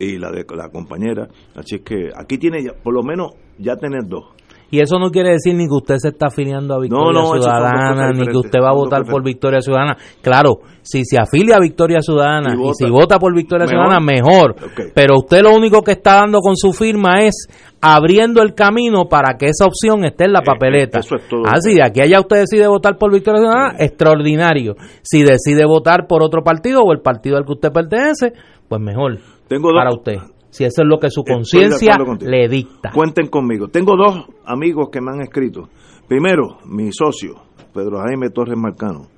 Y 0.00 0.18
la 0.18 0.30
de 0.30 0.44
la 0.56 0.70
compañera. 0.70 1.28
Así 1.54 1.76
es 1.76 1.82
que 1.82 2.08
aquí 2.16 2.38
tiene, 2.38 2.58
por 2.82 2.94
lo 2.94 3.02
menos, 3.02 3.32
ya 3.58 3.76
tener 3.76 4.06
dos. 4.08 4.24
Y 4.72 4.80
eso 4.80 5.00
no 5.00 5.10
quiere 5.10 5.30
decir 5.30 5.56
ni 5.56 5.66
que 5.66 5.74
usted 5.74 5.96
se 5.98 6.08
está 6.10 6.26
afiliando 6.26 6.74
a 6.74 6.78
Victoria 6.78 7.24
Ciudadana, 7.24 8.12
ni 8.12 8.24
que 8.24 8.36
usted 8.36 8.60
va 8.62 8.70
a 8.70 8.74
votar 8.74 9.04
por 9.04 9.24
Victoria 9.24 9.60
Ciudadana. 9.60 9.96
Claro, 10.22 10.60
si 10.82 11.04
se 11.04 11.18
afilia 11.18 11.56
a 11.56 11.60
Victoria 11.60 12.00
Ciudadana 12.00 12.54
y, 12.54 12.74
si 12.74 12.88
vota 12.88 13.18
por 13.18 13.34
Victoria 13.34 13.66
Ciudadana, 13.66 13.98
mejor. 13.98 14.54
Pero 14.94 15.16
usted 15.18 15.42
lo 15.42 15.56
único 15.56 15.82
que 15.82 15.92
está 15.92 16.20
dando 16.20 16.38
con 16.38 16.56
su 16.56 16.72
firma 16.72 17.22
es 17.22 17.48
abriendo 17.80 18.42
el 18.42 18.54
camino 18.54 19.08
para 19.08 19.36
que 19.36 19.46
esa 19.46 19.64
opción 19.64 20.04
esté 20.04 20.26
en 20.26 20.34
la 20.34 20.40
eh, 20.40 20.46
papeleta. 20.46 21.00
eso 21.00 21.16
es 21.16 21.28
todo. 21.28 21.42
Así, 21.46 21.74
de 21.74 21.82
aquí 21.82 22.00
allá 22.00 22.20
usted 22.20 22.38
decide 22.38 22.68
votar 22.68 22.96
por 22.96 23.12
Victoria 23.12 23.40
Ciudadana, 23.40 23.74
extraordinario. 23.76 24.76
Si 25.02 25.24
decide 25.24 25.64
votar 25.66 26.06
por 26.06 26.22
otro 26.22 26.44
partido 26.44 26.82
o 26.82 26.92
el 26.92 27.00
partido 27.00 27.38
al 27.38 27.44
que 27.44 27.52
usted 27.52 27.72
pertenece, 27.72 28.34
pues 28.68 28.80
mejor 28.80 29.18
Tengo 29.50 29.70
para 29.74 29.90
usted 29.90 30.18
si 30.50 30.62
eso 30.64 30.82
es 30.82 30.88
lo 30.88 31.00
que 31.00 31.10
su 31.10 31.24
conciencia 31.24 31.96
le 32.20 32.48
dicta. 32.48 32.90
Cuenten 32.94 33.26
conmigo. 33.26 33.66
Tengo 33.66 33.96
dos 33.96 34.26
amigos 34.44 34.90
que 34.92 35.00
me 35.00 35.10
han 35.10 35.22
escrito. 35.22 35.68
Primero, 36.06 36.58
mi 36.66 36.92
socio, 36.92 37.34
Pedro 37.74 37.98
Jaime 37.98 38.30
Torres 38.30 38.56
Marcano. 38.56 39.08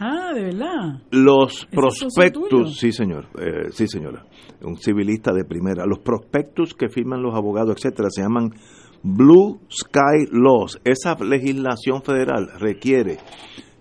Ah, 0.00 0.32
de 0.34 0.44
verdad. 0.44 1.02
Los 1.10 1.66
prospectos, 1.66 2.78
sí 2.78 2.90
señor, 2.90 3.26
eh, 3.38 3.70
sí 3.70 3.86
señora, 3.86 4.24
un 4.62 4.78
civilista 4.78 5.32
de 5.34 5.44
primera. 5.44 5.84
Los 5.86 5.98
prospectos 5.98 6.72
que 6.72 6.88
firman 6.88 7.22
los 7.22 7.34
abogados, 7.34 7.76
etcétera, 7.76 8.08
se 8.10 8.22
llaman 8.22 8.54
Blue 9.02 9.60
Sky 9.70 10.26
Laws. 10.32 10.80
Esa 10.84 11.16
legislación 11.22 12.02
federal 12.02 12.48
requiere 12.58 13.18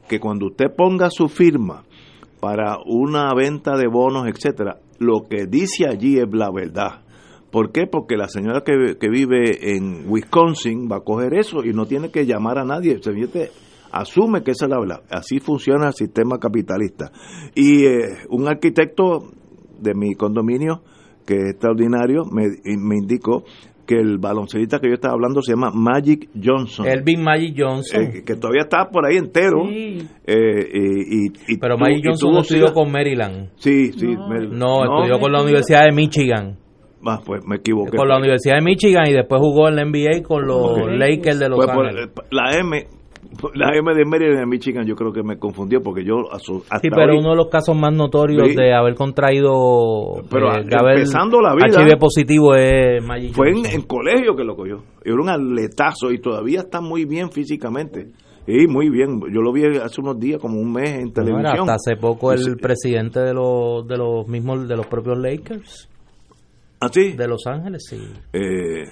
que 0.10 0.20
cuando 0.20 0.48
usted 0.48 0.68
ponga 0.76 1.10
su 1.10 1.30
firma 1.30 1.84
para 2.46 2.78
una 2.86 3.34
venta 3.34 3.76
de 3.76 3.88
bonos, 3.88 4.28
etcétera, 4.28 4.78
lo 5.00 5.24
que 5.28 5.48
dice 5.48 5.88
allí 5.90 6.20
es 6.20 6.28
la 6.32 6.52
verdad. 6.52 7.02
¿Por 7.50 7.72
qué? 7.72 7.88
Porque 7.88 8.18
la 8.18 8.28
señora 8.28 8.62
que, 8.64 9.10
vive 9.10 9.76
en 9.76 10.08
Wisconsin 10.08 10.88
va 10.88 10.98
a 10.98 11.00
coger 11.00 11.34
eso 11.34 11.64
y 11.66 11.74
no 11.74 11.88
tiene 11.88 12.12
que 12.12 12.28
llamar 12.28 12.60
a 12.60 12.64
nadie. 12.64 13.02
Se 13.02 13.50
asume 13.92 14.44
que 14.44 14.52
esa 14.52 14.66
es 14.66 14.70
la 14.70 14.80
verdad. 14.80 15.02
Así 15.10 15.40
funciona 15.40 15.88
el 15.88 15.96
sistema 15.96 16.38
capitalista. 16.38 17.12
Y 17.56 17.86
eh, 17.86 18.18
un 18.30 18.48
arquitecto 18.48 19.32
de 19.80 19.96
mi 19.96 20.14
condominio, 20.14 20.84
que 21.26 21.38
es 21.38 21.50
extraordinario, 21.54 22.26
me 22.26 22.96
indicó 22.96 23.44
que 23.86 23.96
el 23.96 24.18
baloncelista 24.18 24.80
que 24.80 24.88
yo 24.88 24.96
estaba 24.96 25.14
hablando 25.14 25.42
se 25.42 25.54
llama 25.54 25.72
Magic 25.74 26.30
Johnson. 26.42 26.88
Elvin 26.88 27.22
Magic 27.24 27.56
Johnson. 27.58 28.02
Eh, 28.02 28.24
que 28.26 28.36
todavía 28.36 28.64
está 28.64 28.90
por 28.90 29.06
ahí 29.06 29.18
entero. 29.18 29.66
Sí. 29.68 30.08
Eh, 30.26 31.30
y, 31.48 31.58
Pero 31.58 31.78
Magic 31.78 32.04
Johnson 32.06 32.34
no 32.34 32.42
estudió 32.42 32.74
con 32.74 32.92
Maryland. 32.92 33.50
Sí, 33.58 33.92
sí. 33.94 34.08
No, 34.08 34.84
estudió 34.84 35.20
con 35.20 35.32
la 35.32 35.42
Universidad 35.42 35.86
de 35.86 35.92
Michigan. 35.92 36.58
Ah, 37.08 37.22
pues 37.24 37.46
me 37.46 37.58
equivoqué. 37.58 37.98
Con 37.98 38.08
la 38.08 38.18
Universidad 38.18 38.56
de 38.56 38.62
Michigan 38.62 39.08
y 39.08 39.14
después 39.14 39.40
jugó 39.40 39.70
en 39.70 39.76
la 39.76 39.86
NBA 39.86 40.24
con 40.24 40.48
los 40.48 40.92
Lakers 40.92 41.40
de 41.40 41.50
Los 41.50 41.64
pues, 41.64 41.70
Ángeles. 41.70 42.10
la 42.32 42.58
M, 42.58 42.88
la 43.56 43.76
M 43.76 43.94
de 43.94 44.06
Maryland 44.06 44.40
de 44.40 44.46
Michigan 44.46 44.86
yo 44.86 44.96
creo 44.96 45.12
que 45.12 45.24
me 45.24 45.38
confundió 45.38 45.82
porque 45.82 46.04
yo 46.04 46.32
hasta 46.32 46.80
sí 46.80 46.90
pero 46.90 47.18
uno 47.18 47.32
de 47.32 47.36
los 47.36 47.48
casos 47.48 47.76
más 47.76 47.94
notorios 47.94 48.56
de 48.56 48.74
haber 48.74 48.96
contraído 48.96 50.24
pero 50.30 50.54
eh, 50.56 50.66
empezando 50.66 51.42
la 51.42 51.56
vida 51.56 51.82
HIV 51.82 51.98
positivo 52.00 52.56
es 52.56 53.04
fue 53.34 53.50
en, 53.52 53.82
colegio 53.84 54.36
que 54.36 54.44
lo 54.44 54.56
cogió 54.56 54.84
era 55.04 55.16
un 55.16 55.30
atletazo 55.30 56.12
y 56.12 56.20
todavía 56.20 56.62
está 56.62 56.82
muy 56.82 57.06
bien 57.06 57.32
físicamente 57.32 58.12
Sí, 58.48 58.68
muy 58.68 58.92
bien. 58.92 59.22
Yo 59.34 59.42
lo 59.42 59.52
vi 59.52 59.66
hace 59.66 60.02
unos 60.02 60.20
días, 60.20 60.40
como 60.40 60.60
un 60.60 60.72
mes 60.72 61.00
en 61.00 61.12
televisión. 61.12 61.62
hasta 61.62 61.74
hace 61.74 61.96
poco 61.96 62.32
el 62.32 62.58
presidente 62.58 63.20
de 63.20 63.34
los, 63.34 63.88
de 63.88 63.98
los 63.98 64.28
mismos, 64.28 64.68
de 64.68 64.76
los 64.76 64.86
propios 64.86 65.18
Lakers. 65.18 65.90
¿Ah, 66.80 66.90
sí? 66.92 67.14
De 67.14 67.28
Los 67.28 67.48
Ángeles, 67.48 67.84
sí. 67.90 67.98
Eh, 68.34 68.86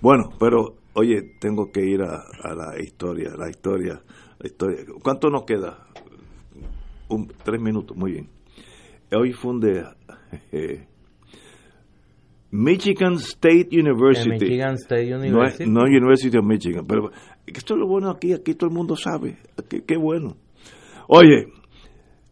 bueno, 0.00 0.30
pero, 0.38 0.76
oye, 0.96 1.34
tengo 1.38 1.70
que 1.70 1.84
ir 1.84 2.02
a, 2.02 2.24
la 2.54 2.82
historia, 2.82 3.36
la 3.36 3.50
historia, 3.50 4.00
la 4.38 4.46
historia. 4.46 4.78
¿Cuánto 5.02 5.28
nos 5.28 5.44
queda? 5.44 5.86
Un, 7.08 7.28
tres 7.44 7.60
minutos, 7.60 7.94
muy 7.96 8.12
bien. 8.12 8.28
Hoy 9.12 9.32
funde 9.32 9.84
eh, 10.52 10.86
Michigan 12.50 13.14
State 13.14 13.68
University. 13.72 14.30
Michigan 14.30 14.74
State 14.74 15.14
University. 15.14 15.70
No, 15.70 15.82
University 15.82 16.38
of 16.38 16.44
Michigan, 16.44 16.86
pero 16.86 17.10
esto 17.46 17.74
es 17.74 17.80
lo 17.80 17.86
bueno 17.86 18.10
aquí, 18.10 18.32
aquí 18.32 18.54
todo 18.54 18.70
el 18.70 18.74
mundo 18.74 18.96
sabe, 18.96 19.36
qué, 19.68 19.84
qué 19.84 19.98
bueno. 19.98 20.38
Oye, 21.08 21.48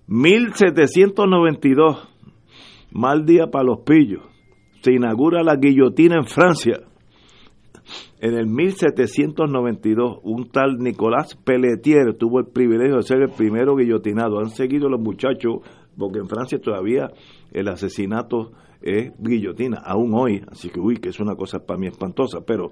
1792, 0.06 2.08
mal 2.92 3.26
día 3.26 3.48
para 3.48 3.64
los 3.64 3.80
pillos, 3.80 4.22
se 4.80 4.94
inaugura 4.94 5.42
la 5.42 5.56
guillotina 5.56 6.16
en 6.16 6.24
Francia. 6.24 6.80
En 8.20 8.34
el 8.34 8.46
1792, 8.46 10.20
un 10.22 10.48
tal 10.50 10.78
Nicolás 10.78 11.36
Pelletier 11.36 12.14
tuvo 12.16 12.40
el 12.40 12.46
privilegio 12.46 12.96
de 12.96 13.02
ser 13.02 13.22
el 13.22 13.30
primero 13.30 13.76
guillotinado. 13.76 14.38
Han 14.38 14.50
seguido 14.50 14.88
los 14.88 15.00
muchachos, 15.00 15.58
porque 15.98 16.18
en 16.18 16.28
Francia 16.28 16.58
todavía 16.58 17.10
el 17.52 17.68
asesinato 17.68 18.52
es 18.80 19.12
guillotina, 19.18 19.78
aún 19.84 20.14
hoy. 20.14 20.42
Así 20.50 20.68
que, 20.70 20.80
uy, 20.80 20.96
que 20.96 21.08
es 21.08 21.20
una 21.20 21.34
cosa 21.34 21.58
para 21.60 21.78
mí 21.78 21.86
espantosa, 21.86 22.40
pero 22.46 22.70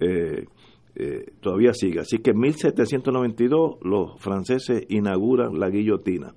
eh, 0.00 0.46
eh, 0.94 1.32
todavía 1.40 1.72
sigue. 1.74 2.00
Así 2.00 2.18
que 2.18 2.30
en 2.30 2.38
1792 2.38 3.78
los 3.82 4.20
franceses 4.20 4.84
inauguran 4.88 5.58
la 5.58 5.68
guillotina. 5.68 6.34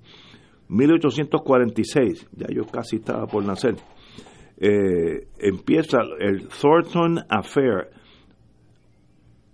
1846, 0.68 2.28
ya 2.32 2.46
yo 2.48 2.64
casi 2.64 2.96
estaba 2.96 3.26
por 3.26 3.44
nacer, 3.44 3.76
eh, 4.58 5.26
empieza 5.38 5.98
el 6.18 6.48
Thornton 6.48 7.18
Affair, 7.28 7.90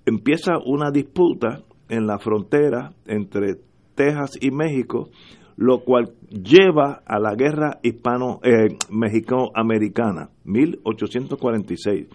empieza 0.08 0.58
una 0.64 0.90
disputa 0.90 1.62
en 1.88 2.06
la 2.06 2.18
frontera 2.18 2.92
entre 3.06 3.56
Texas 3.94 4.38
y 4.40 4.50
México, 4.50 5.08
lo 5.56 5.80
cual 5.80 6.12
lleva 6.30 7.02
a 7.04 7.18
la 7.18 7.34
guerra 7.34 7.80
hispano 7.82 8.40
eh, 8.42 8.76
mexicano-americana, 8.90 10.30
1846 10.44 12.06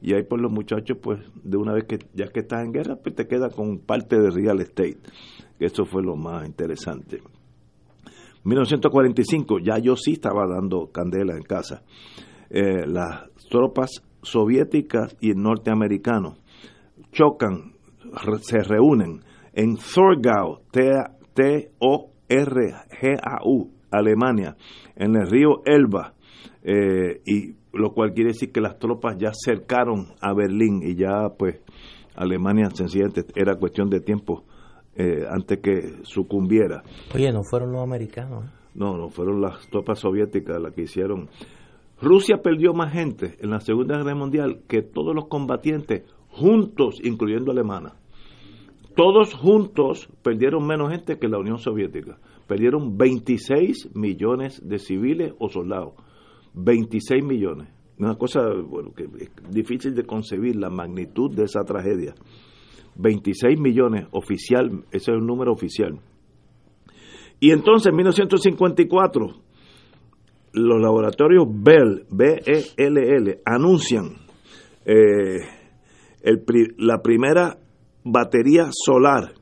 y 0.00 0.14
ahí 0.14 0.22
pues 0.22 0.40
los 0.40 0.52
muchachos 0.52 0.96
pues 1.02 1.18
de 1.42 1.56
una 1.56 1.72
vez 1.72 1.84
que 1.84 1.98
ya 2.14 2.28
que 2.28 2.40
estás 2.40 2.64
en 2.64 2.72
guerra 2.72 2.96
pues 3.02 3.16
te 3.16 3.26
queda 3.26 3.50
con 3.50 3.78
parte 3.78 4.16
de 4.16 4.30
real 4.30 4.60
estate 4.60 4.98
eso 5.58 5.84
fue 5.84 6.02
lo 6.02 6.16
más 6.16 6.46
interesante. 6.46 7.20
1945 8.44 9.58
ya 9.58 9.78
yo 9.78 9.96
sí 9.96 10.12
estaba 10.12 10.46
dando 10.46 10.90
candela 10.92 11.34
en 11.34 11.42
casa. 11.42 11.82
Eh, 12.50 12.86
las 12.86 13.28
tropas 13.50 14.02
soviéticas 14.22 15.16
y 15.20 15.32
norteamericanos 15.34 16.38
chocan 17.18 17.72
se 18.42 18.60
reúnen 18.60 19.20
en 19.52 19.76
Torgau 19.76 20.60
T-O-R-G-A-U 20.70 21.70
Alemania 23.90 24.56
en 24.94 25.16
el 25.16 25.26
río 25.28 25.62
Elba 25.64 26.14
eh, 26.62 27.20
y 27.26 27.56
lo 27.72 27.92
cual 27.92 28.12
quiere 28.12 28.28
decir 28.30 28.52
que 28.52 28.60
las 28.60 28.78
tropas 28.78 29.16
ya 29.18 29.32
cercaron 29.32 30.14
a 30.20 30.32
Berlín 30.32 30.80
y 30.82 30.94
ya 30.94 31.28
pues 31.36 31.60
Alemania 32.14 32.70
sencillamente 32.72 33.24
era 33.34 33.56
cuestión 33.56 33.90
de 33.90 34.00
tiempo 34.00 34.44
eh, 34.94 35.24
antes 35.28 35.58
que 35.58 35.98
sucumbiera. 36.02 36.84
Oye, 37.14 37.32
no 37.32 37.42
fueron 37.42 37.72
los 37.72 37.82
americanos. 37.82 38.44
¿eh? 38.44 38.50
No, 38.74 38.96
no 38.96 39.08
fueron 39.08 39.40
las 39.40 39.68
tropas 39.70 39.98
soviéticas 39.98 40.60
las 40.60 40.72
que 40.72 40.82
hicieron. 40.82 41.28
Rusia 42.00 42.42
perdió 42.42 42.74
más 42.74 42.92
gente 42.92 43.36
en 43.40 43.50
la 43.50 43.60
Segunda 43.60 43.96
Guerra 43.96 44.14
Mundial 44.14 44.62
que 44.68 44.82
todos 44.82 45.14
los 45.14 45.26
combatientes 45.26 46.04
juntos, 46.38 47.00
incluyendo 47.02 47.52
Alemania. 47.52 47.94
Todos 48.96 49.34
juntos 49.34 50.08
perdieron 50.22 50.66
menos 50.66 50.90
gente 50.90 51.18
que 51.18 51.28
la 51.28 51.38
Unión 51.38 51.58
Soviética. 51.58 52.18
Perdieron 52.46 52.96
26 52.96 53.94
millones 53.94 54.66
de 54.66 54.78
civiles 54.78 55.34
o 55.38 55.48
soldados 55.48 55.94
26 56.54 57.24
millones. 57.24 57.68
Una 57.98 58.16
cosa 58.16 58.40
bueno, 58.48 58.92
que 58.94 59.04
es 59.04 59.30
difícil 59.50 59.94
de 59.94 60.04
concebir 60.04 60.56
la 60.56 60.70
magnitud 60.70 61.34
de 61.34 61.44
esa 61.44 61.62
tragedia. 61.64 62.14
26 62.96 63.58
millones 63.60 64.06
oficial, 64.12 64.84
ese 64.90 64.96
es 65.12 65.16
el 65.16 65.26
número 65.26 65.52
oficial. 65.52 66.00
Y 67.40 67.50
entonces 67.50 67.90
en 67.90 67.96
1954 67.96 69.26
los 70.52 70.80
laboratorios 70.80 71.46
Bell, 71.48 72.06
B-E-L-L, 72.10 73.40
anuncian 73.44 74.16
eh, 74.84 75.40
el, 76.28 76.74
la 76.78 77.00
primera 77.02 77.58
batería 78.04 78.68
solar 78.72 79.32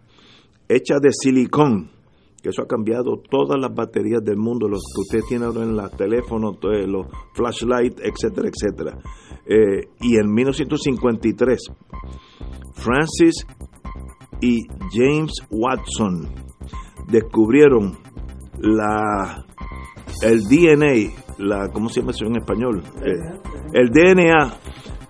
hecha 0.69 0.97
de 1.01 1.11
silicón 1.13 1.91
eso 2.49 2.63
ha 2.63 2.67
cambiado 2.67 3.21
todas 3.29 3.61
las 3.61 3.75
baterías 3.75 4.23
del 4.23 4.37
mundo, 4.37 4.69
los 4.69 4.83
que 4.95 5.01
usted 5.01 5.29
tiene 5.29 5.47
ahora 5.47 5.65
en 5.65 5.77
los 5.77 5.91
teléfonos, 5.93 6.59
los 6.63 7.07
flashlights, 7.35 8.01
etcétera, 8.03 8.49
etcétera. 8.49 8.99
Eh, 9.45 9.89
y 10.01 10.17
en 10.17 10.33
1953, 10.33 11.59
Francis 12.75 13.47
y 14.41 14.63
James 14.93 15.33
Watson 15.51 16.29
descubrieron 17.09 17.99
la 18.59 19.45
el 20.23 20.41
DNA, 20.43 21.13
la 21.39 21.69
¿cómo 21.73 21.89
se 21.89 22.01
llama 22.01 22.13
eso 22.13 22.27
en 22.27 22.37
español? 22.37 22.83
Eh, 23.05 23.41
el 23.73 23.91
DNA 23.91 24.59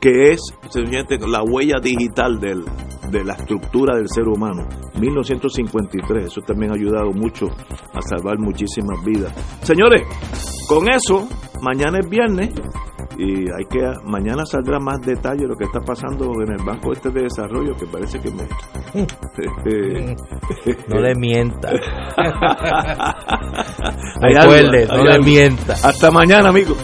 que 0.00 0.32
es 0.32 0.40
la 1.26 1.42
huella 1.42 1.76
digital 1.82 2.38
del, 2.38 2.64
de 3.10 3.24
la 3.24 3.34
estructura 3.34 3.96
del 3.96 4.08
ser 4.08 4.28
humano. 4.28 4.66
1953, 4.98 6.26
eso 6.26 6.40
también 6.42 6.72
ha 6.72 6.74
ayudado 6.74 7.12
mucho 7.12 7.46
a 7.46 8.00
salvar 8.02 8.38
muchísimas 8.38 9.04
vidas. 9.04 9.32
Señores, 9.62 10.02
con 10.68 10.88
eso, 10.88 11.28
mañana 11.62 11.98
es 12.00 12.08
viernes 12.08 12.50
y 13.18 13.50
hay 13.50 13.64
que 13.70 13.80
mañana 14.04 14.44
saldrá 14.44 14.78
más 14.78 15.00
detalle 15.00 15.42
de 15.42 15.48
lo 15.48 15.56
que 15.56 15.64
está 15.64 15.80
pasando 15.80 16.30
en 16.42 16.52
el 16.52 16.62
banco 16.64 16.92
este 16.92 17.10
de 17.10 17.22
desarrollo 17.22 17.74
que 17.74 17.86
parece 17.86 18.20
que 18.20 18.30
me 18.30 18.46
no 20.88 21.00
le 21.00 21.14
mienta 21.14 21.70
recuerde 24.20 24.86
no 24.86 25.04
le 25.04 25.18
mienta 25.20 25.72
hasta 25.82 26.10
mañana 26.10 26.50
amigos 26.50 26.76